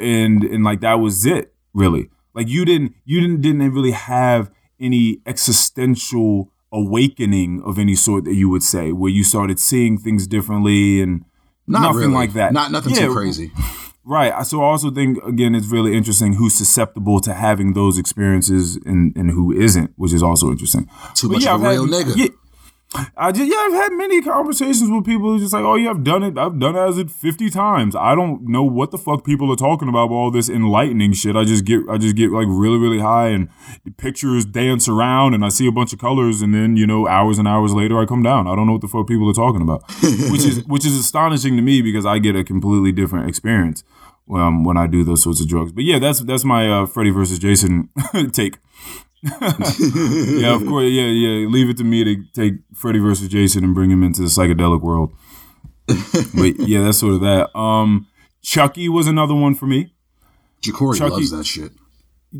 and 0.00 0.44
and 0.44 0.64
like 0.64 0.80
that 0.80 0.94
was 0.94 1.26
it, 1.26 1.52
really. 1.74 2.08
Like 2.34 2.48
you 2.48 2.64
didn't 2.64 2.94
you 3.04 3.20
didn't 3.20 3.42
didn't 3.42 3.72
really 3.72 3.90
have 3.90 4.50
any 4.80 5.20
existential 5.26 6.50
awakening 6.72 7.62
of 7.64 7.78
any 7.78 7.94
sort 7.94 8.24
that 8.24 8.34
you 8.34 8.48
would 8.48 8.62
say, 8.62 8.92
where 8.92 9.10
you 9.10 9.24
started 9.24 9.58
seeing 9.58 9.98
things 9.98 10.26
differently 10.26 11.00
and 11.00 11.24
Not 11.66 11.82
nothing 11.82 12.00
really. 12.00 12.14
like 12.14 12.32
that. 12.34 12.52
Not 12.52 12.70
nothing 12.72 12.94
Yeah, 12.94 13.06
too 13.06 13.14
crazy. 13.14 13.52
Right. 14.02 14.44
So 14.46 14.62
I 14.62 14.64
also 14.64 14.90
think 14.90 15.22
again 15.24 15.54
it's 15.54 15.66
really 15.68 15.94
interesting 15.94 16.32
who's 16.32 16.54
susceptible 16.54 17.20
to 17.20 17.34
having 17.34 17.74
those 17.74 17.98
experiences 17.98 18.76
and, 18.86 19.14
and 19.14 19.30
who 19.30 19.52
isn't, 19.52 19.92
which 19.96 20.12
is 20.14 20.22
also 20.22 20.50
interesting. 20.50 20.88
Too 21.14 21.28
But 21.28 21.34
much 21.34 21.44
yeah, 21.44 21.54
of 21.54 21.62
a 21.62 21.68
real 21.68 21.86
nigga. 21.86 22.16
Yeah, 22.16 22.28
I 23.16 23.30
just 23.30 23.48
yeah, 23.48 23.56
I've 23.56 23.72
had 23.72 23.92
many 23.92 24.20
conversations 24.20 24.90
with 24.90 25.04
people 25.04 25.30
who's 25.30 25.42
just 25.42 25.52
like, 25.52 25.62
oh 25.62 25.76
yeah, 25.76 25.90
I've 25.90 26.02
done 26.02 26.24
it. 26.24 26.36
I've 26.36 26.58
done 26.58 26.74
it 26.74 26.80
as 26.80 26.98
it 26.98 27.08
fifty 27.08 27.48
times. 27.48 27.94
I 27.94 28.16
don't 28.16 28.48
know 28.48 28.64
what 28.64 28.90
the 28.90 28.98
fuck 28.98 29.24
people 29.24 29.52
are 29.52 29.56
talking 29.56 29.88
about 29.88 30.08
with 30.08 30.16
all 30.16 30.30
this 30.32 30.48
enlightening 30.48 31.12
shit. 31.12 31.36
I 31.36 31.44
just 31.44 31.64
get 31.64 31.82
I 31.88 31.98
just 31.98 32.16
get 32.16 32.32
like 32.32 32.48
really 32.48 32.78
really 32.78 32.98
high 32.98 33.28
and 33.28 33.48
pictures 33.96 34.44
dance 34.44 34.88
around 34.88 35.34
and 35.34 35.44
I 35.44 35.50
see 35.50 35.68
a 35.68 35.72
bunch 35.72 35.92
of 35.92 36.00
colors 36.00 36.42
and 36.42 36.52
then 36.52 36.76
you 36.76 36.86
know 36.86 37.06
hours 37.06 37.38
and 37.38 37.46
hours 37.46 37.72
later 37.72 37.96
I 38.00 38.06
come 38.06 38.24
down. 38.24 38.48
I 38.48 38.56
don't 38.56 38.66
know 38.66 38.72
what 38.72 38.82
the 38.82 38.88
fuck 38.88 39.06
people 39.06 39.30
are 39.30 39.34
talking 39.34 39.62
about, 39.62 39.84
which 40.30 40.44
is 40.44 40.64
which 40.64 40.84
is 40.84 40.98
astonishing 40.98 41.54
to 41.56 41.62
me 41.62 41.82
because 41.82 42.04
I 42.04 42.18
get 42.18 42.34
a 42.34 42.42
completely 42.42 42.90
different 42.90 43.28
experience 43.28 43.84
um, 44.34 44.64
when 44.64 44.76
I 44.76 44.88
do 44.88 45.04
those 45.04 45.22
sorts 45.22 45.40
of 45.40 45.48
drugs. 45.48 45.70
But 45.70 45.84
yeah, 45.84 46.00
that's 46.00 46.20
that's 46.20 46.44
my 46.44 46.68
uh, 46.68 46.86
Freddy 46.86 47.10
versus 47.10 47.38
Jason 47.38 47.88
take. 48.32 48.58
yeah, 49.22 50.54
of 50.54 50.66
course. 50.66 50.86
Yeah, 50.90 51.06
yeah. 51.06 51.46
Leave 51.48 51.68
it 51.68 51.76
to 51.78 51.84
me 51.84 52.04
to 52.04 52.24
take 52.32 52.54
Freddy 52.74 52.98
versus 52.98 53.28
Jason 53.28 53.64
and 53.64 53.74
bring 53.74 53.90
him 53.90 54.02
into 54.02 54.22
the 54.22 54.28
psychedelic 54.28 54.80
world. 54.80 55.12
but 55.86 56.58
yeah, 56.68 56.82
that's 56.82 56.98
sort 56.98 57.14
of 57.14 57.20
that. 57.20 57.54
Um, 57.58 58.06
Chucky 58.42 58.88
was 58.88 59.06
another 59.06 59.34
one 59.34 59.54
for 59.54 59.66
me. 59.66 59.92
Jacory 60.62 60.96
Chucky- 60.96 61.12
loves 61.12 61.30
that 61.30 61.46
shit. 61.46 61.72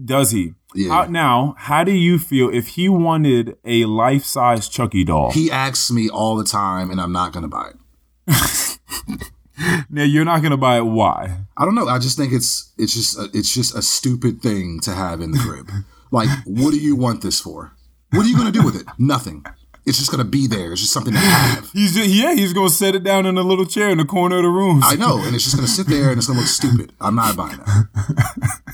Does 0.05 0.31
he? 0.31 0.55
Yeah. 0.75 0.91
How, 0.91 1.05
now, 1.07 1.55
how 1.59 1.83
do 1.83 1.91
you 1.93 2.19
feel 2.19 2.49
if 2.55 2.69
he 2.69 2.89
wanted 2.89 3.57
a 3.65 3.87
life-size 3.87 4.69
Chucky 4.69 5.03
doll? 5.03 5.33
He 5.33 5.51
asks 5.51 5.91
me 5.91 6.09
all 6.09 6.37
the 6.37 6.45
time, 6.45 6.91
and 6.91 7.01
I'm 7.01 7.13
not 7.13 7.33
gonna 7.33 7.49
buy 7.49 7.71
it. 7.71 8.79
now 9.91 10.05
you're 10.05 10.25
not 10.25 10.43
gonna 10.43 10.57
buy 10.57 10.79
it. 10.79 10.85
Why? 10.85 11.39
I 11.57 11.65
don't 11.65 11.75
know. 11.75 11.89
I 11.89 11.99
just 11.99 12.17
think 12.17 12.33
it's 12.33 12.73
it's 12.79 12.95
just 12.95 13.19
a, 13.19 13.29
it's 13.35 13.53
just 13.53 13.75
a 13.75 13.83
stupid 13.83 14.41
thing 14.41 14.79
to 14.83 14.95
have 14.95 15.21
in 15.21 15.33
the 15.33 15.39
crib. 15.39 15.69
Like, 16.11 16.29
what 16.47 16.71
do 16.73 16.79
you 16.79 16.97
want 16.97 17.23
this 17.23 17.41
for? 17.41 17.73
What 18.13 18.27
are 18.27 18.29
you 18.29 18.37
gonna 18.37 18.51
do 18.53 18.63
with 18.65 18.77
it? 18.77 18.87
Nothing. 18.99 19.45
It's 19.87 19.99
just 19.99 20.11
gonna 20.11 20.25
be 20.25 20.47
there. 20.47 20.73
It's 20.73 20.81
just 20.81 20.93
something 20.93 21.13
to 21.15 21.19
have. 21.19 21.71
He's 21.73 21.95
just, 21.95 22.11
yeah, 22.11 22.35
he's 22.35 22.53
gonna 22.53 22.69
set 22.71 22.95
it 22.95 23.03
down 23.03 23.25
in 23.27 23.39
a 23.39 23.43
little 23.43 23.65
chair 23.65 23.89
in 23.91 23.99
the 23.99 24.05
corner 24.05 24.37
of 24.37 24.43
the 24.43 24.49
room. 24.51 24.81
I 24.85 24.95
know, 24.97 25.19
and 25.19 25.35
it's 25.35 25.45
just 25.45 25.57
gonna 25.57 25.69
sit 25.69 25.87
there 25.87 26.11
and 26.11 26.19
it's 26.19 26.27
gonna 26.27 26.41
look 26.41 26.49
stupid. 26.49 26.93
I'm 27.01 27.15
not 27.15 27.37
buying 27.37 27.57
that. 27.59 28.65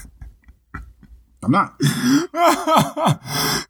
I'm 1.42 1.52
not. 1.52 1.74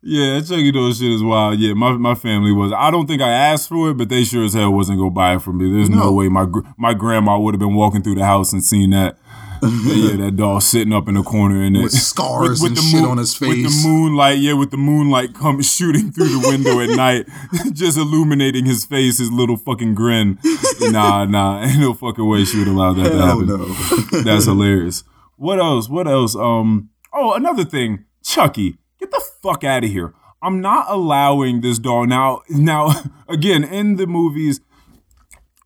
yeah, 0.02 0.38
that 0.38 0.46
Chucky 0.48 0.72
doll 0.72 0.92
shit 0.92 1.12
is 1.12 1.22
wild. 1.22 1.58
Yeah, 1.58 1.74
my, 1.74 1.92
my 1.92 2.14
family 2.14 2.50
was. 2.52 2.72
I 2.72 2.90
don't 2.90 3.06
think 3.06 3.20
I 3.20 3.28
asked 3.30 3.68
for 3.68 3.90
it, 3.90 3.94
but 3.98 4.08
they 4.08 4.24
sure 4.24 4.44
as 4.44 4.54
hell 4.54 4.72
wasn't 4.72 4.98
gonna 4.98 5.10
buy 5.10 5.34
it 5.34 5.42
for 5.42 5.52
me. 5.52 5.70
There's 5.70 5.90
no, 5.90 6.04
No. 6.04 6.12
way 6.12 6.28
my 6.30 6.46
my 6.78 6.94
grandma 6.94 7.38
would 7.38 7.54
have 7.54 7.60
been 7.60 7.74
walking 7.74 8.02
through 8.02 8.14
the 8.14 8.24
house 8.24 8.52
and 8.54 8.64
seen 8.64 8.90
that. 8.90 9.18
Yeah, 9.62 10.16
that 10.16 10.34
doll 10.36 10.60
sitting 10.60 10.92
up 10.92 11.08
in 11.08 11.14
the 11.14 11.22
corner 11.22 11.62
and 11.62 11.76
With 11.76 11.92
scars 11.92 12.60
with 12.60 12.72
and 12.72 12.78
shit 12.78 13.04
on 13.04 13.18
his 13.18 13.34
face. 13.34 13.48
With 13.48 13.62
the 13.64 13.88
moonlight, 13.88 14.38
yeah, 14.38 14.54
with 14.54 14.70
the 14.70 14.76
moonlight 14.76 15.34
coming 15.34 15.62
shooting 15.62 16.12
through 16.12 16.28
the 16.28 16.48
window 16.48 16.80
at 16.80 16.90
night, 16.90 17.26
just 17.72 17.98
illuminating 17.98 18.64
his 18.64 18.84
face, 18.84 19.18
his 19.18 19.30
little 19.32 19.56
fucking 19.56 19.94
grin. 19.94 20.38
Nah, 20.80 21.24
nah, 21.24 21.62
ain't 21.64 21.80
no 21.80 21.94
fucking 21.94 22.26
way 22.26 22.44
she 22.44 22.58
would 22.58 22.68
allow 22.68 22.92
that 22.92 23.10
to 23.10 23.18
happen. 23.18 23.46
no. 23.46 23.64
That's 24.22 24.46
hilarious. 24.46 25.04
What 25.36 25.58
else? 25.58 25.88
What 25.88 26.06
else? 26.06 26.34
Um. 26.34 26.90
Oh, 27.12 27.34
another 27.34 27.64
thing. 27.64 28.04
Chucky, 28.22 28.78
get 28.98 29.10
the 29.10 29.22
fuck 29.42 29.64
out 29.64 29.84
of 29.84 29.90
here. 29.90 30.14
I'm 30.42 30.60
not 30.60 30.86
allowing 30.88 31.60
this 31.60 31.78
doll 31.78 32.06
now. 32.06 32.42
Now, 32.48 32.92
again, 33.28 33.64
in 33.64 33.96
the 33.96 34.06
movies, 34.06 34.60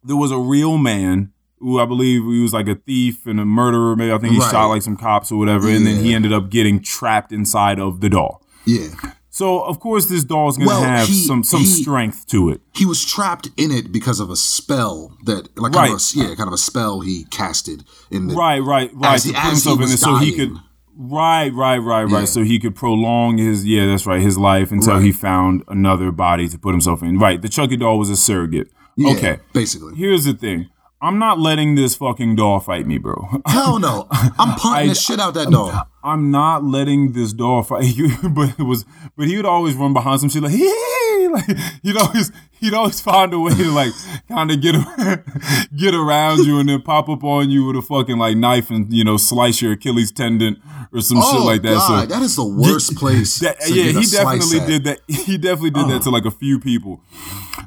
there 0.03 0.17
was 0.17 0.31
a 0.31 0.39
real 0.39 0.79
man 0.79 1.33
who 1.61 1.79
I 1.79 1.87
believe 1.87 2.23
he 2.23 2.41
was 2.43 2.53
like 2.53 2.67
a 2.69 2.75
thief 2.75 3.27
and 3.27 3.39
a 3.39 3.45
murderer. 3.45 3.95
Maybe 3.95 4.13
I 4.13 4.19
think 4.19 4.33
he 4.33 4.39
Right. 4.41 4.51
shot 4.51 4.67
like 4.69 4.83
some 4.83 4.97
cops 4.97 5.31
or 5.31 5.37
whatever, 5.39 5.69
and 5.69 5.87
then 5.87 6.03
he 6.03 6.15
ended 6.15 6.33
up 6.33 6.51
getting 6.51 6.81
trapped 6.83 7.33
inside 7.33 7.79
of 7.79 8.01
the 8.01 8.09
doll. 8.09 8.43
Yeah. 8.65 8.89
So 9.33 9.61
of 9.61 9.79
course 9.79 10.07
this 10.07 10.25
doll's 10.25 10.57
gonna 10.59 10.69
Well, 10.69 10.83
have 10.83 11.07
he- 11.07 11.15
some 11.15 11.45
some 11.45 11.61
he- 11.61 11.67
strength 11.67 12.27
to 12.29 12.49
it. 12.51 12.61
He 12.75 12.85
was 12.85 13.05
trapped 13.05 13.49
in 13.57 13.71
it 13.71 13.93
because 13.93 14.19
of 14.21 14.29
a 14.31 14.37
spell 14.37 15.13
that, 15.25 15.57
like, 15.57 15.73
kind 15.73 15.93
of 15.93 16.01
a, 16.01 16.19
yeah, 16.19 16.35
kind 16.35 16.49
of 16.49 16.53
a 16.53 16.59
spell 16.59 17.01
he 17.01 17.25
casted 17.31 17.85
in 18.11 18.27
the. 18.27 18.35
Right, 18.35 18.59
right, 18.59 18.91
right. 18.95 19.15
As 19.15 19.23
to 19.25 19.29
he- 19.29 19.35
as 19.37 19.43
he 19.43 19.49
himself 19.51 19.75
in 19.77 19.81
was 19.83 19.93
it 19.95 19.99
so 20.01 20.17
he 20.17 20.33
could. 20.33 20.57
Right, 21.03 21.51
right, 21.55 21.79
right, 21.79 22.05
right. 22.05 22.21
Yeah. 22.21 22.25
So 22.27 22.43
he 22.43 22.59
could 22.59 22.75
prolong 22.75 23.39
his 23.39 23.65
yeah, 23.65 23.87
that's 23.87 24.05
right, 24.05 24.21
his 24.21 24.37
life 24.37 24.71
until 24.73 24.99
he 24.99 25.13
found 25.13 25.63
another 25.69 26.11
body 26.11 26.49
to 26.49 26.59
put 26.59 26.73
himself 26.73 27.03
in. 27.03 27.19
Right. 27.19 27.41
The 27.41 27.49
Chucky 27.49 27.77
doll 27.77 27.99
was 27.99 28.11
a 28.11 28.17
surrogate. 28.17 28.71
Yeah, 28.97 29.13
okay. 29.13 29.39
basically. 29.55 29.95
Here's 29.95 30.25
the 30.25 30.35
thing. 30.35 30.67
I'm 31.03 31.19
not 31.19 31.39
letting 31.39 31.77
this 31.77 31.95
fucking 31.95 32.37
doll 32.37 32.61
fight 32.61 32.87
me, 32.87 32.99
bro. 32.99 33.27
Hell 33.47 33.79
no, 33.79 34.07
I'm 34.11 34.55
punting 34.59 34.71
I- 34.73 34.89
the 34.89 34.95
shit 34.95 35.19
out 35.19 35.35
that 35.35 35.51
doll. 35.51 35.73
I'm 36.03 36.31
not 36.31 36.65
letting 36.65 37.13
this 37.13 37.33
doll 37.35 37.63
fight 37.63 37.85
you. 37.97 38.11
But 38.31 38.59
it 38.59 38.63
was, 38.63 38.85
but 39.17 39.27
he 39.27 39.37
would 39.37 39.45
always 39.47 39.75
run 39.77 39.93
behind 39.93 40.21
some 40.21 40.31
shit 40.31 40.43
like, 40.43 40.53
hey, 40.55 41.29
like 41.31 41.45
he'd 41.83 41.97
always, 41.97 42.33
he'd 42.53 42.75
always 42.75 43.01
find 43.01 43.33
a 43.35 43.39
way 43.39 43.55
to 43.55 43.71
like 43.71 43.93
kind 44.29 44.51
of 44.51 44.61
get, 44.63 44.75
get 45.77 45.95
around 45.95 46.45
you 46.47 46.59
and 46.59 46.69
then 46.69 46.83
pop 46.83 47.09
up 47.09 47.23
on 47.25 47.51
you 47.51 47.65
with 47.67 47.77
a 47.77 47.83
fucking 47.83 48.19
like 48.19 48.37
knife 48.37 48.71
and 48.71 48.93
you 48.93 49.05
know 49.05 49.17
slice 49.17 49.61
your 49.63 49.73
Achilles 49.73 50.11
tendon 50.13 50.61
or 50.93 51.01
some 51.01 51.19
Oh 51.21 51.33
shit 51.33 51.41
like 51.47 51.63
that. 51.63 51.75
God, 51.75 52.01
so 52.01 52.15
that 52.15 52.23
is 52.23 52.37
the 52.37 52.47
worst 52.47 52.97
place. 52.97 53.39
that, 53.41 53.61
to 53.61 53.73
yeah, 53.75 53.93
he 53.99 54.07
definitely 54.07 54.61
did 54.67 54.85
that. 54.85 55.01
He 55.07 55.39
definitely 55.39 55.71
did 55.71 55.89
that 55.89 56.03
to 56.03 56.11
like 56.11 56.25
a 56.27 56.31
few 56.31 56.59
people. 56.61 57.03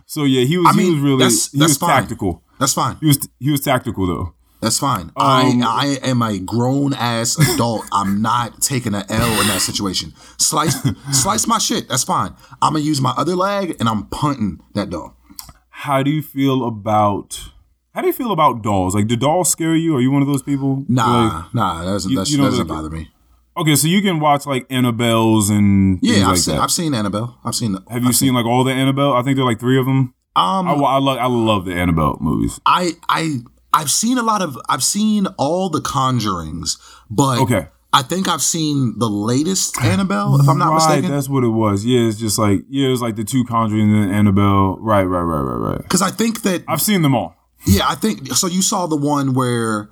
So 0.05 0.23
yeah, 0.25 0.43
he 0.45 0.57
was, 0.57 0.67
I 0.67 0.71
he 0.73 0.77
mean, 0.77 0.93
was 0.93 1.01
really, 1.01 1.17
that's- 1.19 1.51
he 1.51 1.59
that's 1.59 1.71
was 1.71 1.77
fine. 1.77 1.89
tactical. 2.01 2.42
That's 2.59 2.73
fine. 2.73 2.97
He 3.01 3.07
was, 3.07 3.27
he 3.39 3.51
was 3.51 3.61
tactical 3.61 4.05
though. 4.07 4.33
That's 4.61 4.79
fine. 4.79 5.11
Um, 5.17 5.61
I 5.61 5.97
I 6.03 6.07
am 6.07 6.21
a 6.21 6.39
grown 6.39 6.93
ass 6.93 7.37
adult. 7.37 7.83
I'm 7.91 8.21
not 8.21 8.61
taking 8.61 8.93
an 8.95 9.03
L 9.09 9.41
in 9.41 9.47
that 9.47 9.59
situation. 9.61 10.13
Slice 10.37 10.77
slice 11.11 11.45
my 11.47 11.57
shit. 11.57 11.89
That's 11.89 12.05
fine. 12.05 12.33
I'm 12.61 12.71
gonna 12.73 12.85
use 12.85 13.01
my 13.01 13.13
other 13.17 13.35
leg 13.35 13.75
and 13.81 13.89
I'm 13.89 14.05
punting 14.05 14.61
that 14.73 14.89
dog. 14.89 15.15
How 15.69 16.01
do 16.01 16.11
you 16.11 16.21
feel 16.21 16.65
about? 16.65 17.49
How 17.93 17.99
do 18.01 18.07
you 18.07 18.13
feel 18.13 18.31
about 18.31 18.63
dolls? 18.63 18.95
Like, 18.95 19.07
do 19.07 19.17
dolls 19.17 19.49
scare 19.51 19.75
you? 19.75 19.97
Are 19.97 20.01
you 20.01 20.11
one 20.11 20.21
of 20.21 20.27
those 20.29 20.41
people? 20.41 20.85
Nah, 20.87 21.43
Like, 21.43 21.53
nah, 21.53 21.79
that 21.83 21.91
doesn't, 21.91 22.11
you- 22.11 22.17
that, 22.17 22.29
you 22.29 22.37
know, 22.37 22.45
that 22.45 22.49
doesn't 22.51 22.67
like- 22.67 22.77
bother 22.77 22.89
me. 22.89 23.11
okay, 23.57 23.75
so 23.75 23.87
you 23.89 24.01
can 24.01 24.19
watch 24.21 24.45
like 24.47 24.65
Annabelle's 24.71 25.49
and 25.49 25.99
Yeah, 26.01 26.21
I've 26.21 26.27
like 26.29 26.37
seen. 26.37 26.57
I've 26.57 26.71
seen 26.71 26.93
Annabelle. 26.93 27.37
I've 27.43 27.53
seen. 27.55 27.77
Have 27.89 28.03
you 28.03 28.13
seen 28.13 28.33
like 28.33 28.45
all 28.45 28.63
the 28.63 28.71
Annabelle? 28.71 29.11
I 29.13 29.23
think 29.23 29.35
there 29.35 29.43
are 29.45 29.49
like 29.49 29.59
three 29.59 29.77
of 29.77 29.85
them. 29.85 30.13
Um, 30.35 30.67
I, 30.67 30.73
I 30.73 30.97
love 30.97 31.17
I 31.19 31.27
love 31.27 31.65
the 31.65 31.73
Annabelle 31.73 32.17
movies. 32.19 32.59
I 32.65 32.93
I 33.07 33.37
I've 33.71 33.91
seen 33.91 34.17
a 34.17 34.23
lot 34.23 34.41
of 34.41 34.57
I've 34.67 34.83
seen 34.83 35.27
all 35.37 35.69
the 35.69 35.79
Conjurings, 35.81 36.77
but 37.09 37.39
Okay. 37.41 37.67
I 37.95 38.01
think 38.01 38.27
I've 38.27 38.41
seen 38.41 38.97
the 38.97 39.07
latest 39.07 39.79
Annabelle, 39.83 40.39
if 40.41 40.49
I'm 40.49 40.57
not 40.57 40.69
right, 40.69 40.75
mistaken. 40.95 41.11
that's 41.11 41.29
what 41.29 41.43
it 41.43 41.49
was. 41.49 41.85
Yeah, 41.85 42.07
it's 42.07 42.17
just 42.17 42.39
like 42.39 42.61
yeah, 42.69 42.87
it 42.87 42.91
was 42.91 43.01
like 43.01 43.15
the 43.15 43.23
two 43.23 43.45
Conjuring 43.45 43.93
and 43.93 44.09
then 44.09 44.11
Annabelle. 44.11 44.77
Right, 44.79 45.03
right, 45.03 45.21
right, 45.21 45.41
right, 45.41 45.69
right. 45.73 45.77
Because 45.83 46.01
I 46.01 46.09
think 46.09 46.41
that 46.41 46.63
I've 46.67 46.81
seen 46.81 47.03
them 47.03 47.13
all. 47.15 47.35
yeah, 47.67 47.83
I 47.87 47.93
think 47.95 48.33
so. 48.33 48.47
You 48.47 48.63
saw 48.63 48.87
the 48.87 48.97
one 48.97 49.33
where 49.35 49.91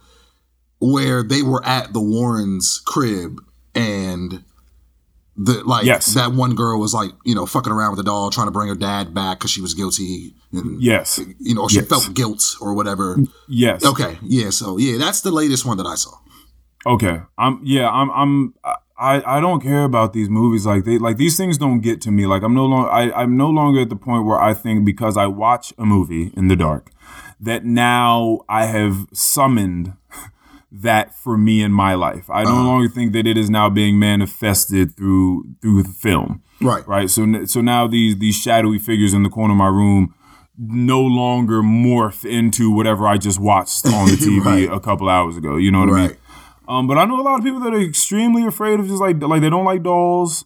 where 0.79 1.21
they 1.21 1.43
were 1.43 1.63
at 1.63 1.93
the 1.93 2.01
Warrens' 2.01 2.81
crib 2.83 3.39
and 3.75 4.43
the 5.37 5.63
like 5.63 5.85
Yes. 5.85 6.13
that 6.13 6.33
one 6.33 6.55
girl 6.55 6.79
was 6.79 6.93
like 6.93 7.11
you 7.25 7.33
know 7.35 7.45
fucking 7.45 7.71
around 7.71 7.91
with 7.91 7.97
the 7.97 8.03
doll 8.03 8.29
trying 8.29 8.47
to 8.47 8.51
bring 8.51 8.67
her 8.67 8.75
dad 8.75 9.13
back 9.13 9.39
because 9.39 9.51
she 9.51 9.61
was 9.61 9.73
guilty 9.73 10.35
and 10.51 10.81
Yes, 10.81 11.19
you 11.39 11.55
know 11.55 11.61
or 11.63 11.69
she 11.69 11.77
Yes. 11.77 11.87
felt 11.87 12.13
guilt 12.13 12.55
or 12.61 12.73
whatever. 12.73 13.17
yes. 13.47 13.85
Okay, 13.85 14.17
yeah, 14.21 14.49
so 14.49 14.77
yeah, 14.77 14.97
that's 14.97 15.21
the 15.21 15.31
latest 15.31 15.65
one 15.65 15.77
that 15.77 15.85
I 15.85 15.95
saw. 15.95 16.11
Okay. 16.85 17.21
I'm 17.37 17.59
yeah, 17.63 17.89
I'm 17.89 18.09
I'm 18.11 18.53
I, 18.99 19.37
I 19.37 19.39
don't 19.39 19.61
care 19.61 19.83
about 19.83 20.13
these 20.13 20.29
movies 20.29 20.65
like 20.65 20.83
they 20.83 20.97
like 20.99 21.17
these 21.17 21.37
things 21.37 21.57
don't 21.57 21.79
get 21.81 22.01
to 22.01 22.11
me. 22.11 22.25
Like 22.27 22.43
I'm 22.43 22.53
no 22.53 22.65
longer 22.65 22.89
I, 22.89 23.11
I'm 23.11 23.37
no 23.37 23.49
longer 23.49 23.81
at 23.81 23.89
the 23.89 23.95
point 23.95 24.25
where 24.25 24.39
I 24.39 24.53
think 24.53 24.83
because 24.85 25.15
I 25.17 25.25
watch 25.27 25.73
a 25.77 25.85
movie 25.85 26.31
in 26.35 26.49
the 26.49 26.55
dark 26.55 26.91
that 27.39 27.65
now 27.65 28.41
I 28.49 28.65
have 28.65 29.07
summoned 29.13 29.93
that 30.71 31.13
for 31.13 31.37
me 31.37 31.61
in 31.61 31.71
my 31.73 31.93
life. 31.95 32.29
I 32.29 32.43
no 32.43 32.63
longer 32.63 32.87
think 32.87 33.11
that 33.13 33.27
it 33.27 33.37
is 33.37 33.49
now 33.49 33.69
being 33.69 33.99
manifested 33.99 34.95
through 34.95 35.43
through 35.61 35.83
the 35.83 35.89
film. 35.89 36.41
Right. 36.61 36.87
Right. 36.87 37.09
So 37.09 37.45
so 37.45 37.59
now 37.61 37.87
these 37.87 38.17
these 38.17 38.35
shadowy 38.35 38.79
figures 38.79 39.13
in 39.13 39.23
the 39.23 39.29
corner 39.29 39.53
of 39.53 39.57
my 39.57 39.67
room 39.67 40.13
no 40.57 41.01
longer 41.01 41.61
morph 41.61 42.23
into 42.23 42.71
whatever 42.71 43.07
I 43.07 43.17
just 43.17 43.39
watched 43.39 43.85
on 43.85 44.07
the 44.07 44.15
TV 44.15 44.45
Right. 44.45 44.69
a 44.71 44.79
couple 44.79 45.09
hours 45.09 45.35
ago. 45.37 45.57
You 45.57 45.71
know 45.71 45.79
what 45.81 45.89
I 45.89 46.07
mean? 46.07 46.17
Um, 46.67 46.87
but 46.87 46.97
I 46.97 47.05
know 47.05 47.19
a 47.19 47.23
lot 47.23 47.37
of 47.39 47.43
people 47.43 47.59
that 47.61 47.73
are 47.73 47.81
extremely 47.81 48.45
afraid 48.45 48.79
of 48.79 48.87
just 48.87 49.01
like 49.01 49.21
like 49.21 49.41
they 49.41 49.49
don't 49.49 49.65
like 49.65 49.83
dolls 49.83 50.45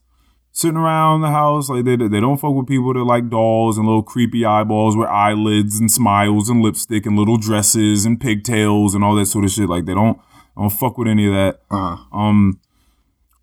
sitting 0.57 0.77
around 0.77 1.19
the 1.19 1.29
house. 1.31 1.67
Like 1.69 1.83
they 1.83 1.97
they 1.97 2.21
don't 2.21 2.37
fuck 2.39 2.53
with 2.55 2.65
people 2.67 2.93
that 2.93 3.03
like 3.03 3.29
dolls 3.29 3.77
and 3.77 3.85
little 3.85 4.01
creepy 4.03 4.45
eyeballs 4.45 4.95
with 4.95 5.09
eyelids 5.09 5.79
and 5.79 5.91
smiles 5.91 6.49
and 6.49 6.61
lipstick 6.61 7.05
and 7.05 7.17
little 7.17 7.37
dresses 7.37 8.05
and 8.05 8.19
pigtails 8.21 8.95
and 8.95 9.03
all 9.03 9.15
that 9.15 9.25
sort 9.25 9.43
of 9.43 9.51
shit. 9.51 9.67
Like 9.67 9.85
they 9.85 9.93
don't 9.93 10.17
don't 10.57 10.69
fuck 10.69 10.97
with 10.97 11.09
any 11.09 11.27
of 11.27 11.33
that. 11.33 11.59
Uh-huh. 11.69 12.17
Um, 12.17 12.59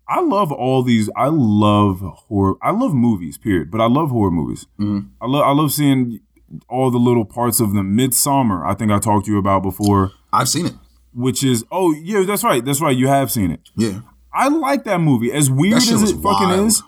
I 0.07 0.21
love 0.21 0.51
all 0.51 0.81
these. 0.81 1.07
I 1.15 1.27
love 1.31 1.99
horror. 2.01 2.55
I 2.63 2.71
love 2.71 2.93
movies. 2.95 3.37
Period. 3.37 3.69
But 3.69 3.79
I 3.81 3.85
love 3.87 4.09
horror 4.09 4.31
movies. 4.31 4.65
Mhm. 4.79 5.09
I 5.21 5.27
love 5.27 5.43
I 5.43 5.51
love 5.51 5.71
seeing 5.71 6.19
all 6.67 6.89
the 6.89 6.97
little 6.97 7.25
parts 7.25 7.59
of 7.59 7.73
them. 7.73 7.95
Midsommar. 7.95 8.65
I 8.67 8.73
think 8.73 8.91
I 8.91 8.97
talked 8.99 9.25
to 9.27 9.31
you 9.31 9.37
about 9.37 9.61
before 9.63 10.11
I've 10.33 10.49
seen 10.49 10.65
it. 10.65 10.73
which 11.13 11.43
is 11.43 11.63
oh 11.71 11.93
yeah, 11.93 12.23
that's 12.23 12.43
right, 12.43 12.65
that's 12.65 12.81
right. 12.81 12.97
You 12.97 13.07
have 13.07 13.31
seen 13.31 13.51
it. 13.51 13.61
Yeah. 13.77 13.99
I 14.33 14.47
like 14.47 14.83
that 14.85 14.99
movie. 14.99 15.31
As 15.31 15.51
weird 15.51 15.77
as 15.77 15.89
it 16.11 16.15
fucking 16.15 16.47
wild. 16.49 16.67
is, 16.67 16.81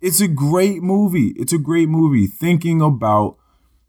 it's 0.00 0.20
a 0.20 0.28
great 0.28 0.82
movie. 0.82 1.34
It's 1.36 1.52
a 1.52 1.58
great 1.58 1.88
movie. 1.88 2.26
Thinking 2.26 2.80
about, 2.80 3.36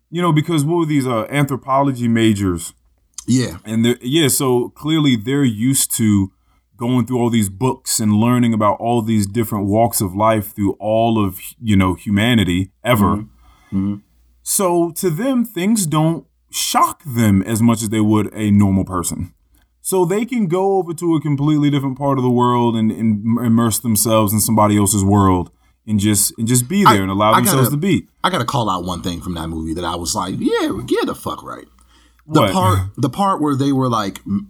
you 0.10 0.22
know, 0.22 0.32
because 0.32 0.66
what 0.66 0.78
were 0.78 0.86
these 0.86 1.08
uh, 1.08 1.26
anthropology 1.30 2.08
majors? 2.08 2.74
Yeah. 3.28 3.58
And 3.64 3.86
they're, 3.86 3.98
yeah, 4.02 4.28
so 4.28 4.70
clearly 4.70 5.16
they're 5.16 5.44
used 5.44 5.96
to 5.98 6.32
going 6.78 7.06
through 7.06 7.20
all 7.20 7.30
these 7.30 7.50
books 7.50 8.00
and 8.00 8.14
learning 8.14 8.54
about 8.54 8.80
all 8.80 9.02
these 9.02 9.28
different 9.28 9.68
walks 9.68 10.02
of 10.02 10.16
life 10.16 10.56
through 10.56 10.72
all 10.80 11.24
of 11.24 11.40
you 11.62 11.76
know 11.76 11.94
humanity 11.94 12.72
ever. 12.84 13.26
Mhm. 13.72 14.02
So 14.42 14.92
to 14.92 15.10
them, 15.10 15.44
things 15.44 15.86
don't 15.86 16.26
shock 16.50 17.04
them 17.06 17.44
as 17.44 17.62
much 17.62 17.84
as 17.84 17.90
they 17.90 18.00
would 18.00 18.34
a 18.34 18.50
normal 18.50 18.86
person. 18.86 19.34
So 19.82 20.06
they 20.06 20.26
can 20.26 20.48
go 20.48 20.78
over 20.78 20.94
to 20.94 21.16
a 21.16 21.22
completely 21.22 21.70
different 21.70 21.98
part 21.98 22.18
of 22.18 22.24
the 22.24 22.30
world 22.32 22.76
and, 22.76 22.92
and 22.92 23.38
immerse 23.40 23.80
themselves 23.80 24.34
in 24.34 24.40
somebody 24.40 24.78
else's 24.78 25.04
world 25.04 25.52
and 25.90 26.00
just 26.00 26.34
and 26.38 26.48
just 26.48 26.70
be 26.70 26.86
I- 26.86 26.94
there 26.94 27.02
and 27.02 27.12
allow 27.12 27.34
I 27.34 27.38
themselves 27.42 27.64
gotta- 27.70 27.72
to 27.72 27.78
be. 27.78 28.08
I 28.24 28.30
gotta 28.30 28.46
call 28.46 28.70
out 28.70 28.86
one 28.86 29.02
thing 29.02 29.20
from 29.22 29.34
that 29.34 29.50
movie 29.50 29.74
that 29.74 29.84
I 29.84 29.96
was 29.98 30.16
like, 30.16 30.36
yeah, 30.38 30.72
get 30.86 31.06
the 31.08 31.16
fuck 31.16 31.44
right. 31.44 31.68
The 32.28 32.42
What? 32.42 32.54
part, 32.54 32.80
the 32.98 33.10
part 33.10 33.42
where 33.42 33.56
they 33.56 33.72
were 33.74 33.90
like, 33.90 34.22
I'm, 34.26 34.48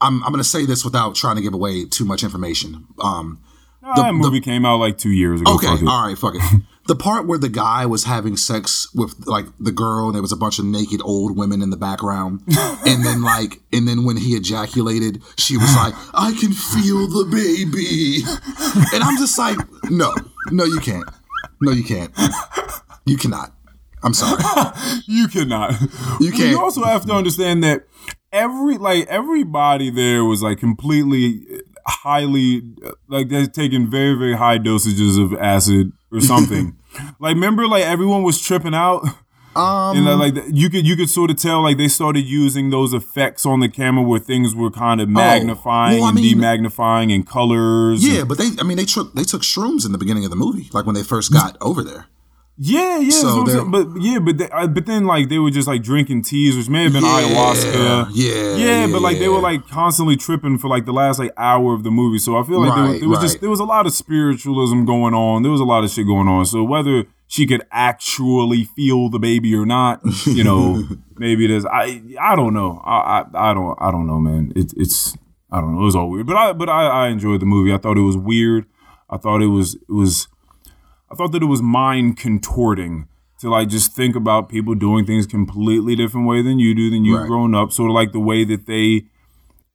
I'm 0.00 0.30
gonna 0.30 0.44
say 0.44 0.64
this 0.66 0.84
without 0.84 1.14
trying 1.14 1.36
to 1.36 1.42
give 1.42 1.52
away 1.54 1.84
too 1.84 2.04
much 2.06 2.22
information. 2.22 2.86
Um, 3.00 3.40
Ah, 3.88 3.94
that 4.02 4.14
movie 4.14 4.40
came 4.40 4.66
out 4.66 4.78
like 4.80 4.98
two 4.98 5.10
years 5.12 5.40
ago. 5.40 5.54
okay, 5.54 5.68
all 5.86 6.06
right, 6.08 6.18
fuck 6.18 6.34
it. 6.34 6.42
the 6.86 6.96
part 6.96 7.26
where 7.26 7.38
the 7.38 7.48
guy 7.48 7.86
was 7.86 8.04
having 8.04 8.36
sex 8.36 8.92
with 8.94 9.26
like 9.26 9.46
the 9.58 9.72
girl, 9.72 10.06
and 10.06 10.14
there 10.14 10.22
was 10.22 10.32
a 10.32 10.36
bunch 10.36 10.58
of 10.58 10.64
naked 10.64 11.00
old 11.02 11.36
women 11.36 11.62
in 11.62 11.70
the 11.70 11.76
background, 11.76 12.42
and 12.86 13.04
then 13.04 13.22
like, 13.22 13.60
and 13.72 13.86
then 13.86 14.04
when 14.04 14.16
he 14.16 14.34
ejaculated, 14.34 15.22
she 15.36 15.56
was 15.56 15.74
like, 15.76 15.94
I 16.14 16.32
can 16.38 16.52
feel 16.52 17.06
the 17.06 17.24
baby, 17.30 18.22
and 18.94 19.02
I'm 19.02 19.16
just 19.18 19.38
like, 19.38 19.58
no, 19.90 20.14
no, 20.50 20.64
you 20.64 20.80
can't, 20.80 21.08
no, 21.60 21.72
you 21.72 21.84
can't, 21.84 22.12
you 23.04 23.16
cannot. 23.16 23.52
I'm 24.02 24.14
sorry. 24.14 24.42
You 25.08 25.28
cannot. 25.28 25.80
You 26.20 26.30
can't. 26.30 26.50
You 26.50 26.60
also 26.60 26.84
have 26.84 27.06
to 27.06 27.12
understand 27.12 27.64
that 27.64 27.86
every 28.32 28.76
like 28.76 29.06
everybody 29.06 29.90
there 29.90 30.24
was 30.24 30.42
like 30.42 30.58
completely 30.58 31.40
highly 31.86 32.62
like 33.08 33.28
they're 33.28 33.46
taking 33.46 33.90
very 33.90 34.14
very 34.14 34.34
high 34.36 34.58
dosages 34.58 35.22
of 35.22 35.32
acid 35.38 35.92
or 36.12 36.20
something. 36.20 36.76
like 37.20 37.34
remember 37.34 37.66
like 37.66 37.84
everyone 37.84 38.22
was 38.22 38.40
tripping 38.40 38.74
out. 38.74 39.04
Um, 39.54 39.96
And 39.96 40.04
like, 40.04 40.34
like 40.34 40.44
you 40.52 40.68
could 40.68 40.86
you 40.86 40.96
could 40.96 41.08
sort 41.08 41.30
of 41.30 41.38
tell 41.38 41.62
like 41.62 41.78
they 41.78 41.88
started 41.88 42.26
using 42.26 42.68
those 42.68 42.92
effects 42.92 43.46
on 43.46 43.60
the 43.60 43.70
camera 43.70 44.02
where 44.04 44.20
things 44.20 44.54
were 44.54 44.70
kind 44.70 45.00
of 45.00 45.08
magnifying 45.08 45.96
Oh, 45.96 46.00
well, 46.00 46.06
I 46.06 46.10
and 46.10 46.16
mean- 46.20 46.38
demagnifying 46.38 47.14
and 47.14 47.26
colors. 47.26 48.04
and- 48.04 48.12
yeah, 48.12 48.24
but 48.24 48.36
they, 48.36 48.50
I 48.60 48.64
mean, 48.64 48.76
they 48.76 48.84
took 48.84 49.14
they 49.14 49.24
took 49.24 49.40
shrooms 49.40 49.86
in 49.86 49.92
the 49.92 49.98
beginning 49.98 50.24
of 50.24 50.30
the 50.30 50.36
movie, 50.36 50.68
like 50.74 50.84
when 50.84 50.94
they 50.94 51.02
first 51.02 51.32
got 51.32 51.56
over 51.62 51.82
there. 51.82 52.06
Yeah, 52.58 52.98
yeah. 52.98 53.10
So 53.10 53.44
that's 53.44 53.56
what 53.56 53.64
I'm 53.64 53.70
but 53.70 54.02
yeah, 54.02 54.18
but 54.18 54.38
they, 54.38 54.48
but 54.48 54.86
then 54.86 55.04
like 55.04 55.28
they 55.28 55.38
were 55.38 55.50
just 55.50 55.68
like 55.68 55.82
drinking 55.82 56.22
teas, 56.22 56.56
which 56.56 56.68
may 56.70 56.84
have 56.84 56.92
been 56.94 57.04
ayahuasca. 57.04 58.08
Yeah, 58.12 58.56
Yeah, 58.56 58.86
but 58.86 59.02
like 59.02 59.18
they 59.18 59.28
were 59.28 59.40
like 59.40 59.68
constantly 59.68 60.16
tripping 60.16 60.56
for 60.56 60.68
like 60.68 60.86
the 60.86 60.92
last 60.92 61.18
like 61.18 61.32
hour 61.36 61.74
of 61.74 61.84
the 61.84 61.90
movie. 61.90 62.18
So 62.18 62.36
I 62.38 62.44
feel 62.44 62.60
like 62.60 62.74
there, 62.74 63.08
was, 63.08 63.18
Right, 63.18 63.22
just 63.22 63.34
right. 63.34 63.40
there 63.42 63.50
was 63.50 63.60
a 63.60 63.64
lot 63.64 63.86
of 63.86 63.92
spiritualism 63.92 64.86
going 64.86 65.12
on. 65.12 65.42
There 65.42 65.52
was 65.52 65.60
a 65.60 65.64
lot 65.64 65.84
of 65.84 65.90
shit 65.90 66.06
going 66.06 66.28
on. 66.28 66.46
So 66.46 66.64
whether 66.64 67.04
she 67.26 67.46
could 67.46 67.62
actually 67.70 68.64
feel 68.64 69.10
the 69.10 69.18
baby 69.18 69.54
or 69.54 69.66
not, 69.66 70.00
you 70.24 70.44
know, 70.44 70.82
maybe 71.16 71.44
it 71.44 71.50
is. 71.50 71.66
I 71.66 72.00
I 72.18 72.36
don't 72.36 72.54
know. 72.54 72.80
I 72.84 73.20
I, 73.34 73.50
I 73.50 73.54
don't 73.54 73.76
I 73.80 73.90
don't 73.90 74.06
know, 74.06 74.18
man. 74.18 74.52
It, 74.56 74.72
it's 74.78 75.14
I 75.50 75.60
don't 75.60 75.74
know. 75.74 75.82
It 75.82 75.84
was 75.84 75.96
all 75.96 76.08
weird, 76.08 76.26
but 76.26 76.36
I 76.36 76.52
but 76.54 76.70
I, 76.70 76.86
I 76.86 77.08
enjoyed 77.08 77.40
the 77.40 77.46
movie. 77.46 77.74
I 77.74 77.78
thought 77.78 77.98
it 77.98 78.02
was 78.02 78.16
weird. 78.16 78.64
I 79.10 79.18
thought 79.18 79.42
it 79.42 79.48
was 79.48 79.74
it 79.74 79.82
was. 79.92 80.28
I 81.10 81.14
thought 81.14 81.32
that 81.32 81.42
it 81.42 81.46
was 81.46 81.62
mind 81.62 82.16
contorting 82.18 83.08
to 83.40 83.50
like 83.50 83.68
just 83.68 83.92
think 83.94 84.16
about 84.16 84.48
people 84.48 84.74
doing 84.74 85.04
things 85.04 85.26
completely 85.26 85.94
different 85.94 86.26
way 86.26 86.42
than 86.42 86.58
you 86.58 86.74
do 86.74 86.90
than 86.90 87.04
you've 87.04 87.20
Right. 87.20 87.28
grown 87.28 87.54
up. 87.54 87.70
Sort 87.72 87.90
of 87.90 87.94
like 87.94 88.12
the 88.12 88.20
way 88.20 88.44
that 88.44 88.66
they, 88.66 89.06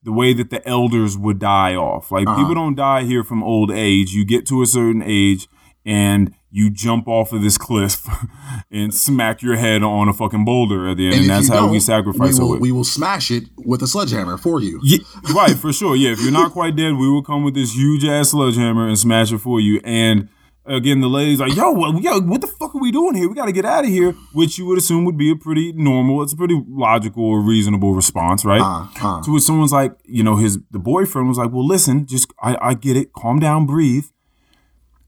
the 0.03 0.11
way 0.11 0.33
that 0.33 0.49
the 0.49 0.67
elders 0.67 1.17
would 1.17 1.37
die 1.39 1.75
off. 1.75 2.11
Like 2.11 2.27
Uh-huh. 2.27 2.37
people 2.39 2.55
don't 2.55 2.75
die 2.75 3.03
here 3.03 3.23
from 3.23 3.43
old 3.43 3.71
age. 3.71 4.13
You 4.13 4.25
get 4.25 4.45
to 4.47 4.61
a 4.61 4.65
certain 4.65 5.03
age 5.05 5.47
and 5.85 6.33
you 6.53 6.69
jump 6.69 7.07
off 7.07 7.31
of 7.31 7.41
this 7.43 7.57
cliff 7.57 8.05
and 8.71 8.93
smack 8.93 9.41
your 9.41 9.55
head 9.55 9.83
on 9.83 10.09
a 10.09 10.13
fucking 10.13 10.43
boulder 10.43 10.89
at 10.89 10.97
the 10.97 11.05
end, 11.05 11.15
and, 11.15 11.23
if 11.23 11.29
that's 11.29 11.47
how 11.47 11.67
we 11.67 11.79
sacrifice 11.79 12.37
we 12.39 12.45
will, 12.45 12.59
we 12.59 12.71
will 12.73 12.83
smash 12.83 13.31
it 13.31 13.45
with 13.57 13.81
a 13.81 13.87
sledgehammer 13.87 14.37
for 14.37 14.59
you. 14.59 14.79
Yeah, 14.83 14.97
right, 15.33 15.55
for 15.55 15.71
sure. 15.71 15.95
Yeah, 15.95 16.11
if 16.11 16.21
you're 16.21 16.31
not 16.31 16.51
quite 16.51 16.75
dead, 16.75 16.95
we 16.95 17.07
will 17.09 17.23
come 17.23 17.43
with 17.45 17.53
this 17.53 17.73
huge 17.73 18.03
ass 18.03 18.31
sledgehammer 18.31 18.85
and 18.87 18.99
smash 18.99 19.31
it 19.31 19.37
for 19.37 19.61
you. 19.61 19.79
And 19.85 20.27
again, 20.65 21.01
the 21.01 21.07
lady's 21.09 21.39
like, 21.39 21.55
"Yo, 21.55 21.71
well, 21.71 21.99
yo, 21.99 22.19
what 22.21 22.41
the 22.41 22.47
fuck 22.47 22.75
are 22.75 22.81
we 22.81 22.91
doing 22.91 23.15
here? 23.15 23.27
We 23.27 23.35
got 23.35 23.45
to 23.45 23.51
get 23.51 23.65
out 23.65 23.83
of 23.83 23.89
here." 23.89 24.13
Which 24.33 24.57
you 24.57 24.65
would 24.67 24.77
assume 24.77 25.05
would 25.05 25.17
be 25.17 25.31
a 25.31 25.35
pretty 25.35 25.71
normal, 25.73 26.21
it's 26.21 26.33
a 26.33 26.37
pretty 26.37 26.61
logical 26.67 27.23
or 27.23 27.41
reasonable 27.41 27.93
response, 27.93 28.45
right? 28.45 28.61
Uh, 28.61 28.87
uh. 29.01 29.21
To 29.23 29.33
which 29.33 29.43
someone's 29.43 29.73
like, 29.73 29.95
you 30.05 30.23
know, 30.23 30.35
his 30.37 30.59
the 30.71 30.79
boyfriend 30.79 31.27
was 31.27 31.37
like, 31.37 31.51
"Well, 31.51 31.65
listen, 31.65 32.05
just 32.05 32.31
I, 32.41 32.57
I 32.61 32.73
get 32.73 32.97
it. 32.97 33.13
Calm 33.13 33.39
down, 33.39 33.65
breathe. 33.65 34.05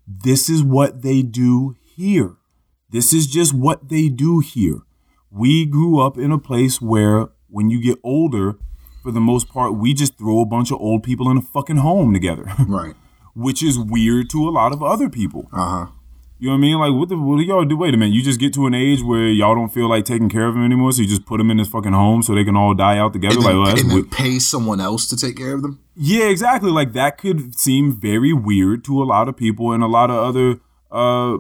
This 0.07 0.49
is 0.49 0.63
what 0.63 1.01
they 1.01 1.21
do 1.21 1.75
here. 1.95 2.35
This 2.89 3.13
is 3.13 3.27
just 3.27 3.53
what 3.53 3.89
they 3.89 4.09
do 4.09 4.39
here. 4.39 4.80
We 5.31 5.65
grew 5.65 5.99
up 5.99 6.17
in 6.17 6.31
a 6.31 6.38
place 6.38 6.81
where 6.81 7.30
when 7.49 7.69
you 7.69 7.81
get 7.81 7.97
older, 8.03 8.57
for 9.01 9.11
the 9.11 9.19
most 9.19 9.49
part, 9.49 9.75
we 9.75 9.93
just 9.93 10.17
throw 10.17 10.41
a 10.41 10.45
bunch 10.45 10.71
of 10.71 10.80
old 10.80 11.03
people 11.03 11.30
in 11.30 11.38
a 11.38 11.41
fucking 11.41 11.77
home 11.77 12.13
together, 12.13 12.45
Right. 12.67 12.95
Which 13.35 13.64
is 13.64 13.77
weird 13.80 14.30
to 14.31 14.47
a 14.47 14.51
lot 14.51 14.73
of 14.73 14.84
other 14.84 15.10
people. 15.10 15.49
Uh 15.51 15.69
huh. 15.69 15.91
You 16.39 16.49
know 16.49 16.55
what 16.55 16.57
I 16.57 16.61
mean? 16.61 16.77
Like, 16.77 16.93
what 16.99 17.10
the 17.10 17.18
what 17.18 17.38
do 17.38 17.43
y'all 17.43 17.64
do? 17.64 17.77
Wait 17.77 17.93
a 17.93 17.97
minute, 17.97 18.14
you 18.14 18.22
just 18.22 18.39
get 18.39 18.53
to 18.55 18.65
an 18.65 18.73
age 18.73 19.01
where 19.01 19.27
y'all 19.27 19.55
don't 19.55 19.73
feel 19.73 19.88
like 19.88 20.03
taking 20.03 20.30
care 20.30 20.45
of 20.45 20.55
them 20.55 20.65
anymore, 20.65 20.91
so 20.91 21.01
you 21.01 21.07
just 21.07 21.26
put 21.26 21.38
them 21.38 21.49
in 21.49 21.57
this 21.57 21.69
fucking 21.69 21.93
home 21.93 22.22
so 22.22 22.35
they 22.35 22.43
can 22.43 22.57
all 22.57 22.73
die 22.73 22.97
out 22.97 23.14
together. 23.14 23.35
And, 23.35 23.43
like, 23.45 23.53
then, 23.53 23.64
well, 23.64 23.77
and 23.77 23.91
then 23.91 24.10
pay 24.10 24.39
someone 24.39 24.81
else 24.81 25.07
to 25.07 25.15
take 25.15 25.38
care 25.38 25.53
of 25.53 25.61
them. 25.61 25.80
Yeah, 25.95 26.26
exactly. 26.26 26.69
Like 26.69 26.93
that 26.93 27.18
could 27.18 27.57
seem 27.57 27.97
very 27.97 28.34
weird 28.34 28.84
to 28.85 29.01
a 29.01 29.05
lot 29.05 29.30
of 29.30 29.38
people 29.38 29.72
and 29.72 29.84
a 29.84 29.88
lot 29.88 30.10
of 30.10 30.18
other 30.18 30.60
uh 30.91 31.38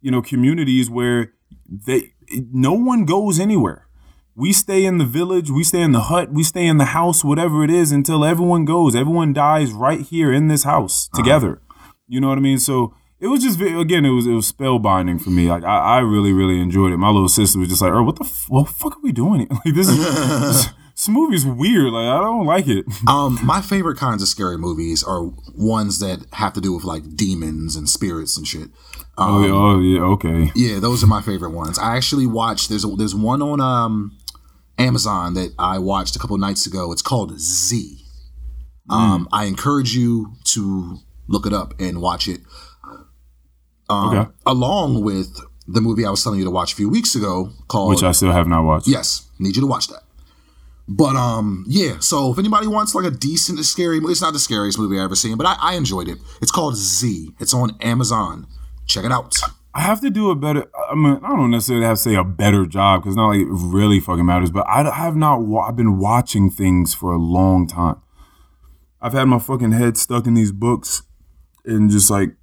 you 0.00 0.10
know 0.10 0.20
communities 0.20 0.90
where 0.90 1.32
they 1.68 2.12
no 2.52 2.72
one 2.72 3.04
goes 3.04 3.38
anywhere. 3.38 3.86
We 4.34 4.52
stay 4.52 4.84
in 4.84 4.98
the 4.98 5.04
village, 5.04 5.50
we 5.50 5.62
stay 5.62 5.82
in 5.82 5.92
the 5.92 6.00
hut, 6.00 6.32
we 6.32 6.42
stay 6.42 6.66
in 6.66 6.78
the 6.78 6.86
house, 6.86 7.22
whatever 7.22 7.62
it 7.64 7.70
is 7.70 7.92
until 7.92 8.24
everyone 8.24 8.64
goes. 8.64 8.96
Everyone 8.96 9.32
dies 9.34 9.72
right 9.72 10.00
here 10.00 10.32
in 10.32 10.48
this 10.48 10.64
house 10.64 11.08
together. 11.14 11.60
You 12.08 12.20
know 12.20 12.28
what 12.28 12.38
I 12.38 12.40
mean? 12.40 12.58
So 12.58 12.94
it 13.20 13.26
was 13.28 13.42
just 13.42 13.60
again, 13.60 14.04
it 14.06 14.10
was 14.10 14.26
it 14.26 14.32
was 14.32 14.50
spellbinding 14.50 15.20
for 15.20 15.30
me. 15.30 15.48
Like 15.48 15.64
I, 15.64 15.78
I 15.78 15.98
really 16.00 16.32
really 16.32 16.60
enjoyed 16.60 16.92
it. 16.92 16.96
My 16.96 17.10
little 17.10 17.28
sister 17.28 17.58
was 17.58 17.68
just 17.68 17.82
like, 17.82 17.92
"Oh, 17.92 18.02
what 18.02 18.16
the 18.16 18.24
f- 18.24 18.46
what 18.48 18.66
the 18.66 18.72
fuck 18.72 18.96
are 18.96 19.02
we 19.02 19.12
doing? 19.12 19.40
Here? 19.40 19.48
Like 19.64 19.74
this 19.74 19.88
is 19.88 19.98
this, 20.40 20.68
this 20.96 21.08
movie's 21.08 21.44
weird. 21.46 21.92
Like 21.92 22.06
I 22.08 22.20
don't 22.20 22.46
like 22.46 22.66
it." 22.68 22.86
Um, 23.08 23.38
my 23.44 23.60
favorite 23.60 23.98
kinds 23.98 24.22
of 24.22 24.28
scary 24.28 24.56
movies 24.58 25.04
are 25.04 25.24
ones 25.54 25.98
that 26.00 26.26
have 26.32 26.52
to 26.54 26.60
do 26.60 26.72
with 26.74 26.84
like 26.84 27.16
demons 27.16 27.76
and 27.76 27.88
spirits 27.88 28.36
and 28.38 28.46
shit. 28.46 28.70
Um, 29.18 29.28
Oh, 29.28 29.42
yeah, 29.44 29.52
oh 29.52 29.80
yeah, 29.80 30.00
okay. 30.14 30.50
Yeah, 30.54 30.80
those 30.80 31.04
are 31.04 31.06
my 31.06 31.20
favorite 31.20 31.50
ones. 31.50 31.78
I 31.78 31.96
actually 31.96 32.26
watched. 32.26 32.70
There's 32.70 32.84
a, 32.84 32.88
there's 32.96 33.14
one 33.14 33.42
on 33.42 33.60
um, 33.60 34.16
Amazon 34.82 35.34
that 35.34 35.54
I 35.58 35.78
watched 35.78 36.16
a 36.16 36.18
couple 36.18 36.36
nights 36.38 36.66
ago. 36.66 36.92
It's 36.92 37.02
called 37.02 37.38
Z. 37.38 37.98
Um, 38.90 39.28
I 39.32 39.44
encourage 39.44 39.94
you 39.94 40.32
to 40.52 40.98
look 41.28 41.46
it 41.46 41.52
up 41.52 41.74
and 41.80 42.00
watch 42.02 42.28
it. 42.28 42.40
Um, 43.88 44.16
Okay. 44.18 44.30
Along 44.46 45.02
with 45.02 45.38
the 45.66 45.80
movie 45.80 46.04
I 46.04 46.10
was 46.10 46.22
telling 46.22 46.38
you 46.38 46.44
to 46.44 46.50
watch 46.50 46.72
a 46.72 46.76
few 46.76 46.88
weeks 46.88 47.14
ago 47.14 47.50
called 47.68 47.90
Which 47.90 48.02
I 48.02 48.12
still 48.12 48.32
have 48.32 48.48
not 48.48 48.64
watched. 48.64 48.88
Yes, 48.88 49.28
need 49.38 49.54
you 49.56 49.62
to 49.62 49.66
watch 49.68 49.88
that. 49.88 50.02
But 50.88 51.14
um, 51.16 51.64
yeah. 51.68 52.00
So 52.00 52.32
if 52.32 52.38
anybody 52.38 52.66
wants 52.66 52.94
like 52.94 53.06
a 53.06 53.10
decent 53.10 53.58
scary, 53.64 54.00
movie, 54.00 54.12
it's 54.12 54.20
not 54.20 54.32
the 54.32 54.38
scariest 54.40 54.78
movie 54.78 54.98
I've 54.98 55.04
ever 55.04 55.14
seen, 55.14 55.36
but 55.38 55.46
I, 55.46 55.56
I 55.60 55.74
enjoyed 55.74 56.08
it. 56.08 56.18
It's 56.42 56.50
called 56.50 56.76
Z. 56.76 57.30
It's 57.38 57.54
on 57.54 57.76
Amazon. 57.80 58.46
Check 58.86 59.04
it 59.04 59.12
out. 59.12 59.36
I 59.74 59.80
have 59.80 60.00
to 60.02 60.10
do 60.10 60.30
a 60.30 60.34
better. 60.34 60.66
I 60.90 60.94
mean, 60.94 61.18
I 61.22 61.28
don't 61.30 61.50
necessarily 61.50 61.86
have 61.86 61.96
to 61.96 62.02
say 62.02 62.14
a 62.14 62.24
better 62.24 62.66
job 62.66 63.02
because 63.02 63.16
not 63.16 63.28
like 63.28 63.40
it 63.40 63.46
really 63.48 64.00
fucking 64.00 64.26
matters. 64.26 64.50
But 64.50 64.66
I, 64.68 64.86
I 64.88 64.94
have 64.94 65.16
not. 65.16 65.40
I've 65.66 65.76
been 65.76 65.98
watching 65.98 66.50
things 66.50 66.92
for 66.94 67.12
a 67.12 67.18
long 67.18 67.66
time. 67.66 67.96
I've 69.00 69.14
had 69.14 69.24
my 69.24 69.38
fucking 69.38 69.72
head 69.72 69.96
stuck 69.96 70.26
in 70.26 70.34
these 70.34 70.52
books 70.52 71.02
and 71.64 71.90
just 71.90 72.10
like 72.10 72.34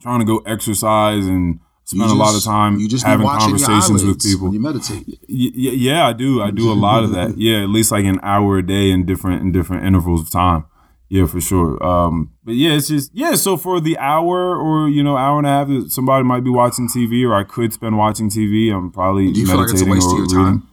trying 0.00 0.20
to 0.20 0.24
go 0.24 0.38
exercise 0.46 1.26
and 1.26 1.58
spend 1.84 2.10
a 2.10 2.14
lot 2.14 2.34
of 2.36 2.42
time 2.42 2.78
You 2.78 2.88
just 2.88 3.04
having 3.04 3.26
conversations 3.26 4.04
with 4.04 4.22
people. 4.22 4.44
when 4.46 4.54
you 4.54 4.60
meditate. 4.60 5.04
Y- 5.06 5.16
y- 5.28 5.50
yeah, 5.54 6.06
I 6.06 6.12
do. 6.12 6.40
I 6.40 6.50
do 6.50 6.72
a 6.72 6.74
lot 6.74 7.02
of 7.04 7.10
that. 7.12 7.34
Yeah, 7.36 7.62
at 7.62 7.68
least 7.70 7.90
like 7.92 8.04
an 8.04 8.20
hour 8.22 8.58
a 8.58 8.66
day 8.66 8.90
in 8.90 9.04
different 9.04 9.42
in 9.42 9.52
different 9.52 9.84
intervals 9.84 10.22
of 10.22 10.30
time. 10.30 10.64
Yeah, 11.08 11.26
for 11.26 11.40
sure. 11.40 11.80
Um, 11.84 12.32
but 12.44 12.54
yeah, 12.54 12.72
it's 12.72 12.88
just 12.88 13.10
yeah. 13.14 13.34
So 13.34 13.56
for 13.56 13.80
the 13.80 13.96
hour 13.98 14.56
or 14.56 14.88
you 14.88 15.02
know 15.02 15.16
hour 15.16 15.38
and 15.38 15.46
a 15.46 15.50
half 15.50 15.68
that 15.68 15.90
somebody 15.90 16.24
might 16.24 16.42
be 16.42 16.50
watching 16.50 16.88
TV, 16.88 17.24
or 17.24 17.34
I 17.34 17.44
could 17.44 17.72
spend 17.72 17.96
watching 17.98 18.30
TV. 18.30 18.74
I'm 18.74 18.90
probably 18.90 19.30
Do 19.32 19.40
you 19.40 19.46
feel 19.46 19.58
like 19.58 19.70
it's 19.70 19.82
a 19.82 19.86
waste 19.86 20.10
of 20.10 20.18
your 20.18 20.26
time? 20.26 20.68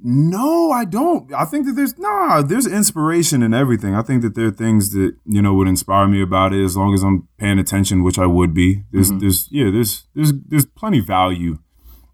No, 0.00 0.70
I 0.70 0.84
don't. 0.84 1.32
I 1.34 1.44
think 1.44 1.66
that 1.66 1.72
there's 1.72 1.98
nah, 1.98 2.40
there's 2.40 2.66
inspiration 2.68 3.42
in 3.42 3.52
everything. 3.52 3.94
I 3.96 4.02
think 4.02 4.22
that 4.22 4.36
there 4.36 4.46
are 4.46 4.52
things 4.52 4.92
that 4.92 5.16
you 5.26 5.42
know 5.42 5.54
would 5.54 5.66
inspire 5.66 6.06
me 6.06 6.22
about 6.22 6.52
it 6.52 6.62
as 6.62 6.76
long 6.76 6.94
as 6.94 7.02
I'm 7.02 7.26
paying 7.38 7.58
attention, 7.58 8.04
which 8.04 8.18
I 8.18 8.26
would 8.26 8.54
be. 8.54 8.84
There's 8.92 9.10
Mm-hmm. 9.10 9.18
there's 9.20 9.48
yeah, 9.50 9.70
there's 9.70 10.06
there's 10.14 10.32
there's 10.46 10.66
plenty 10.66 11.00
value 11.00 11.58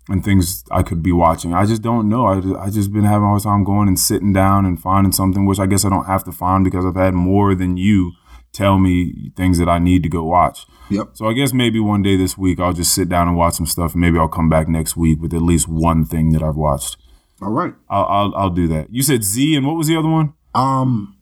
in 0.09 0.22
things 0.22 0.64
I 0.70 0.82
could 0.82 1.02
be 1.02 1.12
watching. 1.12 1.55
I 1.55 1.64
just 1.64 1.82
don't 1.82 2.09
know. 2.09 2.26
I 2.26 2.40
just, 2.40 2.56
I 2.56 2.70
just 2.70 2.93
been 2.93 3.05
having 3.05 3.24
a 3.24 3.28
hard 3.28 3.43
time 3.43 3.64
going 3.64 3.89
and 3.89 3.98
sitting 3.98 4.32
down 4.32 4.66
and 4.66 4.81
finding 4.81 5.12
something, 5.12 5.47
which 5.47 5.59
I 5.59 5.66
guess 5.66 5.85
I 5.85 5.89
don't 5.89 6.06
have 6.06 6.24
to 6.24 6.32
find 6.32 6.64
because 6.64 6.85
I've 6.85 6.97
had 6.97 7.14
more 7.14 7.55
than 7.55 7.76
you 7.76 8.12
tell 8.52 8.78
me 8.78 9.32
things 9.36 9.59
that 9.59 9.68
I 9.68 9.78
need 9.78 10.02
to 10.02 10.09
go 10.09 10.22
watch. 10.24 10.66
Yep. 10.90 11.10
So 11.14 11.26
I 11.26 11.32
guess 11.32 11.52
maybe 11.52 11.81
one 11.81 12.02
day 12.02 12.16
this 12.16 12.36
week 12.36 12.60
I'll 12.60 12.72
just 12.72 12.94
sit 12.94 13.09
down 13.09 13.28
and 13.28 13.36
watch 13.36 13.55
some 13.55 13.66
stuff, 13.66 13.93
and 13.93 14.01
maybe 14.01 14.18
I'll 14.18 14.28
come 14.28 14.51
back 14.51 14.68
next 14.68 14.97
week 14.97 15.20
with 15.20 15.32
at 15.35 15.43
least 15.43 15.68
one 15.68 16.05
thing 16.05 16.31
that 16.32 16.43
I've 16.43 16.56
watched. 16.56 16.98
All 17.43 17.51
right. 17.51 17.74
I'll, 17.89 18.05
I'll 18.05 18.35
I'll 18.36 18.51
do 18.51 18.68
that. 18.68 18.93
You 18.93 19.02
said 19.02 19.24
Z, 19.24 19.56
and 19.56 19.66
what 19.66 19.76
was 19.76 19.89
the 19.89 19.97
other 19.97 20.09
one? 20.09 20.35
Um. 20.55 21.16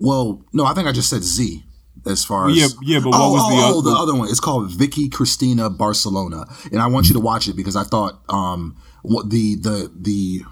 Well, 0.00 0.44
no, 0.52 0.64
I 0.64 0.74
think 0.74 0.86
I 0.86 0.92
just 0.92 1.10
said 1.10 1.22
Z. 1.22 1.64
As 2.08 2.24
far 2.24 2.48
as 2.48 2.56
Yeah, 2.56 2.66
yeah, 2.82 2.98
but 3.00 3.10
what 3.10 3.20
oh, 3.20 3.32
was 3.32 3.42
oh, 3.44 3.50
the 3.50 3.62
oh, 3.62 3.78
other- 3.78 3.90
the 3.90 3.96
other 3.96 4.14
one? 4.18 4.28
It's 4.28 4.40
called 4.40 4.70
Vicky 4.72 5.08
Cristina 5.08 5.68
Barcelona, 5.70 6.46
and 6.72 6.80
I 6.80 6.86
want 6.86 7.08
you 7.08 7.12
to 7.14 7.20
watch 7.20 7.48
it 7.48 7.54
because 7.56 7.76
I 7.76 7.84
thought 7.84 8.20
um 8.28 8.76
what 9.02 9.30
the 9.30 9.56
the 9.56 9.92
the 9.94 10.42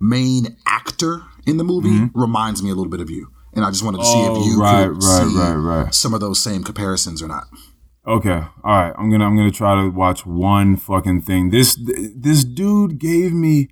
main 0.00 0.56
actor 0.66 1.22
in 1.46 1.56
the 1.56 1.64
movie 1.64 2.10
reminds 2.14 2.62
me 2.62 2.70
a 2.70 2.74
little 2.74 2.90
bit 2.90 3.00
of 3.00 3.10
you, 3.10 3.28
and 3.54 3.64
I 3.64 3.70
just 3.70 3.84
wanted 3.84 3.98
to 3.98 4.04
see 4.04 4.12
Mm-hmm. 4.12 4.30
Oh, 4.36 4.40
if 4.40 4.46
you 4.46 4.60
right, 4.60 4.88
could 4.88 5.02
right, 5.02 5.26
see 5.28 5.38
right, 5.38 5.54
right. 5.54 5.94
some 5.94 6.14
of 6.14 6.20
those 6.20 6.40
same 6.42 6.62
comparisons 6.62 7.22
or 7.22 7.28
not. 7.28 7.44
Okay, 8.06 8.30
all 8.30 8.48
right. 8.64 8.94
I'm 8.96 9.10
gonna 9.10 9.26
I'm 9.26 9.36
gonna 9.36 9.50
try 9.50 9.74
to 9.82 9.90
watch 9.90 10.24
one 10.24 10.76
fucking 10.76 11.22
thing. 11.22 11.50
This 11.50 11.78
this 12.16 12.44
dude 12.44 12.98
gave 12.98 13.32
me 13.32 13.68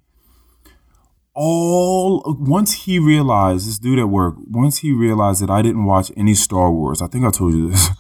all 1.36 2.22
once 2.40 2.72
he 2.72 2.98
realized 2.98 3.68
this 3.68 3.78
dude 3.78 3.98
at 3.98 4.08
work 4.08 4.34
once 4.48 4.78
he 4.78 4.92
realized 4.92 5.42
that 5.42 5.50
I 5.50 5.60
didn't 5.60 5.84
watch 5.84 6.10
any 6.16 6.34
Star 6.34 6.72
Wars. 6.72 7.02
I 7.02 7.06
think 7.06 7.24
I 7.24 7.30
told 7.30 7.54
you 7.54 7.70
this. 7.70 7.88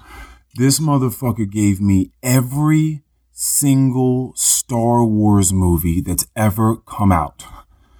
This 0.58 0.80
motherfucker 0.80 1.50
gave 1.50 1.82
me 1.82 2.12
every 2.22 3.02
single 3.30 4.32
Star 4.36 5.04
Wars 5.04 5.52
movie 5.52 6.00
that's 6.00 6.26
ever 6.34 6.76
come 6.76 7.12
out. 7.12 7.44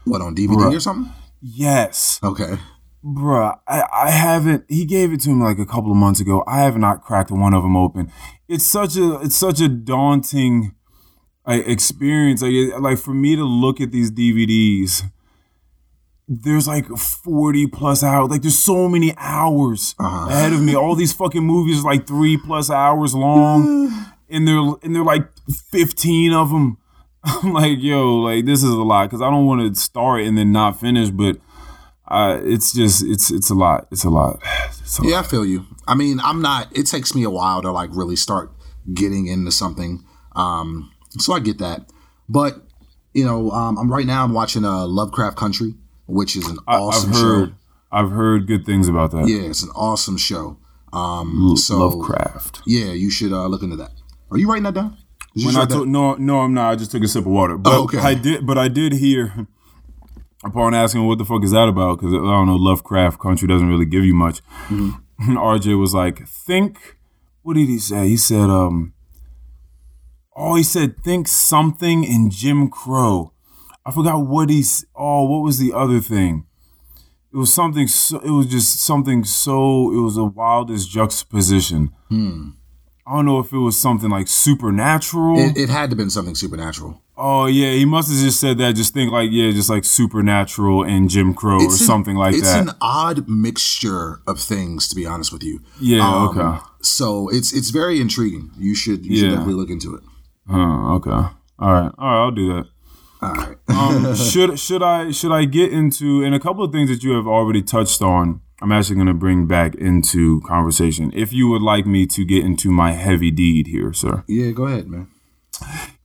What 0.05 0.23
on 0.23 0.35
DVD 0.35 0.57
Bruh. 0.57 0.75
or 0.75 0.81
something? 0.81 1.13
Yes. 1.43 2.19
Okay. 2.23 2.57
Bruh, 3.05 3.59
I, 3.69 3.85
I 3.93 4.11
haven't. 4.11 4.65
He 4.71 4.87
gave 4.87 5.13
it 5.13 5.21
to 5.21 5.31
me 5.31 5.45
like 5.45 5.59
a 5.59 5.67
couple 5.67 5.91
of 5.91 5.99
months 5.99 6.19
ago. 6.19 6.43
I 6.47 6.63
have 6.63 6.79
not 6.79 7.03
cracked 7.03 7.31
one 7.31 7.53
of 7.53 7.63
them 7.63 7.77
open. 7.77 8.11
It's 8.49 8.65
such 8.65 8.97
a 8.97 9.21
it's 9.21 9.37
such 9.37 9.61
a 9.61 9.69
daunting 9.69 10.75
like, 11.47 11.69
experience. 11.69 12.41
Like 12.41 12.81
like 12.81 12.99
for 12.99 13.13
me 13.13 13.37
to 13.37 13.45
look 13.45 13.83
at 13.83 13.93
these 13.93 14.11
DVDs, 14.11 15.03
there's 16.29 16.67
like 16.67 16.87
forty 16.89 17.67
plus 17.67 18.03
hours. 18.03 18.31
Like 18.31 18.43
there's 18.43 18.59
so 18.59 18.89
many 18.89 19.15
hours 19.17 19.95
Uh-huh. 19.99 20.29
ahead 20.31 20.53
of 20.53 20.63
me. 20.63 20.75
All 20.75 20.95
these 20.95 21.13
fucking 21.13 21.43
movies 21.45 21.81
are 21.81 21.85
like 21.93 22.07
three 22.07 22.37
plus 22.37 22.71
hours 22.71 23.15
long, 23.15 23.89
and 24.29 24.47
they're 24.49 24.75
and 24.83 24.95
they're 24.95 25.05
like 25.05 25.29
fifteen 25.71 26.33
of 26.33 26.51
them. 26.51 26.79
I'm 27.25 27.53
like, 27.53 27.79
yo, 27.81 28.17
like 28.17 28.45
this 28.45 28.63
is 28.63 28.71
a 28.71 28.83
lot 28.83 29.09
because 29.11 29.23
I 29.23 29.31
don't 29.31 29.47
want 29.47 29.75
to 29.75 29.81
start 29.81 30.23
and 30.23 30.37
then 30.39 30.53
not 30.53 30.81
finish, 30.81 31.11
but 31.11 31.39
uh, 32.09 32.41
it's 32.43 32.73
just 32.73 33.05
it's 33.05 33.31
it's 33.31 33.51
a 33.51 33.55
lot. 33.55 33.87
It's 33.91 34.05
a 34.05 34.11
lot. 34.11 34.41
It's 34.81 34.99
a 34.99 35.03
lot. 35.03 35.11
Yeah, 35.11 35.19
I 35.21 35.23
feel 35.25 35.45
you. 35.45 35.67
I 35.89 35.97
mean, 35.97 36.21
I'm 36.21 36.41
not. 36.41 36.69
It 36.77 36.87
takes 36.87 37.13
me 37.15 37.25
a 37.25 37.31
while 37.31 37.61
to 37.63 37.73
like 37.73 37.91
really 37.93 38.15
start 38.17 38.53
getting 38.95 39.27
into 39.27 39.51
something. 39.51 40.05
Um, 40.37 40.93
so 41.19 41.33
I 41.33 41.41
get 41.41 41.59
that. 41.59 41.91
But 42.29 42.63
you 43.13 43.25
know, 43.25 43.51
um, 43.51 43.77
I'm 43.79 43.91
right 43.93 44.07
now. 44.07 44.23
I'm 44.23 44.33
watching 44.33 44.65
uh, 44.65 44.87
Lovecraft 44.87 45.37
Country, 45.37 45.75
which 46.07 46.37
is 46.37 46.47
an 46.49 46.59
awesome 46.67 47.11
I've 47.11 47.17
show. 47.17 47.49
I've 47.93 48.11
heard 48.11 48.47
good 48.47 48.65
things 48.67 48.89
about 48.89 49.11
that. 49.13 49.29
Yeah, 49.29 49.49
it's 49.49 49.63
an 49.63 49.71
awesome 49.71 50.17
show. 50.17 50.59
Um, 50.93 51.57
so 51.57 51.79
Lovecraft. 51.79 52.63
yeah, 52.67 52.93
you 52.93 53.11
should 53.11 53.33
uh, 53.33 53.47
look 53.47 53.63
into 53.63 53.77
that. 53.77 53.91
Are 54.31 54.39
you 54.39 54.49
writing 54.49 54.65
that 54.65 54.75
down? 54.75 54.97
When 55.35 55.57
I 55.57 55.67
took 55.67 55.87
no, 55.87 56.15
no, 56.15 56.41
I'm 56.41 56.55
not. 56.55 56.71
I 56.71 56.77
just 56.77 56.91
took 56.91 57.03
a 57.03 57.09
sip 57.09 57.27
of 57.27 57.31
water. 57.31 57.59
But 57.59 57.75
Oh, 57.75 57.85
okay. 57.85 57.99
I 57.99 58.15
did, 58.15 58.47
but 58.47 58.57
I 58.57 58.69
did 58.69 58.95
hear 58.95 59.47
upon 60.45 60.75
asking 60.75 61.07
what 61.07 61.19
the 61.19 61.25
fuck 61.27 61.45
is 61.45 61.51
that 61.51 61.69
about 61.69 61.99
because 61.99 62.15
I 62.15 62.17
don't 62.17 62.47
know. 62.47 62.57
Lovecraft 62.57 63.19
country 63.21 63.47
doesn't 63.47 63.69
really 63.69 63.85
give 63.85 64.05
you 64.05 64.15
much. 64.15 64.43
Mm-hmm. 64.69 65.37
RJ 65.39 65.79
was 65.79 65.93
like, 65.95 66.27
think. 66.27 66.97
What 67.43 67.55
did 67.55 67.69
he 67.69 67.79
say? 67.79 68.09
He 68.09 68.17
said, 68.17 68.51
um, 68.51 68.93
oh, 70.35 70.57
he 70.57 70.63
said, 70.65 70.97
think 71.05 71.29
something 71.29 72.03
in 72.03 72.29
Jim 72.31 72.69
Crow. 72.69 73.33
I 73.87 73.93
forgot 73.93 74.27
what 74.27 74.51
he's. 74.51 74.85
Oh, 74.97 75.25
what 75.27 75.43
was 75.45 75.59
the 75.59 75.73
other 75.73 76.01
thing? 76.01 76.45
It 77.33 77.37
was 77.37 77.55
something. 77.55 77.87
So, 77.87 78.19
it 78.19 78.31
was 78.31 78.47
just 78.47 78.81
something 78.85 79.23
so. 79.25 79.93
It 79.93 80.01
was 80.01 80.17
the 80.17 80.25
wildest 80.25 80.91
juxtaposition. 80.91 81.93
I 83.09 83.15
don't 83.15 83.25
know 83.25 83.39
if 83.39 83.53
it 83.53 83.59
was 83.59 83.81
something 83.81 84.11
like 84.11 84.27
supernatural. 84.27 85.39
it, 85.39 85.57
it 85.57 85.69
had 85.69 85.91
to 85.91 85.97
been 85.97 86.11
something 86.11 86.35
supernatural. 86.35 87.01
Oh 87.17 87.47
yeah, 87.47 87.71
he 87.73 87.85
must 87.85 88.11
have 88.11 88.19
just 88.21 88.41
said 88.41 88.59
that. 88.59 88.75
Just 88.75 88.93
think 88.93 89.13
like 89.13 89.31
yeah, 89.31 89.53
just 89.53 89.71
like 89.71 89.85
supernatural 89.85 90.83
and 90.83 91.09
Jim 91.09 91.33
Crow 91.33 91.59
or 91.61 91.65
an- 91.65 91.71
something 91.71 92.17
like 92.17 92.35
it's 92.35 92.43
that. 92.43 92.63
It's 92.63 92.71
an 92.73 92.77
odd 92.81 93.29
mixture 93.29 94.21
of 94.27 94.41
things, 94.41 94.89
to 94.89 94.97
be 94.97 95.07
honest 95.07 95.33
with 95.33 95.45
you. 95.45 95.61
yeah. 95.81 96.01
Um, 96.07 96.29
okay. 96.37 96.65
So 96.83 97.29
it's 97.29 97.53
it's 97.53 97.71
very 97.71 98.01
intriguing. 98.01 98.51
You 98.59 98.75
should 98.75 99.07
you 99.07 99.17
should 99.17 99.25
Yeah. 99.27 99.31
definitely 99.37 99.55
look 99.55 99.71
into 99.71 99.95
it. 99.95 100.03
Huh, 100.49 100.95
okay. 100.97 101.11
All 101.11 101.31
right. 101.73 101.93
All 101.99 102.09
right. 102.11 102.23
I'll 102.25 102.31
do 102.33 102.49
that. 102.55 102.65
All 103.23 103.33
right. 103.33 103.57
Um, 103.69 104.15
should 104.15 104.59
should 104.59 104.83
I 104.83 105.11
should 105.11 105.33
I 105.33 105.45
get 105.47 105.73
into 105.73 106.23
and 106.23 106.35
a 106.35 106.41
couple 106.41 106.63
of 106.65 106.73
things 106.73 106.91
that 106.91 107.03
you 107.03 107.13
have 107.13 107.27
already 107.27 107.63
touched 107.63 108.03
on? 108.03 108.41
I'm 108.63 108.73
actually 108.73 108.97
going 108.97 109.07
to 109.09 109.15
bring 109.15 109.47
back 109.47 109.75
into 109.75 110.41
conversation. 110.43 111.13
If 111.15 111.33
you 111.33 111.49
would 111.49 111.61
like 111.63 111.85
me 111.87 112.07
to 112.07 112.25
get 112.25 112.43
into 112.45 112.71
my 112.71 112.93
heavy 112.93 113.31
deed 113.31 113.67
here, 113.67 113.93
sir. 113.93 114.25
yeah, 114.29 114.51
go 114.51 114.65
ahead, 114.65 114.89
man. 114.89 115.09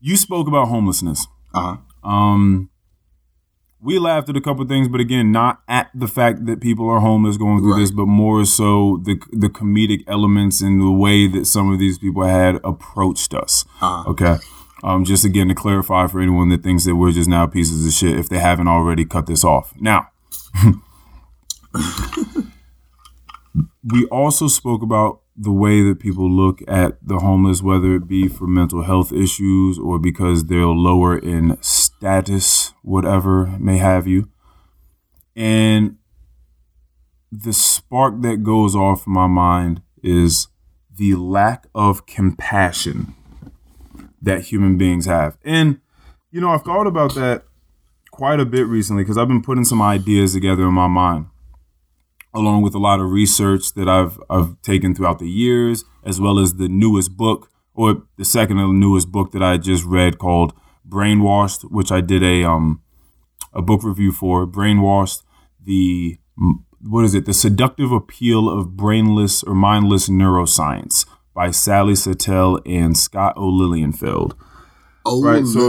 You 0.02 0.18
spoke 0.18 0.48
about 0.48 0.68
homelessness. 0.68 1.28
Uh 1.54 1.78
huh. 2.04 2.10
Um, 2.10 2.70
we 3.84 3.98
laughed 4.00 4.30
at 4.30 4.38
a 4.38 4.42
couple 4.42 4.62
of 4.64 4.68
things, 4.70 4.88
but 4.88 5.00
again, 5.02 5.32
not 5.32 5.62
at 5.68 5.90
the 5.96 6.08
fact 6.08 6.46
that 6.46 6.62
people 6.62 6.88
are 6.90 7.00
homeless 7.00 7.38
going 7.38 7.60
through 7.60 7.74
Right. 7.74 7.80
this, 7.82 7.92
but 7.92 8.06
more 8.06 8.44
so 8.46 9.02
the 9.04 9.20
the 9.32 9.48
comedic 9.50 10.04
elements 10.08 10.62
and 10.62 10.82
the 10.82 10.92
way 10.92 11.28
that 11.28 11.46
some 11.46 11.72
of 11.72 11.80
these 11.80 11.98
people 11.98 12.24
had 12.26 12.60
approached 12.64 13.34
us. 13.34 13.66
Uh-huh. 13.82 14.10
Okay. 14.12 14.38
Um, 14.84 15.06
just 15.06 15.24
again 15.24 15.48
to 15.48 15.56
clarify 15.56 16.08
for 16.08 16.20
anyone 16.20 16.50
that 16.50 16.64
thinks 16.64 16.86
that 16.86 16.96
we're 16.96 17.12
just 17.12 17.30
now 17.30 17.46
pieces 17.46 17.86
of 17.86 17.94
shit 17.94 18.18
if 18.18 18.30
they 18.30 18.40
haven't 18.40 18.68
already 18.68 19.06
cut 19.06 19.28
this 19.28 19.44
off. 19.44 19.74
Now, 19.80 20.10
we 23.84 24.06
also 24.06 24.48
spoke 24.48 24.82
about 24.82 25.22
the 25.36 25.52
way 25.52 25.82
that 25.82 26.00
people 26.00 26.30
look 26.30 26.62
at 26.68 26.98
the 27.06 27.20
homeless, 27.20 27.62
whether 27.62 27.96
it 27.96 28.08
be 28.08 28.28
for 28.28 28.48
mental 28.48 28.84
health 28.84 29.14
issues 29.14 29.80
or 29.80 30.00
because 30.00 30.46
they're 30.46 30.66
lower 30.66 31.18
in 31.18 31.58
status, 31.62 32.74
whatever 32.82 33.48
may 33.60 33.78
have 33.78 34.08
you. 34.08 34.30
And 35.36 35.98
the 37.32 37.54
spark 37.54 38.22
that 38.22 38.44
goes 38.44 38.76
off 38.76 39.08
in 39.08 39.14
my 39.14 39.28
mind 39.28 39.82
is 40.04 40.48
the 40.94 41.16
lack 41.16 41.68
of 41.74 42.06
compassion 42.06 43.16
that 44.22 44.42
human 44.42 44.78
beings 44.78 45.06
have. 45.06 45.38
And, 45.44 45.80
you 46.32 46.42
know, 46.42 46.52
I've 46.52 46.64
thought 46.64 46.88
about 46.88 47.16
that 47.16 47.44
quite 48.12 48.40
a 48.40 48.46
bit 48.46 48.68
recently 48.68 49.04
because 49.04 49.18
I've 49.18 49.28
been 49.28 49.42
putting 49.42 49.66
some 49.66 49.82
ideas 49.82 50.34
together 50.34 50.64
in 50.64 50.74
my 50.74 50.88
mind 50.88 51.28
along 52.34 52.62
with 52.62 52.74
a 52.74 52.80
lot 52.80 53.00
of 53.00 53.10
research 53.10 53.74
that 53.74 53.90
I've 53.90 54.20
I've 54.30 54.62
taken 54.62 54.96
throughout 54.96 55.20
the 55.20 55.30
years, 55.30 55.84
as 56.04 56.20
well 56.20 56.40
as 56.40 56.56
the 56.56 56.70
newest 56.70 57.18
book 57.18 57.50
or 57.74 58.04
the 58.18 58.26
second 58.26 58.60
and 58.60 58.80
newest 58.80 59.12
book 59.12 59.32
that 59.32 59.44
I 59.44 59.58
just 59.58 59.84
read 59.86 60.18
called 60.18 60.54
Brainwashed, 60.88 61.70
which 61.72 61.92
I 61.92 62.02
did 62.02 62.24
a 62.24 62.44
um 62.44 62.82
a 63.54 63.62
book 63.62 63.84
review 63.84 64.12
for. 64.12 64.48
Brainwashed, 64.48 65.24
the 65.62 66.18
what 66.82 67.06
is 67.06 67.14
it? 67.14 67.26
The 67.26 67.34
seductive 67.34 67.92
appeal 67.92 68.50
of 68.50 68.76
brainless 68.76 69.44
or 69.44 69.54
mindless 69.54 70.10
neuroscience 70.10 71.06
by 71.34 71.52
Sally 71.52 71.96
Satel 71.96 72.60
and 72.66 72.98
Scott 72.98 73.36
O'Lilienfeld. 73.38 74.34
Oh, 75.06 75.24
Right, 75.24 75.46
so- 75.46 75.60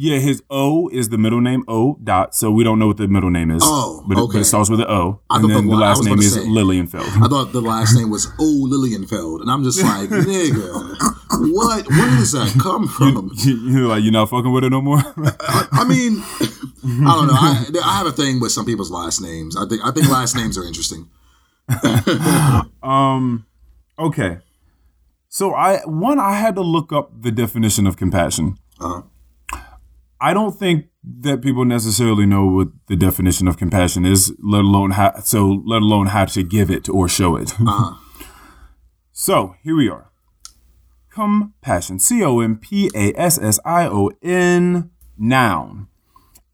Yeah, 0.00 0.18
his 0.18 0.42
O 0.48 0.88
is 0.90 1.08
the 1.08 1.18
middle 1.18 1.40
name 1.40 1.64
O 1.66 1.98
dot, 2.04 2.32
so 2.32 2.52
we 2.52 2.62
don't 2.62 2.78
know 2.78 2.86
what 2.86 2.98
the 2.98 3.08
middle 3.08 3.30
name 3.30 3.50
is. 3.50 3.62
Oh, 3.64 4.04
but, 4.08 4.16
it, 4.16 4.28
but 4.32 4.36
it 4.42 4.44
starts 4.44 4.70
with 4.70 4.78
an 4.80 4.86
O, 4.88 5.20
I 5.28 5.36
and 5.40 5.50
then 5.50 5.64
the 5.66 5.74
the 5.74 5.76
last 5.76 6.04
name 6.04 6.18
is 6.20 6.34
say- 6.34 6.44
Lilienfeld. 6.46 7.20
I 7.20 7.26
thought 7.26 7.50
the 7.52 7.60
last 7.60 7.96
name 7.96 8.08
was 8.08 8.28
Oh 8.38 8.66
Lilienfeld, 8.70 9.40
and 9.40 9.50
I'm 9.50 9.64
just 9.64 9.82
like, 9.82 10.08
nigga, 10.10 10.96
what? 11.52 11.88
Where 11.88 12.10
does 12.16 12.30
that 12.30 12.56
come 12.62 12.86
from? 12.86 13.32
You're 13.44 13.88
like, 13.88 14.04
you're 14.04 14.12
not 14.12 14.30
fucking 14.30 14.52
with 14.52 14.62
it 14.62 14.70
no 14.70 14.80
more. 14.80 14.98
I 15.40 15.84
mean, 15.88 16.22
I 16.22 17.14
don't 17.16 17.26
know. 17.26 17.34
I, 17.34 17.64
I 17.84 17.98
have 17.98 18.06
a 18.06 18.12
thing 18.12 18.38
with 18.38 18.52
some 18.52 18.64
people's 18.66 18.92
last 18.92 19.20
names. 19.20 19.56
I 19.56 19.66
think 19.66 19.80
I 19.84 19.90
think 19.90 20.08
last 20.08 20.36
names 20.36 20.56
are 20.56 20.64
interesting. 20.64 21.08
um, 22.84 23.46
okay. 23.98 24.38
So 25.28 25.54
I 25.54 25.80
one 25.84 26.18
I 26.18 26.32
had 26.32 26.54
to 26.54 26.62
look 26.62 26.92
up 26.92 27.22
the 27.22 27.30
definition 27.30 27.86
of 27.86 27.96
compassion. 27.96 28.56
Uh-huh. 28.80 29.02
I 30.20 30.34
don't 30.34 30.58
think 30.58 30.86
that 31.20 31.42
people 31.42 31.64
necessarily 31.64 32.26
know 32.26 32.46
what 32.46 32.68
the 32.88 32.96
definition 32.96 33.46
of 33.46 33.56
compassion 33.56 34.04
is, 34.04 34.34
let 34.42 34.64
alone 34.64 34.92
how 34.92 35.20
so 35.20 35.62
let 35.64 35.82
alone 35.82 36.06
how 36.08 36.24
to 36.24 36.42
give 36.42 36.70
it 36.70 36.88
or 36.88 37.08
show 37.08 37.36
it. 37.36 37.54
Uh-huh. 37.60 37.94
So 39.12 39.56
here 39.64 39.76
we 39.76 39.88
are. 39.88 40.12
Compassion. 41.10 41.98
C 41.98 42.22
O 42.22 42.38
M 42.38 42.56
P 42.56 42.88
A 42.94 43.12
S 43.16 43.36
S 43.36 43.58
I 43.64 43.86
O 43.86 44.12
N. 44.22 44.90
Noun. 45.18 45.88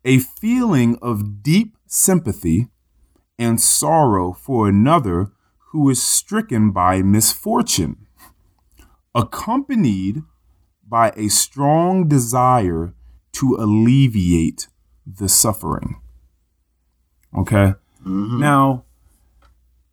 A 0.07 0.19
feeling 0.19 0.99
of 1.03 1.43
deep 1.43 1.77
sympathy 1.87 2.69
and 3.39 3.61
sorrow 3.61 4.33
for 4.33 4.67
another 4.67 5.34
who 5.75 5.91
is 5.91 6.01
stricken 6.01 6.71
by 6.71 7.03
misfortune, 7.03 8.07
accompanied 9.13 10.23
by 10.87 11.13
a 11.17 11.27
strong 11.27 12.07
desire 12.07 12.95
to 13.33 13.57
alleviate 13.57 14.69
the 15.05 15.29
suffering. 15.29 16.01
Okay? 17.37 17.75
Now, 18.07 18.85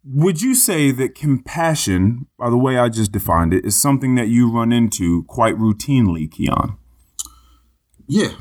would 0.03 0.43
you 0.43 0.53
say 0.53 0.91
that 0.91 1.15
compassion, 1.15 2.27
by 2.37 2.51
the 2.51 2.59
way 2.59 2.77
I 2.77 2.87
just 2.87 3.11
defined 3.11 3.51
it, 3.51 3.65
is 3.65 3.81
something 3.81 4.13
that 4.13 4.27
you 4.27 4.51
run 4.51 4.71
into 4.71 5.23
quite 5.23 5.55
routinely, 5.55 6.29
Keon? 6.31 6.77
Yeah, 8.05 8.33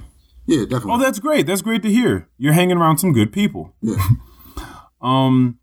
yeah, 0.45 0.65
definitely. 0.65 0.93
Oh, 0.93 0.99
that's 0.99 1.21
great. 1.21 1.47
That's 1.47 1.63
great 1.63 1.83
to 1.85 1.91
hear. 1.91 2.29
You're 2.37 2.53
hanging 2.53 2.77
around 2.77 2.99
some 2.99 3.15
good 3.15 3.33
people. 3.33 3.73
yeah. 3.81 3.97
Um, 5.03 5.60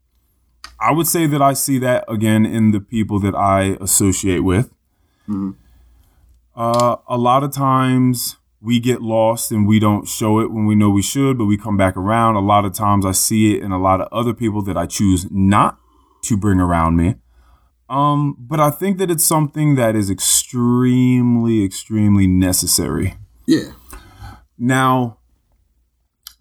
I 0.80 0.92
would 0.92 1.08
say 1.08 1.28
that 1.28 1.42
I 1.42 1.54
see 1.54 1.80
that 1.80 2.06
again 2.08 2.46
in 2.46 2.72
the 2.72 2.80
people 2.80 3.20
that 3.20 3.36
I 3.36 3.78
associate 3.82 4.42
with. 4.42 4.72
Uh, 6.56 6.98
a 7.08 7.18
lot 7.18 7.44
of 7.44 7.52
times 7.52 8.38
we 8.62 8.80
get 8.80 9.02
lost 9.02 9.52
and 9.52 9.68
we 9.68 9.80
don't 9.80 10.08
show 10.08 10.40
it 10.40 10.52
when 10.52 10.66
we 10.66 10.76
know 10.76 10.90
we 10.90 11.02
should, 11.02 11.38
but 11.38 11.46
we 11.46 11.58
come 11.58 11.78
back 11.78 11.96
around. 11.96 12.36
A 12.36 12.40
lot 12.40 12.66
of 12.66 12.74
times 12.74 13.06
I 13.06 13.12
see 13.12 13.56
it 13.56 13.64
in 13.64 13.72
a 13.72 13.80
lot 13.80 14.02
of 14.02 14.08
other 14.12 14.34
people 14.34 14.62
that 14.64 14.78
I 14.78 14.86
choose 14.86 15.28
not 15.30 15.78
to 16.24 16.38
bring 16.38 16.60
around 16.60 16.96
me. 16.96 17.16
Um, 17.90 18.36
but 18.40 18.60
I 18.60 18.70
think 18.70 18.98
that 18.98 19.10
it's 19.10 19.26
something 19.26 19.76
that 19.76 19.96
is 19.96 20.10
extremely, 20.10 21.64
extremely 21.64 22.28
necessary. 22.28 23.16
Yeah. 23.46 23.72
Now, 24.58 25.20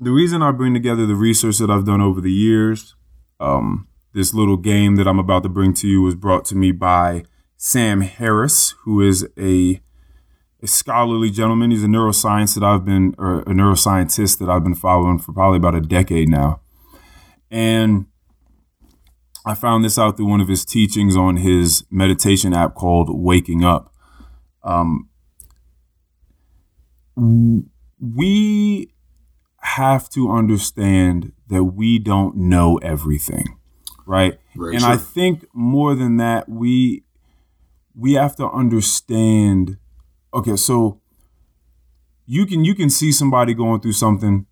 the 0.00 0.10
reason 0.10 0.42
I 0.42 0.50
bring 0.50 0.74
together 0.74 1.06
the 1.06 1.14
research 1.14 1.58
that 1.58 1.70
I've 1.70 1.84
done 1.84 2.00
over 2.00 2.20
the 2.20 2.32
years, 2.32 2.96
um, 3.38 3.86
this 4.16 4.32
little 4.32 4.56
game 4.56 4.96
that 4.96 5.06
I'm 5.06 5.18
about 5.18 5.42
to 5.42 5.50
bring 5.50 5.74
to 5.74 5.86
you 5.86 6.00
was 6.00 6.14
brought 6.14 6.46
to 6.46 6.56
me 6.56 6.72
by 6.72 7.24
Sam 7.58 8.00
Harris, 8.00 8.74
who 8.84 9.02
is 9.02 9.28
a, 9.38 9.82
a 10.62 10.66
scholarly 10.66 11.30
gentleman. 11.30 11.70
He's 11.70 11.84
a 11.84 11.86
neuroscience 11.86 12.54
that 12.54 12.64
I've 12.64 12.82
been, 12.82 13.14
or 13.18 13.40
a 13.40 13.52
neuroscientist 13.52 14.38
that 14.38 14.48
I've 14.48 14.64
been 14.64 14.74
following 14.74 15.18
for 15.18 15.34
probably 15.34 15.58
about 15.58 15.74
a 15.74 15.82
decade 15.82 16.30
now. 16.30 16.62
And 17.50 18.06
I 19.44 19.52
found 19.52 19.84
this 19.84 19.98
out 19.98 20.16
through 20.16 20.30
one 20.30 20.40
of 20.40 20.48
his 20.48 20.64
teachings 20.64 21.14
on 21.14 21.36
his 21.36 21.84
meditation 21.90 22.54
app 22.54 22.74
called 22.74 23.10
Waking 23.12 23.64
Up. 23.64 23.92
Um, 24.64 25.10
we 28.00 28.94
have 29.60 30.08
to 30.10 30.30
understand 30.30 31.32
that 31.48 31.64
we 31.64 31.98
don't 31.98 32.34
know 32.36 32.78
everything, 32.78 33.58
right? 34.06 34.38
Very 34.54 34.76
and 34.76 34.84
true. 34.84 34.92
I 34.92 34.96
think 34.96 35.44
more 35.52 35.94
than 35.94 36.16
that, 36.16 36.48
we 36.48 37.04
we 37.94 38.14
have 38.14 38.36
to 38.36 38.48
understand. 38.48 39.78
Okay, 40.32 40.56
so 40.56 41.00
you 42.26 42.46
can 42.46 42.64
you 42.64 42.74
can 42.74 42.88
see 42.88 43.12
somebody 43.12 43.54
going 43.54 43.80
through 43.80 43.92
something, 43.92 44.46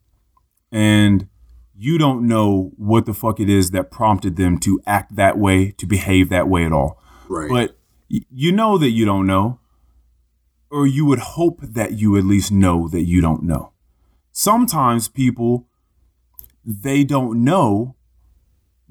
and 0.70 1.28
you 1.76 1.98
don't 1.98 2.26
know 2.26 2.72
what 2.76 3.06
the 3.06 3.14
fuck 3.14 3.40
it 3.40 3.48
is 3.48 3.70
that 3.72 3.90
prompted 3.90 4.36
them 4.36 4.58
to 4.58 4.80
act 4.86 5.16
that 5.16 5.38
way, 5.38 5.72
to 5.72 5.86
behave 5.86 6.28
that 6.28 6.48
way 6.48 6.64
at 6.64 6.72
all. 6.72 7.00
Right. 7.28 7.48
But 7.48 7.76
you 8.08 8.52
know 8.52 8.78
that 8.78 8.90
you 8.90 9.04
don't 9.04 9.26
know, 9.26 9.58
or 10.70 10.86
you 10.86 11.04
would 11.06 11.18
hope 11.18 11.60
that 11.62 11.98
you 11.98 12.16
at 12.16 12.24
least 12.24 12.52
know 12.52 12.88
that 12.88 13.02
you 13.02 13.20
don't 13.20 13.42
know. 13.42 13.72
Sometimes 14.30 15.08
people, 15.08 15.66
they 16.64 17.04
don't 17.04 17.42
know, 17.44 17.93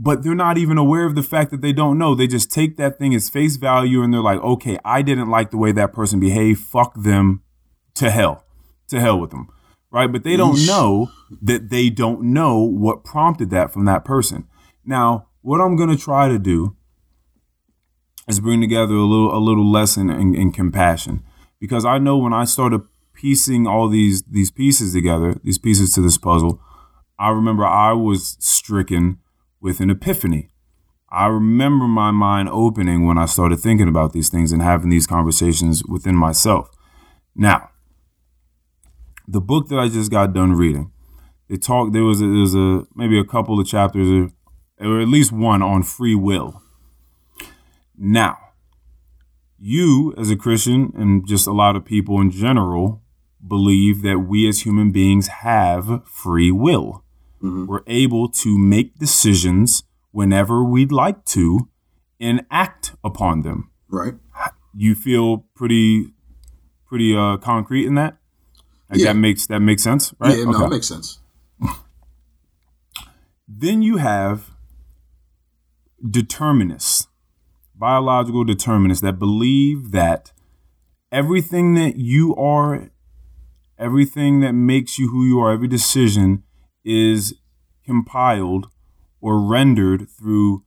but 0.04 0.22
they're 0.22 0.36
not 0.36 0.58
even 0.58 0.78
aware 0.78 1.06
of 1.06 1.16
the 1.16 1.24
fact 1.24 1.50
that 1.52 1.62
they 1.62 1.72
don't 1.72 1.98
know. 1.98 2.14
They 2.14 2.28
just 2.28 2.52
take 2.52 2.76
that 2.76 3.00
thing 3.00 3.16
as 3.16 3.30
face 3.30 3.56
value 3.56 4.04
and 4.04 4.14
they're 4.14 4.20
like, 4.20 4.42
okay, 4.42 4.78
I 4.84 5.02
didn't 5.02 5.30
like 5.30 5.50
the 5.50 5.58
way 5.58 5.72
that 5.72 5.94
person 5.94 6.20
behaved. 6.20 6.60
Fuck 6.60 6.94
them 7.02 7.42
to 7.96 8.12
hell. 8.12 8.44
To 8.90 9.00
hell 9.00 9.18
with 9.18 9.32
them. 9.32 9.48
Right. 9.92 10.12
But 10.12 10.26
they 10.26 10.36
don't 10.36 10.66
know 10.66 11.10
that 11.42 11.70
they 11.70 11.90
don't 11.90 12.34
know 12.34 12.60
what 12.60 13.06
prompted 13.06 13.50
that 13.52 13.72
from 13.72 13.86
that 13.86 14.04
person. 14.04 14.46
Now, 14.84 15.28
what 15.42 15.62
I'm 15.62 15.78
going 15.78 15.90
to 15.90 15.98
try 15.98 16.28
to 16.28 16.38
do 16.38 16.76
is 18.28 18.42
bring 18.42 18.60
together 18.60 18.96
a 18.96 19.06
little 19.06 19.34
a 19.34 19.40
little 19.40 19.70
lesson 19.72 20.10
in, 20.10 20.36
in 20.36 20.52
compassion 20.52 21.24
because 21.62 21.86
I 21.86 21.98
know 21.98 22.18
when 22.18 22.34
I 22.34 22.44
started 22.44 22.82
piecing 23.14 23.68
all 23.68 23.88
these 23.88 24.24
these 24.24 24.52
pieces 24.52 24.94
together, 24.94 25.40
these 25.46 25.58
pieces 25.58 25.94
to 25.94 26.02
this 26.02 26.18
puzzle, 26.18 26.60
I 27.18 27.30
remember 27.30 27.66
I 27.66 27.94
was 27.94 28.36
stricken 28.40 29.20
with 29.64 29.80
an 29.80 29.90
epiphany. 29.90 30.50
I 31.10 31.28
remember 31.28 31.86
my 31.86 32.12
mind 32.12 32.50
opening 32.50 33.08
when 33.08 33.18
I 33.18 33.26
started 33.26 33.60
thinking 33.60 33.88
about 33.88 34.12
these 34.12 34.30
things 34.30 34.52
and 34.52 34.62
having 34.62 34.90
these 34.90 35.08
conversations 35.08 35.84
within 35.86 36.16
myself. 36.16 36.70
Now, 37.34 37.70
the 39.26 39.40
book 39.40 39.70
that 39.70 39.80
I 39.80 39.88
just 39.88 40.12
got 40.12 40.34
done 40.34 40.52
reading, 40.52 40.92
it 41.48 41.62
talked. 41.62 41.94
There 41.94 42.04
was 42.04 42.22
a, 42.22 42.26
there 42.26 42.42
was 42.42 42.56
a 42.56 42.86
maybe 42.94 43.18
a 43.18 43.24
couple 43.24 43.60
of 43.60 43.66
chapters, 43.66 44.10
or, 44.10 44.86
or 44.86 45.00
at 45.00 45.08
least 45.08 45.32
one 45.32 45.62
on 45.62 45.84
free 45.84 46.16
will. 46.16 46.62
Now, 47.98 48.38
you 49.58 50.14
as 50.18 50.30
a 50.30 50.36
Christian 50.36 50.92
and 50.98 51.26
just 51.26 51.48
a 51.48 51.54
lot 51.54 51.78
of 51.78 51.86
people 51.86 52.20
in 52.20 52.32
general 52.32 53.02
believe 53.48 54.02
that 54.02 54.20
we 54.20 54.48
as 54.48 54.62
human 54.62 54.92
beings 54.92 55.28
have 55.28 56.06
free 56.06 56.52
will. 56.52 57.03
We're 57.44 57.84
able 57.88 58.30
to 58.30 58.58
make 58.58 58.98
decisions 58.98 59.84
whenever 60.12 60.64
we'd 60.64 60.94
like 60.94 61.26
to 61.26 61.68
and 62.20 62.46
act 62.50 62.96
upon 63.04 63.42
them. 63.42 63.70
Right. 63.90 64.14
You 64.74 64.96
feel 64.96 65.46
pretty 65.54 66.14
pretty 66.88 67.16
uh 67.16 67.38
concrete 67.38 67.86
in 67.86 67.96
that? 67.96 68.18
Like 68.90 69.00
Yeah. 69.02 69.08
that 69.12 69.20
makes 69.20 69.48
that 69.48 69.60
makes 69.60 69.84
sense, 69.84 70.14
right? 70.20 70.38
Yeah, 70.38 70.46
no, 70.46 70.52
Okay. 70.52 70.60
that 70.60 70.70
makes 70.70 70.88
sense. 70.88 71.20
Then 73.48 73.82
you 73.82 73.98
have 73.98 74.52
determinists, 76.10 77.08
biological 77.76 78.46
determinists 78.46 79.02
that 79.02 79.20
believe 79.20 79.92
that 79.92 80.32
everything 81.12 81.74
that 81.76 81.98
you 81.98 82.36
are, 82.36 82.90
everything 83.78 84.40
that 84.40 84.54
makes 84.54 84.98
you 84.98 85.10
who 85.10 85.26
you 85.26 85.40
are, 85.40 85.52
every 85.52 85.68
decision 85.68 86.44
is 86.84 87.36
compiled 87.86 88.68
or 89.22 89.40
rendered 89.40 90.10
through 90.10 90.64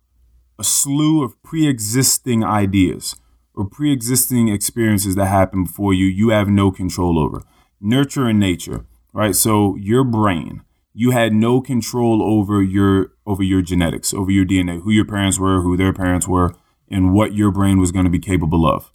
a 0.58 0.64
slew 0.64 1.22
of 1.22 1.40
pre 1.42 1.68
existing 1.68 2.42
ideas 2.44 3.16
or 3.54 3.64
pre 3.64 3.92
existing 3.92 4.48
experiences 4.48 5.14
that 5.14 5.26
happen 5.26 5.64
before 5.64 5.94
you, 5.94 6.06
you 6.06 6.30
have 6.30 6.48
no 6.48 6.70
control 6.70 7.18
over. 7.18 7.42
Nurture 7.80 8.26
and 8.26 8.40
nature, 8.40 8.84
right? 9.12 9.34
So 9.34 9.76
your 9.76 10.04
brain, 10.04 10.62
you 10.94 11.10
had 11.10 11.32
no 11.32 11.60
control 11.60 12.22
over 12.22 12.62
your 12.62 13.12
over 13.26 13.42
your 13.42 13.62
genetics, 13.62 14.14
over 14.14 14.30
your 14.30 14.44
DNA, 14.44 14.82
who 14.82 14.90
your 14.90 15.04
parents 15.04 15.38
were, 15.38 15.60
who 15.60 15.76
their 15.76 15.92
parents 15.92 16.28
were, 16.28 16.54
and 16.90 17.12
what 17.12 17.34
your 17.34 17.50
brain 17.50 17.78
was 17.78 17.92
going 17.92 18.04
to 18.04 18.10
be 18.10 18.18
capable 18.18 18.66
of, 18.66 18.90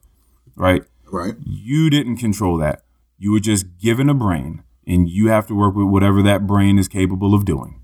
right? 0.56 0.84
Right. 1.12 1.36
You 1.46 1.90
didn't 1.90 2.18
control 2.18 2.58
that. 2.58 2.84
You 3.20 3.34
were 3.34 3.40
just 3.40 3.78
given 3.78 4.10
a 4.10 4.14
brain, 4.14 4.64
and 4.86 5.10
you 5.10 5.30
have 5.30 5.48
to 5.48 5.56
work 5.56 5.76
with 5.76 5.88
whatever 5.88 6.22
that 6.24 6.48
brain 6.48 6.80
is 6.80 6.88
capable 6.88 7.34
of 7.34 7.46
doing. 7.46 7.82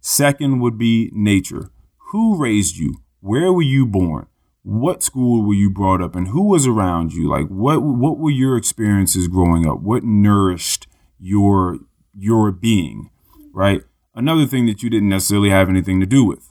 Second 0.00 0.60
would 0.60 0.76
be 0.76 1.10
nature. 1.12 1.70
Who 2.10 2.36
raised 2.36 2.76
you? 2.76 2.96
Where 3.20 3.52
were 3.52 3.62
you 3.62 3.86
born? 3.86 4.26
What 4.62 5.02
school 5.02 5.46
were 5.46 5.54
you 5.54 5.70
brought 5.70 6.02
up 6.02 6.16
in? 6.16 6.26
Who 6.26 6.42
was 6.42 6.66
around 6.66 7.12
you? 7.12 7.28
Like 7.28 7.48
what 7.48 7.82
what 7.82 8.18
were 8.18 8.30
your 8.30 8.56
experiences 8.56 9.28
growing 9.28 9.66
up? 9.66 9.80
What 9.80 10.04
nourished 10.04 10.86
your 11.18 11.78
your 12.14 12.50
being? 12.52 13.10
Right? 13.52 13.82
Another 14.14 14.46
thing 14.46 14.66
that 14.66 14.82
you 14.82 14.90
didn't 14.90 15.08
necessarily 15.08 15.50
have 15.50 15.68
anything 15.68 16.00
to 16.00 16.06
do 16.06 16.24
with. 16.24 16.50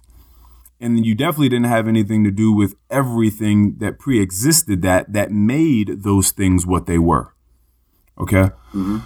And 0.80 1.06
you 1.06 1.16
definitely 1.16 1.50
didn't 1.50 1.68
have 1.68 1.88
anything 1.88 2.24
to 2.24 2.32
do 2.32 2.52
with 2.52 2.76
everything 2.90 3.78
that 3.78 4.00
pre-existed 4.00 4.82
that 4.82 5.14
that 5.14 5.32
made 5.32 6.04
those 6.04 6.32
things 6.32 6.66
what 6.66 6.88
they 6.88 6.98
were. 6.98 7.34
Okay? 8.18 8.52
Mm-hmm. 8.74 8.98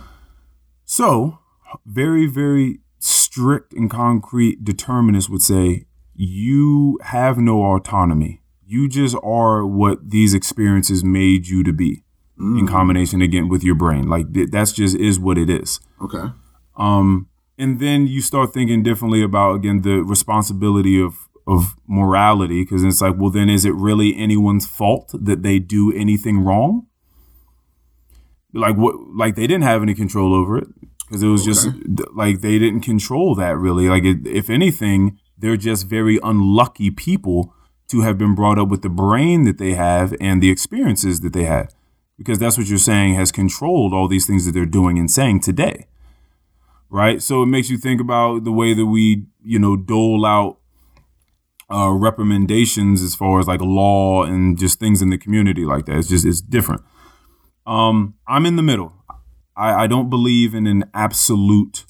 So, 0.88 1.40
very, 1.86 2.26
very 2.26 2.80
strict 2.98 3.74
and 3.74 3.90
concrete 3.90 4.64
determinists 4.64 5.30
would 5.30 5.42
say 5.42 5.86
you 6.16 6.98
have 7.04 7.38
no 7.38 7.62
autonomy. 7.62 8.42
You 8.66 8.90
just 8.90 9.16
are 9.22 9.66
what 9.66 10.10
these 10.10 10.34
experiences 10.34 11.04
made 11.04 11.48
you 11.48 11.62
to 11.64 11.74
be 11.74 12.04
in 12.40 12.68
combination 12.68 13.22
again 13.22 13.50
with 13.50 13.64
your 13.64 13.76
brain. 13.76 14.08
Like 14.08 14.34
th- 14.34 14.50
that's 14.50 14.72
just 14.72 14.96
is 14.96 15.20
what 15.20 15.38
it 15.38 15.50
is. 15.50 15.80
Okay. 16.02 16.32
Um, 16.78 17.28
and 17.58 17.80
then 17.80 18.08
you 18.08 18.22
start 18.22 18.54
thinking 18.54 18.82
differently 18.84 19.22
about 19.22 19.56
again 19.56 19.82
the 19.82 20.04
responsibility 20.04 21.02
of 21.02 21.28
of 21.46 21.76
morality 21.88 22.64
because 22.64 22.84
it's 22.84 23.02
like, 23.02 23.16
well, 23.18 23.32
then 23.32 23.50
is 23.50 23.66
it 23.66 23.74
really 23.74 24.16
anyone's 24.16 24.68
fault 24.68 25.12
that 25.14 25.44
they 25.44 25.60
do 25.60 25.92
anything 25.94 26.40
wrong? 26.44 26.88
Like 28.54 28.76
what? 28.78 28.96
Like 29.16 29.36
they 29.36 29.48
didn't 29.48 29.64
have 29.64 29.82
any 29.82 29.94
control 29.94 30.34
over 30.34 30.58
it 30.58 30.68
because 31.02 31.24
it 31.24 31.28
was 31.28 31.46
just 31.46 31.68
like 32.14 32.42
they 32.42 32.60
didn't 32.60 32.82
control 32.82 33.36
that 33.36 33.58
really. 33.58 33.88
Like 33.88 34.04
it, 34.04 34.26
if 34.26 34.50
anything, 34.50 35.20
they're 35.38 35.58
just 35.58 35.88
very 35.88 36.20
unlucky 36.24 36.92
people 36.92 37.54
to 37.90 38.02
have 38.02 38.18
been 38.18 38.36
brought 38.36 38.60
up 38.60 38.68
with 38.68 38.82
the 38.82 38.90
brain 38.90 39.44
that 39.44 39.58
they 39.58 39.74
have 39.74 40.14
and 40.20 40.42
the 40.42 40.50
experiences 40.50 41.22
that 41.22 41.34
they 41.34 41.44
had 41.44 41.74
because 42.18 42.40
that's 42.40 42.58
what 42.58 42.68
you're 42.68 42.78
saying 42.78 43.14
has 43.14 43.32
controlled 43.32 43.94
all 43.94 44.08
these 44.08 44.26
things 44.26 44.46
that 44.46 44.52
they're 44.52 44.66
doing 44.66 44.98
and 44.98 45.10
saying 45.10 45.40
today 45.40 45.88
right 46.90 47.22
so 47.22 47.44
it 47.44 47.48
makes 47.48 47.70
you 47.70 47.78
think 47.78 48.02
about 48.02 48.44
the 48.44 48.52
way 48.52 48.74
that 48.74 48.86
we 48.86 49.26
you 49.44 49.60
know 49.60 49.76
dole 49.76 50.26
out 50.26 50.58
uh, 51.70 51.92
recommendations 51.92 53.02
as 53.02 53.14
far 53.14 53.40
as 53.40 53.48
like 53.48 53.62
law 53.62 54.24
and 54.24 54.58
just 54.58 54.80
things 54.80 55.02
in 55.02 55.10
the 55.10 55.18
community 55.18 55.66
like 55.66 55.86
that 55.86 55.98
it's 55.98 56.08
just 56.08 56.26
it's 56.26 56.42
different 56.42 56.82
um 57.68 58.16
i'm 58.28 58.46
in 58.46 58.56
the 58.56 58.64
middle 58.64 58.94
i 59.56 59.84
i 59.84 59.88
don't 59.88 60.10
believe 60.10 60.56
in 60.56 60.66
an 60.66 60.84
absolute 60.94 61.86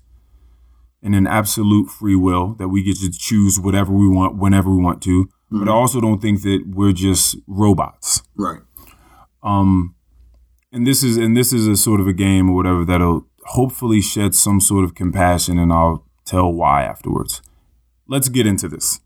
in 1.02 1.14
an 1.14 1.28
absolute 1.28 1.88
free 1.90 2.16
will 2.16 2.56
that 2.56 2.68
we 2.70 2.82
get 2.84 2.98
to 2.98 3.10
choose 3.12 3.60
whatever 3.60 3.94
we 3.94 4.08
want 4.10 4.36
whenever 4.38 4.70
we 4.70 4.82
want 4.84 5.02
to 5.02 5.30
but 5.52 5.70
i 5.70 5.72
also 5.72 6.02
don't 6.02 6.22
think 6.22 6.42
that 6.42 6.64
we're 6.68 6.92
just 6.92 7.38
robots 7.48 8.22
Right. 8.36 8.62
um 9.44 9.94
and 10.72 10.86
this 10.86 11.04
is 11.04 11.16
and 11.18 11.38
this 11.38 11.54
is 11.54 11.68
a 11.68 11.78
sort 11.78 12.02
of 12.02 12.08
a 12.08 12.14
game 12.14 12.50
or 12.50 12.56
whatever 12.56 12.84
that'll 12.84 13.26
hopefully 13.52 14.02
shed 14.02 14.36
some 14.36 14.60
sort 14.60 14.84
of 14.84 14.94
compassion 14.94 15.58
and 15.58 15.72
I'll 15.72 16.06
tell 16.26 16.52
why 16.52 16.84
afterwards. 16.84 17.42
Let's 18.06 18.28
get 18.28 18.46
into 18.46 18.68
this. 18.68 19.00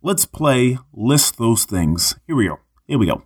Let's 0.00 0.24
play 0.24 0.78
list 0.94 1.36
those 1.38 1.64
things. 1.64 2.14
Here 2.28 2.36
we 2.36 2.46
go. 2.46 2.60
Here 2.86 2.98
we 2.98 3.06
go. 3.06 3.24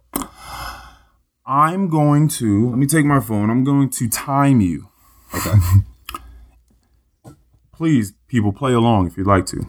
I'm 1.47 1.89
going 1.89 2.29
to 2.29 2.71
let 2.71 2.79
me 2.79 2.87
take 2.87 3.05
my 3.05 3.21
phone. 3.21 3.51
I'm 3.51 3.65
going 3.65 3.91
to 3.91 4.09
time 4.09 4.61
you. 4.61 4.89
Okay. 5.35 5.53
Please, 7.73 8.13
people, 8.29 8.53
play 8.53 8.73
along 8.73 9.07
if 9.09 9.17
you'd 9.17 9.27
like 9.27 9.47
to. 9.47 9.67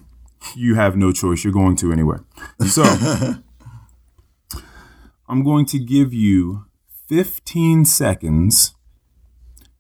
You 0.55 0.75
have 0.75 0.95
no 0.95 1.11
choice. 1.11 1.43
You're 1.43 1.51
going 1.53 1.75
to 1.77 1.91
anyway. 1.91 2.17
So, 2.67 2.83
I'm 5.27 5.43
going 5.43 5.65
to 5.67 5.79
give 5.79 6.13
you 6.13 6.65
15 7.07 7.83
seconds, 7.85 8.75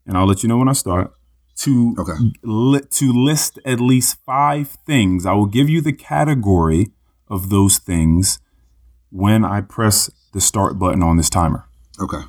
and 0.07 0.17
I'll 0.17 0.25
let 0.25 0.41
you 0.43 0.49
know 0.49 0.57
when 0.57 0.67
I 0.69 0.73
start. 0.73 1.11
To 1.59 1.95
Okay. 1.97 2.11
li- 2.43 2.81
to 2.89 3.13
list 3.13 3.59
at 3.63 3.79
least 3.79 4.17
five 4.25 4.69
things. 4.85 5.25
I 5.25 5.31
will 5.33 5.45
give 5.45 5.69
you 5.69 5.79
the 5.79 5.93
category 5.93 6.87
of 7.29 7.49
those 7.49 7.77
things 7.77 8.39
when 9.09 9.45
I 9.45 9.61
press 9.61 10.09
the 10.33 10.41
start 10.41 10.77
button 10.77 11.01
on 11.01 11.15
this 11.15 11.29
timer. 11.29 11.63
Okay. 11.99 12.21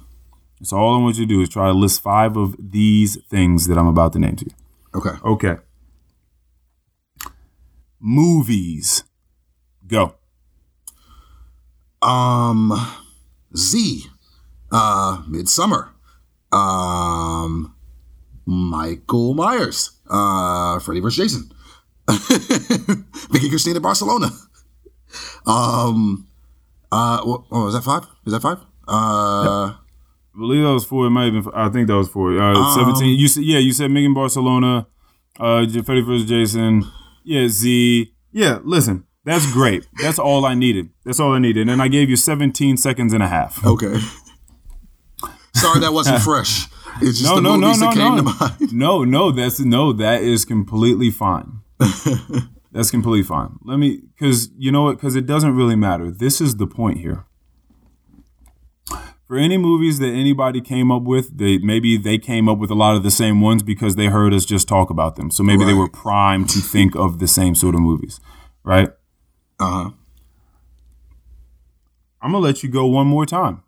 So 0.62 0.76
all 0.76 0.94
I 0.94 1.02
want 1.02 1.16
you 1.16 1.26
to 1.26 1.34
do 1.34 1.40
is 1.40 1.48
try 1.48 1.66
to 1.66 1.72
list 1.72 2.02
five 2.02 2.36
of 2.36 2.56
these 2.58 3.22
things 3.24 3.66
that 3.66 3.76
I'm 3.76 3.86
about 3.86 4.12
to 4.14 4.18
name 4.18 4.36
to 4.36 4.44
you. 4.46 4.52
Okay. 4.94 5.18
Okay. 5.24 5.56
Movies. 8.00 9.04
Go. 9.86 10.14
Um, 12.02 12.72
Z, 13.56 14.04
uh, 14.70 15.22
Midsommar, 15.28 15.90
um, 16.52 17.74
Michael 18.44 19.34
Myers, 19.34 19.92
uh, 20.08 20.78
Freddy 20.78 21.00
vs. 21.00 21.16
Jason, 21.16 21.52
Vicky 23.30 23.48
Cristina 23.48 23.80
Barcelona. 23.80 24.30
Um, 25.46 26.28
uh, 26.92 27.20
oh, 27.24 27.66
is 27.68 27.74
that 27.74 27.82
five? 27.82 28.06
Is 28.26 28.32
that 28.32 28.42
five? 28.42 28.58
Uh, 28.88 29.72
I 29.72 30.38
believe 30.38 30.62
that 30.62 30.72
was 30.72 30.84
four. 30.84 31.06
It 31.06 31.10
might 31.10 31.32
have 31.32 31.44
been. 31.44 31.52
I 31.54 31.68
think 31.68 31.88
that 31.88 31.96
was 31.96 32.08
four. 32.08 32.38
Uh, 32.38 32.54
Um, 32.54 32.74
Seventeen. 32.74 33.18
You 33.18 33.28
said 33.28 33.44
yeah. 33.44 33.58
You 33.58 33.72
said 33.72 33.90
Megan 33.90 34.14
Barcelona. 34.14 34.86
Uh, 35.38 35.66
Freddy 35.84 36.00
vs. 36.00 36.28
Jason. 36.28 36.84
Yeah, 37.24 37.48
Z. 37.48 38.12
Yeah. 38.32 38.60
Listen, 38.64 39.04
that's 39.24 39.50
great. 39.52 39.86
That's 40.00 40.18
all 40.18 40.44
I 40.46 40.54
needed. 40.54 40.90
That's 41.04 41.20
all 41.20 41.32
I 41.32 41.38
needed. 41.38 41.68
And 41.68 41.82
I 41.82 41.88
gave 41.88 42.08
you 42.08 42.16
17 42.16 42.76
seconds 42.78 43.12
and 43.12 43.22
a 43.22 43.28
half. 43.28 43.64
okay. 43.66 43.98
Sorry, 45.54 45.80
that 45.80 45.92
wasn't 45.92 46.22
fresh. 46.30 46.66
It's 47.02 47.18
just 47.20 47.24
No, 47.24 47.36
the 47.36 47.40
no, 47.42 47.56
no, 47.56 47.66
movies 47.68 47.80
no, 47.80 47.86
that 47.88 47.94
came 47.94 48.16
no. 48.16 48.16
to 48.16 48.22
mind. 48.22 48.72
No, 48.72 49.04
no. 49.04 49.30
That's 49.30 49.60
no. 49.60 49.92
That 49.92 50.22
is 50.22 50.44
completely 50.44 51.10
fine. 51.10 51.60
that's 52.72 52.90
completely 52.90 53.22
fine. 53.22 53.58
Let 53.64 53.78
me, 53.78 54.02
because 54.14 54.50
you 54.56 54.70
know 54.72 54.84
what? 54.84 54.96
Because 54.96 55.16
it 55.16 55.26
doesn't 55.26 55.54
really 55.54 55.76
matter. 55.76 56.10
This 56.10 56.40
is 56.40 56.56
the 56.56 56.66
point 56.66 56.98
here. 56.98 57.24
For 59.26 59.36
any 59.36 59.58
movies 59.58 59.98
that 59.98 60.10
anybody 60.12 60.60
came 60.60 60.92
up 60.92 61.02
with, 61.02 61.36
they 61.36 61.58
maybe 61.58 61.96
they 61.96 62.16
came 62.16 62.48
up 62.48 62.58
with 62.58 62.70
a 62.70 62.74
lot 62.76 62.94
of 62.94 63.02
the 63.02 63.10
same 63.10 63.40
ones 63.40 63.62
because 63.64 63.96
they 63.96 64.06
heard 64.06 64.32
us 64.32 64.44
just 64.44 64.68
talk 64.68 64.88
about 64.88 65.16
them. 65.16 65.30
So 65.32 65.42
maybe 65.42 65.64
they 65.64 65.74
were 65.74 65.88
primed 65.88 66.48
to 66.50 66.60
think 66.60 66.94
of 66.94 67.18
the 67.18 67.26
same 67.26 67.54
sort 67.56 67.74
of 67.74 67.80
movies, 67.80 68.20
right? 68.62 68.88
Uh 69.58 69.70
huh. 69.84 69.90
I'm 72.22 72.32
gonna 72.32 72.38
let 72.38 72.62
you 72.62 72.68
go 72.68 72.86
one 72.86 73.06
more 73.08 73.26
time, 73.26 73.62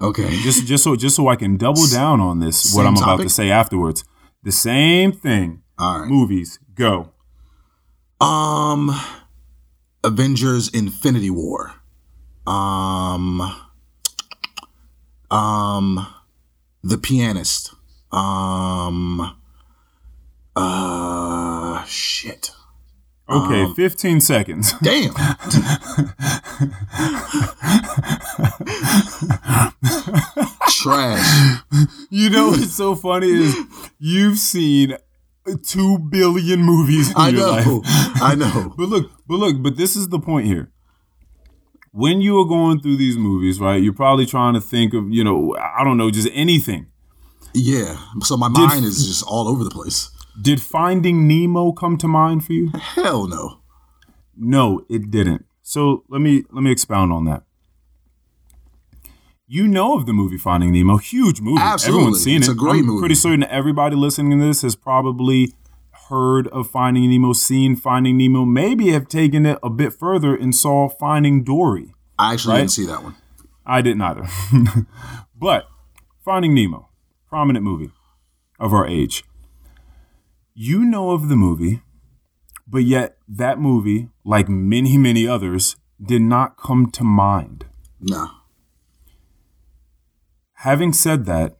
Okay. 0.00 0.28
just 0.42 0.66
just 0.66 0.82
so 0.84 0.96
just 0.96 1.14
so 1.16 1.28
I 1.28 1.36
can 1.36 1.56
double 1.56 1.86
down 1.86 2.20
on 2.20 2.40
this. 2.40 2.74
what 2.74 2.84
I'm 2.86 2.96
about 2.96 3.20
to 3.20 3.28
say 3.28 3.50
afterwards. 3.50 4.04
The 4.42 4.52
same 4.52 5.12
thing. 5.12 5.62
All 5.78 6.00
right. 6.00 6.08
Movies 6.08 6.58
go. 6.74 7.10
Um, 8.20 8.90
Avengers: 10.04 10.68
Infinity 10.68 11.30
War. 11.30 11.74
Um, 12.46 13.54
um, 15.30 16.06
The 16.82 16.98
Pianist. 16.98 17.74
Um, 18.12 19.36
uh, 20.56 21.84
shit. 21.84 22.52
Okay, 23.30 23.64
Um, 23.64 23.74
15 23.74 24.20
seconds. 24.22 24.72
Damn. 24.82 25.12
Trash. 30.68 31.60
You 32.10 32.30
know 32.30 32.48
what's 32.48 32.72
so 32.74 32.94
funny 32.94 33.28
is 33.30 33.56
you've 33.98 34.38
seen 34.38 34.96
two 35.64 35.98
billion 35.98 36.60
movies 36.62 37.10
in 37.10 37.16
I 37.16 37.30
know. 37.30 37.50
life. 37.50 37.66
I 38.22 38.34
know. 38.34 38.74
But 38.78 38.88
look, 38.88 39.10
but 39.26 39.36
look, 39.36 39.62
but 39.62 39.76
this 39.76 39.96
is 39.96 40.08
the 40.08 40.18
point 40.18 40.46
here. 40.46 40.70
When 41.92 42.20
you 42.20 42.38
are 42.40 42.44
going 42.46 42.80
through 42.80 42.96
these 42.96 43.16
movies, 43.16 43.60
right, 43.60 43.82
you're 43.82 43.92
probably 43.92 44.26
trying 44.26 44.54
to 44.54 44.60
think 44.60 44.94
of, 44.94 45.10
you 45.10 45.24
know, 45.24 45.56
I 45.56 45.82
don't 45.84 45.96
know, 45.96 46.10
just 46.10 46.28
anything. 46.32 46.86
Yeah. 47.54 47.96
So 48.22 48.36
my 48.36 48.48
mind 48.48 48.84
is 48.84 49.06
just 49.06 49.24
all 49.26 49.48
over 49.48 49.64
the 49.64 49.70
place. 49.70 50.10
Did 50.40 50.60
Finding 50.60 51.26
Nemo 51.26 51.72
come 51.72 51.96
to 51.98 52.06
mind 52.08 52.44
for 52.44 52.52
you? 52.52 52.70
Hell 52.74 53.26
no. 53.26 53.60
No, 54.36 54.84
it 54.88 55.10
didn't. 55.10 55.46
So 55.62 56.04
let 56.08 56.20
me 56.20 56.44
let 56.52 56.62
me 56.62 56.70
expound 56.70 57.12
on 57.12 57.24
that. 57.24 57.42
You 59.46 59.66
know 59.66 59.96
of 59.96 60.04
the 60.06 60.12
movie 60.12 60.36
Finding 60.38 60.72
Nemo, 60.72 60.98
huge 60.98 61.40
movie. 61.40 61.60
Absolutely. 61.60 62.00
Everyone's 62.02 62.22
seen 62.22 62.36
It's 62.38 62.48
it. 62.48 62.52
a 62.52 62.54
great 62.54 62.80
I'm 62.80 62.86
movie. 62.86 63.00
Pretty 63.00 63.14
certain 63.14 63.44
everybody 63.44 63.96
listening 63.96 64.38
to 64.38 64.46
this 64.46 64.62
has 64.62 64.76
probably 64.76 65.54
heard 66.08 66.48
of 66.48 66.70
Finding 66.70 67.10
Nemo, 67.10 67.32
seen 67.32 67.76
Finding 67.76 68.16
Nemo, 68.16 68.44
maybe 68.44 68.90
have 68.90 69.08
taken 69.08 69.46
it 69.46 69.58
a 69.62 69.70
bit 69.70 69.92
further 69.92 70.34
and 70.34 70.54
saw 70.54 70.88
Finding 70.88 71.44
Dory. 71.44 71.94
I 72.18 72.32
actually 72.32 72.52
Right? 72.52 72.58
didn't 72.60 72.70
see 72.72 72.86
that 72.86 73.02
one. 73.02 73.14
I 73.66 73.82
didn't 73.82 74.02
either. 74.02 74.26
but 75.36 75.66
Finding 76.24 76.54
Nemo, 76.54 76.88
prominent 77.28 77.64
movie 77.64 77.90
of 78.58 78.72
our 78.72 78.86
age. 78.86 79.24
You 80.54 80.84
know 80.84 81.10
of 81.12 81.28
the 81.28 81.36
movie, 81.36 81.82
but 82.66 82.84
yet 82.84 83.16
that 83.28 83.58
movie, 83.58 84.08
like 84.24 84.48
many, 84.48 84.96
many 84.98 85.26
others, 85.28 85.76
did 86.04 86.22
not 86.22 86.56
come 86.56 86.90
to 86.92 87.04
mind. 87.04 87.66
No. 88.00 88.28
Having 90.54 90.92
said 90.94 91.24
that, 91.26 91.58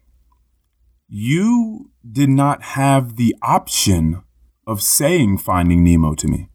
you 1.08 1.90
did 2.10 2.28
not 2.28 2.62
have 2.62 3.16
the 3.16 3.34
option 3.42 4.22
of 4.68 4.82
saying 4.82 5.38
Finding 5.38 5.82
Nemo 5.82 6.14
to 6.14 6.28
me. 6.28 6.50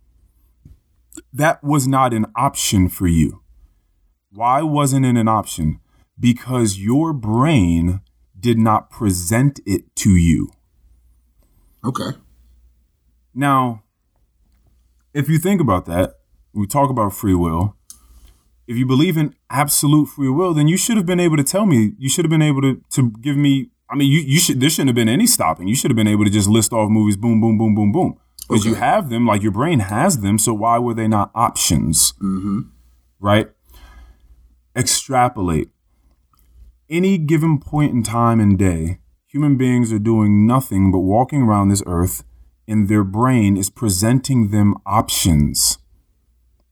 That 1.33 1.63
was 1.63 1.87
not 1.87 2.13
an 2.13 2.27
option 2.35 2.87
for 2.87 3.07
you. 3.07 3.41
Why 4.31 4.61
wasn't 4.61 5.07
it 5.07 5.17
an 5.17 5.27
option? 5.27 5.79
Because 6.19 6.77
your 6.77 7.11
brain 7.11 8.01
did 8.39 8.59
not 8.59 8.91
present 8.91 9.59
it 9.65 9.95
to 9.97 10.11
you. 10.11 10.51
Okay. 11.83 12.17
Now, 13.33 13.83
if 15.13 15.27
you 15.27 15.39
think 15.39 15.59
about 15.59 15.85
that, 15.87 16.19
we 16.53 16.67
talk 16.67 16.91
about 16.91 17.13
free 17.13 17.33
will. 17.33 17.75
If 18.67 18.77
you 18.77 18.85
believe 18.85 19.17
in 19.17 19.35
absolute 19.49 20.05
free 20.05 20.29
will, 20.29 20.53
then 20.53 20.67
you 20.67 20.77
should 20.77 20.97
have 20.97 21.05
been 21.07 21.19
able 21.19 21.37
to 21.37 21.43
tell 21.43 21.65
me. 21.65 21.93
You 21.97 22.09
should 22.09 22.25
have 22.25 22.29
been 22.29 22.43
able 22.43 22.61
to 22.61 22.81
to 22.91 23.09
give 23.21 23.37
me. 23.37 23.71
I 23.89 23.95
mean, 23.95 24.11
you 24.11 24.19
you 24.19 24.39
should. 24.39 24.59
There 24.59 24.69
shouldn't 24.69 24.89
have 24.89 24.95
been 24.95 25.09
any 25.09 25.27
stopping. 25.27 25.67
You 25.67 25.75
should 25.75 25.91
have 25.91 25.95
been 25.95 26.07
able 26.07 26.25
to 26.25 26.31
just 26.31 26.49
list 26.49 26.73
off 26.73 26.89
movies. 26.89 27.17
Boom, 27.17 27.39
boom, 27.41 27.57
boom, 27.57 27.75
boom, 27.75 27.91
boom. 27.91 28.19
Because 28.47 28.65
you 28.65 28.75
have 28.75 29.09
them. 29.09 29.25
Like 29.25 29.41
your 29.41 29.51
brain 29.51 29.79
has 29.79 30.19
them. 30.19 30.37
So 30.37 30.53
why 30.53 30.79
were 30.79 30.93
they 30.93 31.07
not 31.07 31.31
options? 31.35 32.13
Mm-hmm. 32.13 32.61
Right. 33.19 33.49
Extrapolate. 34.75 35.69
Any 36.89 37.17
given 37.17 37.59
point 37.59 37.93
in 37.93 38.03
time 38.03 38.39
and 38.39 38.57
day, 38.57 38.99
human 39.27 39.57
beings 39.57 39.93
are 39.93 39.99
doing 39.99 40.45
nothing 40.45 40.91
but 40.91 40.99
walking 40.99 41.43
around 41.43 41.69
this 41.69 41.83
earth 41.85 42.23
and 42.67 42.87
their 42.87 43.03
brain 43.03 43.57
is 43.57 43.69
presenting 43.69 44.49
them 44.49 44.75
options. 44.85 45.77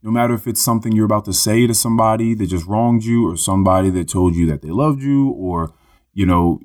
No 0.04 0.12
matter 0.12 0.34
if 0.34 0.48
it's 0.48 0.64
something 0.64 0.92
you're 0.92 1.06
about 1.06 1.26
to 1.26 1.34
say 1.34 1.68
to 1.68 1.74
somebody 1.74 2.34
that 2.34 2.48
just 2.48 2.66
wronged 2.66 3.04
you, 3.04 3.30
or 3.30 3.38
somebody 3.38 3.90
that 3.92 4.08
told 4.08 4.36
you 4.36 4.46
that 4.48 4.62
they 4.62 4.70
loved 4.70 5.02
you, 5.02 5.30
or, 5.30 5.74
you 6.14 6.26
know, 6.26 6.60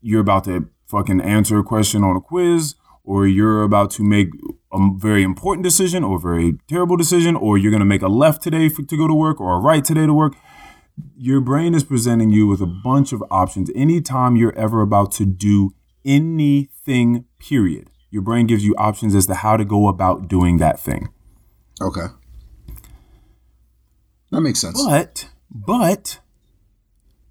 you're 0.00 0.20
about 0.20 0.44
to 0.44 0.68
fucking 0.86 1.20
answer 1.20 1.58
a 1.58 1.64
question 1.64 2.02
on 2.02 2.16
a 2.16 2.20
quiz, 2.20 2.74
or 3.04 3.26
you're 3.26 3.62
about 3.62 3.90
to 3.92 4.02
make 4.02 4.28
a 4.72 4.88
very 4.96 5.22
important 5.22 5.64
decision 5.64 6.04
or 6.04 6.16
a 6.16 6.20
very 6.20 6.58
terrible 6.68 6.96
decision, 6.96 7.36
or 7.36 7.58
you're 7.58 7.70
going 7.70 7.80
to 7.80 7.86
make 7.86 8.02
a 8.02 8.08
left 8.08 8.42
today 8.42 8.68
for, 8.68 8.82
to 8.82 8.96
go 8.96 9.06
to 9.08 9.14
work 9.14 9.40
or 9.40 9.54
a 9.54 9.58
right 9.58 9.84
today 9.84 10.06
to 10.06 10.14
work. 10.14 10.34
Your 11.16 11.40
brain 11.40 11.74
is 11.74 11.84
presenting 11.84 12.30
you 12.30 12.46
with 12.46 12.60
a 12.60 12.66
bunch 12.66 13.12
of 13.12 13.22
options 13.30 13.70
anytime 13.74 14.36
you're 14.36 14.56
ever 14.56 14.82
about 14.82 15.12
to 15.12 15.24
do 15.24 15.74
anything, 16.04 17.24
period. 17.38 17.88
Your 18.10 18.22
brain 18.22 18.46
gives 18.46 18.64
you 18.64 18.74
options 18.76 19.14
as 19.14 19.26
to 19.26 19.34
how 19.34 19.56
to 19.56 19.64
go 19.64 19.88
about 19.88 20.28
doing 20.28 20.58
that 20.58 20.80
thing. 20.80 21.08
Okay. 21.80 22.06
That 24.30 24.40
makes 24.40 24.60
sense. 24.60 24.82
But, 24.84 25.30
but, 25.50 26.20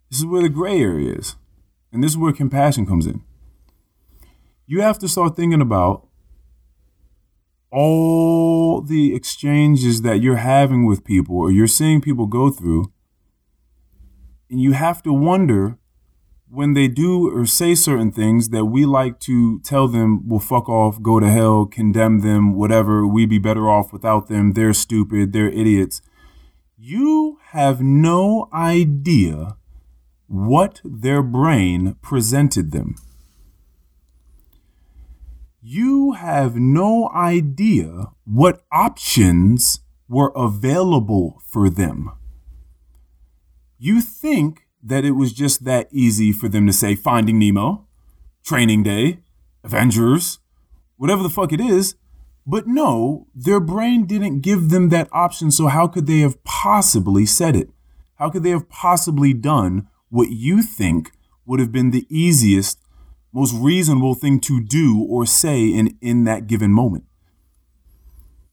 this 0.10 0.20
is 0.20 0.26
where 0.26 0.41
the 0.41 0.50
gray 0.50 0.82
area 0.82 1.14
is. 1.14 1.36
And 1.91 2.03
this 2.03 2.11
is 2.11 2.18
where 2.18 2.34
compassion 2.34 2.86
comes 2.86 3.06
in. 3.06 3.22
You 4.66 4.82
have 4.82 4.99
to 4.99 5.07
start 5.07 5.36
thinking 5.36 5.61
about 5.61 6.07
all 7.72 8.82
the 8.82 9.16
exchanges 9.16 10.02
that 10.02 10.22
you're 10.22 10.38
having 10.38 10.86
with 10.86 11.03
people 11.03 11.38
or 11.38 11.52
you're 11.52 11.68
seeing 11.68 12.02
people 12.02 12.28
go 12.28 12.49
through. 12.49 12.91
And 14.49 14.60
you 14.60 14.74
have 14.74 15.03
to 15.03 15.14
wonder 15.14 15.78
when 16.48 16.74
they 16.74 16.88
do 16.88 17.30
or 17.36 17.45
say 17.45 17.76
certain 17.76 18.11
things 18.11 18.49
that 18.49 18.66
we 18.66 18.86
like 18.86 19.20
to 19.22 19.60
tell 19.60 19.88
them, 19.88 20.28
well, 20.28 20.40
fuck 20.40 20.68
off, 20.68 21.02
go 21.02 21.20
to 21.20 21.30
hell, 21.30 21.66
condemn 21.66 22.22
them, 22.22 22.56
whatever, 22.56 23.06
we'd 23.06 23.30
be 23.30 23.38
better 23.38 23.70
off 23.70 23.94
without 23.94 24.28
them, 24.28 24.53
they're 24.53 24.74
stupid, 24.74 25.32
they're 25.32 25.49
idiots 25.49 26.02
you 26.82 27.38
have 27.49 27.82
no 27.82 28.48
idea 28.53 29.57
what 30.30 30.80
their 30.85 31.23
brain 31.23 31.95
presented 32.01 32.72
them. 32.72 32.95
You 35.61 36.14
have 36.14 36.56
no 36.56 37.10
idea 37.10 38.11
what 38.26 38.64
options 38.72 39.81
were 40.07 40.31
available 40.35 41.41
for 41.45 41.69
them. 41.69 42.11
You 43.77 44.01
think 44.01 44.68
that 44.84 45.03
it 45.03 45.11
was 45.11 45.34
just 45.34 45.65
that 45.65 45.89
easy 45.91 46.31
for 46.31 46.47
them 46.47 46.68
to 46.68 46.73
say 46.73 46.95
Finding 46.95 47.39
Nemo, 47.39 47.88
Training 48.43 48.84
Day, 48.84 49.19
Avengers, 49.64 50.39
whatever 50.95 51.23
the 51.23 51.30
fuck 51.30 51.51
it 51.51 51.60
is, 51.60 51.95
but 52.45 52.68
no, 52.68 53.27
their 53.35 53.60
brain 53.60 54.06
didn't 54.06 54.41
give 54.41 54.69
them 54.69 54.89
that 54.89 55.10
option, 55.11 55.51
so 55.51 55.68
how 55.68 55.88
could 55.88 56.07
they 56.07 56.19
have 56.19 56.43
possibly 56.43 57.26
said 57.26 57.56
it? 57.56 57.69
How 58.15 58.30
could 58.30 58.43
they 58.43 58.49
have 58.51 58.69
possibly 58.69 59.34
done 59.34 59.88
what 60.10 60.30
you 60.30 60.61
think 60.61 61.11
would 61.45 61.60
have 61.60 61.72
been 61.72 61.91
the 61.91 62.06
easiest, 62.10 62.80
most 63.34 63.53
reasonable 63.56 64.15
thing 64.15 64.40
to 64.41 64.61
do 64.61 65.06
or 65.10 65.26
say 65.26 65.68
in, 65.68 65.98
in 66.02 66.23
that 66.26 66.48
given 66.48 66.72
moment? 66.72 67.06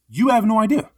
You 0.09 0.29
have 0.29 0.45
no 0.45 0.59
idea. 0.61 0.91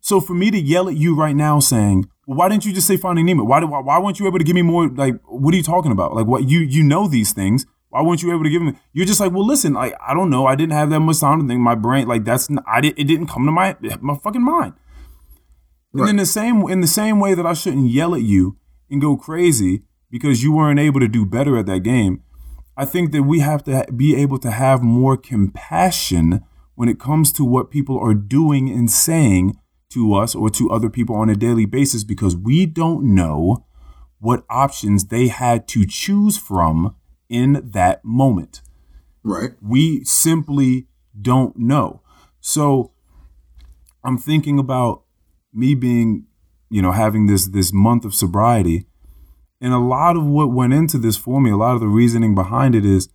So 0.00 0.20
for 0.20 0.34
me 0.34 0.50
to 0.50 0.58
yell 0.58 0.88
at 0.88 0.96
you 0.96 1.14
right 1.14 1.36
now 1.36 1.60
saying, 1.60 2.08
well, 2.26 2.38
why 2.38 2.48
didn't 2.48 2.64
you 2.64 2.72
just 2.72 2.86
say 2.86 2.96
Finding 2.96 3.26
Nemo? 3.26 3.44
Why, 3.44 3.62
why, 3.64 3.80
why 3.80 3.98
weren't 3.98 4.20
you 4.20 4.26
able 4.26 4.38
to 4.38 4.44
give 4.44 4.54
me 4.54 4.62
more? 4.62 4.88
Like, 4.88 5.20
what 5.26 5.52
are 5.54 5.56
you 5.56 5.62
talking 5.62 5.92
about? 5.92 6.14
Like, 6.14 6.26
what 6.26 6.48
you 6.48 6.60
you 6.60 6.82
know 6.82 7.08
these 7.08 7.32
things. 7.32 7.66
Why 7.90 8.02
weren't 8.02 8.22
you 8.22 8.32
able 8.32 8.44
to 8.44 8.50
give 8.50 8.60
me? 8.60 8.74
You're 8.92 9.06
just 9.06 9.18
like, 9.18 9.32
well, 9.32 9.46
listen, 9.46 9.72
like, 9.72 9.94
I 10.06 10.12
don't 10.12 10.28
know. 10.28 10.46
I 10.46 10.54
didn't 10.54 10.74
have 10.74 10.90
that 10.90 11.00
much 11.00 11.20
time 11.20 11.40
to 11.40 11.48
think. 11.48 11.60
My 11.60 11.74
brain, 11.74 12.06
like, 12.06 12.24
that's 12.24 12.48
I 12.66 12.82
didn't 12.82 12.98
It 12.98 13.04
didn't 13.04 13.28
come 13.28 13.46
to 13.46 13.52
my 13.52 13.76
my 14.00 14.16
fucking 14.16 14.44
mind. 14.44 14.74
And 15.92 16.02
Right. 16.02 16.10
in 16.10 16.16
the 16.16 16.26
same 16.26 16.68
in 16.68 16.80
the 16.82 16.86
same 16.86 17.18
way 17.18 17.32
that 17.34 17.46
I 17.46 17.54
shouldn't 17.54 17.88
yell 17.90 18.14
at 18.14 18.22
you 18.22 18.58
and 18.90 19.00
go 19.00 19.16
crazy 19.16 19.84
because 20.10 20.42
you 20.42 20.52
weren't 20.52 20.80
able 20.80 21.00
to 21.00 21.08
do 21.08 21.26
better 21.26 21.56
at 21.56 21.66
that 21.66 21.80
game, 21.80 22.22
I 22.76 22.84
think 22.84 23.12
that 23.12 23.24
we 23.24 23.40
have 23.40 23.64
to 23.64 23.86
be 23.94 24.14
able 24.16 24.38
to 24.38 24.50
have 24.50 24.82
more 24.82 25.16
compassion 25.16 26.44
when 26.74 26.88
it 26.88 27.00
comes 27.00 27.32
to 27.32 27.44
what 27.44 27.70
people 27.70 27.98
are 27.98 28.14
doing 28.14 28.70
and 28.70 28.90
saying 28.90 29.58
to 29.90 30.14
us 30.14 30.34
or 30.34 30.48
to 30.50 30.70
other 30.70 30.88
people 30.88 31.16
on 31.16 31.28
a 31.28 31.34
daily 31.34 31.66
basis 31.66 32.04
because 32.04 32.36
we 32.36 32.66
don't 32.66 33.02
know 33.02 33.64
what 34.20 34.44
options 34.48 35.06
they 35.06 35.28
had 35.28 35.66
to 35.68 35.86
choose 35.86 36.38
from 36.38 36.94
in 37.28 37.60
that 37.72 38.04
moment 38.04 38.62
Right. 39.22 39.50
we 39.60 40.04
simply 40.04 40.86
don't 41.20 41.56
know. 41.56 42.00
So 42.40 42.92
I'm 44.04 44.16
thinking 44.18 44.58
about 44.58 45.02
me 45.52 45.74
being, 45.74 46.26
you 46.70 46.80
know, 46.80 46.92
having 46.92 47.26
this 47.26 47.46
this 47.48 47.72
month 47.72 48.04
of 48.04 48.14
sobriety, 48.14 48.86
and 49.60 49.72
a 49.72 49.78
lot 49.78 50.16
of 50.16 50.24
what 50.24 50.52
went 50.52 50.72
into 50.72 50.98
this 50.98 51.16
for 51.16 51.40
me, 51.40 51.50
a 51.50 51.56
lot 51.56 51.74
of 51.74 51.80
the 51.80 51.88
reasoning 51.88 52.34
behind 52.34 52.74
it 52.74 52.84
is 52.84 53.08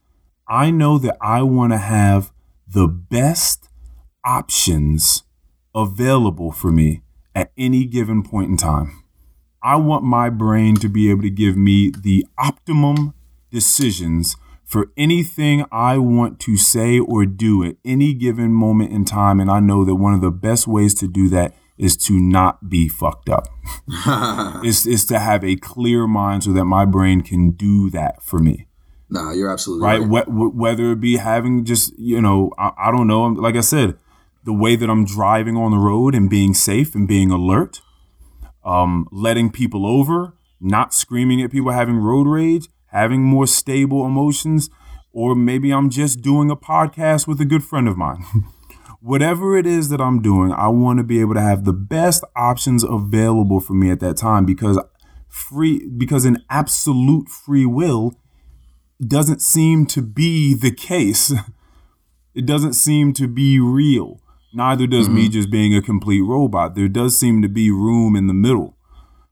I 0.47 0.71
know 0.71 0.97
that 0.97 1.17
I 1.21 1.41
want 1.43 1.71
to 1.71 1.77
have 1.77 2.33
the 2.67 2.87
best 2.87 3.69
options 4.25 5.23
available 5.73 6.51
for 6.51 6.71
me 6.71 7.01
at 7.33 7.51
any 7.57 7.85
given 7.85 8.23
point 8.23 8.49
in 8.49 8.57
time. 8.57 9.03
I 9.61 9.77
want 9.77 10.03
my 10.03 10.29
brain 10.29 10.75
to 10.75 10.89
be 10.89 11.09
able 11.09 11.21
to 11.21 11.29
give 11.29 11.55
me 11.55 11.91
the 11.97 12.25
optimum 12.37 13.13
decisions 13.49 14.35
for 14.65 14.91
anything 14.97 15.65
I 15.71 15.97
want 15.97 16.39
to 16.41 16.57
say 16.57 16.99
or 16.99 17.25
do 17.25 17.63
at 17.63 17.75
any 17.85 18.13
given 18.13 18.51
moment 18.51 18.91
in 18.91 19.05
time. 19.05 19.39
And 19.39 19.49
I 19.49 19.59
know 19.59 19.85
that 19.85 19.95
one 19.95 20.13
of 20.13 20.21
the 20.21 20.31
best 20.31 20.67
ways 20.67 20.93
to 20.95 21.07
do 21.07 21.29
that 21.29 21.53
is 21.77 21.97
to 21.97 22.13
not 22.13 22.69
be 22.69 22.87
fucked 22.87 23.29
up. 23.29 23.47
is, 24.63 24.85
is 24.85 25.05
to 25.05 25.19
have 25.19 25.43
a 25.43 25.55
clear 25.55 26.07
mind 26.07 26.43
so 26.43 26.53
that 26.53 26.65
my 26.65 26.85
brain 26.85 27.21
can 27.21 27.51
do 27.51 27.89
that 27.89 28.21
for 28.21 28.39
me 28.39 28.67
Nah, 29.13 29.31
you're 29.31 29.51
absolutely 29.51 29.85
right? 29.85 30.01
right. 30.01 30.25
Wh- 30.25 30.31
wh- 30.31 30.55
whether 30.55 30.91
it 30.91 30.99
be 30.99 31.17
having 31.17 31.65
just, 31.65 31.93
you 31.99 32.19
know, 32.19 32.49
I, 32.57 32.71
I 32.87 32.91
don't 32.91 33.05
know. 33.05 33.25
Like 33.25 33.55
I 33.55 33.61
said, 33.61 33.95
the 34.43 34.53
way 34.53 34.75
that 34.75 34.89
I'm 34.89 35.05
driving 35.05 35.55
on 35.55 35.69
the 35.69 35.77
road 35.77 36.15
and 36.15 36.29
being 36.29 36.55
safe 36.55 36.95
and 36.95 37.07
being 37.07 37.29
alert, 37.29 37.81
um, 38.65 39.07
letting 39.11 39.51
people 39.51 39.85
over, 39.85 40.33
not 40.59 40.95
screaming 40.95 41.43
at 41.43 41.51
people, 41.51 41.71
having 41.71 41.97
road 41.97 42.25
rage, 42.25 42.69
having 42.87 43.21
more 43.21 43.45
stable 43.45 44.03
emotions, 44.03 44.71
or 45.11 45.35
maybe 45.35 45.71
I'm 45.71 45.91
just 45.91 46.21
doing 46.21 46.49
a 46.49 46.55
podcast 46.55 47.27
with 47.27 47.39
a 47.39 47.45
good 47.45 47.63
friend 47.63 47.87
of 47.87 47.95
mine. 47.97 48.25
Whatever 49.05 49.57
it 49.57 49.65
is 49.65 49.89
that 49.89 49.99
I'm 49.99 50.21
doing, 50.21 50.53
I 50.53 50.69
want 50.69 50.99
to 50.99 51.03
be 51.03 51.19
able 51.19 51.33
to 51.33 51.41
have 51.41 51.65
the 51.65 51.73
best 51.73 52.23
options 52.37 52.85
available 52.85 53.59
for 53.59 53.73
me 53.73 53.91
at 53.91 53.99
that 53.99 54.15
time 54.15 54.45
because 54.45 54.79
free 55.27 55.89
because 55.89 56.23
an 56.23 56.37
absolute 56.49 57.27
free 57.27 57.65
will 57.65 58.13
doesn't 59.05 59.41
seem 59.41 59.85
to 59.87 60.01
be 60.01 60.53
the 60.53 60.71
case. 60.71 61.33
It 62.35 62.47
doesn't 62.47 62.73
seem 62.73 63.13
to 63.13 63.27
be 63.27 63.59
real. 63.59 64.19
Neither 64.55 64.87
does 64.87 65.07
me 65.07 65.25
mm-hmm. 65.25 65.33
just 65.33 65.51
being 65.51 65.75
a 65.75 65.83
complete 65.83 66.21
robot. 66.21 66.73
There 66.73 66.87
does 66.87 67.15
seem 67.15 67.43
to 67.43 67.47
be 67.47 67.69
room 67.69 68.15
in 68.15 68.25
the 68.25 68.33
middle. 68.33 68.75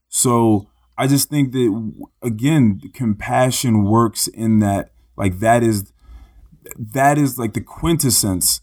So 0.08 0.70
I 1.00 1.08
just 1.08 1.28
think 1.28 1.52
that 1.54 1.94
again, 2.22 2.80
compassion 2.94 3.86
works 3.86 4.28
in 4.28 4.60
that 4.60 4.92
like 5.18 5.40
that 5.40 5.64
is 5.64 5.92
that 6.78 7.18
is 7.18 7.40
like 7.40 7.54
the 7.54 7.62
quintessence, 7.62 8.62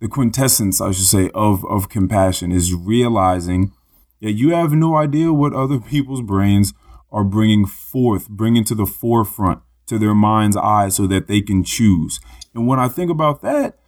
the 0.00 0.08
quintessence, 0.08 0.80
I 0.80 0.92
should 0.92 1.06
say, 1.06 1.30
of 1.34 1.64
of 1.66 1.88
compassion 1.88 2.52
is 2.52 2.74
realizing 2.74 3.72
that 4.20 4.32
you 4.32 4.50
have 4.50 4.72
no 4.72 4.96
idea 4.96 5.32
what 5.32 5.52
other 5.52 5.78
people's 5.78 6.22
brains 6.22 6.72
are 7.10 7.24
bringing 7.24 7.66
forth, 7.66 8.28
bringing 8.28 8.64
to 8.64 8.74
the 8.74 8.86
forefront 8.86 9.60
to 9.86 9.98
their 9.98 10.14
mind's 10.14 10.56
eye 10.56 10.88
so 10.88 11.06
that 11.06 11.26
they 11.26 11.40
can 11.40 11.64
choose. 11.64 12.20
And 12.54 12.66
when 12.66 12.78
I 12.78 12.88
think 12.88 13.10
about 13.10 13.42
that, 13.42 13.78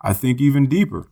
I 0.00 0.12
think 0.12 0.40
even 0.40 0.68
deeper. 0.68 1.10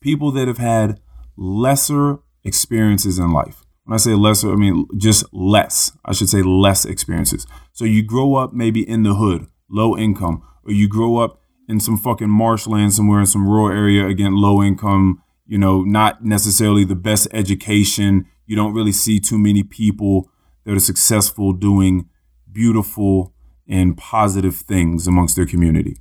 People 0.00 0.30
that 0.32 0.48
have 0.48 0.58
had 0.58 1.00
lesser 1.36 2.18
experiences 2.44 3.18
in 3.18 3.32
life. 3.32 3.64
When 3.84 3.94
I 3.94 3.98
say 3.98 4.14
lesser, 4.14 4.52
I 4.52 4.56
mean 4.56 4.86
just 4.96 5.24
less. 5.32 5.92
I 6.04 6.12
should 6.12 6.28
say 6.28 6.42
less 6.42 6.84
experiences. 6.84 7.46
So 7.72 7.84
you 7.84 8.02
grow 8.02 8.36
up 8.36 8.52
maybe 8.52 8.88
in 8.88 9.02
the 9.02 9.14
hood, 9.14 9.46
low 9.70 9.96
income, 9.96 10.42
or 10.64 10.72
you 10.72 10.88
grow 10.88 11.18
up 11.18 11.40
in 11.68 11.80
some 11.80 11.96
fucking 11.96 12.30
marshland 12.30 12.94
somewhere 12.94 13.20
in 13.20 13.26
some 13.26 13.48
rural 13.48 13.68
area, 13.68 14.06
again, 14.06 14.36
low 14.36 14.62
income, 14.62 15.22
you 15.46 15.58
know, 15.58 15.82
not 15.82 16.24
necessarily 16.24 16.84
the 16.84 16.96
best 16.96 17.28
education. 17.32 18.26
You 18.46 18.56
don't 18.56 18.74
really 18.74 18.92
see 18.92 19.18
too 19.20 19.38
many 19.38 19.62
people 19.62 20.30
that 20.64 20.74
are 20.74 20.80
successful 20.80 21.52
doing 21.52 22.08
beautiful 22.50 23.32
and 23.68 23.96
positive 23.96 24.56
things 24.56 25.06
amongst 25.06 25.36
their 25.36 25.46
community, 25.46 25.96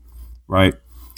right? 0.47 0.75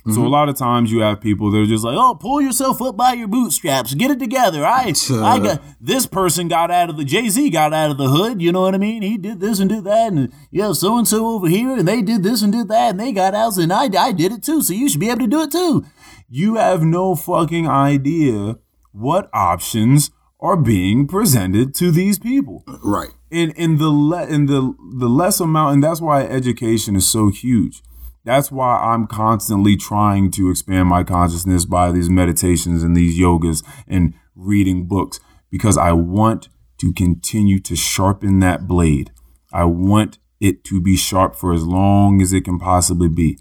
So 0.09 0.21
a 0.21 0.23
mm-hmm. 0.23 0.31
lot 0.31 0.47
of 0.47 0.55
times 0.55 0.91
you 0.91 1.01
have 1.01 1.19
people 1.19 1.51
that 1.51 1.59
are 1.59 1.65
just 1.65 1.83
like, 1.83 1.97
"Oh, 1.97 2.15
pull 2.15 2.41
yourself 2.41 2.81
up 2.81 2.95
by 2.95 3.13
your 3.13 3.27
bootstraps, 3.27 3.93
get 3.93 4.09
it 4.09 4.19
together." 4.19 4.65
I, 4.65 4.93
I 5.11 5.39
got 5.39 5.61
this 5.81 6.05
person 6.05 6.47
got 6.47 6.71
out 6.71 6.89
of 6.89 6.95
the 6.95 7.03
Jay 7.03 7.27
Z 7.29 7.49
got 7.49 7.73
out 7.73 7.91
of 7.91 7.97
the 7.97 8.07
hood. 8.07 8.41
You 8.41 8.51
know 8.51 8.61
what 8.61 8.73
I 8.73 8.77
mean? 8.77 9.01
He 9.01 9.17
did 9.17 9.39
this 9.41 9.59
and 9.59 9.69
did 9.69 9.83
that, 9.83 10.13
and 10.13 10.31
yeah, 10.49 10.71
so 10.71 10.97
and 10.97 11.07
so 11.07 11.27
over 11.27 11.47
here, 11.47 11.77
and 11.77 11.87
they 11.87 12.01
did 12.01 12.23
this 12.23 12.41
and 12.41 12.53
did 12.53 12.69
that, 12.69 12.91
and 12.91 12.99
they 12.99 13.11
got 13.11 13.35
out, 13.35 13.57
and 13.57 13.73
I, 13.73 13.89
I 13.97 14.11
did 14.11 14.31
it 14.31 14.43
too. 14.43 14.61
So 14.61 14.73
you 14.73 14.87
should 14.87 14.99
be 14.99 15.09
able 15.09 15.21
to 15.21 15.27
do 15.27 15.41
it 15.41 15.51
too. 15.51 15.85
You 16.29 16.55
have 16.55 16.83
no 16.83 17.15
fucking 17.15 17.67
idea 17.67 18.57
what 18.91 19.29
options 19.33 20.11
are 20.39 20.57
being 20.57 21.07
presented 21.07 21.73
to 21.75 21.91
these 21.91 22.19
people 22.19 22.63
Right. 22.83 23.09
And 23.31 23.51
in 23.53 23.77
the 23.77 23.89
le- 23.89 24.27
in 24.27 24.45
the 24.45 24.75
the 24.97 25.09
less 25.09 25.39
amount 25.39 25.73
and 25.75 25.83
that's 25.83 26.01
why 26.01 26.23
education 26.23 26.95
is 26.95 27.09
so 27.09 27.29
huge 27.29 27.81
that's 28.27 28.51
why 28.51 28.77
i'm 28.77 29.07
constantly 29.07 29.75
trying 29.75 30.29
to 30.31 30.49
expand 30.49 30.87
my 30.87 31.03
consciousness 31.03 31.65
by 31.65 31.91
these 31.91 32.09
meditations 32.09 32.83
and 32.83 32.95
these 32.95 33.19
yogas 33.19 33.63
and 33.87 34.13
reading 34.35 34.87
books 34.87 35.19
because 35.49 35.77
i 35.77 35.91
want 35.91 36.49
to 36.77 36.93
continue 36.93 37.59
to 37.59 37.75
sharpen 37.75 38.39
that 38.39 38.67
blade 38.67 39.11
i 39.51 39.63
want 39.63 40.19
it 40.39 40.63
to 40.63 40.79
be 40.79 40.95
sharp 40.95 41.35
for 41.35 41.53
as 41.53 41.63
long 41.63 42.21
as 42.21 42.33
it 42.33 42.41
can 42.41 42.59
possibly 42.59 43.09
be 43.09 43.37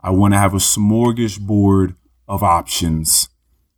i 0.00 0.10
want 0.10 0.34
to 0.34 0.38
have 0.38 0.54
a 0.54 0.58
smorgasbord 0.58 1.94
of 2.28 2.42
options 2.42 3.28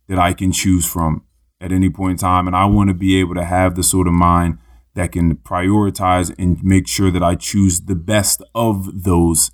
that 0.07 0.19
I 0.19 0.33
can 0.33 0.51
choose 0.51 0.85
from 0.85 1.23
at 1.61 1.71
any 1.71 1.89
point 1.89 2.11
in 2.11 2.17
time. 2.17 2.47
And 2.47 2.55
I 2.55 2.65
want 2.65 2.89
to 2.89 2.93
be 2.93 3.19
able 3.19 3.35
to 3.35 3.45
have 3.45 3.75
the 3.75 3.83
sort 3.83 4.07
of 4.07 4.13
mind 4.13 4.57
that 4.95 5.11
can 5.11 5.35
prioritize 5.35 6.33
and 6.37 6.61
make 6.63 6.87
sure 6.87 7.11
that 7.11 7.23
I 7.23 7.35
choose 7.35 7.81
the 7.81 7.95
best 7.95 8.41
of 8.53 9.03
those 9.03 9.51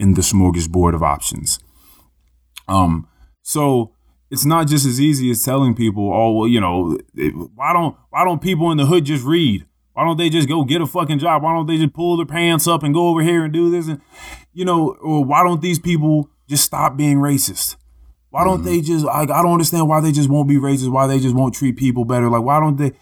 in 0.00 0.14
the 0.14 0.22
smorgasbord 0.22 0.94
of 0.94 1.02
options. 1.02 1.60
Um, 2.66 3.06
so 3.42 3.92
it's 4.30 4.46
not 4.46 4.66
just 4.66 4.86
as 4.86 4.98
easy 5.00 5.30
as 5.30 5.44
telling 5.44 5.74
people, 5.74 6.10
oh, 6.12 6.32
well, 6.32 6.48
you 6.48 6.60
know, 6.60 6.98
why 7.54 7.72
don't 7.74 7.96
why 8.08 8.24
don't 8.24 8.40
people 8.40 8.70
in 8.70 8.78
the 8.78 8.86
hood 8.86 9.04
just 9.04 9.24
read? 9.24 9.66
Why 9.92 10.04
don't 10.04 10.16
they 10.16 10.30
just 10.30 10.48
go 10.48 10.64
get 10.64 10.80
a 10.80 10.86
fucking 10.86 11.18
job? 11.18 11.42
Why 11.42 11.52
don't 11.52 11.66
they 11.66 11.76
just 11.76 11.92
pull 11.92 12.16
their 12.16 12.26
pants 12.26 12.66
up 12.66 12.82
and 12.82 12.94
go 12.94 13.08
over 13.08 13.20
here 13.20 13.44
and 13.44 13.52
do 13.52 13.70
this? 13.70 13.88
And 13.88 14.00
you 14.54 14.64
know, 14.64 14.96
or 15.02 15.22
why 15.22 15.44
don't 15.44 15.60
these 15.60 15.78
people 15.78 16.30
just 16.48 16.64
stop 16.64 16.96
being 16.96 17.18
racist? 17.18 17.76
Why 18.30 18.44
don't 18.44 18.64
they 18.64 18.80
just? 18.80 19.06
I 19.06 19.26
don't 19.26 19.52
understand 19.52 19.88
why 19.88 20.00
they 20.00 20.12
just 20.12 20.30
won't 20.30 20.48
be 20.48 20.56
racist. 20.56 20.90
Why 20.90 21.06
they 21.08 21.18
just 21.18 21.34
won't 21.34 21.54
treat 21.54 21.76
people 21.76 22.06
better? 22.06 22.30
Like 22.30 22.42
why 22.42 22.58
don't 22.58 22.76
they? 22.76 22.92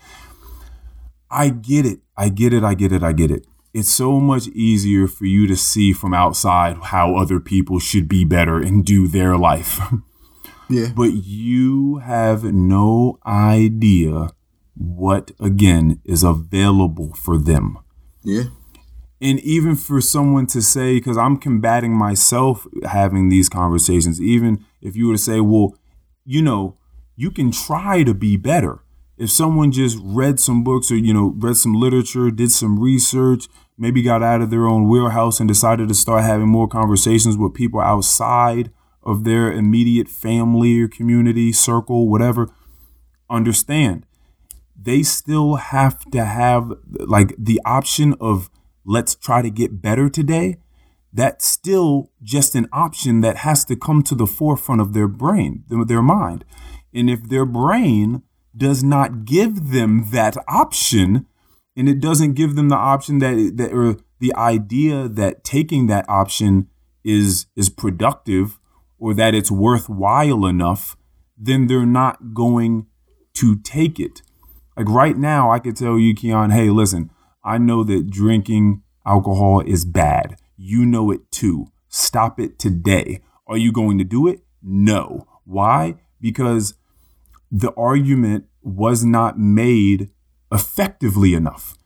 I 1.30 1.50
get 1.50 1.86
it. 1.86 2.00
I 2.16 2.30
get 2.30 2.52
it. 2.52 2.64
I 2.64 2.74
get 2.74 2.90
it. 2.90 3.02
I 3.04 3.12
get 3.12 3.30
it. 3.30 3.46
It's 3.74 3.92
so 3.92 4.18
much 4.18 4.48
easier 4.48 5.06
for 5.06 5.26
you 5.26 5.46
to 5.46 5.56
see 5.56 5.92
from 5.92 6.14
outside 6.14 6.76
how 6.84 7.16
other 7.16 7.38
people 7.38 7.78
should 7.78 8.08
be 8.08 8.24
better 8.24 8.58
and 8.58 8.84
do 8.84 9.08
their 9.08 9.36
life. 9.36 9.80
Yeah. 10.70 10.88
but 10.94 11.14
you 11.24 11.96
have 11.96 12.44
no 12.44 13.18
idea 13.26 14.28
what, 14.74 15.30
again, 15.40 16.00
is 16.04 16.22
available 16.22 17.14
for 17.14 17.38
them. 17.38 17.78
Yeah. 18.22 18.44
And 19.20 19.40
even 19.40 19.74
for 19.74 20.00
someone 20.00 20.46
to 20.48 20.60
say, 20.62 20.96
because 20.96 21.16
I'm 21.16 21.38
combating 21.38 21.96
myself 21.96 22.66
having 22.84 23.30
these 23.30 23.48
conversations, 23.48 24.20
even 24.20 24.64
if 24.82 24.94
you 24.94 25.08
were 25.08 25.14
to 25.14 25.18
say, 25.18 25.40
well, 25.40 25.74
you 26.24 26.42
know, 26.42 26.76
you 27.16 27.30
can 27.30 27.50
try 27.50 28.02
to 28.02 28.14
be 28.14 28.36
better. 28.36 28.80
If 29.18 29.30
someone 29.30 29.72
just 29.72 29.98
read 30.00 30.38
some 30.38 30.62
books 30.62 30.90
or, 30.90 30.96
you 30.96 31.12
know, 31.12 31.34
read 31.36 31.56
some 31.56 31.74
literature, 31.74 32.30
did 32.30 32.52
some 32.52 32.78
research, 32.78 33.48
maybe 33.76 34.02
got 34.02 34.22
out 34.22 34.40
of 34.40 34.50
their 34.50 34.66
own 34.66 34.88
wheelhouse 34.88 35.40
and 35.40 35.48
decided 35.48 35.88
to 35.88 35.94
start 35.94 36.22
having 36.22 36.48
more 36.48 36.68
conversations 36.68 37.36
with 37.36 37.54
people 37.54 37.80
outside 37.80 38.70
of 39.02 39.24
their 39.24 39.50
immediate 39.52 40.08
family 40.08 40.80
or 40.80 40.88
community 40.88 41.52
circle, 41.52 42.08
whatever, 42.08 42.48
understand 43.28 44.04
they 44.80 45.02
still 45.02 45.56
have 45.56 46.04
to 46.10 46.24
have 46.24 46.72
like 47.00 47.34
the 47.36 47.60
option 47.64 48.14
of 48.20 48.48
let's 48.84 49.14
try 49.14 49.42
to 49.42 49.50
get 49.50 49.82
better 49.82 50.08
today. 50.08 50.56
That's 51.12 51.46
still 51.46 52.10
just 52.22 52.54
an 52.54 52.68
option 52.72 53.22
that 53.22 53.38
has 53.38 53.64
to 53.66 53.76
come 53.76 54.02
to 54.04 54.14
the 54.14 54.26
forefront 54.26 54.80
of 54.80 54.92
their 54.92 55.08
brain, 55.08 55.64
their 55.68 56.02
mind. 56.02 56.44
And 56.94 57.10
if 57.10 57.28
their 57.28 57.44
brain 57.44 58.22
does 58.58 58.84
not 58.84 59.24
give 59.24 59.70
them 59.70 60.10
that 60.10 60.36
option, 60.48 61.26
and 61.76 61.88
it 61.88 62.00
doesn't 62.00 62.34
give 62.34 62.56
them 62.56 62.68
the 62.68 62.76
option 62.76 63.18
that 63.20 63.52
that 63.56 63.72
or 63.72 63.96
the 64.20 64.34
idea 64.34 65.08
that 65.08 65.44
taking 65.44 65.86
that 65.86 66.04
option 66.08 66.68
is 67.04 67.46
is 67.56 67.70
productive 67.70 68.58
or 68.98 69.14
that 69.14 69.34
it's 69.34 69.50
worthwhile 69.50 70.44
enough, 70.44 70.96
then 71.36 71.66
they're 71.68 71.86
not 71.86 72.34
going 72.34 72.86
to 73.34 73.56
take 73.56 74.00
it. 74.00 74.22
Like 74.76 74.88
right 74.88 75.16
now, 75.16 75.50
I 75.50 75.60
could 75.60 75.76
tell 75.76 75.98
you, 75.98 76.14
Keon, 76.14 76.50
hey, 76.50 76.70
listen, 76.70 77.10
I 77.44 77.58
know 77.58 77.84
that 77.84 78.10
drinking 78.10 78.82
alcohol 79.06 79.60
is 79.60 79.84
bad. 79.84 80.40
You 80.56 80.84
know 80.84 81.10
it 81.10 81.30
too. 81.30 81.66
Stop 81.88 82.40
it 82.40 82.58
today. 82.58 83.20
Are 83.46 83.56
you 83.56 83.72
going 83.72 83.98
to 83.98 84.04
do 84.04 84.26
it? 84.26 84.40
No. 84.62 85.26
Why? 85.44 85.94
Because 86.20 86.74
the 87.50 87.72
argument 87.74 88.46
was 88.62 89.04
not 89.04 89.38
made 89.38 90.10
effectively 90.52 91.34
enough. 91.34 91.76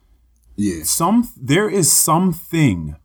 Yeah. 0.57 0.85
Some 0.85 1.29
there 1.37 1.69
is 1.69 1.91
something 1.91 2.97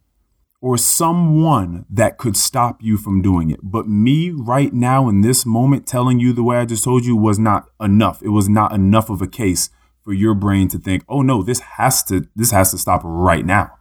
or 0.60 0.78
someone 0.78 1.86
that 1.90 2.18
could 2.18 2.36
stop 2.36 2.82
you 2.82 2.98
from 2.98 3.22
doing 3.22 3.52
it. 3.52 3.60
But 3.62 3.88
me 3.88 4.32
right 4.32 4.74
now 4.74 5.08
in 5.08 5.22
this 5.22 5.46
moment 5.46 5.86
telling 5.88 6.20
you 6.20 6.34
the 6.34 6.44
way 6.44 6.58
I 6.58 6.66
just 6.66 6.84
told 6.84 7.06
you 7.06 7.16
was 7.16 7.38
not 7.38 7.70
enough. 7.80 8.22
It 8.24 8.30
was 8.30 8.50
not 8.50 8.74
enough 8.74 9.10
of 9.10 9.22
a 9.22 9.28
case 9.28 9.70
for 10.04 10.14
your 10.14 10.34
brain 10.34 10.68
to 10.70 10.80
think, 10.80 11.04
"Oh 11.08 11.22
no, 11.22 11.44
this 11.44 11.60
has 11.60 12.04
to 12.06 12.28
this 12.36 12.52
has 12.52 12.72
to 12.72 12.78
stop 12.78 13.02
right 13.04 13.46
now." 13.46 13.72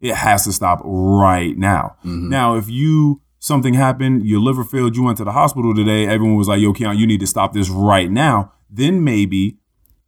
It 0.00 0.14
has 0.14 0.44
to 0.44 0.52
stop 0.52 0.80
right 0.84 1.58
now. 1.58 1.96
Mm-hmm. 2.04 2.28
Now, 2.28 2.54
if 2.54 2.70
you 2.70 3.20
something 3.40 3.74
happened, 3.74 4.24
your 4.24 4.40
liver 4.40 4.64
failed, 4.64 4.96
you 4.96 5.02
went 5.02 5.18
to 5.18 5.24
the 5.24 5.32
hospital 5.32 5.74
today, 5.74 6.06
everyone 6.06 6.36
was 6.36 6.48
like, 6.48 6.60
"Yo, 6.60 6.72
Keon, 6.72 6.96
you 6.96 7.06
need 7.06 7.20
to 7.20 7.26
stop 7.26 7.52
this 7.52 7.68
right 7.68 8.10
now." 8.10 8.52
Then 8.70 9.02
maybe 9.02 9.58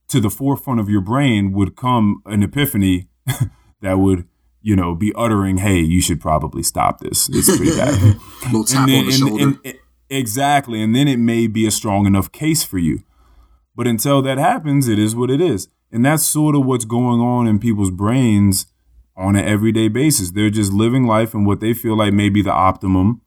to 0.08 0.20
the 0.20 0.30
forefront 0.30 0.80
of 0.80 0.88
your 0.88 1.00
brain 1.00 1.52
would 1.52 1.76
come 1.76 2.22
an 2.26 2.42
epiphany 2.42 3.08
that 3.80 3.98
would 3.98 4.26
you 4.62 4.76
know, 4.76 4.94
be 4.94 5.12
uttering, 5.14 5.58
"Hey, 5.58 5.80
you 5.80 6.00
should 6.00 6.20
probably 6.20 6.62
stop 6.62 7.00
this. 7.00 7.28
It's 7.30 7.56
pretty 7.56 7.76
bad." 7.76 7.94
Little 8.44 8.64
tap 8.64 8.88
then, 8.88 9.00
on 9.00 9.06
the 9.06 9.12
shoulder. 9.12 9.44
And, 9.44 9.58
and, 9.64 9.78
exactly, 10.08 10.82
and 10.82 10.94
then 10.94 11.08
it 11.08 11.18
may 11.18 11.46
be 11.46 11.66
a 11.66 11.70
strong 11.70 12.06
enough 12.06 12.30
case 12.32 12.62
for 12.62 12.78
you. 12.78 13.02
But 13.74 13.86
until 13.86 14.20
that 14.22 14.38
happens, 14.38 14.88
it 14.88 14.98
is 14.98 15.16
what 15.16 15.30
it 15.30 15.40
is, 15.40 15.68
and 15.90 16.04
that's 16.04 16.22
sort 16.22 16.54
of 16.54 16.66
what's 16.66 16.84
going 16.84 17.20
on 17.20 17.46
in 17.46 17.58
people's 17.58 17.90
brains 17.90 18.66
on 19.16 19.36
an 19.36 19.44
everyday 19.44 19.88
basis. 19.88 20.32
They're 20.32 20.50
just 20.50 20.72
living 20.72 21.06
life 21.06 21.34
in 21.34 21.44
what 21.44 21.60
they 21.60 21.72
feel 21.72 21.96
like 21.96 22.12
may 22.12 22.28
be 22.28 22.42
the 22.42 22.52
optimum, 22.52 23.22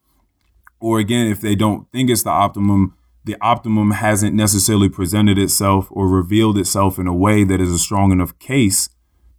or 0.78 0.98
again, 0.98 1.26
if 1.26 1.40
they 1.40 1.56
don't 1.56 1.90
think 1.90 2.10
it's 2.10 2.22
the 2.22 2.30
optimum, 2.30 2.96
the 3.24 3.36
optimum 3.40 3.92
hasn't 3.92 4.34
necessarily 4.34 4.88
presented 4.88 5.38
itself 5.38 5.88
or 5.90 6.08
revealed 6.08 6.58
itself 6.58 6.98
in 6.98 7.06
a 7.06 7.14
way 7.14 7.42
that 7.44 7.60
is 7.60 7.72
a 7.72 7.78
strong 7.78 8.12
enough 8.12 8.38
case 8.38 8.90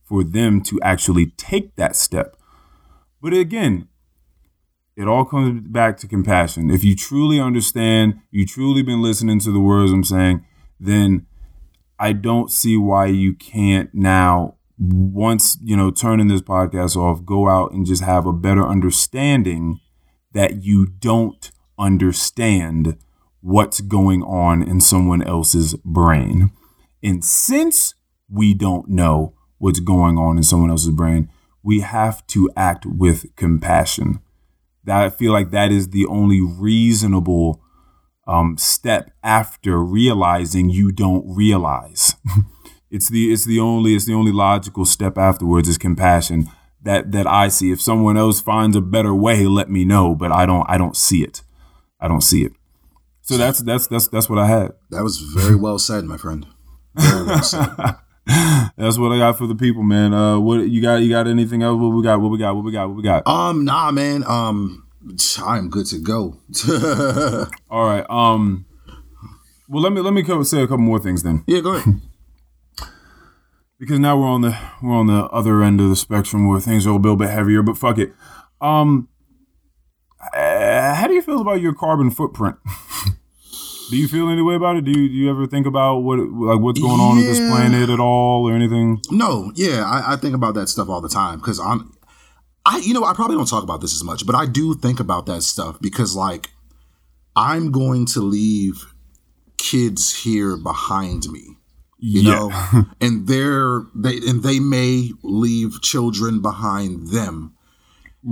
for 0.04 0.24
them 0.24 0.62
to 0.62 0.80
actually 0.82 1.28
take 1.38 1.76
that 1.76 1.96
step. 1.96 2.36
But 3.22 3.34
again, 3.34 3.88
it 4.96 5.08
all 5.08 5.26
comes 5.26 5.62
back 5.68 5.98
to 5.98 6.08
compassion. 6.08 6.72
If 6.72 6.84
you 6.84 6.96
truly 6.96 7.40
understand, 7.40 8.22
you 8.32 8.46
truly 8.46 8.82
been 8.82 9.02
listening 9.02 9.40
to 9.42 9.52
the 9.52 9.60
words 9.60 9.92
I'm 9.92 10.04
saying, 10.04 10.46
then 10.80 11.28
I 12.00 12.14
don't 12.14 12.52
see 12.52 12.78
why 12.78 13.08
you 13.08 13.34
can't 13.34 13.94
now 13.94 14.56
once, 14.78 15.58
you 15.64 15.78
know, 15.78 15.90
turning 15.92 16.28
this 16.28 16.42
podcast 16.42 16.96
off, 16.96 17.26
go 17.26 17.48
out 17.48 17.72
and 17.72 17.86
just 17.86 18.04
have 18.04 18.26
a 18.26 18.34
better 18.34 18.66
understanding 18.66 19.80
that 20.34 20.64
you 20.64 20.86
don't 20.86 21.52
understand 21.80 22.98
what's 23.46 23.80
going 23.80 24.24
on 24.24 24.64
in 24.64 24.82
someone 24.82 25.22
else's 25.22 25.76
brain. 25.86 26.50
And 27.04 27.24
since 27.24 27.94
we 28.28 28.56
don't 28.56 28.90
know 28.90 29.36
what's 29.60 29.80
going 29.80 30.18
on 30.18 30.38
in 30.38 30.44
someone 30.44 30.72
else's 30.72 30.90
brain, 30.90 31.30
we 31.62 31.82
have 31.82 32.26
to 32.28 32.50
act 32.58 32.88
with 32.88 33.36
compassion. 33.36 34.20
That 34.84 35.04
I 35.04 35.10
feel 35.12 35.32
like 35.32 35.52
that 35.52 35.72
is 35.72 35.90
the 35.90 36.08
only 36.08 36.42
reasonable 36.42 37.62
um, 38.26 38.58
step 38.58 39.12
after 39.24 39.78
realizing 39.78 40.72
you 40.72 40.92
don't 40.92 41.24
realize. 41.28 42.16
it's 42.90 43.10
the 43.10 43.32
it's 43.32 43.46
the 43.46 43.60
only 43.60 43.96
it's 43.96 44.06
the 44.06 44.16
only 44.16 44.32
logical 44.32 44.86
step 44.86 45.20
afterwards 45.20 45.70
is 45.70 45.78
compassion 45.78 46.50
that 46.82 47.12
that 47.12 47.28
I 47.28 47.50
see. 47.50 47.72
If 47.72 47.80
someone 47.80 48.18
else 48.18 48.42
finds 48.42 48.76
a 48.76 48.82
better 48.82 49.14
way, 49.14 49.46
let 49.46 49.70
me 49.70 49.86
know. 49.86 50.16
But 50.16 50.32
I 50.32 50.48
don't 50.48 50.66
I 50.68 50.80
don't 50.80 50.98
see 50.98 51.24
it. 51.24 51.44
I 52.00 52.08
don't 52.08 52.22
see 52.22 52.44
it. 52.44 52.54
So 53.26 53.38
that's 53.38 53.60
that's 53.60 53.88
that's 53.88 54.08
that's 54.08 54.30
what 54.30 54.38
I 54.38 54.48
had. 54.48 54.74
That 54.92 55.04
was 55.04 55.18
very 55.18 55.56
well 55.56 55.80
said, 55.80 56.06
my 56.06 56.18
friend. 56.18 56.46
Very 56.96 57.26
well 57.26 57.44
said. 57.44 57.70
That's 58.78 58.98
what 58.98 59.12
I 59.12 59.20
got 59.20 59.38
for 59.38 59.46
the 59.46 59.56
people, 59.56 59.84
man. 59.84 60.12
Uh, 60.12 60.40
what 60.40 60.68
you 60.68 60.82
got? 60.82 60.96
You 60.96 61.10
got 61.10 61.28
anything 61.28 61.62
else? 61.62 61.80
What 61.80 61.90
we 61.90 62.04
got? 62.04 62.20
What 62.20 62.32
we 62.32 62.40
got? 62.40 62.56
What 62.56 62.66
we 62.66 62.72
got? 62.72 62.88
What 62.88 62.98
we 62.98 63.04
got? 63.04 63.28
Um, 63.28 63.66
nah, 63.66 63.92
man. 63.92 64.24
Um, 64.26 64.88
I'm 65.44 65.70
good 65.70 65.86
to 65.88 66.00
go. 66.00 66.38
All 67.70 67.88
right. 67.88 68.06
Um, 68.10 68.66
well, 69.70 69.84
let 69.84 69.92
me 69.92 70.02
let 70.02 70.14
me 70.14 70.24
say 70.44 70.62
a 70.62 70.68
couple 70.68 70.80
more 70.80 71.00
things 71.00 71.22
then. 71.22 71.44
Yeah, 71.46 71.62
go 71.62 71.76
ahead. 71.76 72.02
because 73.80 74.00
now 74.00 74.20
we're 74.20 74.28
on 74.28 74.42
the 74.42 74.58
we're 74.82 74.96
on 74.96 75.08
the 75.08 75.26
other 75.26 75.64
end 75.64 75.80
of 75.80 75.90
the 75.90 75.96
spectrum 75.96 76.48
where 76.48 76.60
things 76.60 76.88
are 76.88 76.92
a 76.92 76.96
little 76.96 77.16
bit 77.16 77.30
heavier. 77.30 77.62
But 77.62 77.78
fuck 77.78 78.00
it. 78.00 78.14
Um, 78.60 79.10
how 80.96 81.08
do 81.08 81.14
you 81.14 81.22
feel 81.22 81.42
about 81.42 81.62
your 81.62 81.74
carbon 81.74 82.12
footprint? 82.12 82.58
Do 83.90 83.98
you 83.98 84.08
feel 84.08 84.30
any 84.30 84.42
way 84.42 84.56
about 84.56 84.78
it? 84.78 84.86
Do 84.86 84.92
you, 84.92 85.08
do 85.08 85.14
you 85.14 85.30
ever 85.30 85.46
think 85.46 85.68
about 85.68 86.00
what 86.00 86.18
like 86.18 86.60
what's 86.60 86.80
going 86.80 87.00
on 87.00 87.18
with 87.18 87.26
this 87.28 87.38
planet 87.38 87.90
at 87.90 88.00
all 88.00 88.50
or 88.50 88.56
anything? 88.56 89.00
No, 89.12 89.52
yeah, 89.56 89.84
I, 89.86 90.14
I 90.14 90.16
think 90.16 90.34
about 90.34 90.56
that 90.56 90.70
stuff 90.70 90.90
all 90.90 91.02
the 91.02 91.10
time 91.10 91.38
because 91.38 91.60
I'm, 91.60 91.96
I 92.66 92.80
you 92.80 92.94
know 92.94 93.04
I 93.04 93.14
probably 93.14 93.36
don't 93.36 93.48
talk 93.48 93.64
about 93.64 93.82
this 93.82 93.94
as 93.94 94.04
much, 94.04 94.26
but 94.26 94.34
I 94.34 94.48
do 94.48 94.74
think 94.74 95.00
about 95.00 95.28
that 95.28 95.44
stuff 95.44 95.80
because 95.80 96.16
like 96.16 96.50
I'm 97.36 97.72
going 97.72 98.08
to 98.08 98.22
leave 98.22 98.92
kids 99.58 100.24
here 100.24 100.58
behind 100.58 101.28
me, 101.30 101.58
you 102.00 102.22
yeah. 102.22 102.32
know, 102.32 102.86
and 103.02 103.28
they're 103.28 103.84
they 103.94 104.18
and 104.18 104.42
they 104.42 104.60
may 104.60 105.12
leave 105.22 105.80
children 105.84 106.42
behind 106.42 107.10
them, 107.10 107.54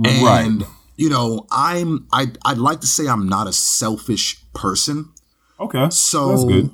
and 0.04 0.24
right. 0.24 0.68
You 0.96 1.08
know 1.08 1.46
I'm 1.50 2.06
I 2.12 2.26
I'd 2.44 2.58
like 2.58 2.80
to 2.80 2.86
say 2.86 3.06
I'm 3.06 3.28
not 3.28 3.46
a 3.46 3.52
selfish 3.52 4.42
person 4.54 5.14
Okay. 5.60 5.88
So 5.90 6.28
that's 6.28 6.44
good. 6.44 6.70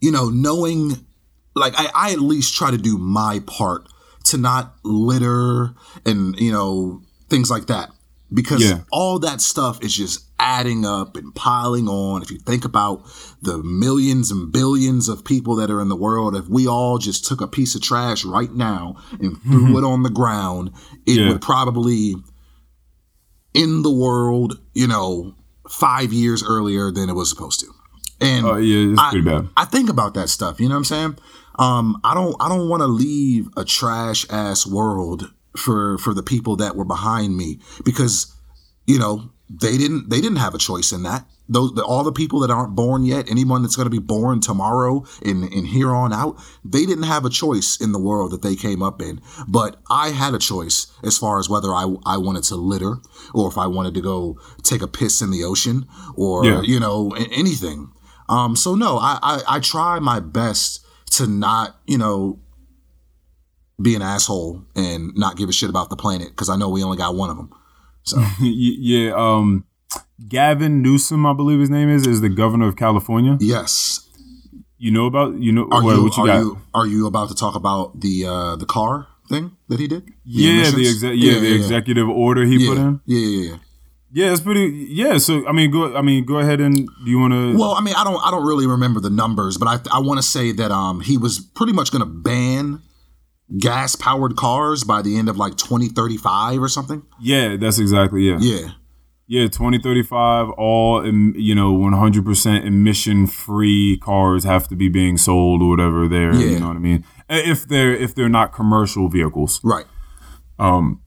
You 0.00 0.10
know, 0.12 0.28
knowing 0.28 1.06
like 1.54 1.74
I, 1.76 1.90
I 1.94 2.12
at 2.12 2.20
least 2.20 2.54
try 2.54 2.70
to 2.70 2.78
do 2.78 2.98
my 2.98 3.40
part 3.46 3.88
to 4.24 4.38
not 4.38 4.74
litter 4.84 5.74
and 6.04 6.38
you 6.38 6.52
know 6.52 7.02
things 7.28 7.50
like 7.50 7.66
that 7.66 7.90
because 8.32 8.62
yeah. 8.62 8.80
all 8.90 9.20
that 9.20 9.40
stuff 9.40 9.82
is 9.82 9.96
just 9.96 10.24
adding 10.38 10.84
up 10.84 11.16
and 11.16 11.34
piling 11.34 11.88
on 11.88 12.22
if 12.22 12.30
you 12.30 12.38
think 12.38 12.64
about 12.64 13.04
the 13.40 13.58
millions 13.62 14.30
and 14.30 14.52
billions 14.52 15.08
of 15.08 15.24
people 15.24 15.54
that 15.56 15.70
are 15.70 15.80
in 15.80 15.88
the 15.88 15.96
world 15.96 16.34
if 16.34 16.46
we 16.48 16.66
all 16.66 16.98
just 16.98 17.24
took 17.24 17.40
a 17.40 17.46
piece 17.46 17.74
of 17.76 17.80
trash 17.80 18.24
right 18.24 18.52
now 18.52 18.96
and 19.20 19.40
threw 19.42 19.68
mm-hmm. 19.68 19.76
it 19.76 19.84
on 19.84 20.02
the 20.02 20.10
ground 20.10 20.72
it 21.06 21.20
yeah. 21.20 21.28
would 21.28 21.40
probably 21.40 22.16
in 23.54 23.82
the 23.82 23.90
world 23.90 24.60
you 24.74 24.86
know 24.86 25.34
five 25.68 26.12
years 26.12 26.42
earlier 26.46 26.90
than 26.90 27.08
it 27.08 27.14
was 27.14 27.28
supposed 27.28 27.60
to. 27.60 27.66
And 28.20 28.46
uh, 28.46 28.56
yeah, 28.56 28.92
it's 28.92 29.10
pretty 29.10 29.28
bad. 29.28 29.48
I 29.56 29.64
think 29.64 29.90
about 29.90 30.14
that 30.14 30.28
stuff. 30.28 30.60
You 30.60 30.68
know 30.68 30.74
what 30.74 30.78
I'm 30.78 30.84
saying? 30.84 31.18
Um, 31.58 32.00
I 32.04 32.14
don't. 32.14 32.34
I 32.40 32.48
don't 32.48 32.68
want 32.68 32.80
to 32.80 32.86
leave 32.86 33.48
a 33.56 33.64
trash 33.64 34.26
ass 34.30 34.66
world 34.66 35.32
for 35.56 35.98
for 35.98 36.14
the 36.14 36.22
people 36.22 36.56
that 36.56 36.76
were 36.76 36.84
behind 36.84 37.36
me 37.36 37.60
because 37.84 38.34
you 38.86 38.98
know 38.98 39.30
they 39.50 39.76
didn't 39.76 40.08
they 40.08 40.20
didn't 40.20 40.38
have 40.38 40.54
a 40.54 40.58
choice 40.58 40.92
in 40.92 41.02
that 41.02 41.26
those 41.48 41.72
the, 41.74 41.84
all 41.84 42.02
the 42.02 42.12
people 42.12 42.40
that 42.40 42.50
aren't 42.50 42.74
born 42.74 43.04
yet, 43.04 43.30
anyone 43.30 43.62
that's 43.62 43.76
going 43.76 43.86
to 43.86 43.90
be 43.90 43.98
born 43.98 44.40
tomorrow 44.40 45.04
and, 45.24 45.44
and 45.52 45.66
here 45.66 45.94
on 45.94 46.12
out, 46.12 46.36
they 46.64 46.84
didn't 46.84 47.04
have 47.04 47.24
a 47.24 47.30
choice 47.30 47.76
in 47.80 47.92
the 47.92 47.98
world 47.98 48.32
that 48.32 48.42
they 48.42 48.56
came 48.56 48.82
up 48.82 49.00
in. 49.00 49.20
But 49.46 49.76
I 49.90 50.10
had 50.10 50.34
a 50.34 50.38
choice 50.38 50.88
as 51.02 51.18
far 51.18 51.38
as 51.38 51.48
whether 51.48 51.68
I, 51.68 51.86
I 52.04 52.16
wanted 52.16 52.44
to 52.44 52.56
litter 52.56 52.96
or 53.34 53.48
if 53.48 53.58
I 53.58 53.66
wanted 53.66 53.94
to 53.94 54.00
go 54.00 54.38
take 54.62 54.82
a 54.82 54.88
piss 54.88 55.22
in 55.22 55.30
the 55.30 55.44
ocean 55.44 55.86
or, 56.16 56.44
yeah. 56.44 56.62
you 56.62 56.80
know, 56.80 57.14
anything. 57.30 57.92
Um, 58.28 58.56
so 58.56 58.74
no, 58.74 58.98
I, 58.98 59.18
I, 59.22 59.42
I 59.56 59.60
try 59.60 59.98
my 60.00 60.20
best 60.20 60.84
to 61.12 61.26
not, 61.26 61.76
you 61.86 61.98
know, 61.98 62.40
be 63.80 63.94
an 63.94 64.02
asshole 64.02 64.64
and 64.74 65.14
not 65.14 65.36
give 65.36 65.48
a 65.48 65.52
shit 65.52 65.70
about 65.70 65.90
the 65.90 65.96
planet 65.96 66.28
because 66.28 66.48
I 66.48 66.56
know 66.56 66.70
we 66.70 66.82
only 66.82 66.96
got 66.96 67.14
one 67.14 67.30
of 67.30 67.36
them. 67.36 67.50
So 68.02 68.24
yeah, 68.40 69.12
um, 69.14 69.64
Gavin 70.28 70.82
Newsom, 70.82 71.26
I 71.26 71.32
believe 71.32 71.60
his 71.60 71.70
name 71.70 71.88
is, 71.88 72.06
is 72.06 72.20
the 72.20 72.28
governor 72.28 72.68
of 72.68 72.76
California. 72.76 73.36
Yes. 73.40 74.08
You 74.78 74.90
know 74.90 75.06
about 75.06 75.38
you 75.38 75.52
know 75.52 75.68
Are 75.70 75.82
what, 75.82 75.96
you, 75.96 76.02
what 76.04 76.16
you 76.16 76.22
are 76.22 76.26
got? 76.26 76.38
you 76.38 76.58
are 76.74 76.86
you 76.86 77.06
about 77.06 77.28
to 77.30 77.34
talk 77.34 77.54
about 77.54 77.98
the 78.00 78.26
uh 78.26 78.56
the 78.56 78.66
car 78.66 79.06
thing 79.28 79.56
that 79.68 79.80
he 79.80 79.88
did? 79.88 80.06
The 80.06 80.12
yeah, 80.24 80.62
the 80.64 80.68
emissions? 80.68 81.04
exe- 81.04 81.16
yeah, 81.16 81.38
the 81.40 81.54
executive 81.54 82.08
order 82.08 82.44
he 82.44 82.56
yeah. 82.58 82.68
put 82.68 82.78
in. 82.78 83.00
Yeah, 83.06 83.18
yeah, 83.18 83.50
yeah. 83.50 83.56
Yeah, 84.12 84.32
it's 84.32 84.40
pretty. 84.40 84.86
Yeah, 84.90 85.18
so 85.18 85.46
I 85.48 85.52
mean, 85.52 85.70
go. 85.70 85.94
I 85.96 86.00
mean, 86.02 86.24
go 86.24 86.38
ahead 86.38 86.60
and 86.60 86.74
do 86.76 87.10
you 87.10 87.18
want 87.18 87.32
to? 87.32 87.56
Well, 87.58 87.72
I 87.72 87.80
mean, 87.80 87.94
I 87.96 88.04
don't, 88.04 88.16
I 88.24 88.30
don't 88.30 88.46
really 88.46 88.66
remember 88.66 89.00
the 89.00 89.10
numbers, 89.10 89.58
but 89.58 89.66
I, 89.66 89.96
I 89.96 90.00
want 90.00 90.18
to 90.18 90.22
say 90.22 90.52
that 90.52 90.70
um, 90.70 91.00
he 91.00 91.18
was 91.18 91.40
pretty 91.40 91.72
much 91.72 91.90
going 91.90 92.00
to 92.00 92.06
ban 92.06 92.80
gas 93.58 93.94
powered 93.96 94.36
cars 94.36 94.84
by 94.84 95.02
the 95.02 95.18
end 95.18 95.28
of 95.28 95.36
like 95.36 95.56
2035 95.56 96.62
or 96.62 96.68
something. 96.68 97.02
yeah, 97.20 97.56
that's 97.56 97.78
exactly 97.78 98.22
yeah. 98.22 98.38
Yeah, 98.40 98.68
Yeah, 99.28 99.42
2035, 99.48 100.50
all 100.50 101.04
you 101.04 101.54
know, 101.54 101.72
100% 101.76 102.64
emission 102.64 103.26
free 103.26 103.98
cars 103.98 104.44
have 104.44 104.68
to 104.68 104.76
be 104.76 104.88
being 104.88 105.16
sold 105.16 105.62
or 105.62 105.68
whatever. 105.70 106.06
There, 106.06 106.32
Yeah. 106.32 106.50
you 106.50 106.60
know 106.60 106.68
what 106.68 106.76
I 106.76 106.80
mean. 106.80 107.04
If 107.28 107.66
they're 107.66 107.92
if 107.92 108.14
they're 108.14 108.28
not 108.28 108.52
commercial 108.52 109.08
vehicles. 109.08 109.60
right. 109.64 109.86
Um, 110.58 111.00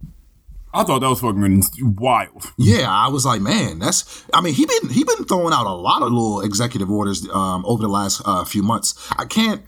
I 0.72 0.84
thought 0.84 1.00
that 1.00 1.10
was 1.10 1.22
fucking 1.22 1.64
wild. 1.98 2.52
Yeah, 2.58 2.88
I 2.92 3.08
was 3.08 3.26
like, 3.26 3.42
man, 3.42 3.80
that's. 3.80 4.24
I 4.34 4.42
mean, 4.42 4.54
he 4.54 4.66
been 4.68 4.90
he 4.90 5.04
been 5.04 5.26
throwing 5.26 5.54
out 5.54 5.66
a 5.66 5.74
lot 5.74 6.04
of 6.04 6.12
little 6.12 6.42
executive 6.42 6.92
orders 6.92 7.28
um, 7.34 7.66
over 7.66 7.82
the 7.82 7.88
last 7.88 8.22
uh, 8.26 8.44
few 8.46 8.62
months. 8.62 8.94
I 9.18 9.26
can't 9.26 9.64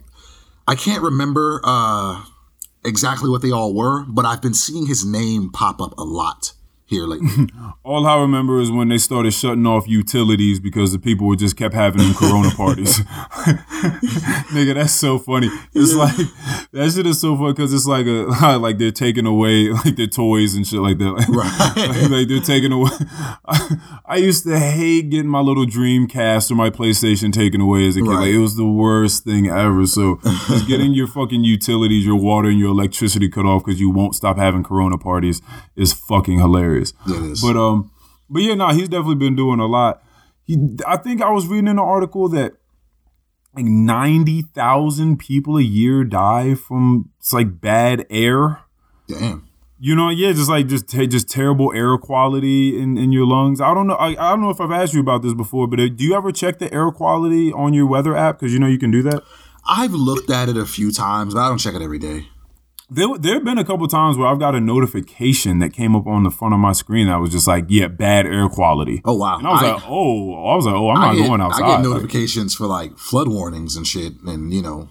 I 0.68 0.76
can't 0.76 1.02
remember 1.02 1.60
uh, 1.64 2.22
exactly 2.84 3.28
what 3.30 3.42
they 3.42 3.50
all 3.50 3.74
were, 3.74 4.04
but 4.04 4.24
I've 4.24 4.40
been 4.42 4.54
seeing 4.54 4.86
his 4.86 5.04
name 5.04 5.50
pop 5.50 5.80
up 5.80 5.94
a 5.98 6.04
lot 6.04 6.52
here 6.92 7.06
lately. 7.06 7.48
All 7.84 8.06
I 8.06 8.20
remember 8.20 8.60
is 8.60 8.70
when 8.70 8.88
they 8.88 8.98
started 8.98 9.32
shutting 9.32 9.66
off 9.66 9.88
utilities 9.88 10.60
because 10.60 10.92
the 10.92 10.98
people 10.98 11.26
were 11.26 11.36
just 11.36 11.56
kept 11.56 11.74
having 11.74 12.02
them 12.02 12.14
Corona 12.14 12.50
parties. 12.56 12.98
Nigga, 14.52 14.74
that's 14.74 14.92
so 14.92 15.18
funny. 15.18 15.48
It's 15.74 15.94
like 15.94 16.14
that 16.72 16.92
shit 16.94 17.06
is 17.06 17.20
so 17.20 17.36
funny 17.36 17.54
because 17.54 17.72
it's 17.72 17.86
like 17.86 18.06
a 18.06 18.58
like 18.58 18.78
they're 18.78 18.92
taking 18.92 19.26
away 19.26 19.70
like 19.70 19.96
their 19.96 20.06
toys 20.06 20.54
and 20.54 20.66
shit 20.66 20.80
like 20.80 20.98
that. 20.98 21.12
Right. 21.28 22.10
like 22.10 22.28
they're 22.28 22.40
taking 22.40 22.72
away. 22.72 22.90
I, 23.46 24.02
I 24.06 24.16
used 24.16 24.44
to 24.44 24.58
hate 24.58 25.10
getting 25.10 25.30
my 25.30 25.40
little 25.40 25.66
Dreamcast 25.66 26.50
or 26.50 26.54
my 26.54 26.70
PlayStation 26.70 27.32
taken 27.32 27.60
away 27.60 27.88
as 27.88 27.96
a 27.96 28.00
kid. 28.00 28.08
Right. 28.08 28.16
Like 28.20 28.30
it 28.30 28.38
was 28.38 28.56
the 28.56 28.66
worst 28.66 29.24
thing 29.24 29.48
ever. 29.48 29.86
So 29.86 30.20
just 30.46 30.68
getting 30.68 30.92
your 30.92 31.06
fucking 31.06 31.42
utilities, 31.42 32.04
your 32.04 32.20
water, 32.20 32.48
and 32.48 32.58
your 32.58 32.70
electricity 32.70 33.28
cut 33.28 33.46
off 33.46 33.64
because 33.64 33.80
you 33.80 33.90
won't 33.90 34.14
stop 34.14 34.36
having 34.36 34.62
Corona 34.62 34.98
parties 34.98 35.40
is 35.74 35.92
fucking 35.92 36.38
hilarious. 36.38 36.81
It 36.90 37.22
is. 37.32 37.42
But 37.42 37.56
um, 37.56 37.90
but 38.28 38.42
yeah, 38.42 38.54
no, 38.54 38.68
he's 38.68 38.88
definitely 38.88 39.16
been 39.16 39.36
doing 39.36 39.60
a 39.60 39.66
lot. 39.66 40.02
He, 40.44 40.56
I 40.86 40.96
think 40.96 41.22
I 41.22 41.30
was 41.30 41.46
reading 41.46 41.68
in 41.68 41.78
an 41.78 41.78
article 41.78 42.28
that 42.30 42.54
like 43.54 43.64
ninety 43.64 44.42
thousand 44.42 45.18
people 45.18 45.56
a 45.58 45.62
year 45.62 46.04
die 46.04 46.54
from 46.54 47.10
it's 47.18 47.32
like 47.32 47.60
bad 47.60 48.06
air. 48.10 48.60
Damn. 49.06 49.48
You 49.78 49.96
know, 49.96 50.10
yeah, 50.10 50.32
just 50.32 50.48
like 50.48 50.68
just 50.68 50.88
just 50.88 51.28
terrible 51.28 51.72
air 51.74 51.98
quality 51.98 52.80
in, 52.80 52.96
in 52.96 53.10
your 53.10 53.26
lungs. 53.26 53.60
I 53.60 53.74
don't 53.74 53.88
know. 53.88 53.96
I, 53.96 54.10
I 54.10 54.30
don't 54.30 54.40
know 54.40 54.50
if 54.50 54.60
I've 54.60 54.70
asked 54.70 54.94
you 54.94 55.00
about 55.00 55.22
this 55.22 55.34
before, 55.34 55.66
but 55.66 55.80
uh, 55.80 55.88
do 55.88 56.04
you 56.04 56.14
ever 56.14 56.30
check 56.30 56.58
the 56.58 56.72
air 56.72 56.90
quality 56.92 57.52
on 57.52 57.74
your 57.74 57.86
weather 57.86 58.16
app? 58.16 58.38
Because 58.38 58.52
you 58.52 58.60
know 58.60 58.68
you 58.68 58.78
can 58.78 58.92
do 58.92 59.02
that. 59.02 59.22
I've 59.68 59.92
looked 59.92 60.30
at 60.30 60.48
it 60.48 60.56
a 60.56 60.66
few 60.66 60.92
times, 60.92 61.34
but 61.34 61.40
I 61.40 61.48
don't 61.48 61.58
check 61.58 61.74
it 61.74 61.82
every 61.82 61.98
day. 61.98 62.28
There, 62.94 63.18
there 63.18 63.34
have 63.34 63.44
been 63.44 63.58
a 63.58 63.64
couple 63.64 63.86
times 63.88 64.16
where 64.16 64.26
I've 64.28 64.38
got 64.38 64.54
a 64.54 64.60
notification 64.60 65.58
that 65.60 65.72
came 65.72 65.94
up 65.96 66.06
on 66.06 66.22
the 66.24 66.30
front 66.30 66.54
of 66.54 66.60
my 66.60 66.72
screen 66.72 67.06
that 67.08 67.16
was 67.20 67.30
just 67.30 67.46
like, 67.48 67.64
yeah, 67.68 67.88
bad 67.88 68.26
air 68.26 68.48
quality. 68.48 69.00
Oh 69.04 69.14
wow. 69.14 69.38
And 69.38 69.46
I 69.46 69.50
was 69.50 69.62
I- 69.62 69.72
like, 69.72 69.82
oh, 69.88 70.34
I 70.52 70.56
was 70.56 70.66
like, 70.66 70.74
oh, 70.74 70.90
I'm 70.90 70.96
I 70.98 71.06
not 71.06 71.16
get, 71.16 71.26
going 71.28 71.40
outside. 71.40 71.62
I 71.64 71.66
get 71.68 71.74
Like, 71.74 71.82
notifications 71.84 72.54
for 72.54 72.66
like 72.66 72.98
flood 72.98 73.28
warnings 73.28 73.76
and 73.76 73.86
shit, 73.86 74.14
and 74.26 74.52
you 74.52 74.62
know, 74.62 74.88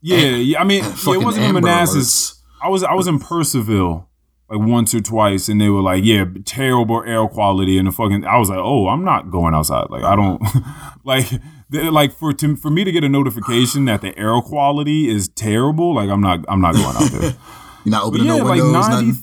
yeah, 0.00 0.18
yeah. 0.36 0.60
I 0.60 0.64
mean, 0.64 0.82
yeah, 1.06 1.14
it 1.14 1.22
wasn't 1.24 1.46
in 1.46 1.54
Manassas. 1.54 2.42
I 2.62 2.68
was 2.68 2.82
I 2.84 2.94
was 2.94 3.06
in 3.06 3.18
Purcellville 3.18 4.06
like 4.48 4.60
once 4.60 4.94
or 4.94 5.00
twice, 5.00 5.48
and 5.48 5.60
they 5.60 5.68
were 5.68 5.82
like, 5.82 6.04
yeah, 6.04 6.24
terrible 6.44 7.02
air 7.06 7.26
quality, 7.28 7.78
and 7.78 7.88
the 7.88 7.92
fucking. 7.92 8.24
I 8.24 8.38
was 8.38 8.48
like, 8.48 8.58
oh, 8.60 8.88
I'm 8.88 9.04
not 9.04 9.30
going 9.30 9.54
outside. 9.54 9.90
Like 9.90 10.04
I 10.04 10.16
don't 10.16 10.40
like. 11.04 11.26
Like 11.70 12.12
for 12.12 12.32
to, 12.32 12.54
for 12.56 12.70
me 12.70 12.84
to 12.84 12.92
get 12.92 13.02
a 13.02 13.08
notification 13.08 13.86
that 13.86 14.00
the 14.00 14.16
air 14.18 14.40
quality 14.40 15.08
is 15.08 15.28
terrible, 15.28 15.94
like 15.94 16.08
I'm 16.08 16.20
not 16.20 16.44
I'm 16.48 16.60
not 16.60 16.74
going 16.74 16.86
out 16.96 17.10
there. 17.10 17.20
you're 17.84 17.90
not 17.90 18.02
But 18.02 18.20
opening 18.20 18.26
yeah, 18.26 18.36
no 18.36 18.44
like 18.44 18.62
windows, 18.62 18.88
ninety. 18.88 19.06
nothing. 19.08 19.22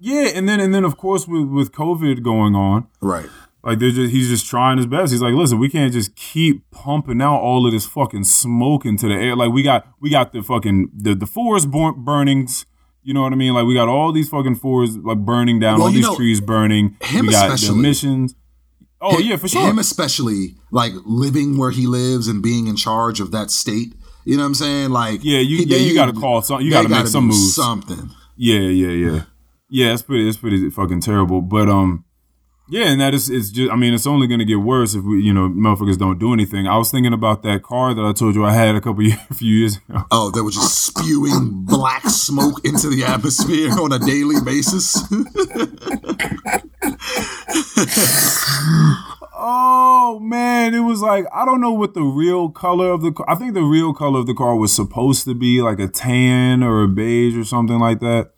Yeah, 0.00 0.28
and 0.34 0.48
then 0.48 0.58
and 0.60 0.74
then 0.74 0.84
of 0.84 0.96
course 0.96 1.28
with 1.28 1.46
with 1.48 1.70
COVID 1.72 2.22
going 2.24 2.54
on, 2.56 2.88
Right. 3.00 3.26
like 3.62 3.78
they're 3.78 3.90
just 3.92 4.12
he's 4.12 4.28
just 4.28 4.46
trying 4.46 4.78
his 4.78 4.86
best. 4.86 5.12
He's 5.12 5.22
like, 5.22 5.34
listen, 5.34 5.58
we 5.60 5.68
can't 5.68 5.92
just 5.92 6.16
keep 6.16 6.68
pumping 6.72 7.22
out 7.22 7.38
all 7.40 7.66
of 7.66 7.72
this 7.72 7.86
fucking 7.86 8.24
smoke 8.24 8.84
into 8.84 9.06
the 9.06 9.14
air. 9.14 9.36
Like 9.36 9.52
we 9.52 9.62
got 9.62 9.86
we 10.00 10.10
got 10.10 10.32
the 10.32 10.42
fucking 10.42 10.90
the 10.92 11.14
the 11.14 11.26
forest 11.26 11.70
bur- 11.70 11.92
burnings. 11.92 12.66
You 13.04 13.14
know 13.14 13.22
what 13.22 13.32
I 13.32 13.36
mean? 13.36 13.54
Like 13.54 13.66
we 13.66 13.74
got 13.74 13.88
all 13.88 14.12
these 14.12 14.28
fucking 14.28 14.56
forests 14.56 14.96
like 15.02 15.18
burning 15.18 15.60
down, 15.60 15.78
Well, 15.78 15.86
all 15.88 15.92
these 15.92 16.02
know, 16.04 16.16
trees 16.16 16.40
burning. 16.40 16.96
him 17.02 17.26
we 17.26 17.32
got 17.32 17.58
the 17.60 17.68
emissions. 17.72 18.34
Oh 19.04 19.18
yeah, 19.18 19.36
for 19.36 19.48
sure. 19.48 19.62
Him 19.68 19.78
especially, 19.78 20.56
like 20.70 20.92
living 21.04 21.58
where 21.58 21.70
he 21.70 21.86
lives 21.86 22.26
and 22.28 22.42
being 22.42 22.66
in 22.66 22.76
charge 22.76 23.20
of 23.20 23.30
that 23.32 23.50
state. 23.50 23.94
You 24.24 24.36
know 24.38 24.42
what 24.44 24.46
I'm 24.48 24.54
saying? 24.54 24.90
Like, 24.90 25.20
Yeah, 25.22 25.40
you- 25.40 25.58
he- 25.58 25.64
yeah, 25.64 25.76
you 25.76 25.94
gotta 25.94 26.12
call 26.14 26.40
some- 26.42 26.62
you 26.62 26.70
gotta 26.70 26.88
make 26.88 26.98
gotta 27.00 27.10
some 27.10 27.26
moves. 27.26 27.54
Something. 27.54 28.10
Yeah, 28.36 28.60
yeah, 28.60 28.88
yeah. 28.88 29.22
Yeah, 29.68 29.92
it's 29.92 30.02
pretty 30.02 30.28
it's 30.28 30.38
pretty 30.38 30.70
fucking 30.70 31.00
terrible. 31.00 31.40
But 31.42 31.68
um 31.68 32.04
yeah, 32.68 32.86
and 32.86 33.00
that 33.00 33.14
is 33.14 33.30
it's 33.30 33.50
just 33.50 33.70
I 33.70 33.76
mean, 33.76 33.94
it's 33.94 34.06
only 34.06 34.26
gonna 34.26 34.44
get 34.44 34.56
worse 34.56 34.94
if 34.94 35.04
we 35.04 35.22
you 35.22 35.32
know, 35.32 35.48
motherfuckers 35.48 35.98
don't 35.98 36.18
do 36.18 36.32
anything. 36.32 36.66
I 36.66 36.78
was 36.78 36.90
thinking 36.90 37.12
about 37.12 37.42
that 37.42 37.62
car 37.62 37.94
that 37.94 38.04
I 38.04 38.12
told 38.12 38.34
you 38.34 38.44
I 38.44 38.52
had 38.52 38.74
a 38.74 38.80
couple 38.80 39.02
years, 39.02 39.18
a 39.30 39.34
few 39.34 39.54
years 39.54 39.80
ago. 39.88 40.04
Oh, 40.10 40.30
they 40.30 40.40
were 40.40 40.50
just 40.50 40.84
spewing 40.84 41.64
black 41.64 42.08
smoke 42.08 42.64
into 42.64 42.88
the 42.88 43.04
atmosphere 43.04 43.72
on 43.72 43.92
a 43.92 43.98
daily 43.98 44.36
basis. 44.44 45.04
Oh 49.46 50.20
man, 50.20 50.74
it 50.74 50.80
was 50.80 51.02
like 51.02 51.26
I 51.30 51.44
don't 51.44 51.60
know 51.60 51.72
what 51.72 51.92
the 51.92 52.02
real 52.02 52.48
color 52.48 52.92
of 52.92 53.02
the 53.02 53.12
car. 53.12 53.28
I 53.28 53.34
think 53.34 53.52
the 53.52 53.62
real 53.62 53.92
color 53.92 54.20
of 54.20 54.26
the 54.26 54.32
car 54.32 54.56
was 54.56 54.72
supposed 54.72 55.24
to 55.24 55.34
be 55.34 55.60
like 55.60 55.78
a 55.80 55.88
tan 55.88 56.62
or 56.62 56.84
a 56.84 56.88
beige 56.88 57.36
or 57.36 57.44
something 57.44 57.78
like 57.78 58.00
that. 58.00 58.30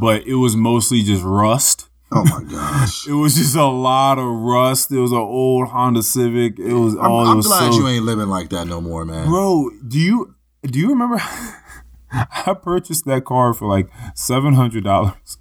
But 0.00 0.26
it 0.26 0.34
was 0.34 0.56
mostly 0.56 1.02
just 1.02 1.22
rust. 1.22 1.88
Oh 2.14 2.24
my 2.24 2.42
gosh. 2.50 3.06
It 3.06 3.12
was 3.12 3.34
just 3.34 3.56
a 3.56 3.64
lot 3.64 4.18
of 4.18 4.26
rust. 4.26 4.90
It 4.92 4.98
was 4.98 5.12
an 5.12 5.18
old 5.18 5.68
Honda 5.68 6.02
Civic. 6.02 6.58
It 6.58 6.74
was 6.74 6.94
I'm, 6.94 7.10
all. 7.10 7.26
I'm 7.26 7.36
was 7.38 7.46
glad 7.46 7.72
so, 7.72 7.78
you 7.78 7.88
ain't 7.88 8.04
living 8.04 8.28
like 8.28 8.50
that 8.50 8.66
no 8.66 8.80
more, 8.80 9.04
man. 9.04 9.26
Bro, 9.26 9.70
do 9.86 9.98
you 9.98 10.34
do 10.62 10.78
you 10.78 10.88
remember? 10.90 11.16
I 12.12 12.54
purchased 12.60 13.06
that 13.06 13.24
car 13.24 13.54
for 13.54 13.66
like 13.66 13.88
seven 14.14 14.54
hundred 14.54 14.84
dollars. 14.84 15.38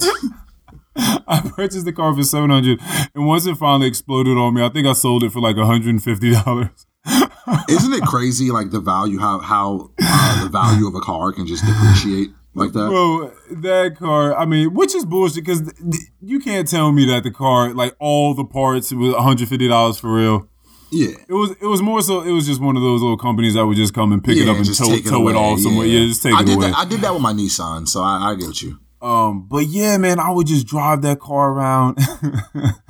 I 0.96 1.50
purchased 1.54 1.86
the 1.86 1.92
car 1.92 2.14
for 2.14 2.22
seven 2.22 2.50
hundred, 2.50 2.80
and 3.14 3.26
once 3.26 3.46
it 3.46 3.56
finally 3.56 3.88
exploded 3.88 4.36
on 4.36 4.54
me, 4.54 4.62
I 4.62 4.68
think 4.68 4.86
I 4.86 4.92
sold 4.92 5.24
it 5.24 5.32
for 5.32 5.40
like 5.40 5.56
one 5.56 5.66
hundred 5.66 5.90
and 5.90 6.02
fifty 6.02 6.32
dollars. 6.32 6.86
Isn't 7.68 7.94
it 7.94 8.02
crazy, 8.02 8.50
like 8.50 8.70
the 8.70 8.80
value, 8.80 9.18
how 9.18 9.38
how 9.38 9.90
uh, 10.02 10.44
the 10.44 10.50
value 10.50 10.86
of 10.86 10.94
a 10.94 11.00
car 11.00 11.32
can 11.32 11.46
just 11.46 11.64
depreciate 11.64 12.30
like 12.54 12.72
that? 12.72 12.88
Bro, 12.88 13.32
that 13.62 13.96
car, 13.96 14.36
I 14.36 14.44
mean, 14.44 14.74
which 14.74 14.94
is 14.94 15.04
bullshit 15.04 15.44
because 15.44 15.72
you 16.20 16.40
can't 16.40 16.68
tell 16.68 16.92
me 16.92 17.06
that 17.06 17.22
the 17.22 17.30
car, 17.30 17.72
like 17.74 17.94
all 17.98 18.34
the 18.34 18.44
parts, 18.44 18.92
was 18.92 19.14
one 19.14 19.22
hundred 19.22 19.48
fifty 19.48 19.68
dollars 19.68 19.98
for 19.98 20.12
real. 20.12 20.48
Yeah. 20.92 21.14
It 21.28 21.32
was 21.32 21.52
it 21.60 21.66
was 21.66 21.82
more 21.82 22.02
so 22.02 22.22
it 22.22 22.32
was 22.32 22.46
just 22.46 22.60
one 22.60 22.76
of 22.76 22.82
those 22.82 23.00
little 23.00 23.16
companies 23.16 23.54
that 23.54 23.64
would 23.64 23.76
just 23.76 23.94
come 23.94 24.12
and 24.12 24.22
pick 24.22 24.36
it 24.36 24.48
up 24.48 24.56
and 24.56 24.66
tow, 24.66 24.92
it 24.92 25.06
tow 25.06 25.28
it 25.28 25.36
off 25.36 25.60
somewhere. 25.60 25.86
Yeah, 25.86 26.06
just 26.06 26.22
take 26.22 26.34
I 26.34 26.40
it 26.40 26.46
did 26.46 26.56
away. 26.56 26.70
That, 26.70 26.78
I 26.78 26.84
did 26.84 27.00
that 27.02 27.12
with 27.12 27.22
my 27.22 27.32
Nissan, 27.32 27.86
so 27.86 28.02
I, 28.02 28.30
I 28.30 28.34
get 28.34 28.60
you. 28.60 28.78
Um, 29.02 29.46
but 29.48 29.66
yeah, 29.66 29.96
man, 29.96 30.18
I 30.18 30.30
would 30.30 30.46
just 30.46 30.66
drive 30.66 31.02
that 31.02 31.20
car 31.20 31.52
around, 31.52 31.98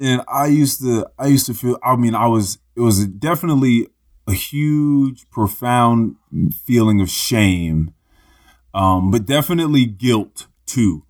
and 0.00 0.22
I 0.26 0.46
used 0.46 0.80
to, 0.80 1.06
I 1.18 1.28
used 1.28 1.46
to 1.46 1.54
feel. 1.54 1.78
I 1.84 1.94
mean, 1.96 2.14
I 2.14 2.26
was. 2.26 2.58
It 2.74 2.80
was 2.80 3.06
definitely 3.06 3.86
a 4.26 4.32
huge, 4.32 5.28
profound 5.30 6.16
feeling 6.64 7.00
of 7.00 7.08
shame, 7.08 7.94
um, 8.76 9.10
but 9.10 9.24
definitely 9.24 9.86
guilt 9.86 10.46
too, 10.66 11.02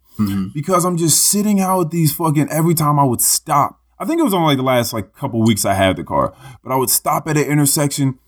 because 0.54 0.84
I'm 0.84 0.96
just 0.96 1.26
sitting 1.26 1.60
out 1.60 1.78
with 1.78 1.90
these 1.90 2.14
fucking. 2.14 2.48
Every 2.48 2.74
time 2.74 2.98
I 2.98 3.04
would 3.04 3.20
stop, 3.20 3.80
I 3.98 4.04
think 4.04 4.20
it 4.20 4.24
was 4.24 4.32
only 4.34 4.48
like 4.48 4.58
the 4.58 4.62
last 4.62 4.92
like 4.92 5.12
couple 5.14 5.42
weeks 5.42 5.64
I 5.64 5.74
had 5.74 5.96
the 5.96 6.04
car, 6.04 6.34
but 6.62 6.72
I 6.72 6.76
would 6.76 6.90
stop 6.90 7.26
at 7.28 7.36
an 7.36 7.44
intersection 7.44 8.18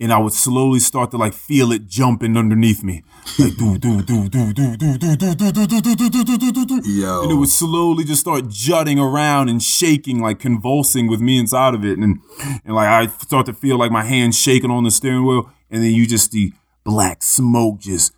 and 0.00 0.12
I 0.12 0.18
would 0.18 0.32
slowly 0.32 0.80
start 0.80 1.10
to 1.12 1.16
like 1.16 1.34
feel 1.34 1.72
it 1.72 1.86
jumping 1.86 2.36
underneath 2.36 2.82
me, 2.82 3.02
like 3.38 3.56
do 3.56 3.78
do 3.78 4.02
do 4.02 4.28
do 4.28 4.52
do 4.52 4.76
do 4.76 4.96
do 4.96 5.16
do 5.16 5.34
do 5.34 5.34
do 5.34 5.66
do 5.66 5.66
do 5.66 5.96
do 5.96 6.24
do 6.24 6.38
do 6.38 6.52
do 6.52 6.66
do. 6.66 6.90
Yo. 6.90 7.22
And 7.22 7.32
it 7.32 7.34
would 7.34 7.48
slowly 7.48 8.04
just 8.04 8.20
start 8.20 8.48
jutting 8.48 8.98
around 8.98 9.48
and 9.48 9.62
shaking, 9.62 10.20
like 10.20 10.38
convulsing 10.38 11.08
with 11.08 11.20
me 11.20 11.38
inside 11.38 11.74
of 11.74 11.84
it, 11.84 11.98
and 11.98 12.20
and 12.64 12.74
like 12.74 12.88
I 12.88 13.06
start 13.06 13.46
to 13.46 13.52
feel 13.52 13.76
like 13.76 13.90
my 13.90 14.04
hands 14.04 14.38
shaking 14.38 14.70
on 14.70 14.84
the 14.84 14.90
steering 14.90 15.24
wheel, 15.26 15.50
and 15.70 15.82
then 15.82 15.92
you 15.92 16.06
just 16.06 16.32
see 16.32 16.52
black 16.84 17.22
smoke 17.22 17.80
just 17.80 18.12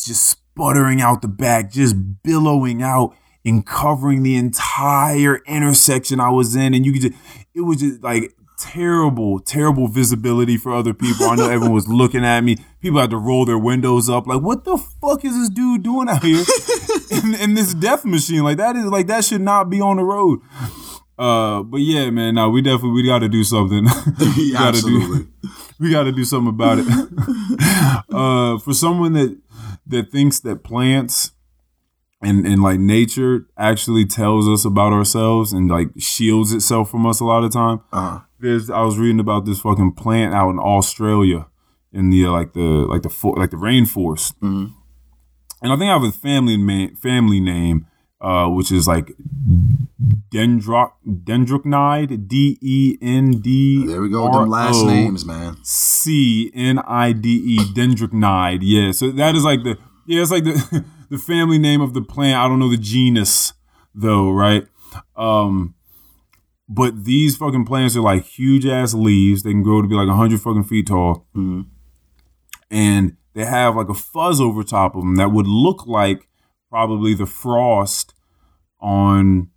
just 0.00 0.26
sputtering 0.26 1.00
out 1.00 1.22
the 1.22 1.28
back, 1.28 1.70
just 1.70 1.96
billowing 2.22 2.82
out, 2.82 3.14
and 3.44 3.66
covering 3.66 4.22
the 4.22 4.36
entire 4.36 5.38
intersection 5.46 6.20
I 6.20 6.30
was 6.30 6.54
in. 6.54 6.74
And 6.74 6.86
you 6.86 6.92
could 6.92 7.02
just, 7.02 7.14
it 7.54 7.62
was 7.62 7.78
just 7.80 8.02
like 8.02 8.34
terrible, 8.58 9.40
terrible 9.40 9.88
visibility 9.88 10.56
for 10.56 10.72
other 10.72 10.94
people. 10.94 11.26
I 11.26 11.34
know 11.34 11.50
everyone 11.50 11.72
was 11.72 11.88
looking 11.88 12.24
at 12.24 12.42
me. 12.44 12.56
People 12.80 13.00
had 13.00 13.10
to 13.10 13.16
roll 13.16 13.44
their 13.44 13.58
windows 13.58 14.08
up. 14.08 14.26
Like, 14.26 14.40
what 14.40 14.64
the 14.64 14.78
fuck 14.78 15.24
is 15.24 15.36
this 15.36 15.48
dude 15.48 15.82
doing 15.82 16.08
out 16.08 16.22
here 16.22 16.44
in, 17.10 17.34
in 17.34 17.54
this 17.54 17.74
death 17.74 18.04
machine? 18.04 18.44
Like 18.44 18.58
that 18.58 18.76
is 18.76 18.84
like 18.86 19.08
that 19.08 19.24
should 19.24 19.40
not 19.40 19.68
be 19.68 19.80
on 19.80 19.96
the 19.96 20.04
road. 20.04 20.40
Uh, 21.18 21.62
but 21.62 21.78
yeah, 21.78 22.10
man, 22.10 22.34
no, 22.36 22.48
we 22.50 22.62
definitely 22.62 23.02
we 23.02 23.06
got 23.06 23.20
to 23.20 23.28
do 23.28 23.44
something. 23.44 23.84
we 24.36 24.52
gotta 24.52 24.68
Absolutely. 24.68 25.24
do, 25.42 25.48
we 25.80 25.90
got 25.90 26.04
to 26.04 26.12
do 26.12 26.24
something 26.24 26.48
about 26.48 26.78
it. 26.80 26.86
uh, 28.10 28.58
for 28.58 28.72
someone 28.72 29.12
that 29.12 29.38
that 29.86 30.10
thinks 30.10 30.40
that 30.40 30.62
plants 30.64 31.32
and 32.22 32.46
and 32.46 32.62
like 32.62 32.78
nature 32.78 33.46
actually 33.58 34.04
tells 34.06 34.48
us 34.48 34.64
about 34.64 34.92
ourselves 34.92 35.52
and 35.52 35.68
like 35.70 35.88
shields 35.98 36.52
itself 36.52 36.90
from 36.90 37.04
us 37.06 37.20
a 37.20 37.24
lot 37.24 37.42
of 37.44 37.52
time. 37.52 37.80
Uh-huh. 37.92 38.20
There's 38.38 38.70
I 38.70 38.82
was 38.82 38.98
reading 38.98 39.20
about 39.20 39.44
this 39.44 39.60
fucking 39.60 39.92
plant 39.94 40.34
out 40.34 40.50
in 40.50 40.58
Australia 40.58 41.46
in 41.92 42.10
the 42.10 42.26
like 42.28 42.52
the 42.52 42.60
like 42.60 43.02
the 43.02 43.12
like 43.36 43.50
the 43.50 43.56
rainforest, 43.56 44.34
Mhm. 44.40 44.72
and 45.62 45.72
I 45.72 45.76
think 45.76 45.90
I 45.90 45.92
have 45.92 46.04
a 46.04 46.12
family 46.12 46.56
ma- 46.56 46.94
family 47.00 47.40
name. 47.40 47.86
Uh, 48.22 48.48
which 48.48 48.70
is 48.70 48.86
like 48.86 49.10
dendroc 50.32 50.92
dendrocnide 51.06 52.28
D 52.28 52.56
E 52.60 52.96
N 53.02 53.40
D 53.40 53.84
There 53.86 54.00
we 54.00 54.08
go. 54.08 54.24
with 54.24 54.32
Them 54.32 54.48
last 54.48 54.84
names, 54.84 55.24
man. 55.24 55.56
C 55.64 56.50
N 56.54 56.78
I 56.86 57.12
D 57.12 57.28
E 57.30 57.58
dendrocnide. 57.74 58.60
Yeah, 58.62 58.92
so 58.92 59.10
that 59.10 59.34
is 59.34 59.44
like 59.44 59.64
the 59.64 59.76
yeah, 60.06 60.22
it's 60.22 60.30
like 60.30 60.44
the 60.44 60.84
the 61.10 61.18
family 61.18 61.58
name 61.58 61.80
of 61.80 61.94
the 61.94 62.02
plant. 62.02 62.38
I 62.38 62.46
don't 62.48 62.58
know 62.60 62.70
the 62.70 62.76
genus 62.76 63.54
though, 63.94 64.30
right? 64.30 64.66
Um, 65.16 65.74
but 66.68 67.04
these 67.04 67.36
fucking 67.36 67.66
plants 67.66 67.96
are 67.96 68.00
like 68.02 68.24
huge 68.24 68.66
ass 68.66 68.94
leaves. 68.94 69.42
They 69.42 69.50
can 69.50 69.62
grow 69.64 69.82
to 69.82 69.88
be 69.88 69.94
like 69.96 70.08
hundred 70.08 70.40
fucking 70.40 70.64
feet 70.64 70.86
tall, 70.86 71.26
Mhm. 71.36 71.66
and 72.70 73.16
they 73.34 73.44
have 73.46 73.74
like 73.76 73.88
a 73.88 73.94
fuzz 73.94 74.40
over 74.40 74.62
top 74.62 74.94
of 74.94 75.02
them 75.02 75.16
that 75.16 75.32
would 75.32 75.46
look 75.48 75.86
like 75.86 76.28
probably 76.72 77.12
the 77.14 77.26
frost 77.26 78.14
on. 78.80 79.50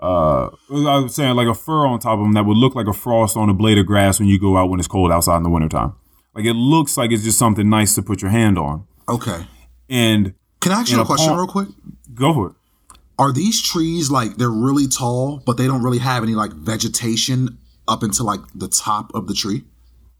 Uh, 0.00 0.48
I 0.70 0.98
was 0.98 1.14
saying 1.14 1.34
like 1.36 1.46
a 1.46 1.54
fur 1.54 1.86
on 1.86 1.98
top 1.98 2.18
of 2.18 2.24
them 2.24 2.32
that 2.32 2.44
would 2.44 2.56
look 2.56 2.74
like 2.74 2.86
a 2.88 2.92
frost 2.92 3.36
on 3.36 3.48
a 3.48 3.54
blade 3.54 3.78
of 3.78 3.86
grass 3.86 4.18
when 4.18 4.28
you 4.28 4.40
go 4.40 4.56
out 4.56 4.68
when 4.68 4.80
it's 4.80 4.88
cold 4.88 5.12
outside 5.12 5.36
in 5.36 5.42
the 5.44 5.50
wintertime. 5.50 5.94
Like 6.34 6.44
it 6.46 6.54
looks 6.54 6.96
like 6.96 7.12
it's 7.12 7.22
just 7.22 7.38
something 7.38 7.68
nice 7.70 7.94
to 7.94 8.02
put 8.02 8.20
your 8.20 8.30
hand 8.30 8.58
on. 8.58 8.86
Okay. 9.08 9.46
And 9.88 10.34
Can 10.60 10.72
I 10.72 10.80
ask 10.80 10.90
you 10.90 11.00
a 11.00 11.04
question 11.04 11.28
pond- 11.28 11.38
real 11.38 11.46
quick? 11.46 11.68
go 12.14 12.32
for 12.34 12.46
it. 12.50 12.54
Are 13.18 13.32
these 13.32 13.62
trees 13.62 14.10
like 14.10 14.36
they're 14.36 14.50
really 14.50 14.88
tall, 14.88 15.40
but 15.46 15.56
they 15.56 15.66
don't 15.66 15.82
really 15.82 15.98
have 15.98 16.22
any 16.22 16.34
like 16.34 16.52
vegetation 16.52 17.58
up 17.86 18.02
into 18.02 18.24
like 18.24 18.40
the 18.54 18.68
top 18.68 19.14
of 19.14 19.26
the 19.28 19.34
tree? 19.34 19.62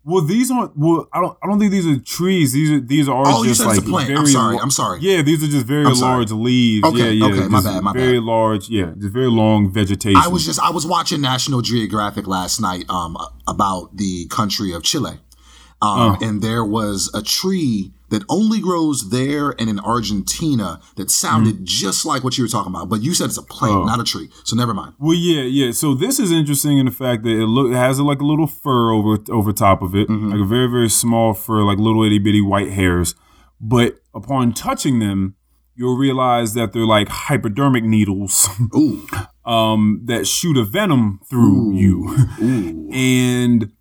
Well, 0.06 0.22
these 0.22 0.50
aren't. 0.50 0.76
Well, 0.76 1.08
I 1.12 1.20
don't. 1.20 1.36
I 1.42 1.46
don't 1.46 1.58
think 1.58 1.72
these 1.72 1.86
are 1.86 1.98
trees. 1.98 2.52
These 2.52 2.70
are. 2.72 2.80
These 2.80 3.08
are 3.08 3.22
Oh, 3.26 3.42
you 3.42 3.48
just 3.48 3.60
said 3.62 3.70
it's 3.70 3.78
like 3.78 3.86
a 3.86 3.90
plant. 3.90 4.08
very. 4.08 4.18
I'm 4.20 4.26
sorry. 4.26 4.58
I'm 4.58 4.70
sorry. 4.70 4.98
Yeah, 5.00 5.22
these 5.22 5.42
are 5.42 5.46
just 5.46 5.64
very 5.66 5.84
large 5.86 6.30
leaves. 6.30 6.86
Okay, 6.86 7.12
yeah, 7.12 7.26
yeah. 7.26 7.32
okay, 7.34 7.48
my 7.48 7.62
bad, 7.62 7.82
my 7.82 7.92
very 7.94 8.18
bad. 8.18 8.24
large. 8.24 8.68
Yeah, 8.68 8.92
just 8.98 9.12
very 9.14 9.30
long 9.30 9.70
vegetation. 9.72 10.20
I 10.22 10.28
was 10.28 10.44
just 10.44 10.60
I 10.60 10.70
was 10.70 10.86
watching 10.86 11.20
National 11.22 11.62
Geographic 11.62 12.26
last 12.26 12.60
night 12.60 12.84
um 12.90 13.16
about 13.46 13.96
the 13.96 14.26
country 14.26 14.72
of 14.74 14.82
Chile. 14.82 15.12
Um, 15.82 16.00
Oh. 16.00 16.16
and 16.20 16.40
there 16.42 16.64
was 16.64 17.10
a 17.14 17.22
tree 17.22 17.92
that 18.14 18.22
only 18.28 18.60
grows 18.60 19.10
there 19.10 19.54
and 19.58 19.68
in 19.68 19.78
Argentina 19.80 20.80
that 20.96 21.10
sounded 21.10 21.64
just 21.64 22.06
like 22.06 22.22
what 22.24 22.38
you 22.38 22.44
were 22.44 22.48
talking 22.48 22.72
about. 22.72 22.88
But 22.88 23.02
you 23.02 23.12
said 23.14 23.26
it's 23.26 23.36
a 23.38 23.42
plant, 23.42 23.74
Mm-hmm. 23.74 23.82
Oh. 23.88 23.96
not 23.96 24.00
a 24.00 24.04
tree. 24.04 24.28
So 24.44 24.54
never 24.56 24.72
mind. 24.74 24.94
Well, 24.98 25.16
yeah, 25.16 25.42
yeah. 25.42 25.72
So 25.72 25.94
this 25.94 26.18
is 26.20 26.30
interesting 26.30 26.78
in 26.78 26.86
the 26.86 26.92
fact 26.92 27.24
that 27.24 27.30
it 27.30 27.46
look 27.46 27.72
it 27.72 27.76
has 27.76 27.98
like 28.00 28.20
a 28.20 28.24
little 28.24 28.46
fur 28.46 28.90
over 28.92 29.18
over 29.30 29.52
top 29.52 29.82
of 29.82 29.94
it, 29.94 30.08
Mm-hmm. 30.08 30.30
like 30.30 30.40
a 30.40 30.44
very 30.46 30.68
very 30.68 30.88
small 30.88 31.34
fur, 31.34 31.62
like 31.64 31.78
little 31.78 32.04
itty 32.04 32.18
bitty 32.18 32.40
white 32.40 32.70
hairs. 32.70 33.14
But 33.60 33.96
upon 34.14 34.52
touching 34.52 34.98
them, 34.98 35.36
you'll 35.74 35.96
realize 35.96 36.54
that 36.54 36.72
they're 36.72 36.84
like 36.96 37.08
hypodermic 37.08 37.82
needles 37.84 38.48
Ooh. 38.76 39.06
um, 39.44 40.02
that 40.04 40.26
shoot 40.26 40.56
a 40.56 40.64
venom 40.64 41.20
through 41.30 41.74
you. 41.74 42.14
Ooh. 42.42 42.90
and 42.92 43.72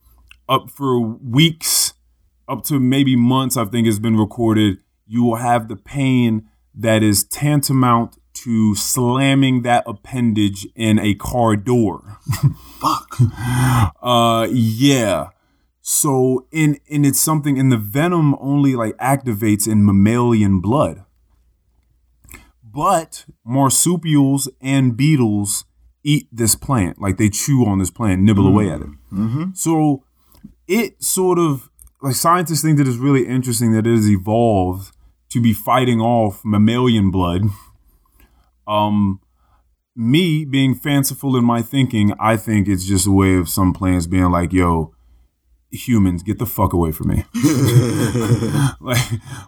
up 0.47 0.69
for 0.69 0.99
weeks, 0.99 1.82
up 2.53 2.63
to 2.65 2.79
maybe 2.79 3.15
months, 3.15 3.57
I 3.57 3.65
think 3.65 3.87
has 3.87 3.99
been 3.99 4.15
recorded. 4.15 4.77
You 5.07 5.23
will 5.23 5.35
have 5.35 5.67
the 5.67 5.75
pain 5.75 6.49
that 6.75 7.03
is 7.03 7.23
tantamount 7.23 8.17
to 8.33 8.75
slamming 8.75 9.61
that 9.63 9.83
appendage 9.85 10.67
in 10.75 10.99
a 10.99 11.15
car 11.15 11.55
door. 11.55 12.17
Fuck. 12.79 13.17
Uh, 14.01 14.47
yeah. 14.51 15.29
So, 15.81 16.47
in 16.51 16.79
and 16.89 17.05
it's 17.05 17.19
something, 17.19 17.59
and 17.59 17.71
the 17.71 17.77
venom 17.77 18.35
only 18.39 18.75
like 18.75 18.95
activates 18.97 19.67
in 19.67 19.85
mammalian 19.85 20.61
blood. 20.61 21.03
But 22.63 23.25
marsupials 23.45 24.49
and 24.61 24.95
beetles 24.95 25.65
eat 26.03 26.27
this 26.31 26.55
plant, 26.55 27.01
like 27.01 27.17
they 27.17 27.29
chew 27.29 27.65
on 27.65 27.79
this 27.79 27.91
plant, 27.91 28.21
nibble 28.21 28.47
away 28.47 28.69
at 28.69 28.81
it. 28.81 28.87
Mm-hmm. 29.11 29.51
So 29.53 30.03
it 30.67 31.03
sort 31.03 31.37
of 31.37 31.69
like 32.03 32.15
scientists 32.15 32.61
think 32.61 32.77
that 32.77 32.87
it's 32.87 32.97
really 32.97 33.25
interesting 33.25 33.71
that 33.71 33.87
it 33.87 33.95
has 33.95 34.09
evolved 34.09 34.93
to 35.29 35.41
be 35.41 35.53
fighting 35.53 36.01
off 36.01 36.43
mammalian 36.43 37.09
blood. 37.09 37.43
Um, 38.67 39.21
me 39.95 40.43
being 40.43 40.75
fanciful 40.75 41.37
in 41.37 41.45
my 41.45 41.61
thinking, 41.61 42.13
I 42.19 42.35
think 42.35 42.67
it's 42.67 42.85
just 42.85 43.07
a 43.07 43.11
way 43.11 43.35
of 43.35 43.47
some 43.47 43.71
plants 43.71 44.05
being 44.05 44.29
like, 44.31 44.51
"Yo, 44.51 44.92
humans, 45.73 46.23
get 46.23 46.39
the 46.39 46.45
fuck 46.45 46.73
away 46.73 46.91
from 46.91 47.09
me." 47.09 47.25
like, 48.79 49.01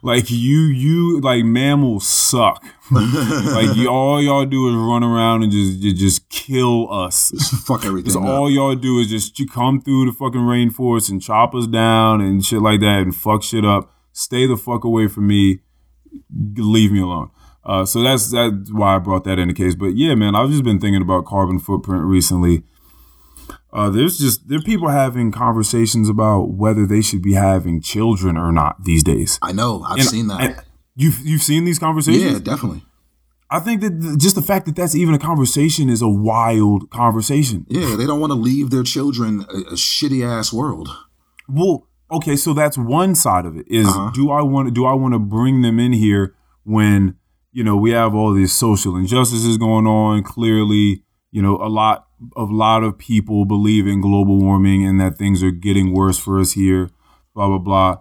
like 0.03 0.31
you, 0.31 0.59
you, 0.61 1.21
like 1.21 1.45
mammals 1.45 2.07
suck. 2.07 2.63
like 2.91 3.75
you, 3.75 3.87
all 3.87 4.21
y'all 4.21 4.45
do 4.45 4.67
is 4.69 4.75
run 4.75 5.03
around 5.03 5.43
and 5.43 5.51
just, 5.51 5.79
you 5.79 5.93
just 5.93 6.27
kill 6.29 6.91
us. 6.91 7.31
Fuck 7.65 7.85
everything. 7.85 8.15
All 8.15 8.49
y'all 8.49 8.75
do 8.75 8.99
is 8.99 9.07
just 9.07 9.39
you 9.39 9.47
come 9.47 9.81
through 9.81 10.05
the 10.07 10.11
fucking 10.11 10.41
rainforest 10.41 11.09
and 11.09 11.21
chop 11.21 11.55
us 11.55 11.67
down 11.67 12.21
and 12.21 12.43
shit 12.43 12.61
like 12.61 12.79
that 12.81 13.01
and 13.01 13.15
fuck 13.15 13.43
shit 13.43 13.65
up. 13.65 13.91
Stay 14.11 14.47
the 14.47 14.57
fuck 14.57 14.83
away 14.83 15.07
from 15.07 15.27
me. 15.27 15.59
Leave 16.57 16.91
me 16.91 17.01
alone. 17.01 17.29
Uh, 17.65 17.83
so 17.83 18.03
that's 18.03 18.31
that's 18.31 18.71
why 18.71 18.95
I 18.95 18.99
brought 18.99 19.23
that 19.23 19.39
in 19.39 19.47
the 19.47 19.53
case. 19.53 19.75
But 19.75 19.95
yeah, 19.95 20.13
man, 20.13 20.35
I've 20.35 20.49
just 20.49 20.63
been 20.63 20.79
thinking 20.79 21.01
about 21.01 21.25
carbon 21.25 21.59
footprint 21.59 22.03
recently. 22.03 22.63
Uh, 23.75 23.89
there's 23.89 24.17
just 24.17 24.47
there 24.47 24.57
are 24.57 24.61
people 24.61 24.87
having 24.87 25.31
conversations 25.31 26.07
about 26.07 26.53
whether 26.53 26.85
they 26.87 27.01
should 27.01 27.21
be 27.21 27.33
having 27.33 27.81
children 27.81 28.37
or 28.37 28.51
not 28.51 28.83
these 28.85 29.03
days. 29.03 29.37
I 29.41 29.51
know. 29.51 29.83
I've 29.83 29.97
And- 29.99 30.07
seen 30.07 30.27
that. 30.27 30.63
you've 30.95 31.19
you've 31.25 31.41
seen 31.43 31.65
these 31.65 31.77
conversations. 31.77 32.23
yeah, 32.31 32.39
definitely. 32.39 32.83
I 33.51 33.59
think 33.59 33.81
that 33.81 34.01
th- 34.01 34.17
just 34.17 34.35
the 34.35 34.41
fact 34.41 34.65
that 34.65 34.75
that's 34.75 34.95
even 34.95 35.13
a 35.13 35.19
conversation 35.19 35.89
is 35.89 36.01
a 36.01 36.07
wild 36.07 36.89
conversation. 36.89 37.65
Yeah, 37.69 37.95
they 37.97 38.05
don't 38.07 38.19
want 38.19 38.31
to 38.31 38.39
leave 38.49 38.69
their 38.71 38.81
children 38.83 39.45
a, 39.49 39.57
a 39.73 39.75
shitty 39.75 40.25
ass 40.25 40.51
world. 40.53 40.89
Well, 41.47 41.87
okay, 42.09 42.35
so 42.37 42.53
that's 42.53 42.77
one 42.77 43.13
side 43.13 43.45
of 43.45 43.55
it. 43.57 43.65
Is 43.69 43.87
Uh-huh. 43.87 44.09
do 44.13 44.31
I 44.31 44.41
want 44.41 44.67
to 44.69 44.71
do 44.71 44.85
I 44.85 44.93
want 44.93 45.13
to 45.13 45.19
bring 45.19 45.61
them 45.63 45.79
in 45.79 45.91
here 45.93 46.33
when 46.63 47.15
you 47.51 47.63
know 47.63 47.75
we 47.75 47.91
have 47.91 48.15
all 48.15 48.33
these 48.33 48.53
social 48.53 48.95
injustices 48.95 49.57
going 49.57 49.85
on? 49.85 50.23
Clearly, 50.23 51.03
you 51.31 51.41
know 51.41 51.57
a 51.57 51.67
lot 51.69 52.04
of 52.35 52.51
lot 52.51 52.83
of 52.83 52.97
people 52.97 53.45
believe 53.45 53.87
in 53.87 54.01
global 54.01 54.37
warming 54.39 54.85
and 54.85 54.99
that 54.99 55.17
things 55.17 55.43
are 55.43 55.51
getting 55.51 55.93
worse 55.93 56.17
for 56.17 56.39
us 56.39 56.53
here. 56.53 56.89
Blah 57.33 57.47
blah 57.47 57.57
blah. 57.57 57.97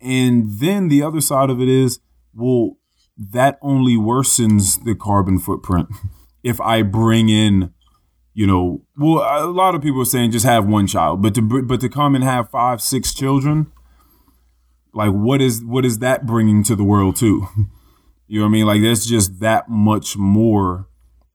And 0.00 0.58
then 0.60 0.88
the 0.88 1.02
other 1.02 1.20
side 1.20 1.50
of 1.50 1.60
it 1.60 1.68
is, 1.68 2.00
well, 2.34 2.76
that 3.16 3.58
only 3.62 3.96
worsens 3.96 4.84
the 4.84 4.94
carbon 4.94 5.38
footprint 5.38 5.88
if 6.42 6.60
I 6.60 6.82
bring 6.82 7.28
in 7.28 7.72
you 8.36 8.48
know, 8.48 8.82
well, 8.96 9.22
a 9.22 9.46
lot 9.46 9.76
of 9.76 9.82
people 9.82 10.02
are 10.02 10.06
saying 10.06 10.32
just 10.32 10.44
have 10.44 10.66
one 10.66 10.88
child, 10.88 11.22
but 11.22 11.34
to 11.36 11.62
but 11.62 11.80
to 11.80 11.88
come 11.88 12.16
and 12.16 12.24
have 12.24 12.50
five, 12.50 12.82
six 12.82 13.14
children, 13.14 13.70
like 14.92 15.12
what 15.12 15.40
is 15.40 15.62
what 15.64 15.84
is 15.84 16.00
that 16.00 16.26
bringing 16.26 16.64
to 16.64 16.74
the 16.76 16.84
world 16.84 17.16
too? 17.16 17.46
You 18.26 18.40
know 18.40 18.46
what 18.46 18.48
I 18.48 18.52
mean? 18.52 18.66
Like 18.66 18.82
that's 18.82 19.04
just 19.04 19.40
that 19.40 19.68
much 19.68 20.16
more 20.16 20.88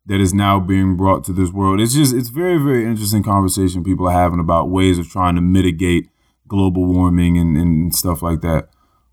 that 0.10 0.20
is 0.20 0.34
now 0.34 0.60
being 0.60 0.98
brought 0.98 1.24
to 1.24 1.32
this 1.32 1.52
world. 1.52 1.80
It's 1.80 1.94
just 1.94 2.14
it's 2.14 2.30
very 2.30 2.58
very 2.58 2.84
interesting 2.84 3.24
conversation 3.24 3.84
people 3.84 4.08
are 4.08 4.20
having 4.20 4.40
about 4.40 4.70
ways 4.70 4.98
of 4.98 5.08
trying 5.08 5.36
to 5.36 5.42
mitigate 5.42 6.10
global 6.48 6.86
warming 6.86 7.38
and, 7.38 7.56
and 7.56 7.96
stuff 7.96 8.22
like 8.22 8.42
that. 8.42 8.70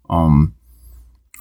Um, 0.09 0.55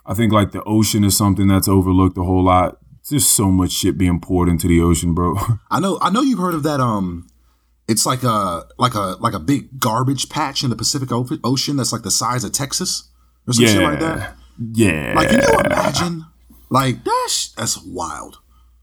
I 0.05 0.13
think 0.13 0.33
like 0.33 0.51
the 0.51 0.61
ocean 0.63 1.03
is 1.03 1.17
something 1.17 1.47
that's 1.47 1.69
overlooked 1.69 2.17
a 2.17 2.23
whole 2.23 2.43
lot. 2.43 2.77
There's 3.09 3.25
so 3.25 3.49
much 3.49 3.71
shit 3.71 3.97
being 3.97 4.19
poured 4.19 4.49
into 4.49 4.67
the 4.67 4.81
ocean, 4.81 5.13
bro. 5.13 5.35
I 5.71 5.79
know. 5.79 5.97
I 6.01 6.09
know 6.09 6.21
you've 6.21 6.39
heard 6.39 6.53
of 6.53 6.63
that. 6.63 6.81
Um, 6.81 7.27
it's 7.87 8.05
like 8.05 8.23
a 8.23 8.65
like 8.77 8.93
a 8.93 9.15
like 9.21 9.33
a 9.33 9.39
big 9.39 9.79
garbage 9.79 10.27
patch 10.27 10.63
in 10.63 10.69
the 10.69 10.75
Pacific 10.75 11.09
Ocean 11.11 11.77
that's 11.77 11.93
like 11.93 12.01
the 12.01 12.11
size 12.11 12.43
of 12.43 12.51
Texas 12.51 13.09
or 13.47 13.53
some 13.53 13.65
shit 13.65 13.81
like 13.81 13.99
that. 13.99 14.35
Yeah. 14.73 15.13
Like, 15.15 15.29
can 15.29 15.41
you 15.41 15.59
imagine? 15.59 16.25
Like 16.69 17.03
that's 17.03 17.51
that's 17.53 17.81
wild. 17.83 18.39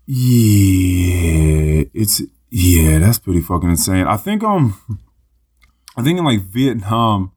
Yeah, 0.06 1.84
it's 1.94 2.22
yeah, 2.50 2.98
that's 2.98 3.18
pretty 3.18 3.40
fucking 3.40 3.70
insane. 3.70 4.06
I 4.06 4.16
think 4.16 4.42
um, 4.42 4.78
I 5.96 6.02
think 6.02 6.18
in 6.18 6.24
like 6.24 6.40
Vietnam, 6.40 7.32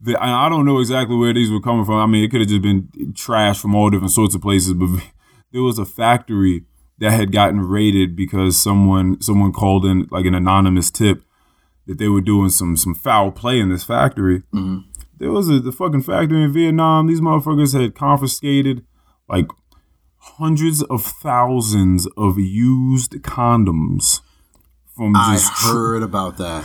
the, 0.00 0.16
I 0.20 0.48
don't 0.48 0.64
know 0.64 0.80
exactly 0.80 1.16
where 1.16 1.34
these 1.34 1.50
were 1.50 1.60
coming 1.60 1.84
from. 1.84 1.96
I 1.96 2.06
mean, 2.06 2.24
it 2.24 2.30
could 2.30 2.40
have 2.40 2.48
just 2.48 2.62
been 2.62 3.12
trash 3.14 3.60
from 3.60 3.74
all 3.74 3.90
different 3.90 4.12
sorts 4.12 4.34
of 4.34 4.40
places, 4.40 4.72
but 4.74 4.88
there 5.52 5.62
was 5.62 5.78
a 5.78 5.84
factory 5.84 6.64
that 6.98 7.12
had 7.12 7.32
gotten 7.32 7.60
raided 7.60 8.16
because 8.16 8.60
someone 8.60 9.20
someone 9.20 9.52
called 9.52 9.84
in 9.84 10.06
like 10.10 10.26
an 10.26 10.34
anonymous 10.34 10.90
tip 10.90 11.22
that 11.86 11.98
they 11.98 12.08
were 12.08 12.20
doing 12.20 12.50
some 12.50 12.76
some 12.76 12.94
foul 12.94 13.30
play 13.32 13.58
in 13.58 13.68
this 13.68 13.84
factory. 13.84 14.40
Mm-hmm. 14.54 14.78
There 15.18 15.32
was 15.32 15.48
a 15.48 15.60
the 15.60 15.72
fucking 15.72 16.02
factory 16.02 16.42
in 16.42 16.52
Vietnam. 16.52 17.06
These 17.06 17.20
motherfuckers 17.20 17.78
had 17.78 17.94
confiscated 17.94 18.84
like 19.28 19.46
hundreds 20.20 20.82
of 20.84 21.02
thousands 21.04 22.06
of 22.16 22.38
used 22.38 23.12
condoms 23.22 24.20
from 24.96 25.14
I 25.16 25.34
just 25.34 25.52
tr- 25.56 25.68
heard 25.68 26.02
about 26.02 26.36
that. 26.38 26.64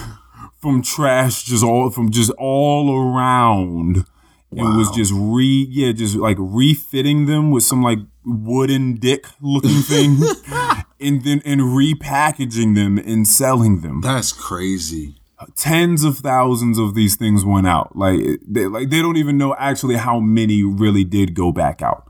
from 0.62 0.82
trash 0.82 1.44
just 1.44 1.64
all 1.64 1.90
from 1.90 2.12
just 2.12 2.32
all 2.32 2.94
around 2.96 4.06
and 4.52 4.78
was 4.78 4.90
just 4.92 5.12
re 5.16 5.68
yeah 5.70 5.92
just 5.92 6.16
like 6.16 6.38
refitting 6.40 7.26
them 7.26 7.52
with 7.52 7.64
some 7.64 7.82
like 7.82 8.00
wooden 8.26 8.96
dick 8.96 9.26
looking 9.42 9.82
thing 9.82 10.18
and 11.00 11.24
then 11.24 11.42
and 11.46 11.62
repackaging 11.62 12.74
them 12.76 12.98
and 12.98 13.28
selling 13.28 13.82
them 13.82 14.02
That's 14.02 14.32
crazy. 14.32 15.16
tens 15.56 16.04
of 16.04 16.18
thousands 16.20 16.78
of 16.80 16.96
these 16.96 17.16
things 17.16 17.44
went 17.46 17.68
out 17.68 17.96
like 17.96 18.20
they 18.48 18.66
like 18.68 18.90
they 18.90 19.02
don't 19.02 19.18
even 19.18 19.38
know 19.38 19.56
actually 19.60 19.96
how 19.98 20.20
many 20.20 20.64
really 20.64 21.04
did 21.04 21.34
go 21.36 21.52
back 21.52 21.82
out 21.82 22.10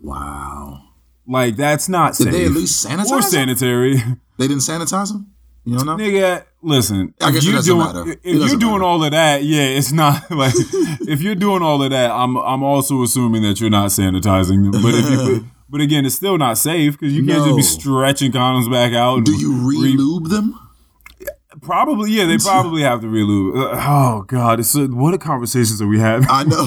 Wow. 0.00 0.82
Like 1.26 1.56
that's 1.56 1.88
not 1.88 2.14
Did 2.16 2.24
safe 2.24 2.32
they 2.32 2.44
at 2.46 2.52
least 2.52 2.86
sanitize 2.86 3.06
or 3.10 3.20
them? 3.20 3.30
sanitary 3.30 3.96
They 4.38 4.48
didn't 4.48 4.62
sanitize 4.62 5.12
them? 5.12 5.32
You 5.64 5.76
don't 5.78 5.86
know? 5.86 5.96
Nigga, 5.96 6.44
listen. 6.62 7.12
I 7.20 7.28
if 7.28 7.34
guess 7.34 7.44
doesn't 7.44 7.64
doing, 7.76 7.86
matter. 7.86 8.10
If 8.22 8.48
you're 8.50 8.56
doing 8.58 8.72
matter. 8.74 8.84
all 8.84 9.02
of 9.02 9.10
that, 9.10 9.42
yeah, 9.42 9.62
it's 9.62 9.90
not 9.90 10.30
like 10.30 10.54
if 11.08 11.20
you're 11.22 11.34
doing 11.34 11.62
all 11.62 11.82
of 11.82 11.90
that, 11.90 12.10
I'm 12.12 12.36
I'm 12.36 12.62
also 12.62 13.02
assuming 13.02 13.42
that 13.42 13.60
you're 13.60 13.70
not 13.70 13.90
sanitizing 13.90 14.70
them. 14.70 14.80
But 14.82 14.94
if 14.94 15.10
you, 15.10 15.46
but 15.68 15.80
again, 15.80 16.06
it's 16.06 16.14
still 16.14 16.38
not 16.38 16.56
safe 16.58 16.92
because 16.98 17.12
you 17.14 17.26
can't 17.26 17.44
just 17.44 17.56
be 17.56 17.62
stretching 17.62 18.30
condoms 18.30 18.70
back 18.70 18.92
out. 18.92 19.24
Do 19.24 19.32
you 19.32 19.52
re- 19.54 19.82
re-lube 19.82 20.28
them? 20.28 20.58
Probably, 21.62 22.12
yeah. 22.12 22.26
They 22.26 22.38
probably 22.38 22.82
have 22.82 23.00
to 23.00 23.06
relube. 23.08 23.56
Uh, 23.56 23.76
Oh 23.88 24.22
God, 24.22 24.60
it's 24.60 24.74
a, 24.76 24.86
what 24.86 25.18
conversations 25.20 25.82
are 25.82 25.86
we 25.88 25.98
having? 25.98 26.28
I 26.30 26.44
know. 26.44 26.66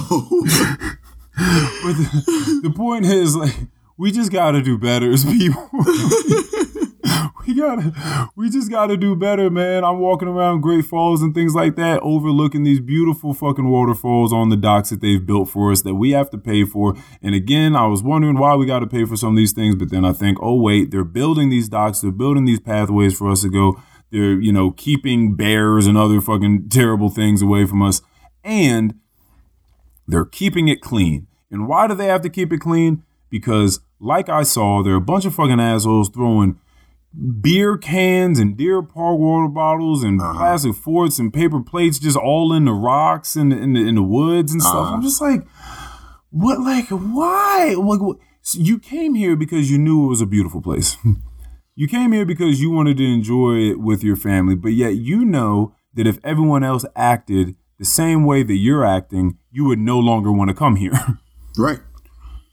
But 1.38 1.94
the, 1.94 2.60
the 2.64 2.74
point 2.76 3.06
is, 3.06 3.36
like, 3.36 3.56
we 4.00 4.14
just 4.14 4.32
got 4.32 4.52
to 4.52 4.62
do 4.62 4.78
better 4.78 5.12
as 5.12 5.26
people. 5.26 5.70
we 7.46 7.54
gotta, 7.54 8.30
we 8.38 8.50
just 8.50 8.72
got 8.72 8.88
to 8.88 8.96
do 8.96 9.14
better, 9.14 9.50
man. 9.50 9.84
I'm 9.84 10.00
walking 10.00 10.30
around 10.30 10.62
Great 10.62 10.86
Falls 10.86 11.22
and 11.22 11.36
things 11.36 11.54
like 11.54 11.76
that, 11.76 12.00
overlooking 12.02 12.64
these 12.64 12.80
beautiful 12.80 13.34
fucking 13.34 13.68
waterfalls 13.68 14.32
on 14.32 14.50
the 14.50 14.56
docks 14.56 14.90
that 14.90 15.02
they've 15.02 15.24
built 15.24 15.50
for 15.50 15.70
us 15.70 15.82
that 15.82 15.96
we 15.96 16.12
have 16.12 16.30
to 16.30 16.38
pay 16.38 16.64
for. 16.64 16.96
And 17.22 17.36
again, 17.36 17.76
I 17.76 17.88
was 17.88 18.02
wondering 18.02 18.38
why 18.38 18.56
we 18.56 18.66
got 18.66 18.80
to 18.80 18.88
pay 18.88 19.04
for 19.04 19.18
some 19.18 19.32
of 19.32 19.36
these 19.36 19.52
things, 19.52 19.76
but 19.76 19.92
then 19.92 20.06
I 20.06 20.14
think, 20.14 20.38
oh 20.42 20.56
wait, 20.56 20.92
they're 20.92 21.04
building 21.04 21.50
these 21.50 21.68
docks, 21.68 22.00
they're 22.00 22.12
building 22.12 22.46
these 22.46 22.62
pathways 22.62 23.18
for 23.18 23.30
us 23.30 23.42
to 23.42 23.50
go. 23.50 23.82
They're, 24.12 24.40
you 24.40 24.54
know, 24.54 24.72
keeping 24.72 25.36
bears 25.36 25.88
and 25.88 25.98
other 25.98 26.22
fucking 26.22 26.70
terrible 26.70 27.10
things 27.10 27.42
away 27.42 27.66
from 27.66 27.82
us. 27.84 28.02
And 28.46 28.96
they're 30.08 30.26
keeping 30.26 30.70
it 30.70 30.82
clean. 30.82 31.28
And 31.52 31.68
why 31.68 31.88
do 31.88 31.96
they 31.96 32.08
have 32.08 32.22
to 32.22 32.30
keep 32.30 32.54
it 32.54 32.60
clean? 32.60 33.04
Because, 33.30 33.80
like 34.00 34.30
I 34.30 34.44
saw, 34.44 34.84
there 34.84 34.94
are 34.94 34.98
a 34.98 35.02
bunch 35.02 35.26
of 35.26 35.36
fucking 35.36 35.60
assholes 35.60 36.10
throwing 36.10 36.60
beer 37.42 37.78
cans 37.78 38.40
and 38.40 38.56
Deer 38.56 38.82
Park 38.82 39.18
water 39.20 39.48
bottles 39.48 40.04
and 40.04 40.22
uh-huh. 40.22 40.38
plastic 40.38 40.76
forks 40.76 41.20
and 41.20 41.34
paper 41.34 41.60
plates 41.60 42.00
just 42.00 42.18
all 42.18 42.54
in 42.54 42.66
the 42.66 42.72
rocks 42.72 43.36
and 43.36 43.52
in 43.52 43.74
the, 43.74 43.88
in 43.88 43.96
the 43.96 44.04
woods 44.04 44.52
and 44.52 44.62
stuff. 44.62 44.88
I'm 44.88 44.94
uh-huh. 44.96 45.02
just 45.02 45.22
like, 45.22 45.46
what? 46.30 46.60
Like, 46.60 46.90
why? 46.90 47.76
Like, 47.78 48.02
what? 48.02 48.18
So 48.42 48.60
you 48.60 48.80
came 48.80 49.16
here 49.16 49.36
because 49.36 49.72
you 49.72 49.78
knew 49.78 50.06
it 50.06 50.10
was 50.10 50.22
a 50.22 50.26
beautiful 50.26 50.62
place. 50.62 50.98
you 51.76 51.88
came 51.88 52.12
here 52.12 52.26
because 52.26 52.62
you 52.62 52.70
wanted 52.70 52.98
to 52.98 53.06
enjoy 53.06 53.58
it 53.58 53.80
with 53.80 54.04
your 54.04 54.16
family, 54.16 54.56
but 54.56 54.70
yet 54.70 54.96
you 54.96 55.26
know 55.26 55.76
that 55.94 56.08
if 56.08 56.20
everyone 56.24 56.64
else 56.64 56.86
acted 56.96 57.56
the 57.78 57.86
same 57.86 58.26
way 58.26 58.44
that 58.44 58.56
you're 58.56 58.86
acting, 58.86 59.38
you 59.52 59.66
would 59.66 59.80
no 59.80 59.98
longer 59.98 60.32
want 60.32 60.50
to 60.50 60.54
come 60.54 60.76
here. 60.76 60.94
right. 61.58 61.80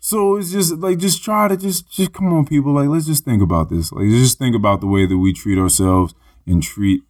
So 0.07 0.37
it's 0.37 0.53
just 0.53 0.73
like 0.75 0.99
just 0.99 1.25
try 1.25 1.49
to 1.49 1.57
just 1.57 1.91
just 1.91 2.13
come 2.13 2.33
on 2.33 2.47
people 2.47 2.73
like 2.73 2.87
let's 2.87 3.07
just 3.07 3.25
think 3.25 3.43
about 3.43 3.71
this. 3.71 3.91
Like 3.91 4.09
just 4.09 4.39
think 4.39 4.55
about 4.55 4.81
the 4.81 4.87
way 4.87 5.05
that 5.05 5.19
we 5.19 5.33
treat 5.33 5.59
ourselves 5.59 6.15
and 6.47 6.63
treat 6.63 7.03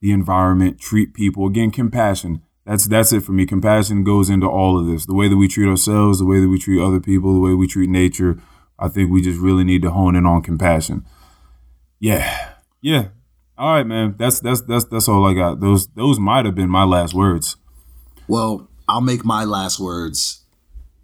the 0.00 0.12
environment, 0.12 0.78
treat 0.78 1.12
people. 1.12 1.48
Again, 1.48 1.72
compassion. 1.72 2.42
That's 2.64 2.86
that's 2.86 3.12
it 3.12 3.24
for 3.24 3.32
me. 3.32 3.46
Compassion 3.46 4.04
goes 4.04 4.30
into 4.30 4.46
all 4.46 4.78
of 4.78 4.86
this. 4.86 5.06
The 5.06 5.14
way 5.14 5.26
that 5.26 5.36
we 5.36 5.48
treat 5.48 5.68
ourselves, 5.68 6.20
the 6.20 6.24
way 6.24 6.38
that 6.38 6.46
we 6.46 6.56
treat 6.56 6.80
other 6.80 7.00
people, 7.00 7.34
the 7.34 7.40
way 7.40 7.52
we 7.52 7.66
treat 7.66 7.90
nature. 7.90 8.40
I 8.78 8.90
think 8.90 9.10
we 9.10 9.22
just 9.22 9.40
really 9.40 9.64
need 9.64 9.82
to 9.82 9.90
hone 9.90 10.14
in 10.14 10.24
on 10.24 10.42
compassion. 10.42 11.04
Yeah. 11.98 12.52
Yeah. 12.80 13.08
All 13.58 13.72
right, 13.72 13.86
man. 13.88 14.14
That's 14.20 14.38
that's 14.38 14.60
that's 14.60 14.84
that's 14.84 15.08
all 15.08 15.26
I 15.26 15.34
got. 15.34 15.58
Those 15.58 15.88
those 15.96 16.20
might 16.20 16.44
have 16.44 16.54
been 16.54 16.70
my 16.70 16.84
last 16.84 17.12
words. 17.12 17.56
Well, 18.28 18.70
I'll 18.88 19.00
make 19.00 19.24
my 19.24 19.42
last 19.42 19.80
words 19.80 20.45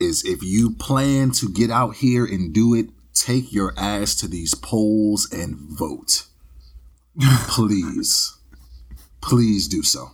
is 0.02 0.24
if 0.24 0.42
you 0.42 0.72
plan 0.74 1.30
to 1.32 1.48
get 1.48 1.70
out 1.70 1.96
here 1.96 2.24
and 2.26 2.52
do 2.52 2.74
it, 2.74 2.90
take 3.14 3.52
your 3.52 3.72
ass 3.78 4.14
to 4.16 4.28
these 4.28 4.54
polls 4.54 5.28
and 5.32 5.56
vote. 5.56 6.26
Please. 7.48 8.36
Please 9.20 9.68
do 9.68 9.82
so. 9.84 10.10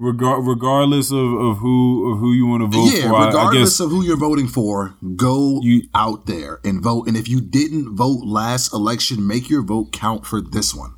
Regar- 0.00 0.44
regardless 0.44 1.12
of, 1.12 1.18
of 1.34 1.58
who 1.58 2.12
of 2.12 2.18
who 2.18 2.32
you 2.32 2.46
want 2.46 2.62
to 2.62 2.66
vote 2.76 2.90
yeah, 2.92 3.08
for, 3.08 3.14
I- 3.14 3.22
I, 3.22 3.26
regardless 3.28 3.62
guess 3.78 3.80
of 3.80 3.90
who 3.90 4.02
you're 4.02 4.16
voting 4.16 4.48
for, 4.48 4.96
go 5.14 5.60
You- 5.62 5.82
out 5.94 6.26
there 6.26 6.58
and 6.64 6.82
vote. 6.82 7.06
And 7.06 7.16
if 7.16 7.28
you 7.28 7.40
didn't 7.40 7.94
vote 7.94 8.24
last 8.24 8.72
election, 8.72 9.24
make 9.26 9.48
your 9.48 9.62
vote 9.62 9.92
count 9.92 10.26
for 10.26 10.40
this 10.40 10.74
one. 10.74 10.94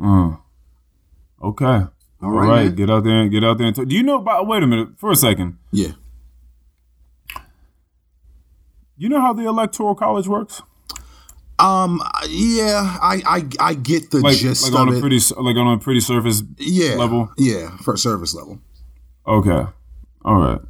Uh, 0.00 0.36
okay. 1.44 1.64
All 1.64 1.90
All 2.22 2.30
right, 2.30 2.48
right, 2.48 2.64
man. 2.66 2.74
get 2.76 2.88
out 2.90 3.02
there 3.04 3.20
and 3.22 3.30
get 3.32 3.42
out 3.42 3.58
there 3.58 3.66
and 3.66 3.74
talk. 3.74 3.88
Do 3.88 3.96
you 3.96 4.02
know 4.04 4.18
about? 4.18 4.46
Wait 4.46 4.62
a 4.62 4.66
minute, 4.66 4.90
for 4.96 5.10
a 5.10 5.16
second. 5.16 5.58
Yeah. 5.72 5.92
You 8.96 9.08
know 9.08 9.20
how 9.20 9.32
the 9.32 9.44
electoral 9.44 9.94
college 9.94 10.28
works? 10.28 10.62
Um. 11.58 12.02
Yeah. 12.28 12.98
I. 13.00 13.22
I. 13.26 13.70
I 13.70 13.74
get 13.74 14.10
the 14.10 14.20
Like, 14.20 14.36
gist 14.36 14.64
like 14.70 14.78
on 14.80 14.88
of 14.88 14.94
a 14.94 14.98
it. 14.98 15.00
pretty, 15.00 15.20
like 15.36 15.56
on 15.56 15.68
a 15.74 15.78
pretty 15.78 16.00
surface. 16.00 16.42
yeah. 16.58 16.94
level? 16.94 17.30
Yeah. 17.38 17.76
For 17.78 17.96
service 17.96 18.34
level. 18.34 18.58
Okay. 19.26 19.64
All 20.24 20.34
right. 20.36 20.60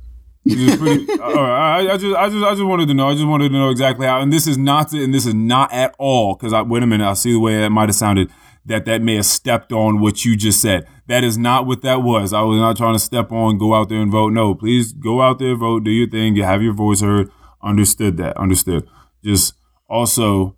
pretty, 0.47 1.07
all 1.23 1.35
right. 1.35 1.87
I, 1.89 1.95
I 1.95 1.97
just, 1.97 2.17
I 2.17 2.29
just, 2.29 2.45
I 2.45 2.51
just 2.53 2.65
wanted 2.65 2.89
to 2.89 2.95
know. 2.95 3.09
I 3.09 3.15
just 3.15 3.27
wanted 3.27 3.49
to 3.49 3.55
know 3.55 3.71
exactly 3.71 4.07
how. 4.07 4.21
And 4.21 4.33
this 4.33 4.47
is 4.47 4.59
not, 4.59 4.93
and 4.93 5.13
this 5.15 5.25
is 5.27 5.35
not 5.35 5.73
at 5.73 5.95
all. 5.99 6.35
Because 6.35 6.53
I 6.53 6.61
wait 6.63 6.83
a 6.83 6.87
minute. 6.87 7.09
I 7.09 7.15
see 7.15 7.33
the 7.33 7.41
way 7.41 7.59
that 7.61 7.71
might 7.71 7.89
have 7.89 7.97
sounded. 7.97 8.31
That 8.67 8.87
that 8.87 9.03
may 9.03 9.17
have 9.17 9.27
stepped 9.27 9.73
on 9.73 10.01
what 10.01 10.25
you 10.25 10.37
just 10.37 10.61
said. 10.63 10.87
That 11.07 11.23
is 11.23 11.37
not 11.37 11.67
what 11.67 11.83
that 11.83 12.03
was. 12.03 12.33
I 12.33 12.41
was 12.43 12.59
not 12.59 12.79
trying 12.79 12.95
to 12.95 12.99
step 12.99 13.31
on. 13.31 13.59
Go 13.59 13.75
out 13.75 13.91
there 13.91 14.01
and 14.01 14.11
vote. 14.11 14.33
No, 14.33 14.55
please 14.55 14.95
go 14.95 15.21
out 15.21 15.39
there, 15.39 15.55
vote, 15.55 15.85
do 15.85 15.91
your 15.91 16.09
thing, 16.09 16.35
you 16.35 16.45
have 16.45 16.63
your 16.63 16.73
voice 16.73 17.03
heard. 17.03 17.31
Understood 17.65 18.17
that. 18.19 18.37
Understood. 18.37 18.87
Just 19.25 19.55
also 19.89 20.57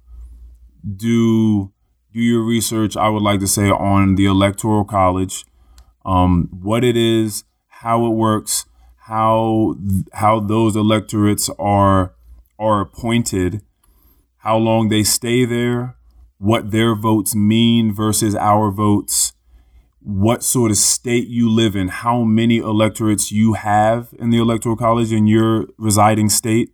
do 0.85 1.73
do 2.13 2.21
your 2.21 2.43
research. 2.43 2.97
I 2.97 3.09
would 3.09 3.23
like 3.23 3.41
to 3.41 3.47
say 3.47 3.71
on 3.71 4.17
the 4.17 4.27
electoral 4.27 4.85
college 4.85 5.45
um, 6.05 6.49
what 6.51 6.83
it 6.83 6.97
is, 6.97 7.45
how 7.69 8.07
it 8.07 8.11
works, 8.11 8.65
how 9.07 9.77
how 10.15 10.41
those 10.41 10.75
electorates 10.75 11.49
are 11.59 12.15
are 12.59 12.81
appointed, 12.81 13.63
how 14.39 14.57
long 14.57 14.89
they 14.89 15.03
stay 15.03 15.45
there, 15.45 15.97
what 16.39 16.71
their 16.71 16.95
votes 16.95 17.35
mean 17.35 17.93
versus 17.95 18.35
our 18.35 18.71
votes, 18.71 19.33
what 20.01 20.43
sort 20.43 20.71
of 20.71 20.77
state 20.77 21.29
you 21.29 21.51
live 21.51 21.77
in, 21.77 21.89
how 21.89 22.23
many 22.23 22.59
electorates 22.59 23.31
you 23.31 23.53
have 23.55 24.09
in 24.19 24.31
the 24.31 24.39
electoral 24.39 24.77
college 24.77 25.13
in 25.13 25.27
your 25.27 25.67
residing 25.79 26.29
state, 26.29 26.73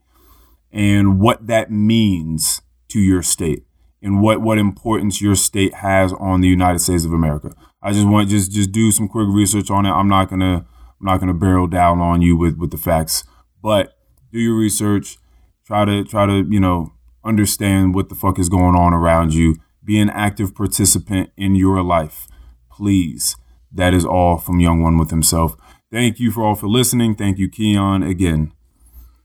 and 0.73 1.21
what 1.21 1.47
that 1.47 1.71
means 1.71 2.63
to 2.89 3.01
your 3.01 3.23
state 3.23 3.65
and 4.03 4.21
what 4.21 4.41
what 4.41 4.59
importance 4.59 5.21
your 5.21 5.35
state 5.35 5.75
has 5.75 6.13
on 6.15 6.41
the 6.41 6.49
United 6.49 6.81
States 6.81 7.05
of 7.05 7.13
America. 7.13 7.55
I 7.83 7.93
just 7.93 8.07
want 8.07 8.29
just 8.29 8.51
just 8.53 8.73
do 8.73 8.91
some 8.91 9.09
quick 9.09 9.29
research 9.31 9.71
on 9.71 9.87
it. 9.87 9.91
I'm 9.91 10.09
not 10.09 10.29
gonna 10.29 10.67
I'm 11.01 11.07
not 11.07 11.21
gonna 11.21 11.35
barrel 11.35 11.67
down 11.67 12.01
on 12.01 12.23
you 12.23 12.37
with 12.37 12.57
with 12.57 12.71
the 12.71 12.79
facts, 12.79 13.25
but 13.63 13.97
do 14.33 14.39
your 14.39 14.57
research. 14.57 15.19
Try 15.67 15.85
to 15.85 16.05
try 16.05 16.27
to 16.27 16.47
you 16.49 16.61
know 16.61 16.93
understand 17.25 17.95
what 17.95 18.09
the 18.09 18.15
fuck 18.15 18.39
is 18.39 18.49
going 18.49 18.75
on 18.75 18.93
around 18.93 19.35
you. 19.35 19.57
Be 19.85 19.99
an 19.99 20.11
active 20.11 20.55
participant 20.55 21.31
in 21.37 21.55
your 21.55 21.83
life, 21.83 22.29
please. 22.71 23.37
That 23.73 23.95
is 23.95 24.05
all 24.05 24.39
from 24.39 24.61
Young 24.61 24.83
One 24.83 24.99
with 24.99 25.11
himself. 25.11 25.57
Thank 25.91 26.21
you 26.21 26.31
for 26.31 26.43
all 26.43 26.55
for 26.55 26.69
listening. 26.69 27.15
Thank 27.15 27.39
you, 27.39 27.49
Keon, 27.49 28.03
again. 28.03 28.53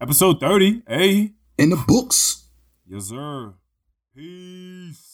Episode 0.02 0.40
30. 0.40 0.84
Hey. 0.88 1.37
In 1.58 1.72
the 1.72 1.84
books. 1.88 2.46
Yes, 2.88 3.06
sir. 3.06 3.54
Peace. 4.16 5.07